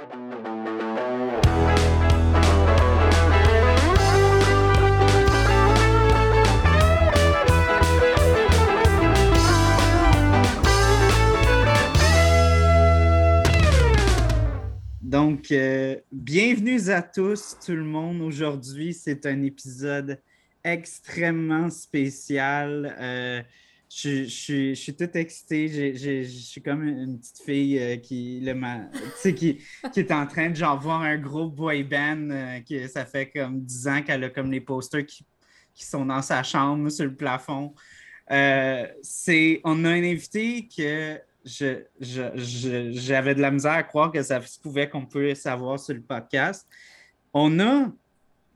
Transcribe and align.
Donc, 0.00 0.08
euh, 15.52 15.96
bienvenue 16.10 16.88
à 16.88 17.02
tous, 17.02 17.58
tout 17.62 17.72
le 17.72 17.84
monde. 17.84 18.22
Aujourd'hui, 18.22 18.94
c'est 18.94 19.26
un 19.26 19.42
épisode 19.42 20.18
extrêmement 20.64 21.68
spécial. 21.68 22.96
Euh, 22.98 23.42
je, 23.92 24.74
suis 24.74 24.96
tout 24.96 25.16
excité. 25.16 25.94
Je 25.94 26.22
suis 26.28 26.62
comme 26.62 26.86
une 26.86 27.18
petite 27.18 27.42
fille 27.44 27.78
euh, 27.78 27.96
qui, 27.96 28.40
le, 28.40 29.32
qui, 29.32 29.58
qui 29.92 30.00
est 30.00 30.12
en 30.12 30.26
train 30.26 30.50
de 30.50 30.54
genre, 30.54 30.78
voir 30.78 31.02
un 31.02 31.18
gros 31.18 31.48
boy 31.48 31.82
band. 31.82 32.60
qui, 32.64 32.88
ça 32.88 33.04
fait 33.04 33.30
comme 33.30 33.60
10 33.60 33.88
ans 33.88 34.02
qu'elle 34.02 34.24
a 34.24 34.30
comme 34.30 34.50
les 34.50 34.60
posters 34.60 35.04
qui, 35.04 35.26
qui, 35.74 35.84
sont 35.84 36.06
dans 36.06 36.22
sa 36.22 36.42
chambre 36.42 36.88
sur 36.88 37.04
le 37.04 37.14
plafond. 37.14 37.74
c'est, 39.02 39.60
on 39.64 39.84
a 39.84 39.88
un 39.88 40.04
invité 40.04 40.68
que 40.68 41.18
j'avais 41.44 41.86
je, 42.00 43.34
de 43.34 43.40
la 43.40 43.50
misère 43.50 43.72
à 43.72 43.82
croire 43.82 44.12
que 44.12 44.22
ça 44.22 44.40
se 44.42 44.60
pouvait 44.60 44.88
qu'on 44.88 45.06
peut 45.06 45.34
savoir 45.34 45.80
sur 45.80 45.94
le 45.94 46.02
podcast. 46.02 46.66
On 47.32 47.58
a, 47.60 47.90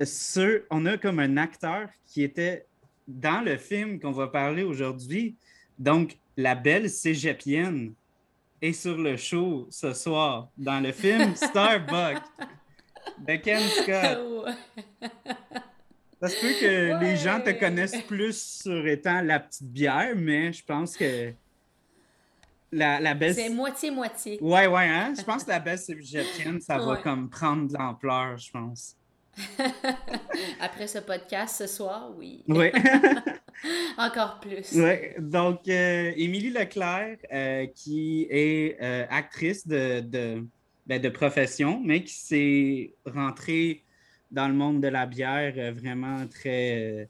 ce, 0.05 0.65
on 0.71 0.87
a 0.87 0.97
comme 0.97 1.19
un 1.19 1.37
acteur 1.37 1.89
qui 2.07 2.23
était 2.23 2.67
dans 3.07 3.45
le 3.45 3.57
film 3.57 4.01
qu'on 4.01 4.13
va 4.13 4.29
parler 4.29 4.63
aujourd'hui. 4.63 5.37
Donc, 5.79 6.17
la 6.37 6.55
belle 6.55 6.91
cégepienne 6.91 7.95
est 8.61 8.73
sur 8.73 8.97
le 8.97 9.17
show 9.17 9.67
ce 9.71 9.93
soir 9.93 10.49
dans 10.57 10.81
le 10.81 10.93
film 10.93 11.35
Starbuck 11.37 12.23
de 13.19 13.37
Ken 13.37 13.61
Scott. 13.61 14.55
Ça 16.21 16.29
se 16.29 16.41
peut 16.41 16.55
que 16.61 17.01
les 17.05 17.17
gens 17.17 17.41
te 17.41 17.51
connaissent 17.51 18.03
plus 18.03 18.63
sur 18.63 18.87
étant 18.87 19.21
la 19.21 19.41
petite 19.41 19.71
bière, 19.71 20.15
mais 20.17 20.53
je 20.53 20.65
pense 20.65 20.97
que 20.97 21.33
la, 22.73 23.15
belle... 23.15 23.35
C'est 23.35 23.51
moitié-moitié. 23.51 24.39
Ouais, 24.41 24.67
ouais, 24.67 24.89
hein? 24.89 25.13
Je 25.17 25.23
pense 25.23 25.45
que 25.45 25.51
la 25.51 25.61
belle 25.61 25.79
cégeptienne, 25.79 26.61
ça 26.61 26.79
va 26.79 26.97
comme 26.97 27.29
prendre 27.29 27.69
de 27.69 27.75
l'ampleur, 27.75 28.37
je 28.39 28.51
pense. 28.51 28.97
Après 30.61 30.87
ce 30.87 30.99
podcast 30.99 31.57
ce 31.59 31.67
soir, 31.67 32.13
oui. 32.17 32.45
Oui. 32.49 32.71
Encore 33.99 34.41
plus. 34.41 34.73
Oui. 34.75 34.93
Donc, 35.19 35.69
euh, 35.69 36.13
Émilie 36.17 36.51
Leclerc, 36.51 37.19
euh, 37.33 37.67
qui 37.67 38.27
est 38.31 38.77
euh, 38.83 39.07
actrice 39.09 39.67
de, 39.67 40.01
de, 40.01 40.45
ben, 40.87 41.01
de, 41.01 41.09
profession, 41.09 41.81
mais 41.83 42.03
qui 42.03 42.15
s'est 42.15 42.95
rentrée 43.07 43.85
dans 44.31 44.49
le 44.49 44.55
monde 44.55 44.81
de 44.83 44.89
la 44.89 45.07
bière 45.07 45.75
vraiment 45.75 46.27
très 46.27 47.09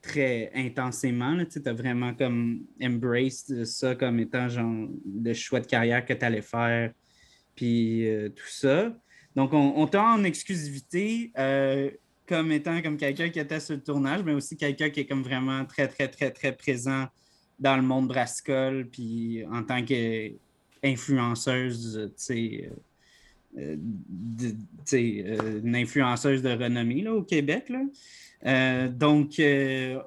très 0.00 0.50
intensément. 0.54 1.36
Tu 1.46 1.60
as 1.64 1.72
vraiment 1.72 2.12
comme 2.14 2.66
embraced 2.82 3.64
ça 3.64 3.94
comme 3.94 4.20
étant 4.20 4.48
genre 4.48 4.88
le 5.22 5.32
choix 5.32 5.60
de 5.60 5.66
carrière 5.66 6.04
que 6.04 6.12
tu 6.12 6.24
allais 6.24 6.42
faire, 6.42 6.92
puis 7.54 8.06
tout 8.34 8.48
ça. 8.48 8.92
Donc, 9.36 9.52
on, 9.52 9.86
t'a 9.86 10.04
en 10.04 10.24
exclusivité 10.24 11.32
euh, 11.38 11.90
comme 12.26 12.52
étant 12.52 12.80
comme 12.82 12.96
quelqu'un 12.96 13.28
qui 13.30 13.40
était 13.40 13.60
sur 13.60 13.74
le 13.74 13.82
tournage, 13.82 14.22
mais 14.22 14.32
aussi 14.32 14.56
quelqu'un 14.56 14.90
qui 14.90 15.00
est 15.00 15.06
comme 15.06 15.22
vraiment 15.22 15.64
très, 15.64 15.88
très, 15.88 16.08
très, 16.08 16.30
très 16.30 16.52
présent 16.52 17.06
dans 17.58 17.76
le 17.76 17.82
monde 17.82 18.08
brassicole, 18.08 18.88
puis 18.90 19.44
en 19.50 19.62
tant 19.62 19.84
qu'influenceuse, 19.84 22.10
tu 22.16 22.16
sais, 22.16 22.70
euh, 23.56 23.76
une 24.92 25.76
influenceuse 25.76 26.42
de 26.42 26.50
renommée 26.50 27.02
là, 27.02 27.14
au 27.14 27.22
Québec. 27.22 27.68
Là. 27.68 27.82
Euh, 28.46 28.88
donc, 28.88 29.38
euh, 29.38 30.00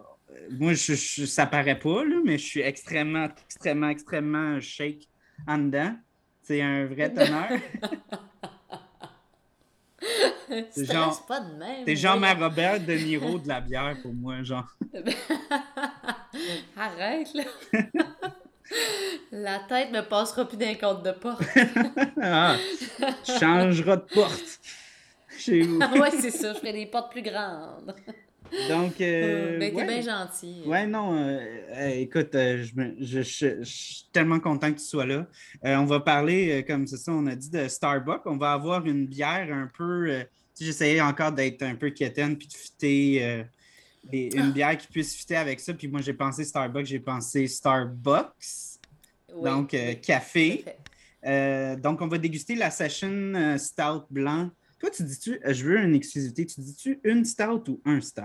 moi, 0.52 0.74
je, 0.74 0.96
ça 0.96 1.46
paraît 1.46 1.80
pas, 1.80 2.04
mais 2.26 2.38
je 2.38 2.46
suis 2.46 2.62
extrêmement, 2.62 3.30
extrêmement, 3.46 3.90
extrêmement 3.90 4.60
shake 4.60 5.08
en 5.48 5.60
dedans. 5.60 5.96
C'est 6.44 6.62
un 6.62 6.88
vrai 6.88 7.10
teneur. 7.14 7.52
c'est 10.72 10.86
genre, 10.86 11.26
pas 11.26 11.40
de 11.40 11.54
même. 11.56 11.84
C'est 11.86 11.96
genre 11.96 12.20
ma 12.20 12.34
Robert 12.34 12.80
De 12.80 12.94
Niro 12.94 13.40
de 13.40 13.48
la 13.48 13.62
bière 13.62 13.96
pour 14.02 14.14
moi, 14.14 14.44
genre. 14.44 14.68
Arrête, 16.78 17.34
là. 17.34 17.44
La 19.32 19.60
tête 19.60 19.92
me 19.92 20.02
passera 20.02 20.46
plus 20.46 20.58
d'un 20.58 20.76
compte 20.76 21.04
de 21.04 21.12
porte. 21.12 21.42
ah, 22.22 22.58
changera 23.24 23.96
de 23.96 24.02
porte 24.14 24.60
chez 25.38 25.62
vous. 25.62 25.80
ouais, 25.80 26.12
c'est 26.12 26.32
ça, 26.32 26.54
je 26.54 26.60
ferai 26.60 26.74
des 26.74 26.86
portes 26.86 27.12
plus 27.12 27.22
grandes. 27.22 27.96
Donc. 28.70 29.02
Euh, 29.02 29.58
ben, 29.60 29.76
t'es 29.76 29.86
bien 29.86 30.02
gentil. 30.02 30.62
Ouais, 30.66 30.86
non. 30.86 31.18
Euh, 31.18 31.90
écoute, 31.90 32.34
euh, 32.36 32.64
je, 33.00 33.22
suis 33.22 34.08
tellement 34.12 34.40
content 34.40 34.72
que 34.72 34.80
tu 34.80 34.86
sois 34.86 35.06
là. 35.06 35.28
on 35.64 35.86
va 35.86 36.00
parler, 36.00 36.64
comme 36.68 36.88
c'est 36.88 36.98
ça, 36.98 37.12
on 37.12 37.26
a 37.28 37.36
dit 37.36 37.50
de 37.50 37.68
Starbucks. 37.68 38.26
On 38.26 38.38
va 38.38 38.54
avoir 38.54 38.86
une 38.86 39.06
bière 39.06 39.50
un 39.52 39.70
peu. 39.76 40.26
tu 40.56 40.66
j'essayais 40.66 41.02
encore 41.02 41.32
d'être 41.32 41.64
un 41.64 41.76
peu 41.76 41.90
quétaine 41.90 42.38
puis 42.38 42.48
de 42.48 42.54
fitter 42.54 43.46
une 44.12 44.40
ah. 44.40 44.52
bière 44.52 44.78
qui 44.78 44.88
puisse 44.88 45.16
fitter 45.16 45.36
avec 45.36 45.60
ça. 45.60 45.74
Puis 45.74 45.88
moi, 45.88 46.02
j'ai 46.02 46.14
pensé 46.14 46.44
Starbucks, 46.44 46.86
j'ai 46.86 47.00
pensé 47.00 47.48
Starbucks. 47.48 48.80
donc, 49.44 49.76
café. 50.02 50.66
donc, 51.24 52.02
on 52.02 52.08
va 52.08 52.18
déguster 52.18 52.56
la 52.56 52.72
Session 52.72 53.58
Stout 53.58 54.06
blanc 54.10 54.50
toi, 54.80 54.92
tu 54.92 55.04
dis-tu, 55.04 55.40
je 55.44 55.64
veux 55.64 55.80
une 55.80 55.96
exclusivité, 55.96 56.46
tu 56.46 56.62
dis-tu 56.62 57.00
une 57.04 57.26
stout 57.26 57.64
ou 57.68 57.82
un 57.86 58.00
stout? 58.00 58.22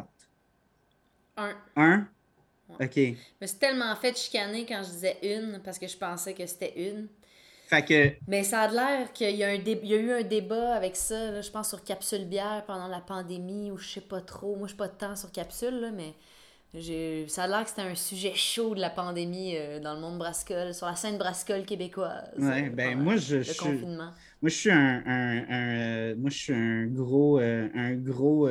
Un. 1.36 1.54
Un? 1.76 2.08
OK. 2.80 2.96
Mais 2.96 3.46
c'est 3.46 3.58
tellement 3.58 3.94
fait 3.96 4.16
chicaner 4.16 4.64
quand 4.66 4.82
je 4.82 4.90
disais 4.90 5.18
une 5.22 5.60
parce 5.62 5.78
que 5.78 5.86
je 5.86 5.96
pensais 5.96 6.34
que 6.34 6.46
c'était 6.46 6.88
une. 6.88 7.08
Fait 7.66 7.84
que... 7.84 8.12
Mais 8.28 8.44
ça 8.44 8.62
a 8.62 8.68
l'air 8.68 9.12
qu'il 9.12 9.34
y, 9.34 9.44
a 9.44 9.54
eu 9.54 10.12
un 10.12 10.22
débat 10.22 10.74
avec 10.74 10.94
ça, 10.94 11.40
je 11.40 11.50
pense, 11.50 11.70
sur 11.70 11.82
capsule 11.82 12.26
bière 12.26 12.64
pendant 12.66 12.86
la 12.86 13.00
pandémie 13.00 13.70
ou 13.70 13.78
je 13.78 13.88
sais 13.88 14.00
pas 14.02 14.20
trop. 14.20 14.56
Moi, 14.56 14.66
je 14.66 14.72
suis 14.72 14.76
pas 14.76 14.88
de 14.88 14.96
temps 14.96 15.16
sur 15.16 15.32
capsule, 15.32 15.80
là, 15.80 15.90
mais 15.90 16.14
ça 17.28 17.44
a 17.44 17.46
l'air 17.46 17.64
que 17.64 17.70
c'était 17.70 17.82
un 17.82 17.94
sujet 17.94 18.32
chaud 18.34 18.74
de 18.74 18.80
la 18.80 18.90
pandémie 18.90 19.56
euh, 19.56 19.80
dans 19.80 19.94
le 19.94 20.00
monde 20.00 20.18
brassicole, 20.18 20.74
sur 20.74 20.86
la 20.86 20.96
scène 20.96 21.18
brassicole 21.18 21.64
québécoise. 21.64 22.32
Ouais, 22.38 22.68
ben 22.70 22.98
moi, 22.98 23.16
je, 23.16 23.36
le 23.36 23.58
confinement. 23.58 24.10
Moi, 24.40 24.48
je 24.48 24.54
suis 24.54 24.70
un, 24.70 25.02
un, 25.06 25.44
euh, 25.50 26.14
moi, 26.16 26.30
je 26.30 26.38
suis 26.38 26.54
un 26.54 26.86
gros, 26.86 27.40
euh, 27.40 27.68
un 27.74 27.94
gros, 27.94 28.48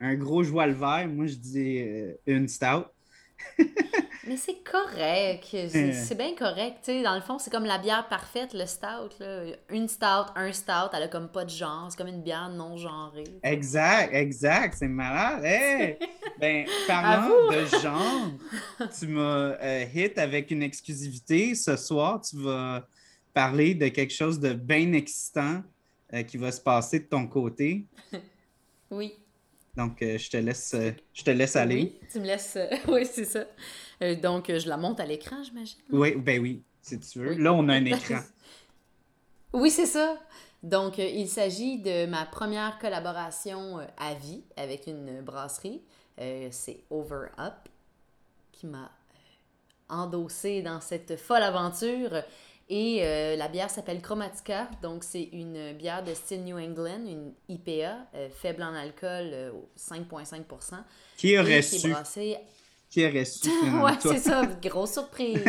un 0.00 0.14
gros 0.14 0.42
joie 0.42 0.66
le 0.66 0.74
vert. 0.74 1.08
Moi, 1.08 1.26
je 1.26 1.34
dis 1.34 1.82
une 2.26 2.48
stout. 2.48 2.86
Mais 4.26 4.36
c'est 4.36 4.58
correct. 4.64 5.46
Euh. 5.54 5.92
C'est 5.92 6.16
bien 6.16 6.34
correct. 6.34 6.78
sais 6.82 7.02
dans 7.02 7.14
le 7.14 7.20
fond, 7.20 7.38
c'est 7.38 7.50
comme 7.50 7.64
la 7.64 7.78
bière 7.78 8.08
parfaite, 8.08 8.54
le 8.54 8.66
stout. 8.66 9.20
Là. 9.20 9.44
Une 9.70 9.88
stout, 9.88 10.32
un 10.34 10.52
stout, 10.52 10.90
elle 10.92 11.04
a 11.04 11.08
comme 11.08 11.28
pas 11.28 11.44
de 11.44 11.50
genre. 11.50 11.86
C'est 11.88 11.96
comme 11.96 12.08
une 12.08 12.22
bière 12.22 12.48
non 12.48 12.76
genrée. 12.76 13.24
Exact, 13.44 14.12
exact. 14.12 14.74
C'est 14.78 14.88
malade. 14.88 15.44
Hey! 15.44 15.98
ben, 16.40 16.66
parlant 16.88 17.52
de 17.52 17.64
genre, 17.66 18.88
tu 18.98 19.06
m'as 19.06 19.52
euh, 19.62 19.84
hit 19.94 20.18
avec 20.18 20.50
une 20.50 20.62
exclusivité. 20.62 21.54
Ce 21.54 21.76
soir, 21.76 22.20
tu 22.20 22.36
vas 22.38 22.84
parler 23.32 23.74
de 23.74 23.88
quelque 23.88 24.12
chose 24.12 24.40
de 24.40 24.54
bien 24.54 24.92
excitant 24.92 25.62
euh, 26.12 26.24
qui 26.24 26.36
va 26.36 26.50
se 26.50 26.60
passer 26.60 26.98
de 26.98 27.04
ton 27.04 27.28
côté. 27.28 27.86
oui. 28.90 29.14
Donc, 29.76 29.98
je 30.00 30.30
te 30.30 30.36
laisse, 30.38 30.74
je 31.12 31.22
te 31.22 31.30
laisse 31.30 31.56
aller. 31.56 31.74
Oui, 31.76 32.00
tu 32.10 32.20
me 32.20 32.26
laisses. 32.26 32.58
oui, 32.88 33.04
c'est 33.04 33.24
ça. 33.24 33.44
Euh, 34.02 34.14
donc, 34.14 34.46
je 34.48 34.68
la 34.68 34.76
monte 34.76 35.00
à 35.00 35.06
l'écran, 35.06 35.42
j'imagine? 35.42 35.78
Oui, 35.90 36.14
ben 36.16 36.40
oui, 36.40 36.62
si 36.82 36.98
tu 37.00 37.18
veux. 37.18 37.34
Là, 37.34 37.52
on 37.52 37.68
a 37.68 37.74
un 37.74 37.84
écran. 37.84 38.20
oui, 39.52 39.70
c'est 39.70 39.86
ça. 39.86 40.16
Donc, 40.62 40.98
euh, 40.98 41.06
il 41.06 41.28
s'agit 41.28 41.78
de 41.78 42.06
ma 42.06 42.26
première 42.26 42.78
collaboration 42.78 43.78
euh, 43.78 43.84
à 43.96 44.14
vie 44.14 44.42
avec 44.56 44.86
une 44.86 45.20
brasserie. 45.22 45.82
c'est 46.50 46.80
Over 46.90 47.28
Up 47.38 47.68
qui 48.52 48.66
m'a 48.66 48.90
endossé 49.88 50.62
dans 50.62 50.80
cette 50.80 51.16
folle 51.16 51.42
aventure. 51.42 52.22
Et 52.68 53.36
la 53.36 53.46
bière 53.48 53.70
s'appelle 53.70 54.02
Chromatica. 54.02 54.68
Donc, 54.82 55.04
c'est 55.04 55.28
une 55.32 55.72
bière 55.74 56.02
de 56.02 56.14
style 56.14 56.42
New 56.42 56.58
England, 56.58 57.06
une 57.06 57.32
IPA, 57.48 58.08
faible 58.30 58.62
en 58.64 58.74
alcool, 58.74 59.52
5,5 59.78 60.42
Qui 61.16 61.38
aurait 61.38 61.62
su? 61.62 61.92
qui 62.90 63.04
ouais, 63.82 63.92
c'est 64.00 64.18
ça, 64.18 64.46
grosse 64.62 64.92
surprise. 64.92 65.42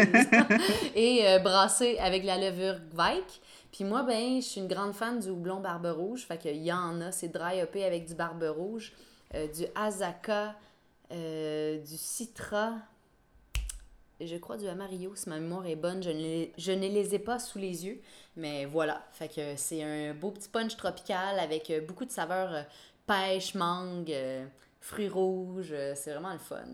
et 0.95 1.27
euh, 1.27 1.39
brassé 1.39 1.97
avec 1.99 2.23
la 2.23 2.37
levure 2.37 2.77
Gweik. 2.93 3.41
Puis 3.71 3.83
moi, 3.83 4.03
ben, 4.03 4.41
je 4.41 4.45
suis 4.45 4.61
une 4.61 4.67
grande 4.67 4.93
fan 4.93 5.19
du 5.19 5.29
houblon 5.29 5.59
barbe 5.59 5.85
rouge. 5.85 6.25
Fait 6.25 6.37
qu'il 6.37 6.63
y 6.63 6.73
en 6.73 6.99
a, 7.01 7.11
c'est 7.11 7.29
dry 7.29 7.61
hoppé 7.61 7.83
avec 7.83 8.05
du 8.05 8.15
barbe 8.15 8.43
rouge, 8.43 8.93
euh, 9.35 9.47
du 9.47 9.65
Azaka, 9.75 10.55
euh, 11.11 11.77
du 11.79 11.97
Citra. 11.97 12.73
Je 14.25 14.35
crois, 14.37 14.57
du 14.57 14.67
Amarillo, 14.67 15.15
si 15.15 15.29
ma 15.29 15.39
mémoire 15.39 15.65
est 15.67 15.75
bonne. 15.75 16.01
Je 16.01 16.09
ne, 16.09 16.17
les, 16.17 16.53
je 16.57 16.71
ne 16.71 16.87
les 16.87 17.13
ai 17.13 17.19
pas 17.19 17.39
sous 17.39 17.59
les 17.59 17.85
yeux, 17.85 18.01
mais 18.35 18.65
voilà. 18.65 19.05
Fait 19.11 19.27
que 19.27 19.55
c'est 19.55 19.83
un 19.83 20.13
beau 20.13 20.31
petit 20.31 20.49
punch 20.49 20.75
tropical 20.75 21.39
avec 21.39 21.69
euh, 21.69 21.81
beaucoup 21.81 22.05
de 22.05 22.11
saveurs 22.11 22.53
euh, 22.53 22.63
pêche, 23.05 23.53
mangue, 23.53 24.11
euh, 24.11 24.45
fruits 24.81 25.09
rouges. 25.09 25.73
c'est 25.95 26.11
vraiment 26.11 26.33
le 26.33 26.39
fun. 26.39 26.65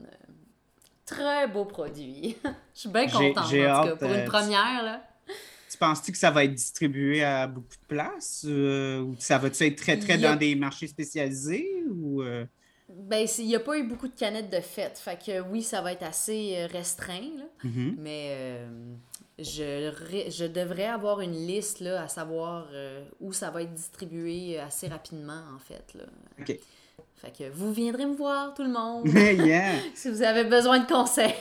Très 1.05 1.47
beau 1.47 1.65
produit. 1.65 2.37
je 2.73 2.79
suis 2.79 2.89
bien 2.89 3.07
contente, 3.07 3.37
en 3.37 3.49
tout 3.49 3.55
cas, 3.55 3.95
pour 3.97 4.11
une 4.11 4.25
première, 4.25 4.83
là. 4.83 5.03
Tu 5.69 5.77
penses-tu 5.77 6.11
que 6.11 6.17
ça 6.17 6.31
va 6.31 6.45
être 6.45 6.53
distribué 6.53 7.23
à 7.23 7.47
beaucoup 7.47 7.75
de 7.81 7.87
places? 7.87 8.45
ou 8.45 9.15
ça 9.17 9.39
va-tu 9.39 9.65
être 9.65 9.75
très, 9.75 9.97
très 9.97 10.17
dans 10.17 10.35
des 10.35 10.55
marchés 10.55 10.87
spécialisés? 10.87 11.83
Ou, 11.89 12.23
ben, 12.95 13.27
il 13.37 13.47
n'y 13.47 13.55
a 13.55 13.59
pas 13.59 13.77
eu 13.77 13.83
beaucoup 13.83 14.07
de 14.07 14.15
canettes 14.15 14.51
de 14.51 14.59
fête. 14.59 14.97
Fait 14.97 15.17
que 15.17 15.41
oui, 15.41 15.61
ça 15.61 15.81
va 15.81 15.93
être 15.93 16.03
assez 16.03 16.55
euh, 16.57 16.67
restreint. 16.67 17.31
Là. 17.37 17.45
Mm-hmm. 17.65 17.95
Mais 17.97 18.27
euh, 18.31 18.67
je, 19.39 19.91
je 20.29 20.45
devrais 20.45 20.85
avoir 20.85 21.21
une 21.21 21.33
liste 21.47 21.79
là, 21.79 22.03
à 22.03 22.07
savoir 22.07 22.67
euh, 22.73 23.03
où 23.19 23.33
ça 23.33 23.49
va 23.49 23.63
être 23.63 23.73
distribué 23.73 24.59
assez 24.59 24.87
rapidement, 24.87 25.41
en 25.55 25.59
fait. 25.59 25.93
Là. 25.95 26.03
OK. 26.39 26.59
Fait 27.15 27.31
que 27.31 27.49
vous 27.51 27.71
viendrez 27.71 28.05
me 28.05 28.15
voir, 28.15 28.53
tout 28.53 28.63
le 28.63 28.71
monde. 28.71 29.07
yeah. 29.45 29.75
si 29.95 30.09
vous 30.09 30.21
avez 30.21 30.43
besoin 30.43 30.79
de 30.79 30.87
conseils. 30.87 31.33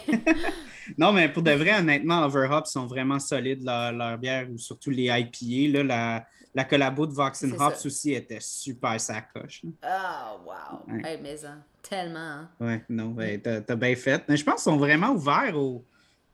non, 0.98 1.12
mais 1.12 1.28
pour 1.28 1.42
de 1.42 1.50
vrai, 1.50 1.78
honnêtement, 1.78 2.24
Overhop 2.24 2.66
sont 2.66 2.86
vraiment 2.86 3.18
solides, 3.18 3.64
leur, 3.64 3.92
leur 3.92 4.16
bière, 4.16 4.46
ou 4.50 4.58
surtout 4.58 4.90
les 4.90 5.06
IPA. 5.06 5.78
Là, 5.78 5.82
la, 5.82 6.26
la 6.54 6.64
collabo 6.64 7.06
de 7.06 7.12
Vox 7.12 7.44
and 7.44 7.58
Hops 7.58 7.86
aussi 7.86 8.12
était 8.12 8.40
super 8.40 9.00
sacoche. 9.00 9.62
Ah, 9.82 10.36
wow! 10.44 10.80
mais 10.86 11.36
ça, 11.36 11.56
tellement. 11.82 12.18
Hein. 12.18 12.50
Ouais, 12.60 12.84
non, 12.88 13.16
t'as 13.42 13.76
bien 13.76 13.96
fait. 13.96 14.22
Mais 14.28 14.36
je 14.36 14.44
pense 14.44 14.62
qu'ils 14.62 14.72
sont 14.72 14.76
vraiment 14.76 15.10
ouverts 15.10 15.56
au, 15.56 15.84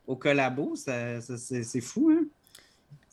au 0.06 0.16
collabo. 0.16 0.74
C'est 0.74 1.80
fou, 1.80 2.10
hein? 2.10 2.24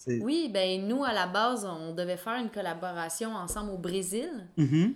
Oui, 0.08 0.50
ben 0.54 0.88
nous, 0.88 1.04
à 1.04 1.14
la 1.14 1.26
base, 1.26 1.66
on 1.66 1.94
devait 1.94 2.18
faire 2.18 2.40
une 2.40 2.50
collaboration 2.50 3.34
ensemble 3.34 3.72
au 3.72 3.78
Brésil. 3.78 4.30
Mm-hmm. 4.58 4.94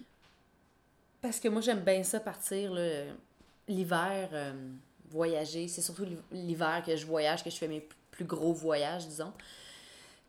Parce 1.21 1.39
que 1.39 1.47
moi, 1.47 1.61
j'aime 1.61 1.81
bien 1.81 2.03
ça 2.03 2.19
partir 2.19 2.71
l'hiver, 3.67 4.29
euh, 4.33 4.53
voyager. 5.09 5.67
C'est 5.67 5.81
surtout 5.81 6.05
l'hiver 6.31 6.83
que 6.85 6.95
je 6.95 7.05
voyage, 7.05 7.43
que 7.43 7.49
je 7.49 7.57
fais 7.57 7.67
mes 7.67 7.87
plus 8.11 8.25
gros 8.25 8.53
voyages, 8.53 9.07
disons. 9.07 9.33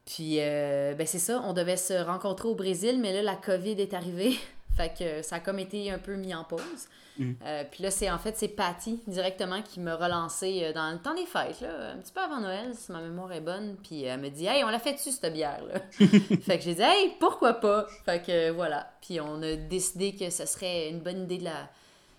Puis, 0.06 0.36
euh, 0.40 0.94
ben 0.94 1.06
c'est 1.06 1.18
ça, 1.18 1.42
on 1.44 1.52
devait 1.52 1.76
se 1.76 1.94
rencontrer 1.94 2.48
au 2.48 2.54
Brésil, 2.54 2.98
mais 3.00 3.12
là, 3.12 3.22
la 3.22 3.36
COVID 3.36 3.80
est 3.80 3.94
arrivée. 3.94 4.34
fait 4.76 4.92
que 4.98 5.22
ça 5.22 5.36
a 5.36 5.40
comme 5.40 5.58
été 5.58 5.90
un 5.90 5.98
peu 5.98 6.14
mis 6.16 6.34
en 6.34 6.44
pause. 6.44 6.88
Mm. 7.18 7.32
Euh, 7.44 7.64
puis 7.70 7.82
là, 7.82 7.90
c'est 7.90 8.10
en 8.10 8.18
fait, 8.18 8.36
c'est 8.36 8.48
Patty 8.48 9.02
directement 9.06 9.62
qui 9.62 9.80
m'a 9.80 9.96
relancé 9.96 10.62
euh, 10.64 10.72
dans 10.72 10.90
le 10.90 10.98
temps 10.98 11.14
des 11.14 11.26
fêtes, 11.26 11.60
là, 11.60 11.92
un 11.92 11.98
petit 11.98 12.12
peu 12.12 12.20
avant 12.20 12.40
Noël, 12.40 12.74
si 12.74 12.90
ma 12.92 13.00
mémoire 13.00 13.32
est 13.32 13.40
bonne. 13.40 13.76
Puis 13.82 14.04
elle 14.04 14.20
me 14.20 14.30
dit, 14.30 14.46
hey, 14.46 14.64
on 14.64 14.68
l'a 14.68 14.78
fait 14.78 14.94
dessus, 14.94 15.10
cette 15.10 15.32
bière-là. 15.32 15.80
fait 15.98 16.58
que 16.58 16.64
j'ai 16.64 16.74
dit, 16.74 16.82
hey, 16.82 17.14
pourquoi 17.20 17.54
pas? 17.54 17.86
Fait 18.04 18.24
que 18.24 18.50
voilà. 18.50 18.90
Puis 19.02 19.20
on 19.20 19.42
a 19.42 19.56
décidé 19.56 20.14
que 20.14 20.30
ce 20.30 20.46
serait 20.46 20.88
une 20.88 21.00
bonne 21.00 21.24
idée 21.24 21.38
de 21.38 21.44
la 21.44 21.68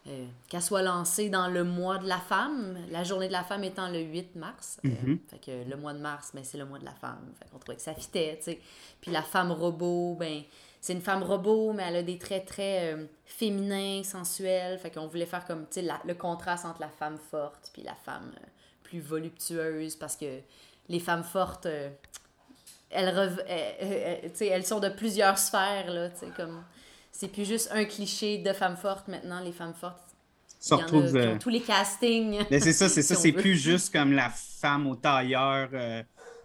euh, 0.07 0.25
qu'elle 0.49 0.63
soit 0.63 0.81
lancée 0.81 1.29
dans 1.29 1.47
le 1.47 1.63
mois 1.63 1.99
de 1.99 2.07
la 2.07 2.17
femme, 2.17 2.75
la 2.89 3.03
journée 3.03 3.27
de 3.27 3.33
la 3.33 3.43
femme 3.43 3.63
étant 3.63 3.87
le 3.87 3.99
8 3.99 4.35
mars. 4.35 4.79
Euh, 4.83 4.89
mhm. 4.89 5.19
fait 5.27 5.37
que 5.37 5.69
le 5.69 5.77
mois 5.77 5.93
de 5.93 5.99
mars, 5.99 6.31
ben, 6.33 6.43
c'est 6.43 6.57
le 6.57 6.65
mois 6.65 6.79
de 6.79 6.85
la 6.85 6.93
femme. 6.93 7.31
Fait 7.37 7.47
qu'on 7.51 7.59
trouvait 7.59 7.75
que 7.75 7.83
ça 7.83 7.93
fitait, 7.93 8.35
tu 8.37 8.45
sais. 8.45 8.59
Puis 8.99 9.11
la 9.11 9.21
femme 9.21 9.51
robot, 9.51 10.15
ben, 10.19 10.41
c'est 10.79 10.93
une 10.93 11.01
femme 11.01 11.21
robot, 11.21 11.73
mais 11.73 11.83
elle 11.87 11.97
a 11.97 12.01
des 12.01 12.17
traits 12.17 12.47
très 12.47 12.93
euh, 12.93 13.05
féminins, 13.25 14.01
sensuels. 14.03 14.79
Fait 14.79 14.89
qu'on 14.89 15.05
voulait 15.05 15.27
faire 15.27 15.45
comme, 15.45 15.67
tu 15.69 15.81
sais, 15.81 15.87
le 16.03 16.13
contraste 16.15 16.65
entre 16.65 16.81
la 16.81 16.89
femme 16.89 17.19
forte 17.29 17.69
puis 17.71 17.83
la 17.83 17.93
femme 17.93 18.31
plus 18.81 19.01
voluptueuse 19.01 19.95
parce 19.97 20.15
que 20.15 20.39
les 20.89 20.99
femmes 20.99 21.23
fortes, 21.23 21.67
elles, 22.89 23.45
elles 24.39 24.65
sont 24.65 24.79
de 24.79 24.89
plusieurs 24.89 25.37
sphères, 25.37 25.93
là, 25.93 26.09
tu 26.09 26.21
sais, 26.21 26.31
comme 26.35 26.63
c'est 27.11 27.27
plus 27.27 27.45
juste 27.45 27.69
un 27.71 27.85
cliché 27.85 28.37
de 28.37 28.53
femme 28.53 28.77
forte 28.77 29.07
maintenant. 29.07 29.41
Les 29.41 29.51
femmes 29.51 29.73
fortes, 29.73 30.11
se 30.61 30.73
retrouvent. 30.75 31.15
Euh, 31.15 31.37
tous 31.39 31.49
les 31.49 31.59
castings. 31.59 32.43
Mais 32.49 32.59
c'est 32.59 32.73
ça, 32.73 32.87
c'est 32.87 33.01
ça. 33.01 33.15
c'est 33.15 33.31
plus 33.31 33.55
juste 33.55 33.91
comme 33.91 34.13
la 34.13 34.29
femme 34.29 34.87
au 34.87 34.95
tailleur. 34.95 35.69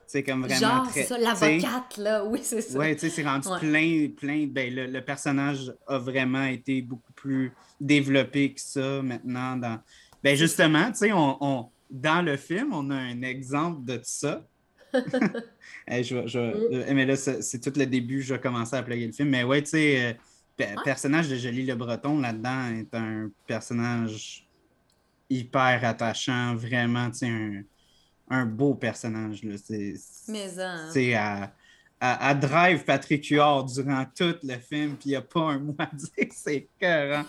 c'est 0.06 0.18
euh, 0.18 0.32
comme 0.32 0.46
vraiment 0.46 0.58
Genre, 0.58 0.90
c'est 0.92 1.04
ça, 1.04 1.18
l'avocate, 1.18 1.96
là, 1.98 2.24
oui, 2.26 2.40
c'est 2.42 2.62
ça. 2.62 2.78
Oui, 2.78 2.94
tu 2.94 3.00
sais, 3.00 3.10
c'est 3.10 3.22
rendu 3.22 3.48
plein, 3.60 4.08
plein. 4.16 4.46
Ben, 4.46 4.74
le, 4.74 5.00
personnage 5.00 5.72
a 5.86 5.98
vraiment 5.98 6.44
été 6.44 6.82
beaucoup 6.82 7.12
plus 7.12 7.52
développé 7.80 8.54
que 8.54 8.60
ça 8.60 9.02
maintenant. 9.02 9.56
Dans... 9.56 9.78
Ben, 10.24 10.34
justement, 10.34 10.90
tu 10.90 10.98
sais, 10.98 11.12
on, 11.12 11.36
on, 11.40 11.68
dans 11.90 12.24
le 12.24 12.36
film, 12.36 12.72
on 12.72 12.90
a 12.90 12.96
un 12.96 13.22
exemple 13.22 13.84
de 13.84 14.00
ça. 14.02 14.42
je, 14.94 16.26
je, 16.26 16.88
mm. 16.88 16.94
Mais 16.94 17.04
là, 17.04 17.16
c'est 17.16 17.60
tout 17.60 17.78
le 17.78 17.84
début, 17.84 18.22
je 18.22 18.32
vais 18.32 18.40
commencer 18.40 18.76
à 18.76 18.82
plugger 18.82 19.06
le 19.06 19.12
film. 19.12 19.28
Mais 19.28 19.44
ouais, 19.44 19.62
tu 19.62 19.70
sais, 19.70 20.16
euh, 20.60 20.74
le 20.76 20.82
personnage 20.84 21.28
de 21.28 21.36
Jolie 21.36 21.66
Le 21.66 21.74
Breton 21.74 22.20
là-dedans 22.20 22.68
est 22.74 22.94
un 22.94 23.30
personnage 23.46 24.46
hyper 25.28 25.84
attachant, 25.84 26.54
vraiment, 26.54 27.10
tu 27.10 27.26
un, 27.26 27.62
un 28.30 28.46
beau 28.46 28.74
personnage. 28.74 29.40
C'est 30.92 31.14
à, 31.14 31.52
à, 32.00 32.34
drive 32.34 32.84
Patrick 32.84 33.26
Huard 33.28 33.64
durant 33.66 34.04
tout 34.14 34.36
le 34.42 34.56
film, 34.58 34.96
puis 34.96 35.06
il 35.06 35.08
n'y 35.10 35.16
a 35.16 35.22
pas 35.22 35.40
un 35.40 35.58
mot 35.58 35.76
à 35.78 35.88
dire, 35.92 36.28
c'est 36.30 36.68
cœur. 36.78 37.24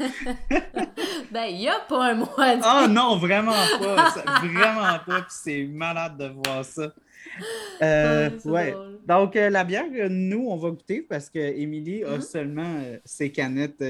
ben, 1.32 1.46
il 1.46 1.58
n'y 1.58 1.70
a 1.70 1.80
pas 1.80 2.12
un 2.12 2.16
mot 2.16 2.30
à 2.38 2.56
dire. 2.56 2.66
Ah 2.66 2.88
non, 2.88 3.18
vraiment 3.18 3.52
pas. 3.80 4.12
vraiment 4.42 5.00
pas, 5.06 5.22
puis 5.22 5.26
c'est 5.30 5.64
malade 5.66 6.18
de 6.18 6.28
voir 6.28 6.66
ça. 6.66 6.92
Euh, 7.82 8.32
ouais. 8.46 8.74
Donc, 9.06 9.36
euh, 9.36 9.52
la 9.52 9.64
bière, 9.64 9.86
nous, 10.10 10.48
on 10.50 10.56
va 10.58 10.72
goûter 10.72 11.04
parce 11.04 11.30
que 11.30 11.38
Émilie 11.38 12.04
a 12.04 12.18
mm-hmm. 12.18 12.22
seulement 12.22 12.76
euh, 12.80 12.98
ses 13.06 13.32
canettes 13.32 13.84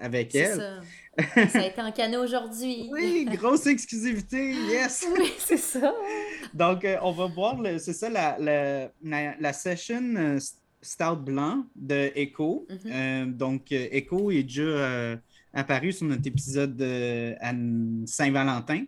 avec 0.00 0.32
elle. 0.36 0.56
Ça. 1.18 1.46
ça 1.48 1.58
a 1.58 1.66
été 1.66 1.82
en 1.82 1.90
canot 1.90 2.22
aujourd'hui. 2.22 2.88
oui, 2.92 3.26
grosse 3.32 3.66
exclusivité, 3.66 4.52
yes! 4.70 5.04
Oui, 5.18 5.32
c'est 5.38 5.56
ça. 5.56 5.92
Donc, 6.52 6.86
on 7.02 7.10
va 7.10 7.26
boire, 7.26 7.60
c'est 7.78 7.92
ça, 7.92 8.08
la, 8.08 8.36
la, 8.38 9.36
la, 9.40 9.52
session 9.52 10.38
Stout 10.80 11.16
Blanc 11.16 11.64
de 11.74 12.12
Echo. 12.14 12.68
Mm-hmm. 12.70 13.36
donc, 13.36 13.72
Echo 13.72 14.30
est 14.30 14.44
déjà 14.44 15.18
apparu 15.52 15.90
sur 15.90 16.06
notre 16.06 16.28
épisode 16.28 16.80
à 17.40 17.52
Saint-Valentin. 18.06 18.84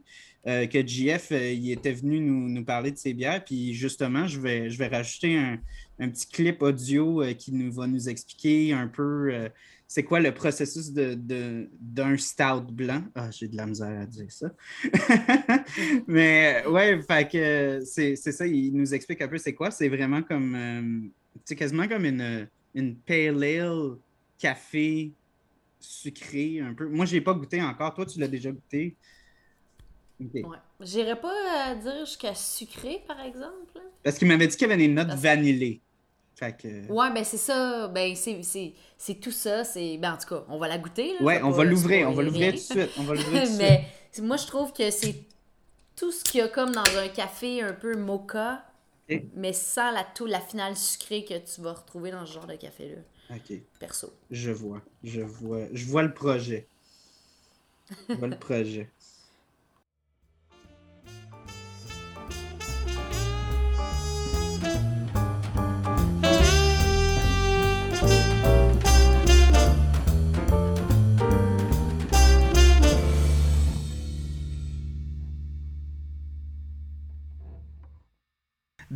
Euh, 0.46 0.68
que 0.68 0.86
JF 0.86 1.32
euh, 1.32 1.72
était 1.72 1.92
venu 1.92 2.20
nous, 2.20 2.64
parler 2.64 2.92
de 2.92 2.96
ses 2.96 3.12
bières. 3.12 3.44
Puis 3.44 3.74
justement, 3.74 4.28
je 4.28 4.38
vais, 4.38 4.70
je 4.70 4.78
vais 4.78 4.86
rajouter 4.86 5.36
un, 5.36 6.08
petit 6.08 6.28
clip 6.28 6.62
audio 6.62 7.20
euh, 7.22 7.32
qui 7.32 7.52
nous 7.52 7.72
va 7.72 7.88
nous 7.88 8.08
expliquer 8.08 8.72
un 8.72 8.86
peu 8.86 9.50
c'est 9.88 10.04
quoi 10.04 10.20
le 10.20 10.32
processus 10.32 10.92
d'un 10.92 11.16
de, 11.16 12.16
stout 12.16 12.70
blanc. 12.70 13.02
Ah, 13.16 13.30
j'ai 13.32 13.48
de 13.48 13.56
la 13.56 13.66
misère 13.66 14.00
à 14.00 14.06
dire 14.06 14.30
ça. 14.30 14.52
Mais 16.06 16.64
ouais, 16.66 17.00
fait 17.02 17.28
que 17.28 17.80
c'est 17.84 18.16
ça, 18.16 18.46
il 18.46 18.72
nous 18.72 18.94
explique 18.94 19.22
un 19.22 19.28
peu 19.28 19.38
c'est 19.38 19.54
quoi. 19.54 19.72
C'est 19.72 19.88
vraiment 19.88 20.22
comme, 20.22 21.10
c'est 21.44 21.56
quasiment 21.56 21.88
comme 21.88 22.04
une, 22.04 22.48
une 22.74 22.94
pale 22.96 23.42
ale 23.42 23.96
café 24.38 25.12
sucré 25.80 26.60
un 26.60 26.74
peu. 26.74 26.88
Moi, 26.88 27.04
je 27.06 27.14
n'ai 27.14 27.20
pas 27.20 27.34
goûté 27.34 27.60
encore. 27.62 27.94
Toi, 27.94 28.06
tu 28.06 28.20
l'as 28.20 28.28
déjà 28.28 28.50
goûté? 28.52 28.96
Okay. 30.24 30.44
Ouais. 30.44 30.56
J'irais 30.80 31.20
pas 31.20 31.74
dire 31.74 32.06
jusqu'à 32.06 32.34
sucré, 32.34 33.02
par 33.06 33.20
exemple. 33.20 33.80
Parce 34.02 34.18
qu'il 34.18 34.28
m'avait 34.28 34.46
dit 34.46 34.56
qu'il 34.56 34.68
y 34.68 34.72
avait 34.72 34.76
des 34.76 34.88
notes 34.88 35.10
vanillées. 35.10 35.82
Fait 36.34 36.54
que... 36.54 36.90
Ouais, 36.92 37.12
ben 37.12 37.24
c'est 37.24 37.38
ça. 37.38 37.88
Ben 37.88 38.14
c'est 38.14 39.14
tout 39.20 39.30
ça. 39.30 39.64
C'est... 39.64 39.98
Ben 39.98 40.14
en 40.14 40.16
tout 40.18 40.28
cas, 40.28 40.44
on 40.48 40.58
va 40.58 40.68
la 40.68 40.78
goûter. 40.78 41.14
Là, 41.14 41.22
ouais, 41.22 41.42
on 41.42 41.50
va 41.50 41.64
l'ouvrir. 41.64 42.10
On 42.10 42.12
va 42.12 42.22
l'ouvrir 42.22 42.52
tout 42.52 42.58
de 42.58 42.80
suite. 42.80 42.90
On 42.98 43.04
va 43.04 43.14
l'ouvrir 43.14 43.44
tout 43.44 43.52
de 43.52 43.58
Mais 43.58 43.88
moi, 44.22 44.36
je 44.36 44.46
trouve 44.46 44.72
que 44.72 44.90
c'est 44.90 45.24
tout 45.96 46.12
ce 46.12 46.22
qu'il 46.24 46.40
y 46.40 46.42
a 46.42 46.48
comme 46.48 46.72
dans 46.72 46.98
un 46.98 47.08
café 47.08 47.62
un 47.62 47.72
peu 47.72 47.96
mocha, 47.96 48.64
mais 49.34 49.52
sans 49.52 49.90
la, 49.90 50.04
tout, 50.04 50.26
la 50.26 50.40
finale 50.40 50.76
sucrée 50.76 51.24
que 51.24 51.38
tu 51.38 51.62
vas 51.62 51.72
retrouver 51.72 52.10
dans 52.10 52.26
ce 52.26 52.34
genre 52.34 52.46
de 52.46 52.56
café-là. 52.56 53.00
OK. 53.34 53.58
Perso. 53.80 54.12
Je 54.30 54.50
vois. 54.50 54.82
Je 55.02 55.20
vois. 55.22 55.62
Je 55.72 55.86
vois 55.86 56.02
le 56.02 56.12
projet. 56.12 56.68
Je 58.08 58.14
vois 58.14 58.28
le 58.28 58.38
projet. 58.38 58.90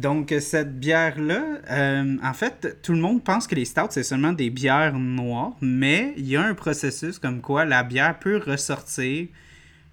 Donc, 0.01 0.35
cette 0.41 0.81
bière-là, 0.81 1.45
euh, 1.71 2.17
en 2.23 2.33
fait, 2.33 2.79
tout 2.83 2.93
le 2.93 3.01
monde 3.01 3.23
pense 3.23 3.47
que 3.47 3.55
les 3.55 3.67
stouts, 3.67 3.91
c'est 3.91 4.03
seulement 4.03 4.33
des 4.33 4.49
bières 4.49 4.99
noires, 4.99 5.53
mais 5.61 6.15
il 6.17 6.27
y 6.27 6.37
a 6.37 6.43
un 6.43 6.55
processus 6.55 7.19
comme 7.19 7.43
quoi 7.43 7.67
la 7.67 7.83
bière 7.83 8.19
peut 8.19 8.39
ressortir 8.39 9.29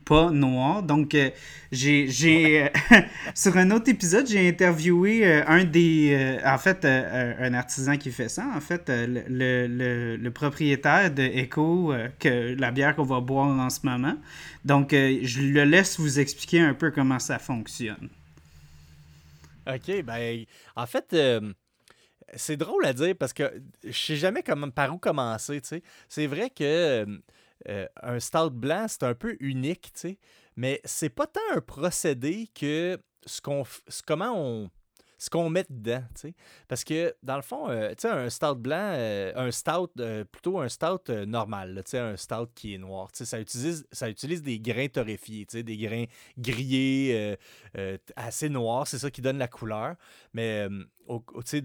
pas 0.05 0.31
noir. 0.31 0.81
Donc, 0.83 1.13
euh, 1.13 1.29
j'ai, 1.73 2.07
euh, 2.63 2.69
sur 3.35 3.57
un 3.57 3.69
autre 3.71 3.89
épisode, 3.89 4.25
j'ai 4.25 4.47
interviewé 4.47 5.25
un 5.45 5.65
des, 5.65 6.39
en 6.45 6.57
fait, 6.57 6.85
un 6.85 7.53
artisan 7.53 7.97
qui 7.97 8.11
fait 8.11 8.29
ça, 8.29 8.45
en 8.55 8.61
fait, 8.61 8.89
le, 8.89 10.15
le, 10.15 10.31
propriétaire 10.31 11.11
de 11.13 11.23
Echo, 11.23 11.93
que 12.17 12.55
la 12.57 12.71
bière 12.71 12.95
qu'on 12.95 13.03
va 13.03 13.19
boire 13.19 13.49
en 13.49 13.69
ce 13.69 13.81
moment. 13.83 14.15
Donc, 14.63 14.91
je 14.93 15.41
le 15.41 15.65
laisse 15.65 15.99
vous 15.99 16.17
expliquer 16.21 16.61
un 16.61 16.73
peu 16.73 16.91
comment 16.91 17.19
ça 17.19 17.39
fonctionne. 17.39 18.07
OK, 19.67 20.03
ben, 20.03 20.45
en 20.75 20.85
fait, 20.85 21.15
c'est 22.35 22.57
drôle 22.57 22.85
à 22.85 22.93
dire 22.93 23.15
parce 23.17 23.33
que 23.33 23.61
je 23.83 23.91
sais 23.91 24.15
jamais 24.15 24.43
comment, 24.43 24.69
par 24.69 24.93
où 24.93 24.97
commencer, 24.97 25.61
tu 25.61 25.67
sais. 25.67 25.83
C'est 26.09 26.27
vrai 26.27 26.49
que 26.49 27.05
euh, 27.69 27.87
un 28.01 28.19
stout 28.19 28.51
blanc, 28.51 28.85
c'est 28.87 29.03
un 29.03 29.15
peu 29.15 29.37
unique, 29.39 29.93
tu 29.93 29.99
sais. 29.99 30.19
Mais 30.55 30.81
c'est 30.85 31.09
pas 31.09 31.27
tant 31.27 31.39
un 31.55 31.61
procédé 31.61 32.49
que 32.53 32.99
ce 33.25 33.41
qu'on 33.41 33.63
comment 34.05 34.33
on 34.35 34.69
ce 35.17 35.29
qu'on 35.29 35.49
met 35.49 35.65
dedans, 35.69 36.03
tu 36.13 36.21
sais. 36.21 36.35
Parce 36.67 36.83
que, 36.83 37.15
dans 37.23 37.35
le 37.35 37.41
fond, 37.41 37.69
euh, 37.69 37.89
tu 37.89 38.01
sais, 38.01 38.09
un 38.09 38.29
stout 38.29 38.55
blanc, 38.55 38.91
euh, 38.93 39.31
un 39.35 39.51
stout, 39.51 39.91
plutôt 40.31 40.59
un 40.59 40.69
stout 40.69 41.09
normal, 41.25 41.81
tu 41.85 41.91
sais, 41.91 41.99
un 41.99 42.17
stout 42.17 42.49
qui 42.53 42.75
est 42.75 42.77
noir, 42.77 43.09
ça 43.13 43.39
utilise, 43.39 43.87
ça 43.91 44.09
utilise 44.09 44.41
des 44.43 44.59
grains 44.59 44.87
torréfiés, 44.87 45.45
tu 45.45 45.57
sais, 45.57 45.63
des 45.63 45.77
grains 45.77 46.05
grillés, 46.37 47.37
assez 48.15 48.49
noirs, 48.49 48.87
c'est 48.87 48.99
ça 48.99 49.09
qui 49.11 49.21
donne 49.21 49.37
la 49.37 49.47
couleur. 49.47 49.95
Mais, 50.33 50.67
tu 51.07 51.21
sais, 51.45 51.63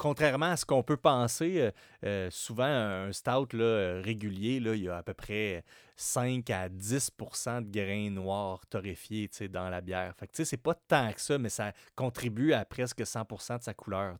contrairement 0.00 0.46
à 0.46 0.56
ce 0.56 0.64
qu'on 0.64 0.82
peut 0.82 0.96
penser, 0.96 1.60
euh, 1.60 1.70
euh, 2.06 2.28
souvent 2.30 2.64
un 2.64 3.12
stout 3.12 3.52
là, 3.52 3.64
euh, 3.64 4.02
régulier, 4.02 4.58
là, 4.58 4.74
il 4.74 4.84
y 4.84 4.88
a 4.88 4.96
à 4.96 5.02
peu 5.02 5.12
près 5.12 5.62
5 5.96 6.48
à 6.48 6.70
10% 6.70 7.60
de 7.60 7.70
grains 7.70 8.10
noirs 8.10 8.64
torréfiés 8.66 9.28
dans 9.50 9.68
la 9.68 9.82
bière. 9.82 10.14
Fait 10.16 10.26
que 10.26 10.42
c'est 10.42 10.56
pas 10.56 10.72
tant 10.74 11.12
que 11.12 11.20
ça, 11.20 11.36
mais 11.36 11.50
ça 11.50 11.74
contribue 11.96 12.54
à 12.54 12.64
presque 12.64 13.02
100% 13.02 13.58
de 13.58 13.62
sa 13.62 13.74
couleur. 13.74 14.16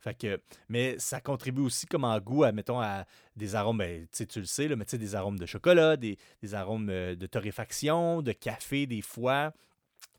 Fait 0.00 0.14
que, 0.14 0.40
mais 0.68 0.98
ça 0.98 1.20
contribue 1.20 1.62
aussi 1.62 1.86
comme 1.86 2.02
en 2.02 2.18
goût 2.18 2.42
à, 2.42 2.50
mettons, 2.50 2.80
à 2.80 3.04
des 3.36 3.54
arômes, 3.54 3.78
ben, 3.78 4.08
tu 4.10 4.40
le 4.40 4.44
sais, 4.44 4.66
là, 4.66 4.74
mais 4.74 4.84
des 4.84 5.14
arômes 5.14 5.38
de 5.38 5.46
chocolat, 5.46 5.96
des, 5.96 6.18
des 6.42 6.54
arômes 6.54 6.88
de 6.88 7.26
torréfaction, 7.26 8.22
de 8.22 8.32
café 8.32 8.86
des 8.86 9.02
fois. 9.02 9.52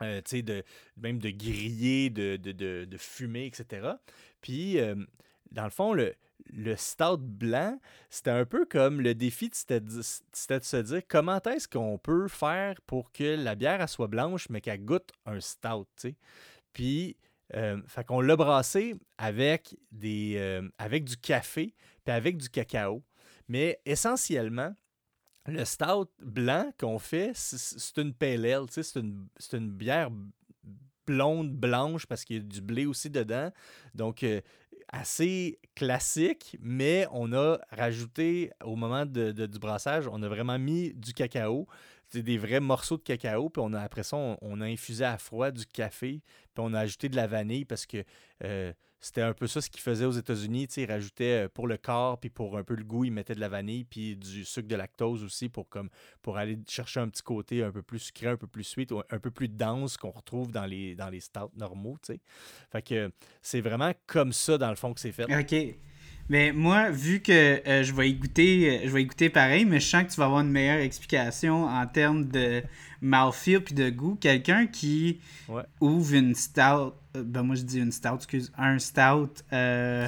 De, 0.01 0.63
même 0.97 1.19
de 1.19 1.29
griller, 1.29 2.09
de, 2.09 2.35
de, 2.35 2.51
de, 2.83 2.97
fumer, 2.97 3.45
etc. 3.45 3.91
Puis, 4.43 4.77
dans 5.51 5.63
le 5.63 5.69
fond, 5.71 5.93
le, 5.93 6.13
stout 6.75 7.17
blanc, 7.17 7.79
c'était 8.09 8.29
un 8.29 8.45
peu 8.45 8.65
comme 8.65 9.01
le 9.01 9.15
défi, 9.15 9.49
c'était 9.53 9.79
de, 9.79 10.01
se 10.03 10.81
dire 10.81 11.01
comment 11.07 11.41
est-ce 11.41 11.67
qu'on 11.67 11.97
peut 11.97 12.27
faire 12.27 12.79
pour 12.81 13.11
que 13.11 13.35
la 13.35 13.55
bière 13.55 13.87
soit 13.89 14.07
blanche, 14.07 14.49
mais 14.49 14.61
qu'elle 14.61 14.83
goûte 14.85 15.11
un 15.25 15.39
stout, 15.39 15.87
sais. 15.95 16.15
Puis, 16.73 17.17
euh, 17.55 17.81
fait 17.87 18.03
qu'on 18.03 18.19
l'a 18.19 18.35
brassé 18.35 18.95
avec, 19.17 19.75
des, 19.91 20.61
avec 20.77 21.05
du 21.05 21.17
café, 21.17 21.73
puis 22.03 22.13
avec 22.13 22.37
du 22.37 22.49
cacao. 22.49 23.01
Mais 23.47 23.79
essentiellement, 23.85 24.75
le 25.45 25.65
stout 25.65 26.09
blanc 26.19 26.71
qu'on 26.79 26.99
fait, 26.99 27.31
c'est 27.35 27.97
une 27.97 28.13
pale 28.13 28.45
ale, 28.45 28.65
c'est 28.69 28.95
une, 28.95 29.27
une, 29.51 29.71
bière 29.71 30.09
blonde, 31.05 31.51
blanche, 31.51 32.05
parce 32.05 32.25
qu'il 32.25 32.37
y 32.37 32.39
a 32.39 32.43
du 32.43 32.61
blé 32.61 32.85
aussi 32.85 33.09
dedans. 33.09 33.51
Donc, 33.95 34.23
euh, 34.23 34.41
assez 34.89 35.59
classique, 35.75 36.57
mais 36.61 37.07
on 37.11 37.33
a 37.33 37.59
rajouté, 37.71 38.51
au 38.63 38.75
moment 38.75 39.05
du 39.05 39.59
brassage, 39.59 40.07
on 40.07 40.21
a 40.21 40.27
vraiment 40.27 40.59
mis 40.59 40.93
du 40.93 41.13
cacao, 41.13 41.67
des 42.13 42.37
vrais 42.37 42.59
morceaux 42.59 42.97
de 42.97 43.01
cacao, 43.01 43.49
puis 43.49 43.61
on 43.65 43.73
a, 43.73 43.81
après 43.81 44.03
ça, 44.03 44.17
on, 44.17 44.61
a 44.61 44.65
infusé 44.65 45.03
à 45.03 45.17
froid 45.17 45.49
du 45.49 45.65
café, 45.65 46.21
puis 46.53 46.63
on 46.63 46.73
a 46.73 46.81
ajouté 46.81 47.09
de 47.09 47.15
la 47.15 47.27
vanille 47.27 47.65
parce 47.65 47.85
que... 47.85 48.03
Euh, 48.43 48.71
c'était 49.03 49.21
un 49.21 49.33
peu 49.33 49.47
ça 49.47 49.59
ce 49.59 49.69
qu'ils 49.69 49.81
faisaient 49.81 50.05
aux 50.05 50.13
États-Unis. 50.13 50.69
Ils 50.77 50.85
rajoutaient 50.85 51.43
euh, 51.43 51.49
pour 51.53 51.67
le 51.67 51.75
corps, 51.75 52.17
puis 52.17 52.29
pour 52.29 52.57
un 52.57 52.63
peu 52.63 52.73
le 52.73 52.85
goût, 52.85 53.03
ils 53.03 53.11
mettaient 53.11 53.35
de 53.35 53.41
la 53.41 53.49
vanille, 53.49 53.83
puis 53.83 54.15
du 54.15 54.45
sucre 54.45 54.69
de 54.69 54.75
lactose 54.77 55.23
aussi 55.23 55.49
pour, 55.49 55.67
comme, 55.67 55.89
pour 56.21 56.37
aller 56.37 56.57
chercher 56.69 57.01
un 57.01 57.09
petit 57.09 57.21
côté 57.21 57.63
un 57.63 57.71
peu 57.71 57.81
plus 57.81 57.99
sucré, 57.99 58.27
un 58.27 58.37
peu 58.37 58.47
plus 58.47 58.63
sweet, 58.63 58.93
un 59.09 59.19
peu 59.19 59.29
plus 59.29 59.49
dense 59.49 59.97
qu'on 59.97 60.11
retrouve 60.11 60.53
dans 60.53 60.65
les, 60.65 60.95
dans 60.95 61.09
les 61.09 61.19
stouts 61.19 61.51
normaux. 61.57 61.97
Fait 62.71 62.81
que 62.81 63.11
c'est 63.41 63.59
vraiment 63.59 63.91
comme 64.07 64.31
ça, 64.31 64.57
dans 64.57 64.69
le 64.69 64.77
fond, 64.77 64.93
que 64.93 65.01
c'est 65.01 65.11
fait. 65.11 65.25
OK. 65.25 65.75
Mais 66.29 66.53
moi, 66.53 66.89
vu 66.89 67.19
que 67.19 67.67
euh, 67.67 67.83
je 67.83 67.93
vais 67.93 68.09
y 68.09 68.13
goûter, 68.13 68.69
euh, 68.69 68.81
je 68.85 68.89
vais 68.89 69.03
y 69.03 69.29
pareil, 69.29 69.65
mais 69.65 69.81
je 69.81 69.87
sens 69.87 70.05
que 70.05 70.11
tu 70.11 70.15
vas 70.15 70.25
avoir 70.25 70.39
une 70.39 70.51
meilleure 70.51 70.79
explication 70.79 71.65
en 71.65 71.85
termes 71.85 72.29
de 72.29 72.63
mouthfeel 73.01 73.61
puis 73.61 73.75
de 73.75 73.89
goût. 73.89 74.15
Quelqu'un 74.15 74.65
qui 74.65 75.19
ouvre 75.81 76.13
une 76.13 76.33
stout 76.33 76.93
ben 77.15 77.43
moi 77.43 77.55
je 77.55 77.61
dis 77.61 77.79
une 77.79 77.91
stout, 77.91 78.15
excuse, 78.15 78.51
un 78.57 78.79
stout 78.79 79.29
euh, 79.51 80.07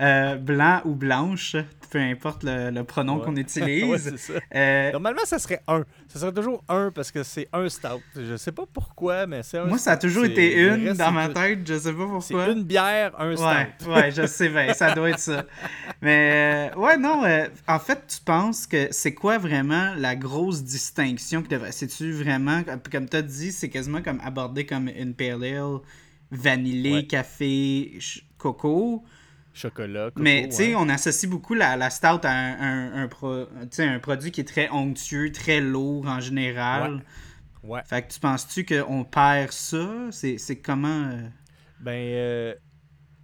euh, 0.00 0.36
blanc 0.36 0.80
ou 0.86 0.94
blanche, 0.94 1.56
peu 1.90 1.98
importe 1.98 2.44
le, 2.44 2.82
pronom 2.82 3.18
qu'on 3.18 3.36
utilise. 3.36 4.32
Normalement, 4.54 5.24
ça 5.24 5.38
serait 5.38 5.60
un. 5.68 5.84
Ça 6.08 6.18
serait 6.18 6.32
toujours 6.32 6.64
un 6.68 6.90
parce 6.90 7.10
que 7.10 7.22
c'est 7.22 7.48
un 7.52 7.68
stout. 7.68 8.00
Je 8.16 8.36
sais 8.36 8.52
pas 8.52 8.64
pourquoi, 8.72 9.26
mais 9.26 9.42
c'est 9.42 9.58
un. 9.58 9.66
Moi, 9.66 9.78
ça 9.78 9.92
a 9.92 9.96
toujours 9.96 10.24
été 10.24 10.58
une 10.60 10.92
dans 10.94 11.12
ma 11.12 11.28
tête, 11.28 11.60
je 11.66 11.78
sais 11.78 11.92
pas 11.92 12.06
pourquoi. 12.06 12.20
C'est 12.20 12.52
une 12.52 12.64
bière, 12.64 13.12
un 13.20 13.36
stout. 13.36 13.90
Ouais, 13.90 14.10
je 14.10 14.26
sais 14.26 14.48
bien, 14.48 14.72
ça 14.72 14.94
doit 14.94 15.10
être 15.10 15.18
ça. 15.18 15.44
Mais 16.02 16.70
ouais, 16.76 16.96
non, 16.96 17.24
en 17.68 17.78
fait, 17.78 18.02
tu 18.08 18.20
penses 18.24 18.66
que 18.66 18.88
c'est 18.90 19.12
quoi 19.12 19.36
vraiment 19.36 19.94
la 19.96 20.16
grosse 20.16 20.62
distinction 20.62 21.42
que 21.42 21.54
C'est-tu 21.70 22.12
vraiment, 22.12 22.62
comme 22.90 23.08
tu 23.08 23.16
as 23.16 23.22
dit, 23.22 23.52
c'est 23.52 23.68
quasiment 23.68 24.00
comme 24.00 24.20
abordé 24.24 24.64
comme 24.64 24.88
une 24.88 25.14
pale 25.14 25.44
ale 25.44 25.80
vanillé, 26.30 27.06
café, 27.06 27.98
coco. 28.38 29.04
Chocolat, 29.52 30.10
coco, 30.10 30.22
Mais 30.22 30.48
tu 30.48 30.56
sais, 30.56 30.74
on 30.74 30.88
associe 30.88 31.28
beaucoup 31.28 31.54
la, 31.54 31.76
la 31.76 31.90
stout 31.90 32.20
à 32.22 32.30
un, 32.30 33.04
un, 33.04 33.08
un, 33.78 33.98
produit 33.98 34.30
qui 34.30 34.40
est 34.40 34.44
très 34.48 34.68
onctueux, 34.70 35.32
très 35.32 35.60
lourd 35.60 36.06
en 36.06 36.20
général. 36.20 37.02
Ouais. 37.62 37.82
Fait 37.84 38.02
que 38.02 38.12
tu 38.12 38.20
penses-tu 38.20 38.64
qu'on 38.64 39.04
perd 39.04 39.52
ça? 39.52 40.08
C'est 40.12 40.60
comment... 40.62 41.08
Euh? 41.08 41.28
Ben, 41.80 41.92
euh, 41.92 42.54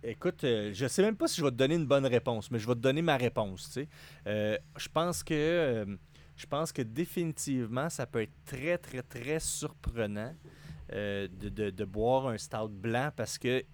écoute, 0.03 0.45
euh, 0.45 0.71
je 0.75 0.87
sais 0.87 1.03
même 1.03 1.17
pas 1.17 1.29
si 1.29 1.41
je 1.41 1.45
vais 1.45 1.51
te 1.51 1.57
donner 1.57 1.75
une 1.75 1.87
bonne 1.87 2.07
réponse, 2.07 2.51
mais 2.51 2.59
je 2.59 2.67
vais 2.67 2.75
te 2.75 2.81
donner 2.81 3.03
ma 3.03 3.17
réponse, 3.17 3.71
tu 3.73 3.87
sais. 4.27 4.61
je 4.77 4.89
pense 4.93 5.23
que... 5.23 5.87
je 6.37 6.47
pense 6.47 6.73
que 6.73 6.83
définitivement, 6.83 7.89
ça 7.89 8.07
peut 8.07 8.23
être 8.23 8.45
très, 8.45 8.79
très, 8.79 9.03
très 9.03 9.41
surprenant 9.41 10.35
euh, 10.93 11.29
de, 11.29 11.85
boire 11.85 12.29
un 12.29 12.39
stout 12.39 12.69
blanc 12.69 13.11
parce 13.17 13.39
que 13.39 13.65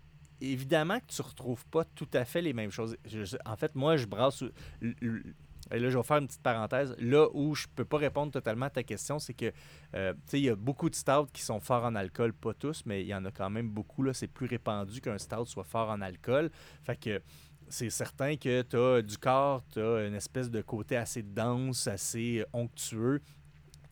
évidemment 0.41 0.99
que 0.99 1.07
tu 1.07 1.23
retrouves 1.23 1.65
pas 1.67 1.85
tout 1.85 2.09
à 2.15 2.25
fait 2.25 2.43
les 2.43 2.53
mêmes 2.53 2.71
choses. 2.71 2.97
en 3.45 3.57
fait, 3.57 3.75
moi, 3.75 3.97
je 3.97 4.07
brasse. 4.07 4.43
Et 5.71 5.79
là, 5.79 5.89
je 5.89 5.97
vais 5.97 6.03
faire 6.03 6.19
une 6.19 6.27
petite 6.27 6.43
parenthèse. 6.43 6.95
Là 6.99 7.29
où 7.33 7.55
je 7.55 7.67
peux 7.75 7.85
pas 7.85 7.99
répondre 7.99 8.33
totalement 8.33 8.67
à 8.67 8.71
ta 8.71 8.83
question, 8.83 9.19
c'est 9.19 9.35
que, 9.35 9.53
euh, 9.95 10.13
tu 10.13 10.21
sais, 10.27 10.41
il 10.41 10.45
y 10.45 10.49
a 10.51 10.57
beaucoup 10.57 10.91
de 10.91 10.95
stouts 10.95 11.29
qui 11.33 11.43
sont 11.43 11.61
forts 11.61 11.85
en 11.85 11.95
alcool, 11.95 12.33
pas 12.33 12.55
tous, 12.55 12.83
mais 12.85 13.03
il 13.03 13.07
y 13.07 13.15
en 13.15 13.25
a 13.25 13.31
quand 13.31 13.49
même 13.51 13.71
beaucoup. 13.71 14.03
Là, 14.03 14.13
c'est 14.13 14.27
plus 14.27 14.47
répandu 14.47 15.01
qu'un 15.01 15.19
stout 15.19 15.47
soit 15.47 15.65
fort 15.65 15.91
en 15.91 16.01
alcool. 16.01 16.51
Fait 16.83 16.97
que 16.97 17.23
c'est 17.69 17.91
certain 17.91 18.37
que 18.37 18.63
tu 18.63 18.77
as 18.77 19.03
du 19.03 19.17
corps, 19.17 19.63
tu 19.73 19.81
as 19.81 20.07
une 20.07 20.15
espèce 20.15 20.51
de 20.51 20.61
côté 20.61 20.97
assez 20.97 21.23
dense, 21.23 21.87
assez 21.87 22.45
onctueux 22.53 23.23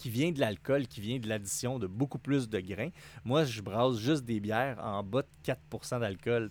qui 0.00 0.08
vient 0.08 0.32
de 0.32 0.40
l'alcool, 0.40 0.86
qui 0.86 1.02
vient 1.02 1.18
de 1.18 1.28
l'addition 1.28 1.78
de 1.78 1.86
beaucoup 1.86 2.18
plus 2.18 2.48
de 2.48 2.58
grains. 2.58 2.88
Moi, 3.22 3.44
je 3.44 3.60
brasse 3.60 3.98
juste 3.98 4.24
des 4.24 4.40
bières 4.40 4.78
en 4.82 5.02
bas 5.02 5.20
de 5.20 5.52
4% 5.52 6.00
d'alcool. 6.00 6.48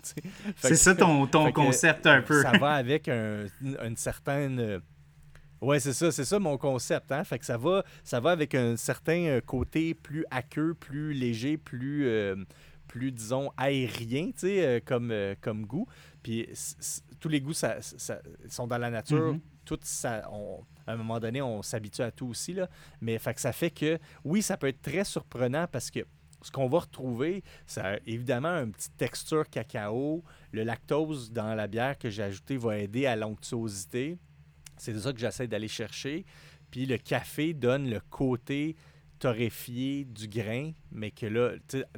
C'est 0.57 0.75
ça 0.75 0.93
ton, 0.93 1.25
ton 1.25 1.51
concept 1.51 2.05
un 2.05 2.21
peu. 2.21 2.43
Ça 2.43 2.51
va 2.59 2.73
avec 2.73 3.07
une 3.07 3.95
certaine... 3.95 4.81
Ouais, 5.61 5.79
c'est 5.79 5.93
ça, 5.93 6.11
c'est 6.11 6.25
ça 6.25 6.39
mon 6.39 6.57
concept. 6.57 7.11
Hein? 7.11 7.23
Fait 7.23 7.39
que 7.39 7.45
ça 7.45 7.57
va, 7.57 7.83
ça 8.03 8.19
va 8.19 8.31
avec 8.31 8.53
un 8.55 8.77
certain 8.77 9.25
euh, 9.25 9.41
côté 9.41 9.93
plus 9.93 10.25
aqueux, 10.31 10.73
plus 10.73 11.11
léger, 11.11 11.57
plus, 11.57 12.07
euh, 12.07 12.35
plus 12.87 13.11
disons, 13.11 13.51
aérien, 13.57 14.29
euh, 14.43 14.79
comme, 14.85 15.13
comme 15.41 15.65
goût. 15.65 15.87
Puis 16.23 16.47
tous 17.19 17.27
les 17.27 17.41
goûts 17.41 17.53
ça, 17.53 17.77
sont 18.47 18.67
dans 18.67 18.77
la 18.77 18.89
nature. 18.89 19.33
Mm-hmm. 19.33 19.39
Tout 19.69 19.79
ça, 19.83 20.23
à 20.87 20.91
un 20.91 20.95
moment 20.95 21.19
donné, 21.19 21.43
on 21.43 21.61
s'habitue 21.61 22.01
à 22.01 22.09
tout 22.09 22.25
aussi. 22.25 22.53
Là. 22.53 22.67
Mais 23.01 23.19
fait 23.19 23.35
que 23.35 23.41
ça 23.41 23.51
fait 23.51 23.69
que, 23.69 23.99
oui, 24.23 24.41
ça 24.41 24.57
peut 24.57 24.67
être 24.67 24.81
très 24.81 25.03
surprenant 25.03 25.67
parce 25.71 25.91
que 25.91 25.99
ce 26.41 26.49
qu'on 26.49 26.67
va 26.67 26.79
retrouver, 26.79 27.43
c'est 27.67 28.01
évidemment 28.07 28.49
une 28.49 28.71
petite 28.71 28.97
texture 28.97 29.47
cacao. 29.47 30.23
Le 30.51 30.63
lactose 30.63 31.31
dans 31.31 31.53
la 31.53 31.67
bière 31.67 31.99
que 31.99 32.09
j'ai 32.09 32.23
ajouté 32.23 32.57
va 32.57 32.79
aider 32.79 33.05
à 33.05 33.15
l'onctuosité. 33.15 34.17
C'est 34.75 34.97
ça 34.97 35.13
que 35.13 35.19
j'essaie 35.19 35.47
d'aller 35.47 35.67
chercher. 35.67 36.25
Puis 36.71 36.87
le 36.87 36.97
café 36.97 37.53
donne 37.53 37.87
le 37.91 37.99
côté 37.99 38.75
torréfié 39.19 40.05
du 40.05 40.27
grain, 40.27 40.71
mais 40.91 41.11
que 41.11 41.27
là, 41.27 41.51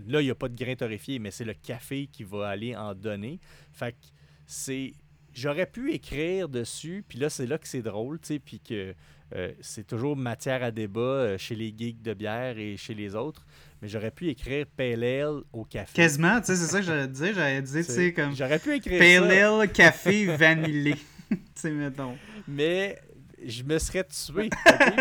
là, 0.08 0.22
il 0.22 0.25
n'y 0.25 0.32
a 0.32 0.36
pas 0.36 0.50
de 0.50 0.56
grain 0.56 0.75
torréfié, 0.75 1.20
mais 1.20 1.32
c'est 1.32 1.46
le 1.46 1.54
café 1.54 2.08
qui 2.08 2.25
va 2.25 2.50
aller 2.50 2.75
en 2.75 2.94
donner. 2.96 3.40
Fait 3.72 3.94
que 3.94 4.08
c'est 4.46 4.94
j'aurais 5.34 5.66
pu 5.66 5.92
écrire 5.94 6.50
dessus, 6.50 7.04
puis 7.08 7.20
là, 7.20 7.30
c'est 7.30 7.46
là 7.46 7.58
que 7.58 7.68
c'est 7.68 7.82
drôle, 7.82 8.20
tu 8.20 8.28
sais, 8.28 8.40
puis 8.40 8.60
que 8.60 8.94
euh, 9.34 9.52
c'est 9.62 9.88
toujours 9.88 10.18
matière 10.18 10.62
à 10.62 10.72
débat 10.72 11.02
euh, 11.02 11.38
chez 11.38 11.56
les 11.56 11.74
geeks 11.76 12.02
de 12.02 12.14
bière 12.14 12.58
et 12.58 12.76
chez 12.76 12.94
les 12.94 13.16
autres. 13.16 13.46
Mais 13.82 13.88
j'aurais 13.88 14.12
pu 14.12 14.28
écrire 14.30 14.66
Pale 14.76 15.04
Ale 15.04 15.42
au 15.54 15.64
café. 15.64 15.94
Quasiment, 15.94 16.40
tu 16.40 16.48
sais, 16.48 16.56
c'est 16.56 16.68
ça 16.68 16.80
que 16.80 16.86
j'allais 16.86 17.08
dire. 17.08 17.34
J'allais 17.34 17.62
dire, 17.62 17.86
tu 17.86 17.92
sais, 17.92 18.14
comme. 18.14 18.36
J'aurais 18.36 18.60
pu 18.60 18.76
écrire 18.76 19.00
Pale 19.00 19.32
Ale, 19.32 19.72
café, 19.72 20.26
vanillé. 20.38 20.96
tu 21.30 21.38
sais, 21.56 21.72
mettons. 21.72 22.18
Mais 22.48 23.00
je 23.44 23.64
me 23.64 23.80
serais 23.80 24.04
tué. 24.04 24.50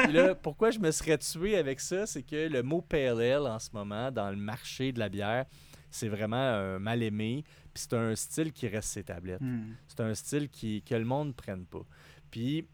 Puis 0.04 0.12
là, 0.12 0.34
pourquoi 0.34 0.70
je 0.70 0.78
me 0.78 0.90
serais 0.92 1.18
tué 1.18 1.56
avec 1.56 1.80
ça, 1.80 2.06
c'est 2.06 2.22
que 2.22 2.48
le 2.48 2.62
mot 2.62 2.80
Pale 2.80 3.20
Ale 3.20 3.46
en 3.46 3.58
ce 3.58 3.70
moment, 3.72 4.10
dans 4.10 4.30
le 4.30 4.36
marché 4.36 4.92
de 4.92 4.98
la 5.00 5.08
bière, 5.08 5.44
c'est 5.90 6.08
vraiment 6.08 6.36
un 6.36 6.78
mal 6.78 7.02
aimé. 7.02 7.44
C'est 7.80 7.94
un 7.94 8.14
style 8.14 8.52
qui 8.52 8.68
reste 8.68 8.90
ses 8.90 9.04
tablettes. 9.04 9.40
Hmm. 9.40 9.74
C'est 9.88 10.00
un 10.00 10.14
style 10.14 10.48
qui, 10.48 10.82
que 10.82 10.94
le 10.94 11.04
monde 11.04 11.28
ne 11.28 11.32
prenne 11.32 11.64
pas. 11.66 11.84
Puis 12.30 12.66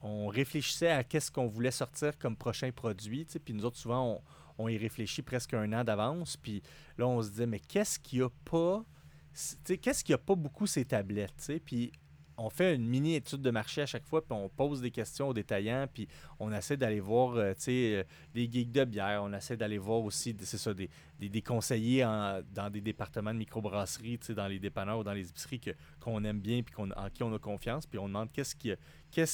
on 0.00 0.28
réfléchissait 0.28 0.90
à 0.90 1.04
qu'est-ce 1.04 1.30
qu'on 1.30 1.46
voulait 1.46 1.70
sortir 1.70 2.18
comme 2.18 2.36
prochain 2.36 2.70
produit. 2.72 3.26
Puis 3.44 3.54
nous 3.54 3.64
autres, 3.64 3.78
souvent, 3.78 4.22
on, 4.58 4.64
on 4.64 4.68
y 4.68 4.76
réfléchit 4.76 5.22
presque 5.22 5.54
un 5.54 5.72
an 5.72 5.84
d'avance. 5.84 6.36
Puis 6.36 6.62
là, 6.98 7.06
on 7.06 7.22
se 7.22 7.30
disait, 7.30 7.46
mais 7.46 7.60
qu'est-ce 7.60 7.98
qu'il 7.98 8.20
n'y 8.20 8.24
a 8.24 8.30
pas? 8.44 8.84
Qu'est-ce 9.64 10.04
qu'il 10.04 10.12
n'y 10.12 10.20
a 10.20 10.24
pas 10.24 10.34
beaucoup 10.34 10.66
ces 10.66 10.84
tablettes? 10.84 11.52
Puis 11.64 11.90
on 12.36 12.50
fait 12.50 12.74
une 12.74 12.86
mini 12.86 13.14
étude 13.14 13.42
de 13.42 13.50
marché 13.50 13.82
à 13.82 13.86
chaque 13.86 14.06
fois, 14.06 14.24
puis 14.24 14.32
on 14.32 14.48
pose 14.48 14.80
des 14.80 14.90
questions 14.90 15.28
aux 15.28 15.34
détaillants, 15.34 15.86
puis 15.92 16.08
on 16.38 16.52
essaie 16.52 16.76
d'aller 16.76 17.00
voir 17.00 17.36
euh, 17.36 17.52
euh, 17.68 18.04
des 18.34 18.50
geeks 18.50 18.72
de 18.72 18.84
bière, 18.84 19.22
on 19.22 19.32
essaie 19.32 19.56
d'aller 19.56 19.78
voir 19.78 20.02
aussi, 20.02 20.34
c'est 20.40 20.58
ça, 20.58 20.74
des, 20.74 20.90
des, 21.20 21.42
conseillers 21.42 22.02
dans 22.02 22.70
des 22.70 22.80
départements 22.80 23.32
de 23.32 23.38
microbrasserie, 23.38 24.18
dans 24.30 24.48
les 24.48 24.58
dépanneurs 24.58 24.98
ou 24.98 25.04
dans 25.04 25.12
les 25.12 25.28
épiceries 25.28 25.60
qu'on 26.00 26.24
aime 26.24 26.40
bien, 26.40 26.62
puis 26.62 26.74
qu'on, 26.74 26.90
en 26.90 27.08
qui 27.10 27.22
on 27.22 27.32
a 27.34 27.38
confiance, 27.38 27.86
puis 27.86 27.98
on 27.98 28.08
demande 28.08 28.30
qu'est-ce 28.32 28.56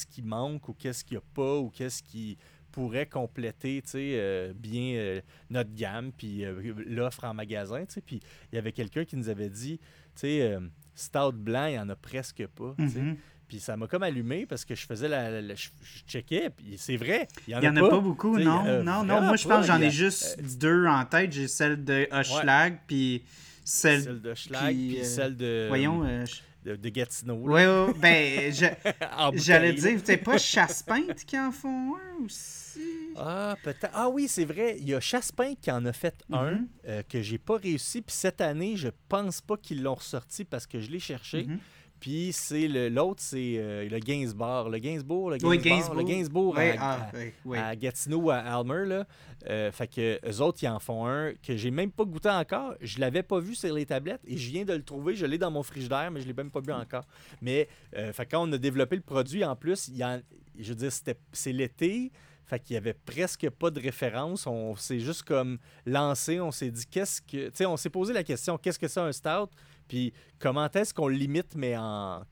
qui, 0.05 0.21
manque 0.21 0.69
ou 0.69 0.73
qu'est-ce 0.73 1.03
qu'il 1.03 1.17
n'y 1.17 1.23
a 1.23 1.25
pas 1.33 1.57
ou 1.57 1.69
qu'est-ce 1.69 2.03
qui 2.03 2.37
pourrait 2.71 3.07
compléter 3.07 3.83
euh, 3.95 4.53
bien 4.53 5.21
notre 5.49 5.73
gamme, 5.73 6.11
puis 6.13 6.45
l'offre 6.85 7.25
en 7.25 7.33
magasin. 7.33 7.83
Puis 8.05 8.21
il 8.51 8.55
y 8.55 8.57
avait 8.57 8.71
quelqu'un 8.71 9.03
qui 9.03 9.17
nous 9.17 9.27
avait 9.27 9.49
dit, 9.49 9.77
tu 9.77 10.21
sais, 10.21 10.57
Stout 10.95 11.31
blanc, 11.33 11.65
il 11.67 11.71
n'y 11.73 11.79
en 11.79 11.89
a 11.89 11.95
presque 11.95 12.45
pas. 12.47 12.75
Mhm. 12.77 13.17
Puis 13.47 13.59
ça 13.59 13.75
m'a 13.75 13.85
comme 13.87 14.03
allumé 14.03 14.45
parce 14.45 14.63
que 14.63 14.75
je 14.75 14.85
faisais 14.85 15.07
la. 15.09 15.29
la- 15.29 15.41
la- 15.41 15.55
je, 15.55 15.69
je 15.83 16.03
checkais, 16.07 16.49
puis 16.49 16.75
c'est 16.77 16.95
vrai. 16.95 17.27
Il 17.47 17.57
n'y 17.57 17.67
en 17.67 17.75
a 17.75 17.89
pas 17.89 17.99
beaucoup, 17.99 18.37
non. 18.37 18.65
euh, 18.65 18.81
non, 18.83 19.03
non. 19.03 19.21
Moi, 19.21 19.35
je 19.35 19.47
pense 19.47 19.61
que 19.61 19.67
j'en 19.67 19.81
ai 19.81 19.89
juste 19.91 20.37
euh, 20.39 20.43
deux 20.57 20.85
en 20.87 21.03
tête. 21.05 21.33
J'ai 21.33 21.47
celle 21.49 21.83
de 21.83 22.07
Hochelag, 22.11 22.77
puis 22.87 23.23
celle. 23.65 24.03
Celle 24.03 24.21
de 24.21 24.33
Schlag, 24.33 24.73
puis, 24.75 24.87
puis 24.89 24.99
euh, 25.01 25.03
celle 25.03 25.35
de, 25.35 25.65
Voyons. 25.67 26.01
euh, 26.05 26.25
je- 26.25 26.35
de, 26.63 26.75
de 26.75 26.89
Gatineau. 26.89 27.47
là, 27.47 27.53
Ouais, 27.53 27.87
ouais, 27.87 27.93
ben, 27.99 28.53
j'allais 29.35 29.73
dire, 29.73 29.99
c'est 30.03 30.17
pas 30.17 30.37
Chasse-Peinte 30.37 31.25
qui 31.25 31.37
en 31.39 31.51
font 31.51 31.95
un 31.95 32.23
aussi? 32.25 32.79
Ah, 33.15 33.55
peut-être. 33.63 33.89
Ah 33.93 34.09
oui, 34.09 34.27
c'est 34.27 34.45
vrai. 34.45 34.77
Il 34.79 34.87
y 34.87 34.93
a 34.93 34.99
Chaspin 34.99 35.53
qui 35.61 35.69
en 35.71 35.85
a 35.85 35.93
fait 35.93 36.15
un 36.31 36.51
Mhm. 36.51 36.67
euh, 36.87 37.03
que 37.09 37.21
j'ai 37.21 37.37
pas 37.37 37.57
réussi. 37.57 38.01
Puis 38.01 38.15
cette 38.15 38.39
année, 38.41 38.75
je 38.77 38.87
pense 39.09 39.41
pas 39.41 39.57
qu'ils 39.57 39.83
l'ont 39.83 39.95
ressorti 39.95 40.45
parce 40.45 40.65
que 40.65 40.79
je 40.79 40.89
l'ai 40.89 40.99
cherché. 40.99 41.43
Mhm. 41.43 41.59
Puis 42.01 42.31
c'est 42.33 42.67
le- 42.67 42.89
l'autre, 42.89 43.21
c'est 43.23 43.53
euh, 43.57 43.87
le 43.87 43.99
Gainsbourg. 43.99 44.69
Le 44.69 44.79
Gainsbourg, 44.79 45.29
le 45.29 45.37
Gainsbourg, 45.37 45.49
Oui, 45.51 45.57
le 45.57 45.63
Gainsbourg. 45.63 46.03
Gainsbourg 46.03 46.55
Ouais, 46.57 46.75
à, 46.77 47.09
ah, 47.13 47.17
ouais. 47.45 47.57
à 47.57 47.75
Gatineau, 47.75 48.29
à 48.31 48.37
Almer. 48.39 48.85
Là. 48.87 49.05
Euh, 49.47 49.71
fait 49.71 49.87
que 49.87 50.19
eux 50.27 50.41
autres, 50.41 50.59
ils 50.63 50.67
en 50.67 50.79
font 50.79 51.05
un 51.07 51.31
que 51.41 51.55
j'ai 51.55 51.71
même 51.71 51.91
pas 51.91 52.03
goûté 52.03 52.29
encore. 52.29 52.73
Je 52.81 52.99
l'avais 52.99 53.23
pas 53.23 53.39
vu 53.39 53.55
sur 53.55 53.73
les 53.73 53.85
tablettes 53.85 54.21
et 54.27 54.35
je 54.35 54.49
viens 54.49 54.65
de 54.65 54.73
le 54.73 54.83
trouver. 54.83 55.15
Je 55.15 55.25
l'ai 55.25 55.37
dans 55.37 55.51
mon 55.51 55.63
frigidaire, 55.63 56.09
mais 56.11 56.19
je 56.21 56.27
l'ai 56.27 56.33
même 56.33 56.51
pas 56.51 56.59
bu 56.61 56.71
encore. 56.73 57.05
Mais 57.41 57.69
euh, 57.95 58.11
fait 58.11 58.25
quand 58.25 58.47
on 58.49 58.51
a 58.51 58.57
développé 58.57 58.95
le 58.97 59.01
produit, 59.03 59.45
en 59.45 59.55
plus, 59.55 59.87
il 59.87 60.03
en- 60.03 60.19
je 60.59 60.69
veux 60.69 60.75
dire, 60.75 60.91
c'était- 60.91 61.17
c'est 61.31 61.53
l'été. 61.53 62.11
Fait 62.43 62.59
qu'il 62.59 62.73
y 62.73 62.77
avait 62.77 62.93
presque 62.95 63.49
pas 63.51 63.69
de 63.69 63.79
référence. 63.79 64.45
On 64.45 64.75
s'est 64.75 64.99
juste 64.99 65.23
comme 65.23 65.57
lancé. 65.85 66.41
On 66.41 66.51
s'est 66.51 66.69
dit 66.71 66.85
qu'est-ce 66.85 67.21
que. 67.21 67.45
Tu 67.45 67.51
sais, 67.53 67.65
on 67.65 67.77
s'est 67.77 67.89
posé 67.89 68.11
la 68.11 68.23
question 68.23 68.57
qu'est-ce 68.57 68.79
que 68.79 68.89
c'est 68.89 68.99
un 68.99 69.11
stout? 69.13 69.47
Puis 69.91 70.13
comment 70.39 70.69
est-ce 70.71 70.93
qu'on 70.93 71.09
limite, 71.09 71.53
mais 71.55 71.75
en 71.77 72.23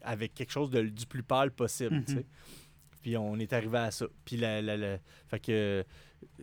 avec 0.00 0.32
quelque 0.34 0.50
chose 0.50 0.70
de, 0.70 0.80
du 0.80 1.04
plus 1.06 1.22
pâle 1.22 1.50
possible. 1.50 2.02
tu 2.06 2.12
sais? 2.14 2.18
Mhm. 2.20 2.24
Puis 3.02 3.16
on 3.18 3.36
est 3.38 3.52
arrivé 3.52 3.78
à 3.78 3.90
ça. 3.90 4.06
Puis 4.24 4.36
la, 4.36 4.62
la- 4.62 4.76
la- 4.78 4.98
fait 5.28 5.38
que 5.40 5.84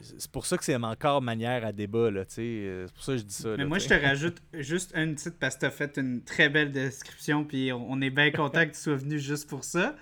c'est 0.02 0.30
pour 0.30 0.46
ça 0.46 0.58
que 0.58 0.64
c'est 0.64 0.76
encore 0.76 1.22
manière 1.22 1.66
à 1.66 1.72
débat, 1.72 2.12
là, 2.12 2.26
tu 2.26 2.36
sais. 2.36 2.42
Euh, 2.44 2.86
C'est 2.88 2.94
pour 2.94 3.04
ça 3.04 3.12
que 3.14 3.18
je 3.18 3.24
dis 3.24 3.34
ça. 3.34 3.50
Mais 3.52 3.58
là, 3.58 3.66
moi, 3.66 3.80
je 3.80 3.88
te 3.88 3.94
rajoute 3.94 4.42
juste 4.54 4.94
une 4.96 5.16
petite 5.16 5.40
parce 5.40 5.56
que 5.56 5.62
tu 5.62 5.66
as 5.66 5.72
fait 5.72 5.98
une 5.98 6.22
très 6.24 6.50
belle 6.50 6.72
description, 6.72 7.46
puis 7.46 7.72
on 7.74 8.00
est 8.02 8.10
bien 8.12 8.30
content 8.32 8.66
que 8.66 8.72
tu 8.74 8.80
sois 8.80 8.96
venu 8.96 9.18
juste 9.20 9.50
pour 9.50 9.64
ça. 9.64 9.96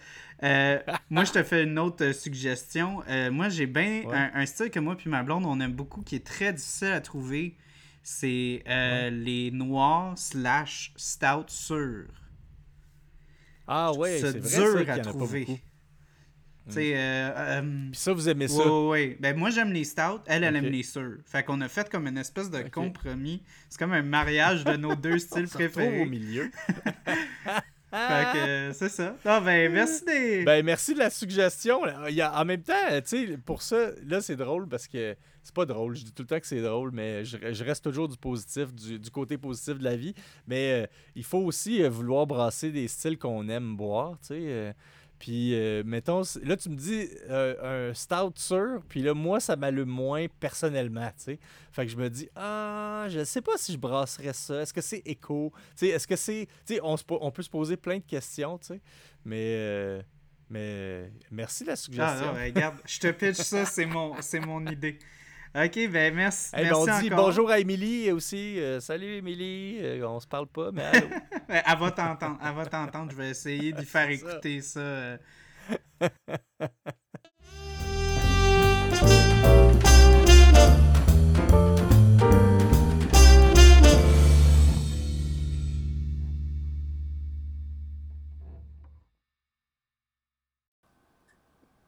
Euh, 0.44 0.80
moi, 1.10 1.24
je 1.24 1.32
te 1.32 1.42
fais 1.44 1.64
une 1.64 1.80
autre 1.80 2.12
suggestion. 2.12 3.02
Euh, 3.08 3.32
moi, 3.32 3.50
j'ai 3.50 3.66
bien 3.68 4.04
Ouais. 4.06 4.16
un, 4.16 4.32
un 4.42 4.46
style 4.46 4.70
que 4.70 4.80
moi 4.80 4.96
puis 4.98 5.10
ma 5.10 5.24
blonde, 5.24 5.46
on 5.46 5.60
aime 5.60 5.74
beaucoup, 5.74 6.02
qui 6.02 6.16
est 6.16 6.26
très 6.26 6.54
difficile 6.54 6.90
à 6.90 7.02
trouver. 7.02 7.56
C'est 8.10 8.64
euh, 8.70 9.10
les 9.10 9.52
noirs 9.52 10.18
slash 10.18 10.94
stout 10.96 11.44
sûrs. 11.50 12.08
Ah 13.68 13.92
ouais, 13.92 14.20
C'est 14.20 14.40
vrai 14.40 14.86
dur 14.86 14.90
à 14.94 15.00
trouver. 15.00 15.46
Tu 15.46 15.54
sais, 16.70 16.94
euh, 16.96 17.32
euh, 17.36 17.90
ça, 17.92 18.14
vous 18.14 18.30
aimez 18.30 18.48
ça? 18.48 18.66
Ouais. 18.66 19.18
Ben, 19.20 19.36
moi, 19.36 19.50
j'aime 19.50 19.74
les 19.74 19.84
stouts. 19.84 20.22
Elle, 20.26 20.46
elle 20.46 20.56
aime 20.56 20.68
les 20.68 20.84
sûrs. 20.84 21.18
Fait 21.26 21.44
qu'on 21.44 21.60
a 21.60 21.68
fait 21.68 21.90
comme 21.90 22.08
une 22.08 22.18
espèce 22.18 22.50
de 22.50 22.62
compromis. 22.70 23.44
C'est 23.68 23.78
comme 23.78 23.92
un 23.92 24.04
mariage 24.04 24.64
de 24.64 24.78
nos 24.78 24.96
deux 24.96 25.20
styles 25.20 25.50
préférés. 25.50 26.04
au 26.04 26.06
milieu. 26.06 26.50
Fait 27.92 28.34
que 28.34 28.72
c'est 28.74 28.90
ça. 28.90 29.18
Non, 29.26 29.42
ben, 29.42 29.72
merci 29.72 30.06
des. 30.06 30.44
Ben, 30.46 30.64
merci 30.66 30.94
de 30.94 31.00
la 31.00 31.10
suggestion. 31.10 31.82
Il 32.08 32.16
y 32.16 32.22
a- 32.22 32.40
en 32.40 32.46
même 32.46 32.62
temps, 32.62 32.74
tu 33.06 33.28
sais, 33.28 33.38
pour 33.46 33.62
ça, 33.62 33.92
là, 34.06 34.22
c'est 34.22 34.36
drôle 34.38 34.68
parce 34.70 34.88
que 34.88 35.16
c'est 35.48 35.56
pas 35.56 35.66
drôle. 35.66 35.96
Je 35.96 36.04
dis 36.06 36.12
tout 36.12 36.24
le 36.24 36.28
temps 36.28 36.40
que 36.40 36.46
c'est 36.48 36.62
drôle, 36.62 36.92
mais 36.92 37.26
je, 37.26 37.38
je 37.54 37.64
reste 37.64 37.84
toujours 37.84 38.08
du 38.08 38.18
positif, 38.18 38.74
du, 38.74 39.00
du 39.00 39.10
côté 39.10 39.38
positif 39.38 39.80
de 39.80 39.84
la 39.84 39.96
vie. 39.96 40.14
Mais 40.46 40.84
euh, 40.84 40.88
il 41.16 41.24
faut 41.24 41.40
aussi 41.40 41.82
euh, 41.82 41.90
vouloir 41.90 42.28
brasser 42.28 42.72
des 42.72 42.88
styles 42.88 43.18
qu'on 43.18 43.48
aime 43.50 43.76
boire, 43.76 44.20
tu 44.20 44.28
sais. 44.28 44.40
euh. 44.42 44.74
puis, 45.20 45.56
mettons, 45.86 46.22
là, 46.44 46.56
tu 46.58 46.70
me 46.70 46.76
dis 46.76 47.08
un 47.30 47.94
stout 47.94 48.34
sûr, 48.36 48.82
puis 48.88 49.02
là, 49.02 49.14
moi, 49.16 49.40
ça 49.40 49.56
m'allume 49.56 49.90
moins 49.90 50.28
personnellement, 50.40 51.10
tu 51.18 51.24
sais. 51.24 51.40
Fait 51.72 51.86
que 51.86 51.92
je 51.92 51.98
me 51.98 52.10
dis, 52.10 52.30
ah, 52.36 53.08
je 53.10 53.24
sais 53.24 53.42
pas 53.42 53.58
si 53.58 53.72
je 53.74 53.78
brasserais 53.78 54.34
ça. 54.34 54.62
Est-ce 54.62 54.74
que 54.74 54.82
c'est 54.82 55.02
éco? 55.06 55.52
Tu 55.56 55.62
sais, 55.78 55.88
est-ce 55.88 56.06
que 56.08 56.16
c'est. 56.16 56.48
Tu 56.68 56.76
sais, 56.76 56.80
on, 56.84 56.96
on 57.10 57.32
peut 57.32 57.42
se 57.44 57.50
poser 57.50 57.78
plein 57.78 57.98
de 57.98 58.04
questions, 58.04 58.58
tu 58.60 58.68
sais. 58.68 58.82
Mais. 59.26 60.04
mais 60.50 61.12
merci 61.32 61.64
de 61.64 61.68
la 61.70 61.74
Ah, 61.74 61.76
suggestion. 61.78 62.26
non, 62.28 62.34
regarde, 62.44 62.78
je 62.86 63.00
te 63.00 63.12
pitch 63.12 63.38
ça, 63.38 63.66
c'est 63.66 63.86
mon, 63.86 64.16
c'est 64.22 64.40
mon 64.40 64.66
idée. 64.68 65.00
Ok, 65.58 65.90
ben, 65.92 66.14
merci. 66.14 66.52
Eh 66.54 66.58
ben, 66.58 66.64
merci 66.66 66.76
on 66.76 67.00
dit 67.00 67.12
encore. 67.14 67.26
bonjour 67.26 67.50
à 67.50 67.60
Émilie 67.60 68.12
aussi. 68.12 68.60
Euh, 68.60 68.80
salut 68.80 69.16
Émilie. 69.16 69.80
Euh, 69.82 70.08
on 70.08 70.20
se 70.20 70.28
parle 70.28 70.46
pas, 70.46 70.72
mais 70.72 70.84
allô. 70.84 71.08
Ben, 71.48 71.64
Elle 71.66 71.80
va 71.80 71.92
t'entendre. 71.92 72.38
Elle 72.46 72.54
va 72.54 72.66
t'entendre. 72.68 73.12
Je 73.12 73.16
vais 73.18 73.30
essayer 73.32 73.74
d'y 73.74 73.86
faire 73.86 74.08
écouter 74.10 74.62
ça. 74.62 74.80
euh. 74.80 75.18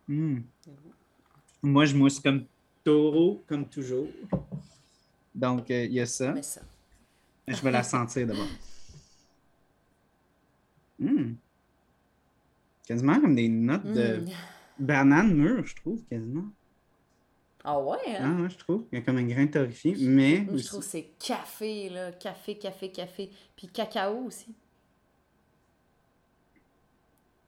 Hmm. 0.08 0.40
Moi, 1.62 1.86
je 1.86 1.96
mousse 1.96 2.20
comme 2.20 2.46
taureau, 2.84 3.44
comme 3.48 3.68
toujours. 3.68 4.08
Donc, 5.36 5.70
euh, 5.72 5.86
il 5.86 5.94
y 5.94 6.00
a 6.02 6.06
ça. 6.06 6.32
Mais 6.34 6.42
ça. 6.42 6.62
Je 7.48 7.62
vais 7.62 7.72
la 7.72 7.84
sentir 7.84 8.28
d'abord. 8.28 8.48
Hmm. 11.00 11.34
Quasiment 12.86 13.20
comme 13.22 13.36
des 13.36 13.48
notes 13.50 13.86
de 13.86 14.18
Mm. 14.22 14.30
banane 14.80 15.34
mûre, 15.34 15.66
je 15.66 15.76
trouve, 15.76 16.04
quasiment. 16.06 16.46
Ah 17.64 17.80
ouais, 17.80 17.98
Ah, 18.18 18.26
hein? 18.26 18.42
ouais, 18.44 18.50
je 18.50 18.58
trouve. 18.58 18.86
Il 18.92 19.00
y 19.00 19.02
a 19.02 19.06
comme 19.06 19.18
un 19.18 19.24
grain 19.28 19.48
torréfié, 19.48 19.96
mais. 20.00 20.40
Moi, 20.42 20.46
je 20.50 20.54
aussi- 20.56 20.68
trouve 20.68 20.80
que 20.82 20.86
c'est 20.86 21.10
café, 21.20 21.90
là. 21.90 22.12
Café, 22.14 22.58
café, 22.58 22.92
café. 22.92 23.30
Puis 23.56 23.68
cacao 23.68 24.26
aussi. 24.26 24.54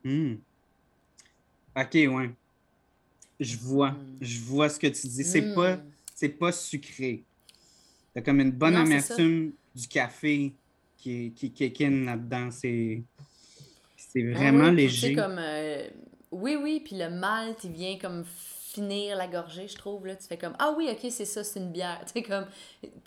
Hmm. 0.04 0.36
Ok, 1.76 1.94
ouais. 1.94 2.32
Je 3.42 3.58
vois. 3.58 3.92
Mm. 3.92 3.98
Je 4.22 4.40
vois 4.42 4.70
ce 4.70 4.80
que 4.80 4.88
tu 4.88 5.08
dis. 5.08 5.24
C'est 5.26 5.42
Mm. 5.42 5.56
pas, 5.56 5.78
c'est 6.16 6.30
pas 6.30 6.52
sucré. 6.54 7.24
T'as 8.14 8.22
comme 8.22 8.40
une 8.40 8.52
bonne 8.52 8.76
Non, 8.76 8.82
amertume 8.82 9.52
du 9.76 9.88
café 9.88 10.54
qui, 10.98 11.32
qui 11.36 11.52
kick 11.52 11.82
in 11.82 12.06
là-dedans. 12.06 12.50
C'est, 12.52 13.02
c'est 13.98 14.32
Ah 14.34 14.38
vraiment 14.38 14.72
léger. 14.72 15.14
comme, 15.16 15.38
euh, 15.40 15.88
Oui, 16.32 16.56
oui, 16.62 16.82
puis 16.86 16.96
le 16.98 17.10
malt, 17.10 17.58
il 17.66 17.72
vient 17.72 17.98
comme 17.98 18.24
finir 18.74 19.16
la 19.16 19.28
gorgée, 19.28 19.68
je 19.68 19.76
trouve. 19.76 20.08
Là. 20.08 20.16
Tu 20.16 20.28
fais 20.28 20.38
comme 20.38 20.56
Ah 20.60 20.74
oui, 20.78 20.90
ok, 20.92 21.12
c'est 21.12 21.26
ça, 21.26 21.44
c'est 21.44 21.60
une 21.60 21.72
bière. 21.72 22.02
Tu 22.06 22.14
sais, 22.14 22.24
comme. 22.24 22.46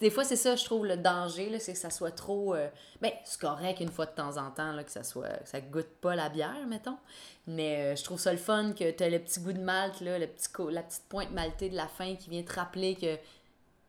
Des 0.01 0.11
fois, 0.11 0.25
c'est 0.25 0.37
ça, 0.37 0.57
je 0.57 0.65
trouve, 0.65 0.87
le 0.87 0.97
danger, 0.97 1.59
c'est 1.59 1.73
que 1.73 1.79
ça 1.79 1.91
soit 1.91 2.11
trop. 2.11 2.55
Euh, 2.55 2.69
ben, 3.01 3.11
c'est 3.25 3.41
correct 3.41 3.81
une 3.81 3.91
fois 3.91 4.07
de 4.07 4.13
temps 4.13 4.37
en 4.37 4.51
temps, 4.51 4.73
là, 4.73 4.85
que 4.85 4.91
ça 4.91 5.03
soit. 5.03 5.29
que 5.29 5.49
ça 5.49 5.61
goûte 5.61 5.89
pas 6.01 6.15
la 6.15 6.29
bière, 6.29 6.67
mettons. 6.69 6.99
Mais 7.47 7.77
euh, 7.77 7.97
je 7.97 8.05
trouve 8.05 8.19
ça 8.19 8.33
le 8.33 8.39
fun 8.39 8.73
que 8.73 8.91
tu 8.91 9.03
as 9.03 9.11
le 9.11 9.19
petit 9.19 9.41
goût 9.41 9.53
de 9.53 9.61
malt, 9.61 10.01
là, 10.01 10.19
le 10.19 10.27
petit 10.27 10.49
la 10.71 10.83
petite 10.83 11.05
pointe 11.09 11.31
maltée 11.33 11.69
de 11.69 11.77
la 11.77 11.89
fin 11.89 12.17
qui 12.17 12.31
vient 12.31 12.43
te 12.43 12.53
rappeler 12.53 12.95
que 12.95 13.17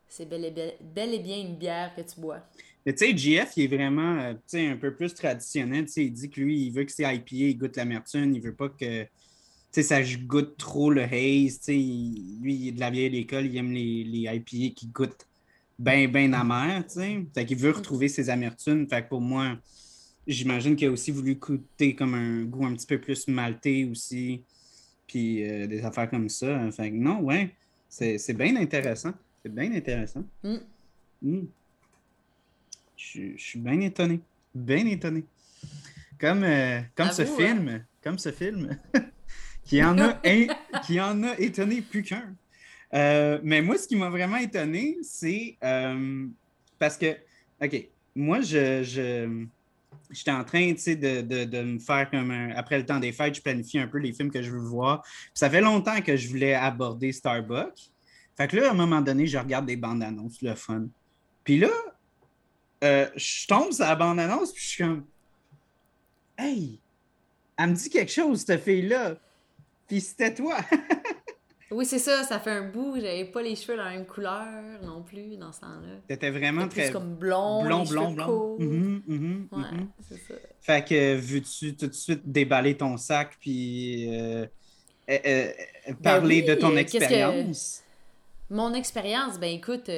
c'est 0.08 0.28
bel, 0.28 0.54
bel 0.82 1.14
et 1.14 1.20
bien 1.20 1.38
une 1.38 1.56
bière 1.56 1.94
que 1.96 2.02
tu 2.02 2.20
bois. 2.20 2.40
Mais 2.86 2.94
tu 2.94 3.06
sais, 3.06 3.18
GF, 3.18 3.54
il 3.58 3.64
est 3.64 3.76
vraiment 3.76 4.20
euh, 4.20 4.34
un 4.54 4.78
peu 4.78 4.94
plus 4.94 5.14
traditionnel. 5.14 5.88
il 5.96 6.14
dit 6.14 6.30
que 6.30 6.40
lui, 6.40 6.68
il 6.68 6.72
veut 6.72 6.84
que 6.84 6.92
c'est 6.92 7.04
IPA, 7.04 7.26
il 7.32 7.58
goûte 7.58 7.76
l'amertume, 7.78 8.34
il 8.34 8.42
veut 8.42 8.54
pas 8.54 8.70
que 8.70 9.08
ça 9.84 10.02
goûte 10.04 10.58
trop 10.58 10.90
le 10.92 11.04
haze. 11.04 11.60
Il, 11.68 12.40
lui, 12.42 12.56
il 12.56 12.68
est 12.70 12.72
de 12.74 12.80
la 12.80 12.90
vieille 12.90 13.18
école, 13.18 13.46
il 13.46 13.58
aime 13.58 13.72
les, 13.72 14.04
les 14.04 14.22
IPA 14.22 14.74
qui 14.76 14.88
goûtent 14.94 15.28
bien, 15.78 16.08
bien 16.08 16.34
amer. 16.34 16.84
Fait 17.34 17.46
qu'il 17.46 17.58
veut 17.58 17.72
mm. 17.72 17.76
retrouver 17.76 18.08
ses 18.08 18.30
amertumes. 18.30 18.88
Fait 18.88 19.04
que 19.04 19.10
pour 19.10 19.22
moi, 19.22 19.58
j'imagine 20.28 20.76
qu'il 20.76 20.88
a 20.88 20.92
aussi 20.92 21.12
voulu 21.12 21.36
goûter 21.36 21.96
comme 21.96 22.14
un 22.14 22.44
goût 22.44 22.66
un 22.66 22.74
petit 22.74 22.88
peu 22.88 23.00
plus 23.00 23.28
maltais 23.28 23.88
aussi. 23.90 24.44
Puis 25.08 25.48
euh, 25.48 25.68
des 25.68 25.84
affaires 25.84 26.10
comme 26.10 26.30
ça. 26.30 26.72
Fait 26.72 26.90
que 26.90 26.96
non, 26.96 27.22
ouais, 27.22 27.56
c'est 27.90 28.34
bien 28.34 28.56
intéressant. 28.56 29.14
C'est 29.44 29.54
bien 29.54 29.72
intéressant. 29.74 30.24
Mm. 30.44 30.56
Mm. 31.22 31.48
Je, 32.98 33.38
suis 33.38 33.60
bien 33.60 33.80
étonné. 33.82 34.20
Bien 34.54 34.86
étonné. 34.88 35.24
Comme, 36.20 36.44
euh, 36.44 36.82
comme 36.96 37.12
ce 37.12 37.22
hein? 37.24 37.36
film. 37.38 37.86
Comme 38.02 38.18
ce 38.18 38.32
film. 38.32 38.78
qui, 39.66 39.84
en 39.84 39.98
a 40.00 40.14
qui 40.86 41.02
en 41.02 41.24
a 41.24 41.38
étonné 41.40 41.82
plus 41.82 42.04
qu'un. 42.04 42.34
Euh, 42.94 43.40
mais 43.44 43.62
moi, 43.62 43.78
ce 43.78 43.88
qui 43.88 43.96
m'a 43.96 44.10
vraiment 44.10 44.38
étonné, 44.38 44.98
c'est 45.02 45.58
euh, 45.64 46.28
parce 46.80 46.98
que, 46.98 47.18
OK, 47.62 47.88
moi, 48.16 48.42
je, 48.42 48.84
j'étais 50.12 50.32
en 50.32 50.44
train 50.44 50.72
de, 50.72 51.22
de, 51.22 51.44
de, 51.44 51.62
me 51.62 51.80
faire 51.80 52.10
comme 52.10 52.32
après 52.56 52.78
le 52.78 52.86
temps 52.86 53.00
des 53.00 53.12
fêtes, 53.12 53.36
je 53.36 53.42
planifie 53.42 53.80
un 53.80 53.88
peu 53.88 53.98
les 53.98 54.14
films 54.14 54.32
que 54.32 54.42
je 54.42 54.52
veux 54.52 54.60
voir. 54.60 55.04
ça 55.34 55.50
fait 55.50 55.62
longtemps 55.62 56.00
que 56.02 56.16
je 56.16 56.30
voulais 56.30 56.54
aborder 56.54 57.12
Starbucks. 57.12 57.92
Fait 58.38 58.48
que 58.48 58.58
là, 58.58 58.70
à 58.70 58.72
un 58.72 58.76
moment 58.76 59.02
donné, 59.02 59.28
je 59.28 59.38
regarde 59.38 59.66
des 59.66 59.78
bandes 59.78 60.04
annonces, 60.04 60.42
le 60.42 60.56
fun. 60.56 60.88
Puis 61.44 61.58
là, 61.58 61.70
euh, 62.84 63.10
je 63.16 63.48
tombe 63.48 63.72
sur 63.72 63.86
la 63.86 63.96
bande 63.96 64.20
annonce, 64.20 64.52
puis 64.52 64.64
je 64.64 64.68
suis 64.68 64.84
comme 64.84 65.06
Hey, 66.38 66.80
elle 67.58 67.70
me 67.70 67.76
dit 67.76 67.90
quelque 67.90 68.12
chose, 68.12 68.44
cette 68.46 68.62
fille-là. 68.62 69.16
Puis 69.88 70.02
c'était 70.02 70.34
toi. 70.34 70.58
oui, 71.72 71.86
c'est 71.86 72.00
ça, 72.00 72.24
ça 72.24 72.40
fait 72.40 72.52
un 72.52 72.70
bout. 72.70 72.96
J'avais 72.96 73.26
pas 73.26 73.42
les 73.42 73.56
cheveux 73.56 73.78
dans 73.78 73.84
la 73.84 73.92
même 73.92 74.06
couleur 74.06 74.46
non 74.84 75.04
plus 75.04 75.38
dans 75.38 75.52
ce 75.52 75.62
temps-là. 75.62 76.00
T'étais 76.08 76.32
vraiment 76.32 76.68
très. 76.68 76.92
comme 76.92 77.16
blond, 77.16 77.64
blond, 77.64 77.84
blond, 77.84 78.12
blond. 78.12 78.58
Mm-hmm, 78.60 79.48
ouais, 79.52 79.62
mm-hmm. 79.62 79.88
c'est 80.08 80.18
ça. 80.18 80.34
Fait 80.62 80.88
que 80.88 81.16
veux-tu 81.16 81.76
tout 81.76 81.88
de 81.88 81.94
suite 81.94 82.22
déballer 82.26 82.76
ton 82.76 82.98
sac 82.98 83.38
puis 83.40 84.08
euh, 84.10 84.46
euh, 85.10 85.18
euh 85.26 85.52
ben 85.88 85.96
parler 86.02 86.42
de 86.42 86.56
ton 86.56 86.76
expérience? 86.78 87.84
Mon 88.50 88.74
expérience, 88.74 89.40
ben 89.40 89.54
écoute. 89.54 89.90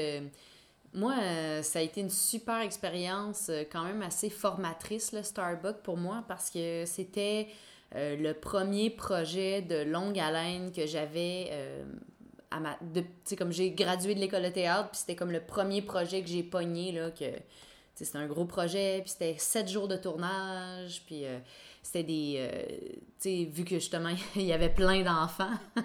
Moi, 0.94 1.14
ça 1.62 1.80
a 1.80 1.82
été 1.84 2.02
une 2.02 2.10
super 2.10 2.62
expérience, 2.62 3.52
quand 3.72 3.84
même 3.84 4.02
assez 4.02 4.32
formatrice, 4.32 5.12
le 5.12 5.22
Starbucks, 5.22 5.84
pour 5.84 5.96
moi, 5.96 6.24
parce 6.28 6.50
que 6.50 6.86
c'était 6.88 7.50
euh, 7.96 8.18
le 8.18 8.34
premier 8.34 8.90
projet 8.90 9.62
de 9.62 9.78
longue 9.84 10.20
haleine 10.20 10.72
que 10.72 10.86
j'avais 10.86 11.48
euh, 11.52 11.84
à 12.52 12.60
ma. 12.60 12.78
comme 13.38 13.52
j'ai 13.52 13.72
gradué 13.72 14.14
de 14.14 14.20
l'école 14.20 14.44
de 14.44 14.50
théâtre, 14.50 14.90
puis 14.92 15.00
c'était 15.00 15.16
comme 15.16 15.32
le 15.32 15.40
premier 15.40 15.82
projet 15.82 16.22
que 16.22 16.28
j'ai 16.28 16.44
pogné, 16.44 16.92
là, 16.92 17.12
que. 17.12 17.26
C'était 17.96 18.20
un 18.20 18.28
gros 18.28 18.46
projet, 18.46 19.02
puis 19.02 19.10
c'était 19.10 19.36
sept 19.40 19.68
jours 19.68 19.88
de 19.88 19.96
tournage, 19.96 21.02
puis 21.08 21.26
euh, 21.26 21.40
c'était 21.82 22.04
des... 22.04 22.48
tu 23.20 23.30
sais, 23.30 23.50
vu 23.52 23.64
que 23.64 23.76
justement, 23.80 24.14
il 24.36 24.44
y 24.44 24.54
avait 24.54 24.70
plein 24.70 25.02
d'enfants, 25.02 25.58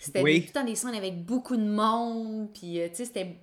c'était 0.00 0.20
tout 0.20 0.26
le 0.26 0.52
temps 0.52 0.64
des 0.64 0.74
scènes 0.74 0.94
avec 0.94 1.22
beaucoup 1.22 1.58
de 1.58 1.66
monde, 1.66 2.48
puis 2.54 2.80
tu 2.88 2.94
sais, 2.94 3.04
c'était 3.04 3.36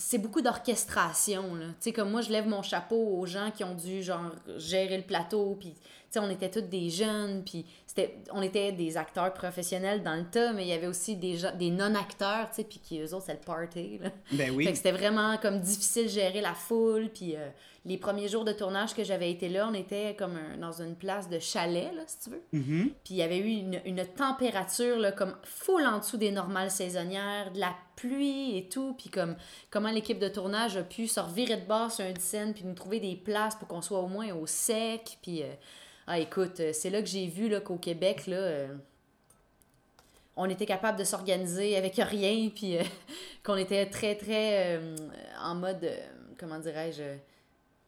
c'est 0.00 0.18
beaucoup 0.18 0.40
d'orchestration. 0.40 1.44
Tu 1.58 1.74
sais, 1.80 1.92
comme 1.92 2.10
moi, 2.10 2.22
je 2.22 2.30
lève 2.30 2.48
mon 2.48 2.62
chapeau 2.62 2.96
aux 2.96 3.26
gens 3.26 3.50
qui 3.50 3.62
ont 3.64 3.74
dû, 3.74 4.02
genre, 4.02 4.32
gérer 4.56 4.96
le 4.96 5.02
plateau, 5.02 5.56
puis 5.60 5.74
on 6.18 6.30
était 6.30 6.50
tous 6.50 6.62
des 6.62 6.90
jeunes, 6.90 7.44
puis 7.44 7.64
c'était, 7.86 8.18
on 8.32 8.42
était 8.42 8.72
des 8.72 8.96
acteurs 8.96 9.32
professionnels 9.32 10.02
dans 10.02 10.16
le 10.16 10.24
tas, 10.24 10.52
mais 10.52 10.64
il 10.64 10.68
y 10.68 10.72
avait 10.72 10.86
aussi 10.86 11.16
des, 11.16 11.38
des 11.58 11.70
non-acteurs, 11.70 12.50
puis 12.50 12.80
qui, 12.82 13.00
eux 13.00 13.14
autres, 13.14 13.26
c'est 13.26 13.34
le 13.34 13.40
party, 13.40 13.98
là. 14.02 14.10
Ben 14.32 14.50
oui. 14.50 14.68
c'était 14.74 14.92
vraiment 14.92 15.36
comme 15.38 15.60
difficile 15.60 16.04
de 16.04 16.08
gérer 16.08 16.40
la 16.40 16.54
foule, 16.54 17.10
puis 17.14 17.36
euh, 17.36 17.48
les 17.86 17.96
premiers 17.96 18.28
jours 18.28 18.44
de 18.44 18.52
tournage 18.52 18.94
que 18.94 19.04
j'avais 19.04 19.30
été 19.30 19.48
là, 19.48 19.68
on 19.70 19.74
était 19.74 20.14
comme 20.18 20.38
dans 20.60 20.82
une 20.82 20.96
place 20.96 21.28
de 21.28 21.38
chalet, 21.38 21.92
là, 21.94 22.02
si 22.06 22.18
tu 22.18 22.30
veux. 22.30 22.42
Mm-hmm. 22.52 22.92
Puis 23.04 23.14
il 23.14 23.16
y 23.16 23.22
avait 23.22 23.38
eu 23.38 23.46
une, 23.46 23.80
une 23.84 24.04
température, 24.04 24.98
là, 24.98 25.12
comme 25.12 25.34
full 25.44 25.86
en 25.86 25.98
dessous 25.98 26.16
des 26.16 26.30
normales 26.30 26.70
saisonnières, 26.70 27.52
de 27.52 27.60
la 27.60 27.74
pluie 27.96 28.58
et 28.58 28.68
tout, 28.68 28.94
puis 28.98 29.10
comme 29.10 29.36
comment 29.70 29.90
l'équipe 29.90 30.18
de 30.18 30.28
tournage 30.28 30.76
a 30.76 30.82
pu 30.82 31.06
se 31.06 31.20
revirer 31.20 31.56
de 31.56 31.66
base 31.66 31.96
sur 31.96 32.04
un 32.04 32.14
scène, 32.18 32.52
puis 32.52 32.64
nous 32.64 32.74
trouver 32.74 33.00
des 33.00 33.16
places 33.16 33.54
pour 33.54 33.68
qu'on 33.68 33.82
soit 33.82 34.00
au 34.00 34.08
moins 34.08 34.32
au 34.34 34.46
sec, 34.46 35.18
puis... 35.22 35.42
Euh, 35.42 35.52
ah, 36.12 36.18
écoute, 36.18 36.58
euh, 36.58 36.72
c'est 36.72 36.90
là 36.90 37.00
que 37.00 37.06
j'ai 37.06 37.28
vu 37.28 37.54
qu'au 37.60 37.76
Québec, 37.76 38.26
là, 38.26 38.36
euh, 38.36 38.74
on 40.34 40.50
était 40.50 40.66
capable 40.66 40.98
de 40.98 41.04
s'organiser 41.04 41.76
avec 41.76 41.94
rien, 41.98 42.48
puis 42.54 42.78
euh, 42.78 42.82
qu'on 43.44 43.56
était 43.56 43.86
très, 43.86 44.16
très 44.16 44.80
en 45.40 45.54
mode, 45.54 45.88
comment 46.36 46.58
dirais-je, 46.58 47.04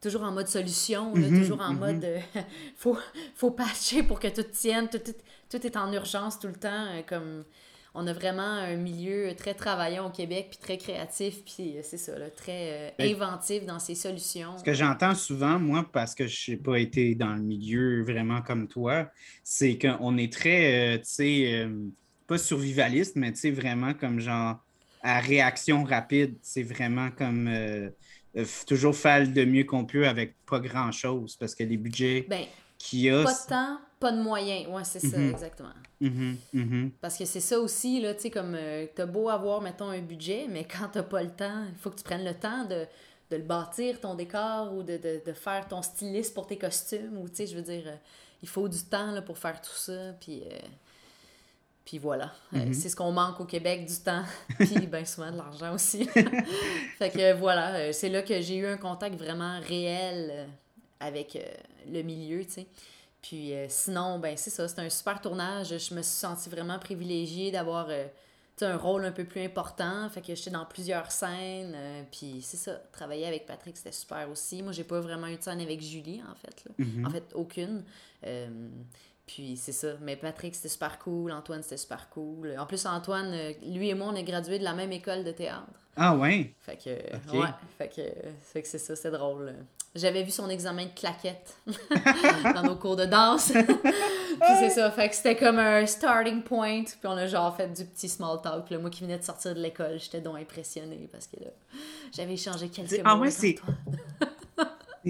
toujours 0.00 0.22
en 0.22 0.30
mode 0.30 0.46
solution, 0.46 1.12
mhm, 1.16 1.40
toujours 1.40 1.60
en 1.60 1.72
mhm. 1.72 1.78
mode 1.80 2.06
faut, 2.76 2.96
faut 3.34 3.50
patcher 3.50 4.04
pour 4.04 4.20
que 4.20 4.28
tout 4.28 4.48
tienne, 4.52 4.88
tout, 4.88 5.00
tout, 5.50 5.66
est 5.66 5.76
en 5.76 5.92
urgence 5.92 6.38
tout 6.38 6.46
le 6.46 6.54
temps, 6.54 7.02
comme 7.08 7.42
on 7.94 8.06
a 8.06 8.12
vraiment 8.12 8.42
un 8.42 8.76
milieu 8.76 9.34
très 9.36 9.54
travaillant 9.54 10.06
au 10.06 10.10
Québec, 10.10 10.48
puis 10.50 10.58
très 10.58 10.78
créatif, 10.78 11.44
puis 11.44 11.76
euh, 11.76 11.80
c'est 11.82 11.98
ça, 11.98 12.12
très 12.30 12.92
euh, 12.98 13.12
inventif 13.12 13.66
dans 13.66 13.78
ses 13.78 13.94
solutions. 13.94 14.56
Ce 14.58 14.64
que 14.64 14.72
j'entends 14.72 15.14
souvent, 15.14 15.58
moi, 15.58 15.86
parce 15.92 16.14
que 16.14 16.26
je 16.26 16.52
n'ai 16.52 16.56
pas 16.56 16.78
été 16.78 17.14
dans 17.14 17.34
le 17.34 17.42
milieu 17.42 18.02
vraiment 18.02 18.40
comme 18.40 18.66
toi, 18.66 19.10
c'est 19.44 19.78
qu'on 19.78 20.16
est 20.16 20.32
très, 20.32 20.94
euh, 20.94 20.98
tu 20.98 21.04
sais, 21.04 21.68
pas 22.26 22.38
survivaliste, 22.38 23.16
mais 23.16 23.32
tu 23.32 23.40
sais, 23.40 23.50
vraiment 23.50 23.92
comme 23.92 24.20
genre 24.20 24.58
à 25.02 25.20
réaction 25.20 25.84
rapide. 25.84 26.36
C'est 26.42 26.62
vraiment 26.62 27.10
comme 27.10 27.50
toujours 28.66 28.96
faire 28.96 29.28
de 29.28 29.44
mieux 29.44 29.64
qu'on 29.64 29.84
peut 29.84 30.06
avec 30.06 30.36
pas 30.46 30.60
grand-chose, 30.60 31.36
parce 31.36 31.54
que 31.54 31.64
les 31.64 31.76
budgets 31.76 32.24
ben, 32.28 32.44
qu'il 32.78 33.00
y 33.00 33.10
a... 33.10 33.22
Pas 33.24 33.32
de 33.32 33.48
temps, 33.48 33.78
pas 34.02 34.10
de 34.10 34.20
moyens. 34.20 34.68
Ouais, 34.68 34.82
c'est 34.82 34.98
ça, 34.98 35.16
mhm. 35.16 35.30
exactement. 35.30 35.72
Mhm, 36.00 36.36
mhm. 36.52 36.90
Parce 37.00 37.16
que 37.16 37.24
c'est 37.24 37.40
ça 37.40 37.60
aussi, 37.60 38.00
là, 38.00 38.14
tu 38.14 38.22
sais, 38.22 38.30
comme 38.30 38.56
euh, 38.56 38.86
t'as 38.92 39.06
beau 39.06 39.28
avoir, 39.28 39.60
mettons, 39.60 39.90
un 39.90 40.00
budget, 40.00 40.46
mais 40.50 40.64
quand 40.64 40.88
t'as 40.90 41.04
pas 41.04 41.22
le 41.22 41.30
temps, 41.30 41.64
il 41.68 41.78
faut 41.78 41.90
que 41.90 41.96
tu 41.96 42.02
prennes 42.02 42.24
le 42.24 42.34
temps 42.34 42.64
de, 42.64 42.86
le 43.30 43.38
bâtir, 43.38 44.00
ton 44.00 44.14
décor, 44.14 44.74
ou 44.74 44.82
de, 44.82 44.98
faire 45.34 45.68
ton 45.68 45.80
styliste 45.80 46.34
pour 46.34 46.48
tes 46.48 46.58
costumes, 46.58 47.16
ou 47.16 47.28
tu 47.28 47.36
sais, 47.36 47.46
je 47.46 47.54
veux 47.54 47.62
dire, 47.62 47.84
euh, 47.86 47.96
il 48.42 48.48
faut 48.48 48.68
du 48.68 48.82
temps 48.82 49.12
là, 49.12 49.22
pour 49.22 49.38
faire 49.38 49.60
tout 49.60 49.76
ça, 49.76 50.12
puis... 50.20 50.42
Euh, 50.42 50.58
puis 51.84 51.98
voilà, 51.98 52.32
c'est 52.52 52.88
ce 52.88 52.94
qu'on 52.94 53.10
manque 53.10 53.40
au 53.40 53.44
Québec, 53.44 53.86
du 53.86 53.96
temps, 53.96 54.22
puis 54.60 54.86
bien 54.86 55.04
souvent 55.04 55.32
de 55.32 55.36
l'argent 55.36 55.74
aussi. 55.74 56.04
fait 56.98 57.10
que 57.10 57.32
voilà, 57.32 57.92
c'est 57.92 58.08
là 58.08 58.22
que 58.22 58.40
j'ai 58.40 58.58
eu 58.58 58.66
un 58.66 58.76
contact 58.76 59.16
vraiment 59.16 59.58
réel 59.58 60.46
avec 61.00 61.36
le 61.90 62.02
milieu, 62.02 62.44
tu 62.44 62.52
sais. 62.52 62.66
Puis 63.22 63.54
euh, 63.54 63.66
sinon, 63.68 64.18
ben 64.18 64.36
c'est 64.36 64.50
ça, 64.50 64.66
c'est 64.66 64.80
un 64.80 64.90
super 64.90 65.20
tournage. 65.20 65.68
Je 65.68 65.94
me 65.94 66.02
suis 66.02 66.16
sentie 66.16 66.50
vraiment 66.50 66.78
privilégiée 66.78 67.52
d'avoir 67.52 67.86
euh, 67.88 68.06
un 68.60 68.76
rôle 68.76 69.04
un 69.04 69.12
peu 69.12 69.24
plus 69.24 69.40
important. 69.42 70.08
Fait 70.10 70.20
que 70.20 70.34
j'étais 70.34 70.50
dans 70.50 70.66
plusieurs 70.66 71.10
scènes. 71.12 71.72
Euh, 71.74 72.02
puis 72.10 72.42
c'est 72.42 72.56
ça, 72.56 72.72
travailler 72.90 73.26
avec 73.26 73.46
Patrick, 73.46 73.76
c'était 73.76 73.92
super 73.92 74.28
aussi. 74.28 74.62
Moi, 74.62 74.72
j'ai 74.72 74.84
pas 74.84 75.00
vraiment 75.00 75.28
eu 75.28 75.36
de 75.36 75.42
scène 75.42 75.60
avec 75.60 75.80
Julie, 75.80 76.20
en 76.28 76.34
fait. 76.34 76.64
Mm-hmm. 76.80 77.06
En 77.06 77.10
fait, 77.10 77.32
aucune. 77.34 77.84
puis 79.24 79.56
c'est 79.56 79.72
ça. 79.72 79.94
Mais 80.00 80.16
Patrick, 80.16 80.56
c'était 80.56 80.68
super 80.68 80.98
cool. 80.98 81.30
Antoine, 81.30 81.62
c'était 81.62 81.76
super 81.76 82.10
cool. 82.10 82.56
En 82.58 82.66
plus, 82.66 82.84
Antoine, 82.86 83.32
lui 83.64 83.88
et 83.88 83.94
moi, 83.94 84.08
on 84.12 84.16
est 84.16 84.24
gradués 84.24 84.58
de 84.58 84.64
la 84.64 84.74
même 84.74 84.90
école 84.90 85.22
de 85.22 85.30
théâtre. 85.30 85.81
Ah 85.96 86.16
ouais? 86.16 86.54
Fait 86.60 86.76
que, 86.76 87.36
ouais, 87.36 87.48
fait 87.76 87.88
que, 87.88 88.02
fait 88.42 88.62
que 88.62 88.68
c'est 88.68 88.78
ça, 88.78 88.96
c'est 88.96 89.10
drôle. 89.10 89.54
J'avais 89.94 90.22
vu 90.22 90.30
son 90.30 90.48
examen 90.48 90.86
de 90.86 90.98
claquette 90.98 91.54
dans 92.54 92.62
nos 92.62 92.76
cours 92.76 92.96
de 92.96 93.04
danse. 93.04 93.52
puis 93.52 94.52
c'est 94.58 94.70
ça, 94.70 94.90
fait 94.90 95.10
que 95.10 95.14
c'était 95.14 95.36
comme 95.36 95.58
un 95.58 95.84
starting 95.84 96.42
point. 96.42 96.84
Puis 96.84 96.96
on 97.04 97.16
a 97.16 97.26
genre 97.26 97.54
fait 97.54 97.68
du 97.68 97.84
petit 97.84 98.08
small 98.08 98.40
talk. 98.40 98.70
Là. 98.70 98.78
Moi 98.78 98.88
qui 98.88 99.02
venais 99.02 99.18
de 99.18 99.22
sortir 99.22 99.54
de 99.54 99.60
l'école, 99.60 99.98
j'étais 100.00 100.22
donc 100.22 100.38
impressionnée 100.38 101.08
parce 101.12 101.26
que 101.26 101.44
là, 101.44 101.50
j'avais 102.16 102.32
échangé 102.32 102.68
quelques 102.70 102.92
mots. 102.92 103.02
Ah 103.04 103.16
ouais, 103.16 103.30
c'est. 103.30 103.56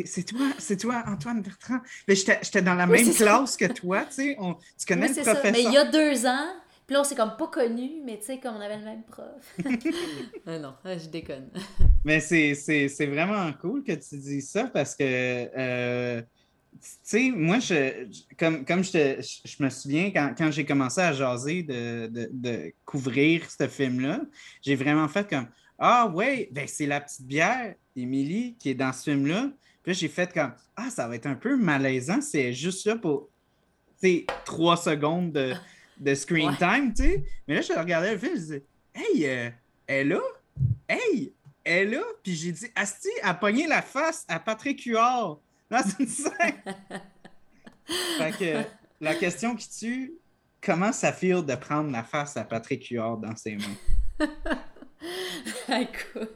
C'est 0.07 0.23
toi, 0.23 0.47
c'est 0.57 0.79
toi, 0.79 1.05
Antoine 1.07 1.43
Bertrand. 1.43 1.81
Mais 2.09 2.15
j'étais 2.15 2.63
dans 2.63 2.75
la 2.75 2.87
même 2.87 3.13
classe 3.13 3.59
que 3.59 3.67
toi, 3.67 4.07
tu 4.07 4.15
sais. 4.15 4.39
tu 4.79 4.87
connais 4.87 5.09
le 5.09 5.15
professeur. 5.15 5.53
Mais 5.53 5.65
il 5.65 5.71
y 5.71 5.77
a 5.77 5.85
deux 5.85 6.25
ans, 6.25 6.49
Puis 6.93 6.97
là, 6.99 7.01
on 7.01 7.05
s'est 7.05 7.15
comme 7.15 7.39
pas 7.39 7.47
connus, 7.47 8.03
mais 8.05 8.19
tu 8.19 8.27
sais, 8.27 8.39
comme 8.39 8.57
on 8.57 8.61
avait 8.61 8.77
le 8.77 8.85
même 8.85 9.03
prof. 9.05 9.57
ah 10.47 10.59
non, 10.59 10.75
je 10.85 11.09
déconne. 11.09 11.49
mais 12.05 12.21
c'est 12.21 13.07
vraiment 13.07 13.51
cool 13.63 13.83
que 13.83 13.93
tu 13.93 14.19
dis 14.19 14.43
ça 14.43 14.65
parce 14.65 14.95
que, 14.95 15.03
euh, 15.03 16.21
tu 16.21 16.79
sais, 17.03 17.31
moi, 17.35 17.61
je, 17.61 18.11
comme, 18.39 18.67
comme 18.67 18.85
je, 18.85 18.93
te, 18.93 19.23
je 19.23 19.63
me 19.65 19.71
souviens, 19.71 20.11
quand, 20.11 20.35
quand 20.37 20.51
j'ai 20.51 20.67
commencé 20.67 21.01
à 21.01 21.15
jaser 21.15 21.63
de, 21.63 22.09
de, 22.09 22.29
de 22.31 22.75
couvrir 22.85 23.51
ce 23.51 23.69
film-là, 23.69 24.21
j'ai 24.61 24.75
vraiment 24.75 25.09
fait 25.09 25.27
comme 25.27 25.49
Ah, 25.79 26.13
ouais, 26.15 26.51
ben, 26.53 26.67
c'est 26.69 26.85
la 26.85 27.01
petite 27.01 27.27
bière, 27.27 27.75
Émilie, 27.97 28.55
qui 28.59 28.69
est 28.69 28.75
dans 28.75 28.93
ce 28.93 29.05
film-là. 29.05 29.51
Puis 29.83 29.95
j'ai 29.95 30.09
fait 30.09 30.31
comme 30.31 30.53
Ah, 30.77 30.91
ça 30.91 31.09
va 31.09 31.17
être 31.17 31.25
un 31.25 31.37
peu 31.37 31.57
malaisant, 31.57 32.21
c'est 32.21 32.53
juste 32.53 32.85
là 32.85 32.97
pour 32.97 33.31
trois 34.45 34.77
secondes 34.77 35.33
de, 35.33 35.55
de 36.03 36.15
screen 36.15 36.57
time, 36.59 36.93
tu 36.95 37.03
sais. 37.03 37.25
Mais 37.47 37.55
là, 37.57 37.61
je 37.61 37.73
regardais 37.73 38.13
le 38.13 38.19
film, 38.19 38.33
je 38.35 38.39
disais 38.41 38.65
Hey, 38.95 39.27
euh, 39.27 39.51
elle 39.87 39.97
est 39.97 40.15
là? 40.15 40.21
Hey, 40.89 41.35
elle 41.65 41.89
est 41.89 41.97
là? 41.97 42.03
Puis 42.23 42.35
j'ai 42.35 42.53
dit 42.53 42.67
Asti 42.75 43.09
a 43.23 43.35
pogné 43.35 43.67
la 43.67 43.83
face 43.83 44.25
à 44.29 44.41
Patrick 44.41 44.85
Huard 44.85 45.41
dans 45.71 45.83
une 45.99 46.07
scène. 46.07 46.63
fait 48.19 48.39
que 48.39 48.69
la 49.01 49.15
question 49.15 49.55
qui 49.57 49.69
tue, 49.71 50.13
comment 50.61 50.93
ça 50.93 51.13
fait 51.13 51.43
de 51.43 51.55
prendre 51.55 51.91
la 51.91 52.03
face 52.03 52.37
à 52.37 52.45
Patrick 52.45 52.89
Huard 52.89 53.19
dans 53.19 53.37
ses 53.37 53.57
mains? 53.57 54.29
Écoute, 55.69 56.31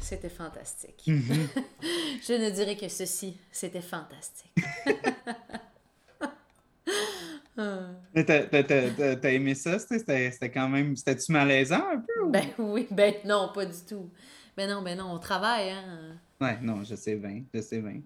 c'était 0.00 0.28
fantastique. 0.28 1.04
Mhm. 1.06 1.48
Je 2.26 2.32
ne 2.32 2.50
dirais 2.50 2.76
que 2.76 2.88
ceci, 2.88 3.36
c'était 3.52 3.82
fantastique. 3.82 4.52
Mais 8.14 8.24
t'as 8.24 9.32
aimé 9.32 9.54
ça? 9.54 9.78
C'était 9.78 10.50
quand 10.52 10.68
même. 10.68 10.96
C'était-tu 10.96 11.32
malaisant 11.32 11.84
un 11.92 11.98
peu? 11.98 12.30
Ben 12.30 12.46
oui, 12.58 12.86
ben 12.90 13.14
non, 13.24 13.50
pas 13.54 13.66
du 13.66 13.78
tout. 13.88 14.10
Ben 14.56 14.68
non, 14.68 14.82
ben 14.82 14.98
non, 14.98 15.12
on 15.12 15.18
travaille, 15.18 15.70
hein. 15.70 16.18
Ouais, 16.40 16.58
non, 16.62 16.84
je 16.84 16.94
sais 16.94 17.16
bien, 17.16 17.42
je 17.52 17.60
sais 17.60 17.80
bien. 17.80 18.00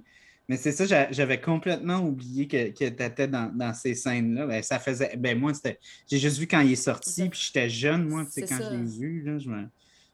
Mais 0.49 0.57
c'est 0.57 0.73
ça, 0.73 1.07
j'avais 1.11 1.41
complètement 1.41 1.99
oublié 2.01 2.49
que, 2.49 2.71
que 2.71 2.89
tu 2.89 3.03
étais 3.03 3.29
dans, 3.29 3.55
dans, 3.55 3.73
ces 3.73 3.95
scènes-là. 3.95 4.47
Ben, 4.47 4.63
ça 4.63 4.79
faisait. 4.79 5.17
Ben 5.17 5.39
moi, 5.39 5.55
c'était. 5.55 5.79
J'ai 6.11 6.19
juste 6.19 6.39
vu 6.39 6.47
quand 6.47 6.61
il 6.61 6.73
est 6.73 6.77
sorti, 6.77 7.29
puis 7.29 7.41
j'étais 7.47 7.69
jeune, 7.69 8.09
moi, 8.09 8.25
tu 8.25 8.33
sais, 8.33 8.43
quand 8.43 8.59
je 8.59 8.77
l'ai 8.77 8.83
vu, 8.83 9.23
là, 9.23 9.39
je 9.39 9.49
me, 9.49 9.67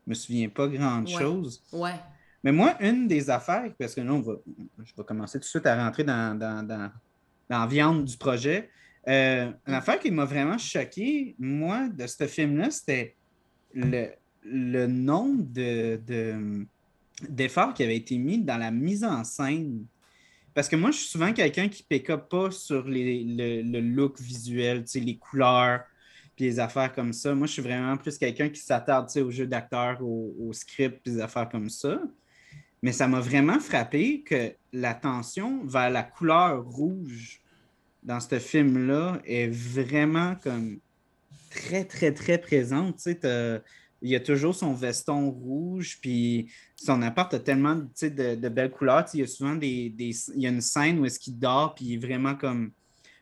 me 0.06 0.14
souviens 0.14 0.48
pas 0.48 0.68
grand-chose. 0.68 1.62
Ouais. 1.72 1.94
Mais 2.44 2.52
moi, 2.52 2.76
une 2.80 3.08
des 3.08 3.30
affaires, 3.30 3.72
parce 3.78 3.94
que 3.94 4.00
là, 4.00 4.12
on 4.12 4.20
va, 4.20 4.34
je 4.84 4.92
vais 4.96 5.04
commencer 5.04 5.38
tout 5.38 5.44
de 5.44 5.48
suite 5.48 5.66
à 5.66 5.76
rentrer 5.82 6.04
dans, 6.04 6.38
dans, 6.38 6.66
dans, 6.66 6.90
dans 7.48 7.58
la 7.58 7.66
viande 7.66 8.04
du 8.04 8.16
projet. 8.16 8.70
Euh, 9.08 9.50
une 9.66 9.74
affaire 9.74 9.98
qui 9.98 10.10
m'a 10.10 10.26
vraiment 10.26 10.58
choqué, 10.58 11.34
moi, 11.38 11.88
de 11.88 12.06
ce 12.06 12.26
film-là, 12.26 12.70
c'était 12.70 13.16
le, 13.72 14.86
nombre 14.86 15.44
de, 15.50 16.66
d'efforts 17.28 17.72
qui 17.72 17.84
avaient 17.84 17.96
été 17.96 18.18
mis 18.18 18.38
dans 18.38 18.58
la 18.58 18.70
mise 18.70 19.04
en 19.04 19.24
scène. 19.24 19.86
Parce 20.52 20.68
que 20.68 20.76
moi, 20.76 20.90
je 20.90 20.98
suis 20.98 21.08
souvent 21.08 21.32
quelqu'un 21.32 21.68
qui 21.68 21.86
ne 21.90 22.16
pas 22.16 22.50
sur 22.50 22.84
le, 22.86 23.80
look 23.80 24.20
visuel, 24.20 24.84
les 24.94 25.16
couleurs, 25.16 25.84
puis 26.36 26.44
les 26.44 26.60
affaires 26.60 26.92
comme 26.94 27.14
ça. 27.14 27.34
Moi, 27.34 27.46
je 27.46 27.54
suis 27.54 27.62
vraiment 27.62 27.96
plus 27.96 28.18
quelqu'un 28.18 28.50
qui 28.50 28.60
s'attarde 28.60 29.08
au 29.16 29.30
jeu 29.30 29.46
d'acteur, 29.46 30.02
au, 30.02 30.34
au, 30.38 30.52
script, 30.52 31.00
puis 31.02 31.14
des 31.14 31.20
affaires 31.20 31.48
comme 31.48 31.70
ça. 31.70 31.98
Mais 32.82 32.92
ça 32.92 33.08
m'a 33.08 33.20
vraiment 33.20 33.58
frappé 33.58 34.22
que 34.22 34.52
l'attention 34.72 35.64
vers 35.64 35.90
la 35.90 36.02
couleur 36.02 36.62
rouge 36.64 37.40
dans 38.08 38.20
ce 38.20 38.38
film-là 38.38 39.20
est 39.26 39.48
vraiment 39.48 40.34
comme 40.42 40.80
très, 41.50 41.84
très, 41.84 42.12
très 42.14 42.38
présente. 42.38 42.96
Tu 42.96 43.12
sais, 43.12 43.60
il 44.00 44.08
y 44.08 44.16
a 44.16 44.20
toujours 44.20 44.54
son 44.54 44.72
veston 44.72 45.30
rouge, 45.30 45.98
puis 46.00 46.50
son 46.74 47.02
appart 47.02 47.32
a 47.34 47.38
tellement 47.38 47.74
de, 47.76 48.48
belles 48.48 48.70
couleurs. 48.70 49.04
il 49.12 49.20
y 49.20 49.22
a 49.22 49.26
souvent 49.26 49.56
des, 49.56 49.94
Il 49.98 50.40
y 50.40 50.46
a 50.46 50.48
une 50.48 50.62
scène 50.62 50.98
où 51.00 51.04
est-ce 51.04 51.20
qu'il 51.20 51.38
dort, 51.38 51.74
puis 51.74 51.84
il 51.84 51.94
est 51.94 52.06
vraiment 52.06 52.34
comme 52.34 52.72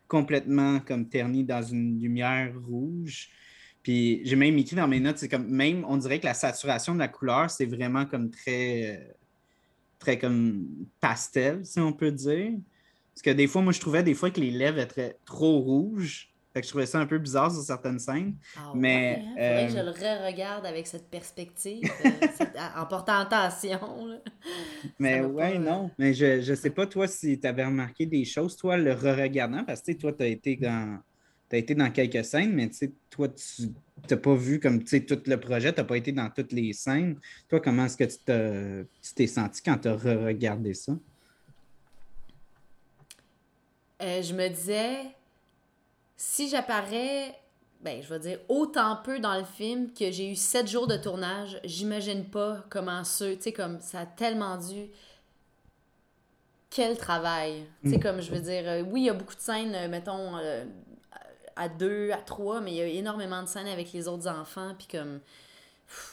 complètement 0.06 0.78
comme 0.78 1.08
terni 1.08 1.42
dans 1.42 1.62
une 1.62 2.00
lumière 2.00 2.54
rouge. 2.68 3.30
Puis 3.82 4.20
j'ai 4.24 4.36
même 4.36 4.56
écrit 4.56 4.76
dans 4.76 4.86
mes 4.86 5.00
notes, 5.00 5.18
c'est 5.18 5.28
comme 5.28 5.48
même, 5.48 5.84
on 5.88 5.96
dirait 5.96 6.20
que 6.20 6.26
la 6.26 6.34
saturation 6.34 6.94
de 6.94 7.00
la 7.00 7.08
couleur, 7.08 7.50
c'est 7.50 7.66
vraiment 7.66 8.06
comme 8.06 8.30
très, 8.30 9.16
très 9.98 10.16
comme 10.16 10.64
pastel, 11.00 11.66
si 11.66 11.80
on 11.80 11.92
peut 11.92 12.12
dire. 12.12 12.52
Parce 13.16 13.22
que 13.22 13.30
des 13.30 13.46
fois, 13.46 13.62
moi, 13.62 13.72
je 13.72 13.80
trouvais 13.80 14.02
des 14.02 14.12
fois 14.12 14.30
que 14.30 14.38
les 14.38 14.50
lèvres 14.50 14.78
étaient 14.78 15.16
trop 15.24 15.58
rouges. 15.58 16.28
Fait 16.52 16.60
que 16.60 16.66
je 16.66 16.70
trouvais 16.70 16.84
ça 16.84 16.98
un 17.00 17.06
peu 17.06 17.16
bizarre 17.16 17.50
sur 17.50 17.62
certaines 17.62 17.98
scènes. 17.98 18.36
Ah, 18.58 18.72
mais 18.74 19.22
ouais, 19.34 19.42
hein? 19.42 19.66
que 19.66 19.72
je 19.72 19.78
le 19.78 19.88
euh, 19.88 20.20
re-regarde 20.20 20.66
avec 20.66 20.86
cette 20.86 21.08
perspective, 21.08 21.90
euh, 22.04 22.10
en 22.76 22.84
portant 22.84 23.20
attention. 23.20 24.20
Mais 24.98 25.22
ouais, 25.22 25.58
non. 25.58 25.90
Mais 25.98 26.12
je, 26.12 26.50
ne 26.50 26.54
sais 26.54 26.68
pas, 26.68 26.86
toi, 26.86 27.08
si 27.08 27.40
tu 27.40 27.46
avais 27.46 27.64
remarqué 27.64 28.04
des 28.04 28.26
choses, 28.26 28.54
toi, 28.54 28.76
le 28.76 28.92
re-regardant, 28.92 29.64
parce 29.64 29.80
que 29.80 29.92
toi, 29.92 30.12
tu 30.12 30.22
as 30.22 30.28
été 30.28 30.56
dans. 30.56 30.98
as 31.52 31.56
été 31.56 31.74
dans 31.74 31.90
quelques 31.90 32.22
scènes, 32.22 32.52
mais 32.52 32.70
toi, 33.08 33.28
tu 33.28 33.68
n'as 34.10 34.16
pas 34.18 34.34
vu 34.34 34.60
comme 34.60 34.84
tout 34.84 35.22
le 35.26 35.36
projet, 35.36 35.72
tu 35.72 35.80
n'as 35.80 35.86
pas 35.86 35.96
été 35.96 36.12
dans 36.12 36.28
toutes 36.28 36.52
les 36.52 36.74
scènes. 36.74 37.18
Toi, 37.48 37.60
comment 37.60 37.86
est-ce 37.86 37.96
que 37.96 38.04
tu 38.04 39.14
t'es 39.14 39.26
senti 39.26 39.62
quand 39.62 39.78
tu 39.78 39.88
as 39.88 39.94
re-regardé 39.96 40.74
ça? 40.74 40.92
Euh, 44.02 44.22
je 44.22 44.34
me 44.34 44.48
disais, 44.48 45.04
si 46.16 46.48
j'apparais, 46.48 47.34
ben, 47.80 48.02
je 48.02 48.08
vais 48.08 48.18
dire, 48.18 48.38
autant 48.48 48.96
peu 48.96 49.18
dans 49.18 49.38
le 49.38 49.44
film 49.44 49.92
que 49.92 50.10
j'ai 50.10 50.30
eu 50.30 50.36
sept 50.36 50.68
jours 50.68 50.86
de 50.86 50.96
tournage, 50.96 51.58
j'imagine 51.64 52.24
pas 52.28 52.64
comment 52.68 53.04
ceux, 53.04 53.36
tu 53.36 53.42
sais, 53.42 53.52
comme 53.52 53.80
ça 53.80 54.00
a 54.00 54.06
tellement 54.06 54.56
dû. 54.58 54.90
Quel 56.68 56.98
travail! 56.98 57.64
Tu 57.82 57.90
sais, 57.90 57.96
mm. 57.96 58.00
comme 58.00 58.20
je 58.20 58.30
veux 58.30 58.40
dire, 58.40 58.64
euh, 58.66 58.82
oui, 58.82 59.02
il 59.02 59.06
y 59.06 59.10
a 59.10 59.14
beaucoup 59.14 59.34
de 59.34 59.40
scènes, 59.40 59.74
euh, 59.74 59.88
mettons, 59.88 60.36
à 61.56 61.68
deux, 61.70 62.10
à 62.10 62.18
trois, 62.18 62.60
mais 62.60 62.72
il 62.72 62.76
y 62.76 62.82
a 62.82 62.86
énormément 62.86 63.42
de 63.42 63.48
scènes 63.48 63.68
avec 63.68 63.92
les 63.92 64.08
autres 64.08 64.28
enfants, 64.28 64.74
puis 64.76 64.88
comme. 64.88 65.20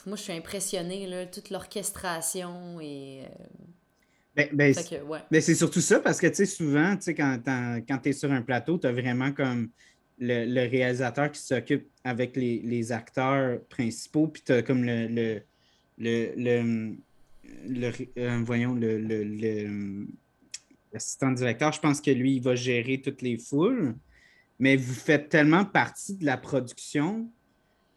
moi, 0.06 0.16
je 0.16 0.22
suis 0.22 0.34
impressionnée, 0.34 1.06
là, 1.08 1.26
toute 1.26 1.50
l'orchestration 1.50 2.80
et. 2.80 3.28
Ben, 4.36 4.50
ben, 4.52 4.74
ben, 5.30 5.42
c'est 5.42 5.54
surtout 5.54 5.82
ça 5.82 6.00
parce 6.00 6.20
que, 6.20 6.26
tu 6.26 6.36
sais, 6.36 6.46
souvent, 6.48 6.96
tu 6.96 7.04
sais, 7.04 7.14
quand, 7.14 7.40
quand 7.46 7.98
tu 8.00 8.10
es 8.10 8.14
sur 8.14 8.32
un 8.32 8.42
plateau, 8.42 8.80
tu 8.80 8.88
as 8.88 8.92
vraiment 8.92 9.32
comme 9.32 9.70
le, 10.18 10.68
réalisateur 10.68 11.32
qui 11.32 11.40
s'occupe 11.40 11.88
avec 12.04 12.36
les, 12.36 12.92
acteurs 12.92 13.60
principaux, 13.68 14.28
puis 14.28 14.42
tu 14.44 14.52
as 14.54 14.64
comme 14.64 14.84
le, 14.84 15.08
le, 15.08 15.42
le, 16.00 16.96
le 17.68 17.92
euh, 18.18 18.42
voyons, 18.44 18.74
le, 18.74 20.08
l'assistant 20.92 21.32
directeur, 21.32 21.72
je 21.72 21.80
pense 21.80 22.02
que 22.02 22.12
lui, 22.12 22.38
il 22.38 22.42
va 22.42 22.56
gérer 22.56 23.02
toutes 23.02 23.22
les 23.22 23.38
foules, 23.38 23.96
mais 24.58 24.76
vous 24.78 24.94
faites 24.94 25.30
tellement 25.30 25.66
partie 25.66 26.16
de 26.16 26.26
la 26.26 26.38
production, 26.38 27.30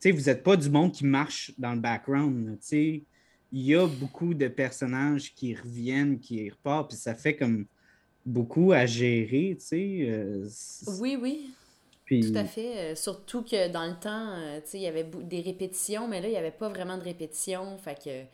vous 0.05 0.21
n'êtes 0.21 0.43
pas 0.43 0.57
du 0.57 0.71
monde 0.71 0.93
qui 0.93 1.05
marche 1.05 1.53
dans 1.59 1.75
le 1.75 1.81
background, 1.81 2.59
sais 2.61 3.03
il 3.57 3.63
y 3.63 3.75
a 3.75 3.87
beaucoup 3.87 4.35
de 4.35 4.49
personnages 4.49 5.35
qui 5.35 5.55
reviennent, 5.55 6.21
qui 6.21 6.51
repartent, 6.51 6.91
puis 6.91 6.99
ça 6.99 7.15
fait 7.15 7.37
comme 7.37 7.65
beaucoup 8.27 8.73
à 8.73 8.85
gérer, 8.85 9.57
tu 9.59 9.65
sais. 9.65 9.99
Euh, 10.11 10.47
oui, 11.01 11.19
oui. 11.19 11.51
Tout 12.07 12.37
à 12.37 12.45
fait. 12.45 12.77
Euh, 12.77 12.95
surtout 12.95 13.43
que 13.43 13.69
dans 13.69 13.87
le 13.87 13.95
temps, 13.99 14.35
euh, 14.35 14.61
tu 14.61 14.73
sais, 14.73 14.79
il 14.79 14.83
y 14.83 14.87
avait 14.87 15.05
des 15.05 15.41
répétitions, 15.41 16.07
mais 16.07 16.21
là, 16.21 16.29
il 16.29 16.33
n'y 16.33 16.37
avait 16.37 16.51
pas 16.51 16.69
vraiment 16.69 16.99
de 16.99 17.03
répétitions. 17.03 17.79
Fait 17.79 17.99
que 17.99 18.25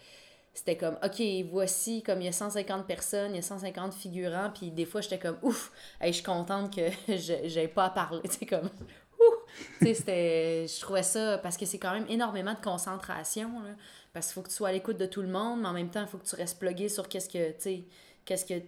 c'était 0.55 0.77
comme, 0.77 0.99
OK, 1.05 1.23
voici, 1.49 2.03
comme 2.03 2.21
il 2.21 2.25
y 2.25 2.29
a 2.29 2.33
150 2.33 2.85
personnes, 2.89 3.31
il 3.31 3.37
y 3.37 3.39
a 3.39 3.43
150 3.43 3.95
figurants, 3.95 4.51
puis 4.53 4.73
des 4.73 4.87
fois, 4.87 5.03
j'étais 5.03 5.21
comme, 5.21 5.39
ouf, 5.43 5.71
je 6.05 6.11
suis 6.11 6.25
contente 6.25 6.75
que 6.75 6.91
je 7.09 7.67
pas 7.69 7.85
à 7.85 7.91
parler. 7.91 8.23
Tu 8.29 8.39
sais, 8.41 8.47
comme, 8.47 8.67
ouf! 8.67 9.69
tu 9.79 9.95
sais, 9.95 10.67
je 10.67 10.81
trouvais 10.81 11.05
ça, 11.05 11.39
parce 11.39 11.57
que 11.57 11.65
c'est 11.65 11.79
quand 11.79 11.93
même 11.93 12.07
énormément 12.09 12.55
de 12.55 12.61
concentration, 12.61 13.63
là. 13.63 13.71
Parce 14.13 14.27
qu'il 14.27 14.35
faut 14.35 14.43
que 14.43 14.49
tu 14.49 14.55
sois 14.55 14.69
à 14.69 14.73
l'écoute 14.73 14.99
de 14.99 15.07
tout 15.07 15.23
le 15.23 15.29
monde, 15.29 15.61
mais 15.63 15.69
en 15.69 15.73
même 15.73 15.91
temps, 15.91 16.03
il 16.03 16.07
faut 16.07 16.19
que 16.19 16.27
tu 16.27 16.37
restes 16.37 16.59
plugué 16.59 16.89
sur 16.89 17.09
qu'est-ce 17.09 17.29
que, 17.29 17.53
tu 17.53 17.85
qu'est-ce 18.25 18.45
que 18.45 18.63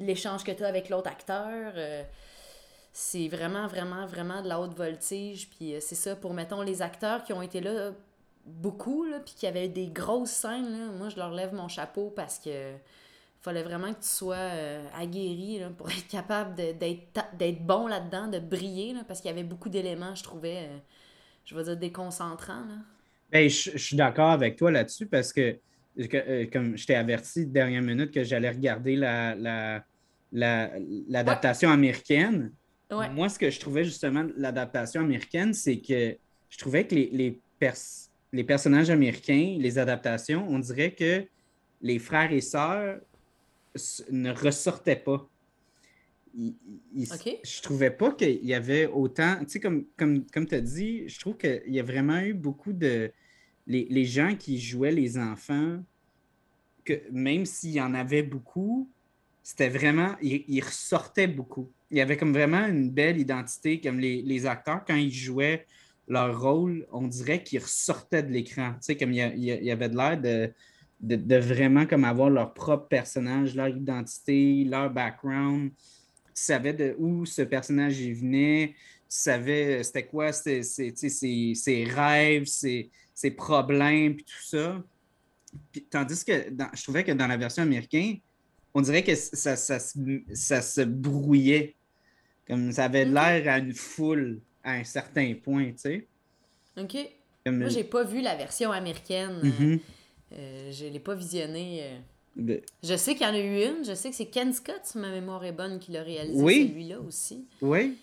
l'échange 0.00 0.44
que 0.44 0.52
tu 0.52 0.64
as 0.64 0.68
avec 0.68 0.88
l'autre 0.88 1.10
acteur. 1.10 1.72
Euh, 1.76 2.04
c'est 2.92 3.28
vraiment, 3.28 3.66
vraiment, 3.66 4.06
vraiment 4.06 4.42
de 4.42 4.48
la 4.48 4.60
haute 4.60 4.74
voltige. 4.74 5.50
Puis 5.50 5.74
euh, 5.74 5.78
c'est 5.80 5.94
ça, 5.94 6.14
pour, 6.16 6.34
mettons, 6.34 6.62
les 6.62 6.82
acteurs 6.82 7.24
qui 7.24 7.32
ont 7.32 7.42
été 7.42 7.60
là 7.60 7.92
beaucoup, 8.44 9.04
là, 9.04 9.20
puis 9.20 9.34
qui 9.36 9.46
avaient 9.46 9.68
des 9.68 9.88
grosses 9.88 10.30
scènes, 10.30 10.96
moi, 10.96 11.08
je 11.08 11.16
leur 11.16 11.32
lève 11.32 11.52
mon 11.52 11.68
chapeau 11.68 12.10
parce 12.14 12.38
que 12.38 12.74
fallait 13.40 13.62
vraiment 13.62 13.92
que 13.92 14.00
tu 14.00 14.08
sois 14.08 14.36
euh, 14.36 14.84
aguerri 14.96 15.58
là, 15.60 15.70
pour 15.70 15.88
être 15.90 16.08
capable 16.08 16.54
d'être 16.54 17.66
bon 17.66 17.86
là-dedans, 17.86 18.26
de 18.28 18.38
briller, 18.38 18.94
parce 19.06 19.20
qu'il 19.20 19.28
y 19.30 19.32
avait 19.32 19.44
beaucoup 19.44 19.68
d'éléments, 19.68 20.14
je 20.14 20.24
trouvais, 20.24 20.68
je 21.44 21.54
vais 21.54 21.64
dire, 21.64 21.76
déconcentrants. 21.76 22.64
Là. 22.64 22.76
Ben, 23.30 23.48
je, 23.48 23.76
suis 23.76 23.96
d'accord 23.96 24.30
avec 24.30 24.56
toi 24.56 24.70
là-dessus 24.70 25.06
parce 25.06 25.32
que, 25.32 25.58
euh, 25.98 26.46
comme 26.52 26.78
je 26.78 26.86
t'ai 26.86 26.94
averti 26.94 27.46
dernière 27.46 27.82
minute 27.82 28.10
que 28.10 28.24
j'allais 28.24 28.50
regarder 28.50 28.96
l'adaptation 28.96 29.84
la, 31.68 31.74
la, 31.74 31.78
américaine. 31.78 32.52
moi, 32.90 33.28
ce 33.28 33.38
que 33.38 33.50
je 33.50 33.60
trouvais 33.60 33.84
justement 33.84 34.24
de 34.24 34.32
l'adaptation 34.36 35.02
américaine, 35.02 35.52
c'est 35.52 35.78
que 35.78 36.16
je 36.48 36.58
trouvais 36.58 36.86
que 36.86 36.94
les, 36.94 37.10
les, 37.12 37.38
les 38.32 38.44
personnages 38.44 38.88
américains, 38.88 39.56
les 39.58 39.78
adaptations, 39.78 40.46
on 40.48 40.58
dirait 40.58 40.92
que 40.92 41.26
les 41.82 41.98
frères 41.98 42.32
et 42.32 42.40
sœurs 42.40 42.98
ne 44.10 44.32
ressortaient 44.32 44.96
pas. 44.96 45.28
Je 46.34 47.62
trouvais 47.62 47.90
pas 47.90 48.12
qu'il 48.12 48.44
y 48.44 48.54
avait 48.54 48.86
autant, 48.86 49.36
tu 49.40 49.48
sais, 49.48 49.60
comme, 49.60 49.84
comme, 49.96 50.24
comme 50.26 50.46
tu 50.46 50.54
as 50.54 50.60
dit, 50.60 51.08
je 51.08 51.18
trouve 51.20 51.36
qu'il 51.36 51.62
y 51.68 51.80
a 51.80 51.82
vraiment 51.82 52.20
eu 52.20 52.34
beaucoup 52.34 52.72
de... 52.72 53.10
Les, 53.66 53.86
les, 53.90 54.06
gens 54.06 54.34
qui 54.34 54.58
jouaient 54.58 54.92
les 54.92 55.18
enfants, 55.18 55.82
que 56.84 56.94
même 57.10 57.44
s'il 57.44 57.72
y 57.72 57.80
en 57.82 57.92
avait 57.92 58.22
beaucoup, 58.22 58.88
c'était 59.42 59.68
vraiment, 59.68 60.14
ils, 60.20 60.62
ressortaient 60.62 61.26
beaucoup. 61.26 61.70
Il 61.90 61.98
y 61.98 62.00
avait 62.00 62.16
comme 62.16 62.32
vraiment 62.32 62.66
une 62.66 62.90
belle 62.90 63.18
identité, 63.18 63.80
comme 63.80 63.98
les, 63.98 64.22
les 64.22 64.46
acteurs, 64.46 64.84
quand 64.86 64.96
ils 64.96 65.12
jouaient 65.12 65.66
leur 66.08 66.40
rôle, 66.40 66.86
on 66.92 67.06
dirait 67.06 67.42
qu'ils 67.42 67.60
ressortaient 67.60 68.22
de 68.22 68.30
l'écran. 68.30 68.72
Tu 68.72 68.78
sais, 68.80 68.96
comme 68.96 69.12
il 69.12 69.38
y, 69.38 69.70
avait 69.70 69.88
de 69.88 69.96
l'air 69.96 70.20
de, 70.20 70.52
de, 71.00 71.36
vraiment 71.36 71.86
comme 71.86 72.04
avoir 72.04 72.30
leur 72.30 72.52
propre 72.54 72.88
personnage, 72.88 73.54
leur 73.54 73.68
identité, 73.68 74.64
leur 74.64 74.90
background. 74.90 75.70
Tu 76.38 76.44
savais 76.44 76.72
de 76.72 76.94
où 76.98 77.26
ce 77.26 77.42
personnage 77.42 78.00
venait, 78.00 78.68
tu 78.68 79.16
savais 79.16 79.82
c'était 79.82 80.06
quoi 80.06 80.32
ses, 80.32 80.62
ses, 80.62 81.84
rêves, 81.84 82.44
ses, 82.44 82.90
problèmes, 83.36 84.14
puis 84.14 84.24
tout 84.24 84.44
ça. 84.44 84.80
tandis 85.90 86.24
que 86.24 86.32
je 86.74 86.82
trouvais 86.84 87.02
que 87.02 87.10
dans 87.10 87.26
la 87.26 87.36
version 87.36 87.64
américaine, 87.64 88.18
on 88.72 88.80
dirait 88.82 89.02
que 89.02 89.16
ça, 89.16 89.56
ça, 89.56 89.80
se 89.80 90.80
brouillait. 90.82 91.74
Comme 92.46 92.70
ça 92.70 92.84
avait 92.84 93.04
l'air 93.04 93.52
à 93.52 93.58
une 93.58 93.74
foule 93.74 94.40
à 94.62 94.74
un 94.74 94.84
certain 94.84 95.34
point, 95.34 95.72
tu 95.72 95.78
sais. 95.78 96.06
OK. 96.76 96.96
Moi, 97.46 97.68
j'ai 97.68 97.84
pas 97.84 98.04
vu 98.04 98.20
la 98.20 98.36
version 98.36 98.70
américaine. 98.70 99.40
Mm-hmm. 99.42 99.80
Euh, 100.34 100.70
je 100.70 100.86
l'ai 100.86 101.00
pas 101.00 101.16
visionnée. 101.16 101.98
Euh. 102.38 102.60
Je 102.82 102.96
sais 102.96 103.14
qu'il 103.14 103.26
y 103.26 103.30
en 103.30 103.34
a 103.34 103.38
eu 103.38 103.64
une. 103.64 103.84
Je 103.84 103.94
sais 103.94 104.10
que 104.10 104.16
c'est 104.16 104.26
Ken 104.26 104.52
Scott, 104.52 104.80
si 104.84 104.98
ma 104.98 105.10
mémoire 105.10 105.44
est 105.44 105.52
bonne, 105.52 105.78
qui 105.78 105.92
l'a 105.92 106.02
réalisé 106.02 106.38
celui-là 106.38 107.00
aussi. 107.00 107.46
Oui. 107.60 107.96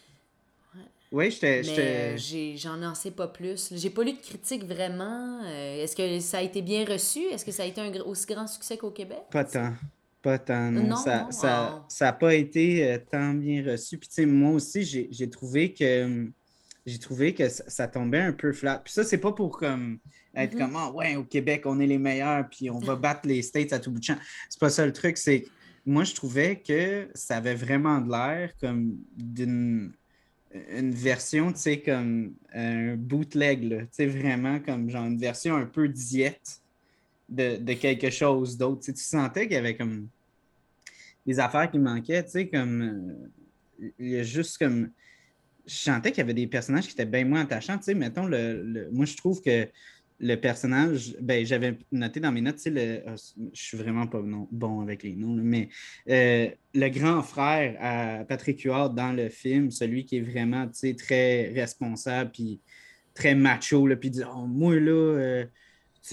Oui, 1.12 1.32
j'étais. 1.32 1.62
Euh, 1.78 2.18
j'en 2.58 2.82
en 2.84 2.94
sais 2.94 3.12
pas 3.12 3.28
plus. 3.28 3.72
J'ai 3.74 3.90
pas 3.90 4.04
lu 4.04 4.14
de 4.14 4.20
critique 4.20 4.66
vraiment. 4.66 5.42
Est-ce 5.46 5.96
que 5.96 6.20
ça 6.20 6.40
a 6.40 6.42
été 6.42 6.62
bien 6.62 6.84
reçu? 6.84 7.20
Est-ce 7.32 7.46
que 7.46 7.52
ça 7.52 7.64
a 7.64 7.66
été 7.66 7.80
un 7.80 7.92
aussi 8.02 8.26
grand 8.26 8.48
succès 8.48 8.78
qu'au 8.78 8.92
Québec? 8.92 9.22
Pas 9.32 9.46
tant. 9.46 9.74
Pas 10.22 10.40
tant, 10.40 10.72
non. 10.72 10.96
ça 10.96 11.30
n'a 11.44 11.86
ça, 11.88 12.12
pas 12.12 12.34
été 12.34 13.00
tant 13.12 13.36
bien 13.36 13.64
reçu. 13.64 14.00
Puis, 14.00 14.10
tu 14.10 14.16
sais, 14.16 14.26
moi 14.26 14.52
aussi, 14.52 14.84
j'ai 14.84 15.30
trouvé 15.30 15.72
que 15.72 16.28
j'ai 16.86 17.00
trouvé 17.00 17.34
que 17.34 17.50
ça, 17.50 17.88
tombait 17.88 18.20
un 18.20 18.34
peu 18.34 18.54
flat. 18.54 18.82
Puis 18.84 18.94
ça, 18.94 19.04
c'est 19.04 19.18
pas 19.18 19.32
pour 19.32 19.58
comme 19.58 20.00
être 20.36 20.56
mm-hmm. 20.56 20.58
comme 20.58 20.76
ah, 20.76 20.92
ouais, 20.92 21.16
au 21.16 21.24
Québec, 21.24 21.64
on 21.66 21.80
est 21.80 21.88
les 21.88 21.98
meilleurs, 21.98 22.48
puis 22.50 22.70
on 22.70 22.80
va 22.80 22.96
battre 22.96 23.22
les 23.28 23.42
States 23.42 23.74
à 23.74 23.80
tout 23.80 23.92
bout 23.92 24.00
de 24.00 24.04
champ. 24.04 24.18
C'est 24.50 24.60
pas 24.60 24.70
ça 24.70 24.86
le 24.86 24.94
truc, 24.94 25.18
c'est 25.18 25.46
moi, 25.86 26.04
je 26.04 26.16
trouvais 26.16 26.62
que 26.66 27.10
ça 27.14 27.38
avait 27.38 27.54
vraiment 27.54 28.02
de 28.02 28.10
l'air 28.10 28.52
comme 28.60 28.98
d'une 29.16 29.94
une 30.72 30.92
version, 30.92 31.52
tu 31.52 31.60
sais, 31.60 31.82
comme 31.82 32.34
un 32.54 32.96
bootleg, 32.96 33.70
tu 33.70 33.88
sais, 33.92 34.08
vraiment 34.08 34.60
comme 34.60 34.90
genre 34.90 35.06
une 35.06 35.18
version 35.18 35.56
un 35.56 35.66
peu 35.66 35.90
diète 35.90 36.62
de, 37.30 37.74
quelque 37.74 38.10
chose 38.10 38.58
d'autre. 38.58 38.82
Tu, 38.86 38.94
sentais 38.96 39.48
qu'il 39.48 39.56
y 39.56 39.58
avait 39.58 39.76
comme 39.76 40.08
des 41.26 41.40
affaires 41.40 41.70
qui 41.70 41.80
manquaient, 41.80 42.24
tu 42.24 42.32
sais, 42.32 42.48
comme 42.48 42.82
euh, 43.82 43.92
il 44.00 44.10
y 44.12 44.18
a 44.18 44.24
juste 44.24 44.58
comme 44.58 44.92
je 45.66 45.74
sentais 45.74 46.12
qu'il 46.12 46.20
y 46.20 46.22
avait 46.22 46.34
des 46.34 46.48
personnages 46.48 46.86
qui 46.86 46.94
étaient 46.94 47.06
bien 47.06 47.26
moins 47.26 47.42
attachants. 47.42 47.78
Tu 47.78 47.86
sais, 47.86 47.94
mettons, 47.96 48.26
le, 48.26 48.88
moi, 48.92 49.06
je 49.06 49.18
trouve 49.18 49.42
que 49.42 49.68
le 50.20 50.36
personnage, 50.36 51.16
ben, 51.20 51.46
j'avais 51.46 51.78
noté 51.92 52.20
dans 52.20 52.32
mes 52.32 52.42
notes, 52.42 52.56
tu 52.56 52.74
sais, 52.74 53.04
ah, 53.06 53.16
je 53.16 53.62
suis 53.62 53.78
vraiment 53.78 54.08
pas 54.08 54.22
bon 54.52 54.82
avec 54.82 55.04
les 55.04 55.16
noms, 55.16 55.36
mais 55.36 55.70
euh, 56.10 56.50
le 56.74 56.90
grand 56.90 57.22
frère 57.22 57.76
à 57.80 58.24
Patrick 58.24 58.62
Huard 58.62 58.92
dans 58.92 59.12
le 59.12 59.30
film, 59.30 59.72
celui 59.72 60.06
qui 60.06 60.18
est 60.18 60.22
vraiment, 60.22 60.70
très 60.98 61.52
responsable, 61.54 62.32
puis 62.32 62.62
très 63.14 63.36
macho, 63.36 63.88
puis 64.00 64.10
dit 64.10 64.24
oh, 64.24 64.46
moi, 64.46 64.80
là, 64.80 64.92
euh, 64.92 65.46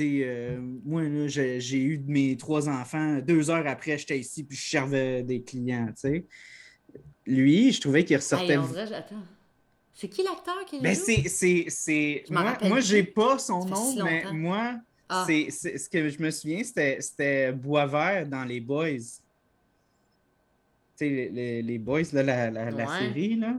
euh, 0.01 0.59
moi, 0.85 1.03
là, 1.03 1.29
j'ai 1.29 1.83
eu 1.83 2.03
mes 2.07 2.37
trois 2.37 2.69
enfants, 2.69 3.19
deux 3.19 3.51
heures 3.51 3.67
après, 3.67 3.99
j'étais 3.99 4.19
ici, 4.19 4.43
puis 4.43 4.57
je 4.57 4.69
servais 4.69 5.23
des 5.23 5.43
clients, 5.43 5.87
tu 5.89 5.93
sais. 5.97 6.27
Lui, 7.25 7.71
je 7.71 7.81
trouvais 7.81 8.05
qu'il 8.05 8.17
ressortait... 8.17 8.57
C'est 9.95 10.09
qui 10.09 10.23
l'acteur 10.23 10.65
qui 10.67 10.81
ben 10.81 10.95
c'est, 10.95 11.29
c'est, 11.69 12.25
Moi, 12.31 12.59
moi 12.63 12.81
j'ai 12.81 13.03
pas 13.03 13.39
son 13.39 13.65
nom, 13.65 14.03
mais 14.03 14.25
moi, 14.33 14.77
ah. 15.09 15.27
c'est, 15.27 15.51
ce 15.51 15.89
que 15.89 16.09
je 16.09 16.21
me 16.21 16.31
souviens, 16.31 16.65
c'était, 16.65 17.01
c'était 17.01 17.53
Boisvert 17.53 18.27
dans 18.27 18.45
Les 18.45 18.61
Boys. 18.61 19.21
Tu 20.97 21.07
sais, 21.07 21.31
les, 21.33 21.63
les, 21.63 21.79
Boys, 21.79 22.03
là, 22.13 22.23
la, 22.23 22.71
la, 22.71 22.99
série, 22.99 23.37
là. 23.37 23.55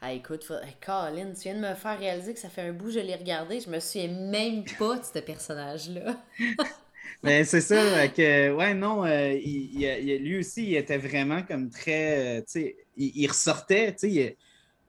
Ah, 0.00 0.12
écoute, 0.12 0.44
faut... 0.44 0.54
Colin, 0.84 1.32
tu 1.34 1.42
viens 1.42 1.54
de 1.56 1.60
me 1.60 1.74
faire 1.74 1.98
réaliser 1.98 2.32
que 2.32 2.40
ça 2.40 2.48
fait 2.48 2.62
un 2.62 2.72
bout 2.72 2.86
que 2.86 2.92
je 2.92 3.00
l'ai 3.00 3.16
regardé. 3.16 3.60
Je 3.60 3.68
me 3.68 3.80
souviens 3.80 4.08
même 4.08 4.64
pas 4.78 4.98
de 4.98 5.04
ce 5.04 5.18
personnage-là. 5.18 6.16
Mais 6.38 6.54
ben, 7.22 7.44
c'est 7.44 7.60
ça, 7.60 8.08
que, 8.08 8.54
ouais, 8.54 8.72
non, 8.72 9.04
euh, 9.04 9.32
il, 9.32 10.18
lui 10.22 10.38
aussi, 10.38 10.68
il 10.68 10.76
était 10.76 10.96
vraiment 10.96 11.42
comme 11.42 11.68
très, 11.68 12.38
euh, 12.38 12.40
tu 12.40 12.46
sais, 12.46 12.76
il, 12.96 13.12
il, 13.14 13.26
ressortait, 13.26 13.92
tu 13.92 14.10
sais, 14.10 14.36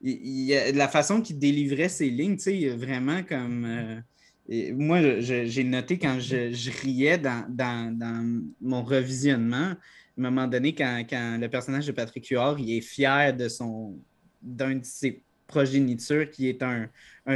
il, 0.02 0.72
la 0.74 0.88
façon 0.88 1.20
qu'il 1.20 1.38
délivrait 1.38 1.88
ses 1.88 2.10
lignes, 2.10 2.36
tu 2.36 2.42
sais, 2.42 2.68
vraiment 2.70 3.22
comme. 3.22 3.64
Euh, 3.64 4.00
moi, 4.74 5.20
j'ai 5.20 5.64
noté 5.64 5.98
quand 5.98 6.18
je, 6.18 6.70
riais 6.82 7.18
dans, 7.18 8.46
mon 8.60 8.82
revisionnement, 8.82 9.56
à 9.56 9.76
un 10.18 10.22
moment 10.22 10.46
donné, 10.46 10.74
quand, 10.74 11.38
le 11.40 11.46
personnage 11.48 11.86
de 11.86 11.92
Patrick 11.92 12.26
Huard, 12.26 12.58
il 12.58 12.76
est 12.76 12.80
fier 12.80 13.34
de 13.34 13.48
son 13.48 13.96
d'un 14.42 14.74
de 14.74 14.84
ses 14.84 15.22
progénitures 15.46 16.28
qui 16.28 16.48
est 16.48 16.62
un, 16.62 16.88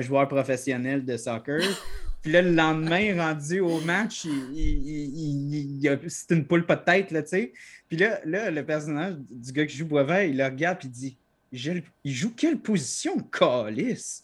joueur 0.03 0.27
professionnel 0.27 1.05
de 1.05 1.17
soccer. 1.17 1.61
Puis 2.23 2.33
là, 2.33 2.43
le 2.43 2.51
lendemain, 2.51 3.15
rendu 3.17 3.61
au 3.61 3.81
match, 3.83 4.25
il, 4.25 6.01
c'est 6.09 6.35
une 6.35 6.45
poule 6.45 6.67
pas 6.67 6.75
de 6.75 6.85
tête, 6.85 7.13
là, 7.13 7.23
tu 7.23 7.29
sais. 7.29 7.53
Puis 7.89 7.97
là, 7.97 8.19
là, 8.25 8.51
le 8.51 8.67
personnage 8.67 9.15
du 9.31 9.53
gars 9.53 9.65
qui 9.65 9.77
joue 9.77 9.87
Boisvert, 9.87 10.25
il 10.25 10.37
le 10.37 10.45
regarde 10.45 10.79
et 10.83 10.87
il 10.87 10.91
dit 10.91 11.17
il 11.53 12.13
joue 12.13 12.33
quelle 12.35 12.59
position, 12.59 13.19
Calis? 13.21 14.23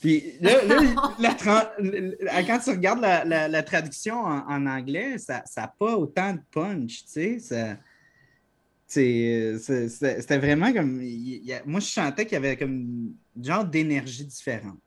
Puis 0.00 0.34
là, 0.40 1.36
quand 2.46 2.58
tu 2.60 2.70
regardes 2.70 3.00
la, 3.00 3.62
traduction 3.62 4.16
en, 4.16 4.66
anglais, 4.66 5.18
ça 5.18 5.42
n'a 5.56 5.68
pas 5.68 5.96
autant 5.96 6.34
de 6.34 6.40
punch, 6.52 7.04
tu 7.04 7.40
sais. 7.40 7.78
C'était 8.86 10.38
vraiment 10.38 10.72
comme. 10.72 11.02
moi, 11.66 11.80
je 11.80 11.86
sentais 11.86 12.24
qu'il 12.24 12.34
y 12.34 12.36
avait 12.36 12.56
comme 12.56 13.14
un 13.38 13.42
genre 13.42 13.64
d'énergie 13.64 14.24
différente. 14.24 14.78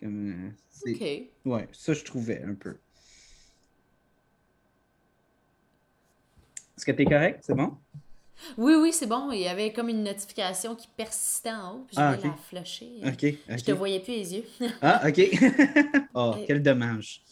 Comme, 0.00 0.54
euh, 0.86 0.90
OK. 0.90 1.02
Ouais, 1.44 1.68
ça, 1.72 1.92
je 1.92 2.04
trouvais 2.04 2.42
un 2.42 2.54
peu. 2.54 2.76
Est-ce 6.76 6.86
que 6.86 6.92
tu 6.92 7.02
es 7.02 7.04
correct? 7.04 7.40
C'est 7.42 7.54
bon? 7.54 7.76
Oui, 8.56 8.74
oui, 8.80 8.92
c'est 8.92 9.06
bon. 9.06 9.30
Il 9.32 9.40
y 9.40 9.48
avait 9.48 9.72
comme 9.72 9.88
une 9.88 10.02
notification 10.02 10.74
qui 10.74 10.88
persistait 10.96 11.50
en 11.50 11.76
haut, 11.76 11.84
puis 11.86 11.96
je 11.96 12.00
ah, 12.00 12.16
la 12.22 12.36
flusher. 12.48 13.38
Je 13.48 13.64
te 13.64 13.72
voyais 13.72 14.00
plus 14.00 14.12
les 14.12 14.34
yeux. 14.36 14.44
ah, 14.82 15.02
OK. 15.08 15.20
oh, 16.14 16.34
quel 16.46 16.62
dommage. 16.62 17.22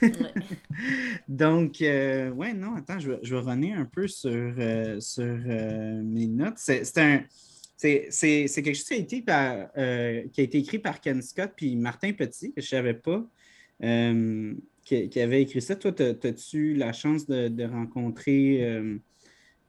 Donc, 1.28 1.80
euh, 1.82 2.30
ouais, 2.30 2.54
non, 2.54 2.74
attends, 2.76 2.98
je 2.98 3.12
vais, 3.12 3.18
je 3.22 3.34
vais 3.34 3.40
revenir 3.40 3.78
un 3.78 3.84
peu 3.84 4.08
sur, 4.08 4.30
euh, 4.32 5.00
sur 5.00 5.24
euh, 5.24 6.02
mes 6.02 6.26
notes. 6.26 6.58
C'est 6.58 6.98
un. 6.98 7.22
C'est 7.76 8.08
quelque 8.08 8.74
chose 8.74 8.84
qui 8.84 8.94
a, 8.94 8.96
été 8.96 9.20
par, 9.20 9.72
qui 9.74 10.40
a 10.40 10.44
été 10.44 10.58
écrit 10.58 10.78
par 10.78 11.02
Ken 11.02 11.20
Scott 11.20 11.52
puis 11.54 11.76
Martin 11.76 12.12
Petit, 12.12 12.52
que 12.52 12.62
je 12.62 12.66
ne 12.66 12.80
savais 12.82 12.94
pas, 12.94 13.22
qui, 14.84 15.20
avait 15.20 15.42
écrit 15.42 15.60
ça. 15.60 15.76
Toi, 15.76 15.92
as-tu 16.00 16.74
la 16.76 16.94
chance 16.94 17.26
de, 17.26 17.48
de 17.48 17.64
rencontrer 17.64 19.00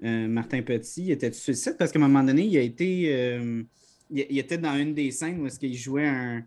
euh, 0.04 0.28
Martin 0.28 0.62
Petit, 0.62 1.04
il 1.04 1.12
était 1.12 1.32
sur 1.32 1.52
le 1.52 1.58
site? 1.58 1.78
Parce 1.78 1.92
qu'à 1.92 2.00
un 2.00 2.02
moment 2.02 2.24
donné, 2.24 2.44
il 2.44 2.58
a 2.58 2.62
été. 2.62 3.14
Euh, 3.14 3.64
il, 4.10 4.38
était 4.38 4.58
dans 4.58 4.76
une 4.76 4.94
des 4.94 5.12
scènes 5.12 5.40
où 5.42 5.48
est-ce 5.48 5.60
qu'il 5.60 5.76
jouait 5.76 6.08
un, 6.08 6.44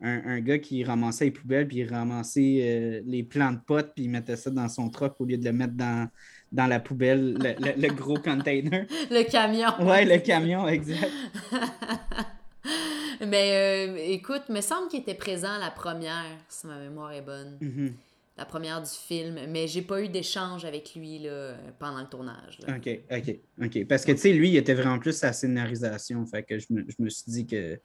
un, 0.00 0.40
gars 0.40 0.58
qui 0.58 0.82
ramassait 0.82 1.26
les 1.26 1.30
poubelles, 1.30 1.68
puis 1.68 1.78
il 1.78 1.88
ramassait 1.88 2.58
euh, 2.62 3.02
les 3.06 3.22
plants 3.22 3.52
de 3.52 3.60
potes, 3.64 3.92
puis 3.94 4.04
il 4.04 4.10
mettait 4.10 4.36
ça 4.36 4.50
dans 4.50 4.68
son 4.68 4.88
truck 4.90 5.14
au 5.20 5.24
lieu 5.24 5.36
de 5.36 5.44
le 5.44 5.52
mettre 5.52 5.74
dans, 5.74 6.08
dans 6.50 6.66
la 6.66 6.80
poubelle, 6.80 7.38
le, 7.60 7.94
gros 7.94 8.18
container. 8.18 8.86
Le 9.10 9.22
camion. 9.30 9.68
Oui, 9.80 10.04
le 10.04 10.18
camion, 10.18 10.66
exact. 10.66 11.12
Mais 13.26 14.12
écoute, 14.12 14.42
il 14.48 14.54
me 14.54 14.60
semble 14.60 14.88
qu'il 14.88 15.00
était 15.00 15.14
présent 15.14 15.52
à 15.52 15.58
la 15.58 15.70
première, 15.70 16.24
si 16.48 16.66
ma 16.66 16.78
mémoire 16.78 17.12
est 17.12 17.22
bonne. 17.22 17.56
Mm-hmm. 17.62 17.92
La 18.36 18.44
première 18.44 18.82
du 18.82 18.90
film, 18.90 19.38
mais 19.48 19.66
j'ai 19.66 19.82
pas 19.82 20.02
eu 20.02 20.08
d'échange 20.08 20.64
avec 20.64 20.94
lui 20.94 21.20
là, 21.20 21.56
pendant 21.78 22.00
le 22.00 22.06
tournage. 22.06 22.58
OK, 22.68 23.00
OK, 23.10 23.38
OK. 23.62 23.86
Parce 23.86 24.04
que, 24.04 24.12
tu 24.12 24.18
sais, 24.18 24.32
lui, 24.32 24.50
il 24.50 24.56
était 24.56 24.74
vraiment 24.74 24.98
plus 24.98 25.22
à 25.24 25.28
la 25.28 25.32
scénarisation, 25.32 26.26
fait 26.26 26.42
que 26.42 26.58
je 26.58 26.66
me, 26.70 26.84
je 26.86 27.02
me 27.02 27.08
suis 27.08 27.30
dit 27.30 27.46
que... 27.46 27.80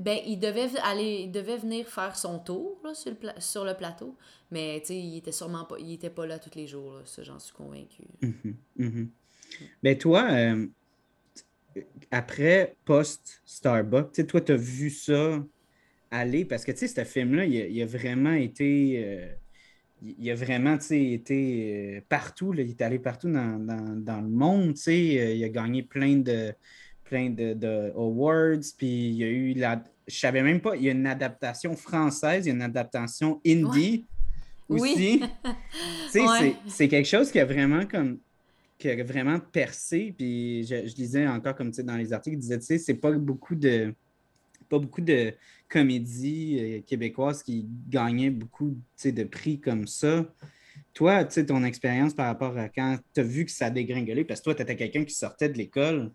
Ben, 0.00 0.18
il 0.26 0.38
devait 0.40 0.68
aller, 0.82 1.22
il 1.22 1.30
devait 1.30 1.56
venir 1.56 1.86
faire 1.86 2.16
son 2.16 2.40
tour 2.40 2.80
là, 2.82 2.94
sur, 2.94 3.12
le 3.12 3.40
sur, 3.40 3.64
le 3.64 3.74
plateau, 3.74 4.16
mais 4.50 4.80
tu 4.80 4.86
sais, 4.88 4.98
il 4.98 5.18
était 5.18 5.30
sûrement 5.30 5.64
pas, 5.64 5.76
il 5.78 5.92
était 5.92 6.10
pas 6.10 6.26
là 6.26 6.40
tous 6.40 6.56
les 6.56 6.66
jours, 6.66 6.94
là, 6.94 7.02
ça 7.04 7.22
j'en 7.22 7.38
suis 7.38 7.54
convaincu. 7.54 8.02
Mm 8.20 8.56
-hmm, 8.76 9.08
Ben 9.80 9.96
toi, 9.96 10.26
euh, 10.32 10.66
après 12.10 12.76
post 12.84 13.40
Starbucks, 13.44 14.10
tu 14.12 14.22
sais, 14.22 14.26
toi, 14.26 14.40
tu 14.40 14.50
as 14.50 14.56
vu 14.56 14.90
ça 14.90 15.40
aller? 16.10 16.44
Parce 16.44 16.64
que 16.64 16.72
tu 16.72 16.78
sais, 16.78 16.88
ce 16.88 17.04
film-là, 17.04 17.44
il, 17.44 17.82
a 17.82 17.86
vraiment 17.86 18.32
été. 18.32 19.04
Euh, 19.04 19.34
il 20.04 20.30
a 20.30 20.34
vraiment 20.34 20.78
été 20.90 21.96
euh, 21.96 22.00
partout. 22.08 22.52
Là, 22.52 22.62
il 22.62 22.70
est 22.70 22.82
allé 22.82 22.98
partout 22.98 23.30
dans, 23.30 23.56
le 23.58 24.28
monde. 24.28 24.74
Euh, 24.88 24.92
il 25.34 25.44
a 25.44 25.48
gagné 25.48 25.82
plein 25.82 26.16
de 26.16 26.52
plein 27.04 27.30
de, 27.30 27.92
awards. 27.96 28.64
Puis 28.76 29.08
il 29.08 29.14
y 29.14 29.24
a 29.24 29.28
eu 29.28 29.54
la. 29.54 29.82
Je 30.06 30.18
savais 30.18 30.42
même 30.42 30.60
pas, 30.60 30.76
il 30.76 30.82
y 30.84 30.88
a 30.88 30.92
une 30.92 31.06
adaptation 31.06 31.74
française, 31.74 32.44
il 32.44 32.50
y 32.50 32.52
a 32.52 32.54
une 32.54 32.62
adaptation 32.62 33.40
indie 33.46 34.06
aussi. 34.68 35.22
Oui. 36.14 36.56
C'est 36.68 36.88
quelque 36.88 37.08
chose 37.08 37.32
qui 37.32 37.40
a 37.40 37.44
vraiment 37.44 37.86
comme 37.86 38.18
qui 38.78 38.88
a 38.88 39.02
vraiment 39.02 39.40
percé. 39.40 40.14
Puis 40.16 40.64
je, 40.64 40.86
je 40.86 40.94
lisais 40.96 41.26
encore 41.26 41.54
comme 41.54 41.70
dans 41.70 41.96
les 41.96 42.12
articles, 42.12 42.36
il 42.36 42.40
disait, 42.40 42.58
tu 42.58 42.66
sais, 42.66 42.78
c'est 42.78 42.94
pas 42.94 43.10
beaucoup 43.12 43.54
de 43.54 43.94
pas 44.68 44.78
beaucoup 44.78 45.00
de 45.00 45.34
comédies 45.68 46.58
euh, 46.60 46.80
québécoises 46.82 47.42
qui 47.42 47.66
gagnaient 47.88 48.30
beaucoup 48.30 48.76
de 49.04 49.24
prix 49.24 49.60
comme 49.60 49.86
ça. 49.86 50.24
Toi, 50.92 51.24
ton 51.24 51.64
expérience 51.64 52.14
par 52.14 52.26
rapport 52.26 52.56
à 52.56 52.68
quand 52.68 52.98
tu 53.12 53.20
as 53.20 53.24
vu 53.24 53.44
que 53.44 53.50
ça 53.50 53.66
a 53.66 53.70
dégringolé, 53.70 54.24
parce 54.24 54.40
que 54.40 54.44
toi, 54.44 54.54
tu 54.54 54.62
étais 54.62 54.76
quelqu'un 54.76 55.04
qui 55.04 55.14
sortait 55.14 55.48
de 55.48 55.58
l'école, 55.58 56.12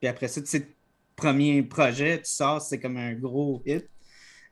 puis 0.00 0.08
après 0.08 0.28
ça, 0.28 0.40
tu 0.40 0.46
sais, 0.46 0.68
premier 1.16 1.62
projet, 1.62 2.18
tu 2.18 2.30
sors, 2.30 2.62
c'est 2.62 2.78
comme 2.78 2.96
un 2.96 3.14
gros 3.14 3.62
hit. 3.66 3.88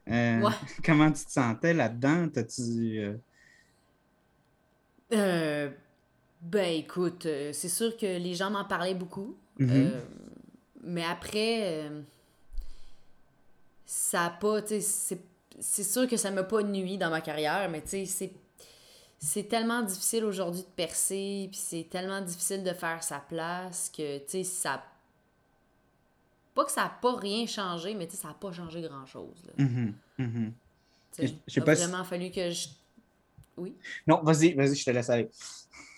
Euh, 0.08 0.48
comment 0.84 1.10
tu 1.12 1.24
te 1.24 1.30
sentais 1.30 1.74
là-dedans? 1.74 2.28
T'as-tu. 2.28 3.16
Euh? 5.12 5.70
ben 6.42 6.74
écoute, 6.74 7.26
c'est 7.52 7.68
sûr 7.68 7.96
que 7.96 8.18
les 8.18 8.34
gens 8.34 8.50
m'en 8.50 8.64
parlaient 8.64 8.94
beaucoup. 8.94 9.36
Mm-hmm. 9.58 9.90
mais 10.84 11.04
après, 11.04 11.90
ça 13.90 14.26
a 14.26 14.30
pas, 14.30 14.60
tu 14.60 14.82
sais, 14.82 15.18
c'est 15.60 15.82
sûr 15.82 16.06
que 16.06 16.18
ça 16.18 16.30
m'a 16.30 16.42
pas 16.42 16.62
nuit 16.62 16.98
dans 16.98 17.08
ma 17.08 17.22
carrière, 17.22 17.70
mais 17.70 17.80
tu 17.80 18.04
sais, 18.04 18.30
c'est 19.18 19.48
tellement 19.48 19.80
difficile 19.80 20.26
aujourd'hui 20.26 20.60
de 20.60 20.66
percer, 20.76 21.48
puis 21.50 21.58
c'est 21.58 21.88
tellement 21.88 22.20
difficile 22.20 22.62
de 22.62 22.72
faire 22.74 23.02
sa 23.02 23.18
place 23.18 23.90
que, 23.96 24.18
tu 24.18 24.24
sais, 24.28 24.44
ça... 24.44 24.84
Pas 26.54 26.66
que 26.66 26.70
ça 26.70 26.82
n'a 26.82 26.98
pas 27.00 27.16
rien 27.16 27.46
changé, 27.46 27.94
mais 27.94 28.06
tu 28.06 28.16
sais, 28.16 28.22
ça 28.22 28.28
n'a 28.28 28.34
pas 28.34 28.52
changé 28.52 28.82
grand-chose. 28.82 29.42
Mm 29.56 29.94
-hmm. 30.18 30.52
Vraiment 31.56 32.04
fallu 32.04 32.30
que 32.30 32.50
je... 32.50 32.68
Oui? 33.56 33.74
Non, 34.06 34.20
vas-y, 34.22 34.52
vas-y, 34.52 34.74
je 34.74 34.84
te 34.84 34.90
laisse 34.90 35.08
aller. 35.08 35.30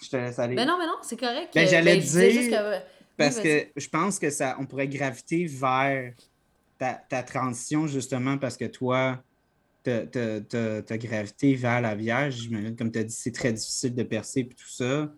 Je 0.01 0.09
te 0.09 0.17
laisse 0.17 0.39
aller. 0.39 0.55
Mais 0.55 0.65
ben 0.65 0.71
non, 0.71 0.79
mais 0.79 0.87
non, 0.87 0.99
c'est 1.03 1.19
correct. 1.19 1.53
Ben, 1.53 1.67
J'allais 1.67 1.97
ben, 1.97 2.07
dire... 2.07 2.83
Parce 3.17 3.41
que 3.41 3.67
je 3.77 3.89
pense 3.89 4.21
que 4.21 4.31
ça, 4.31 4.57
on 4.61 4.65
pourrait 4.65 4.89
graviter 4.89 5.47
vers 5.47 6.15
ta, 6.81 7.23
transition, 7.23 7.87
justement, 7.87 8.39
parce 8.39 8.57
que 8.57 8.65
toi, 8.65 9.23
tu 9.85 9.91
as 9.91 10.99
gravité 10.99 11.55
vers 11.55 11.81
la 11.81 11.95
Vierge, 11.95 12.49
comme 12.77 12.91
tu 12.91 12.99
as 12.99 13.05
dit, 13.05 13.15
c'est 13.15 13.33
très 13.33 13.53
difficile 13.53 13.95
de 13.95 14.03
percer 14.03 14.41
et 14.41 14.49
tout 14.49 14.69
ça. 14.69 15.13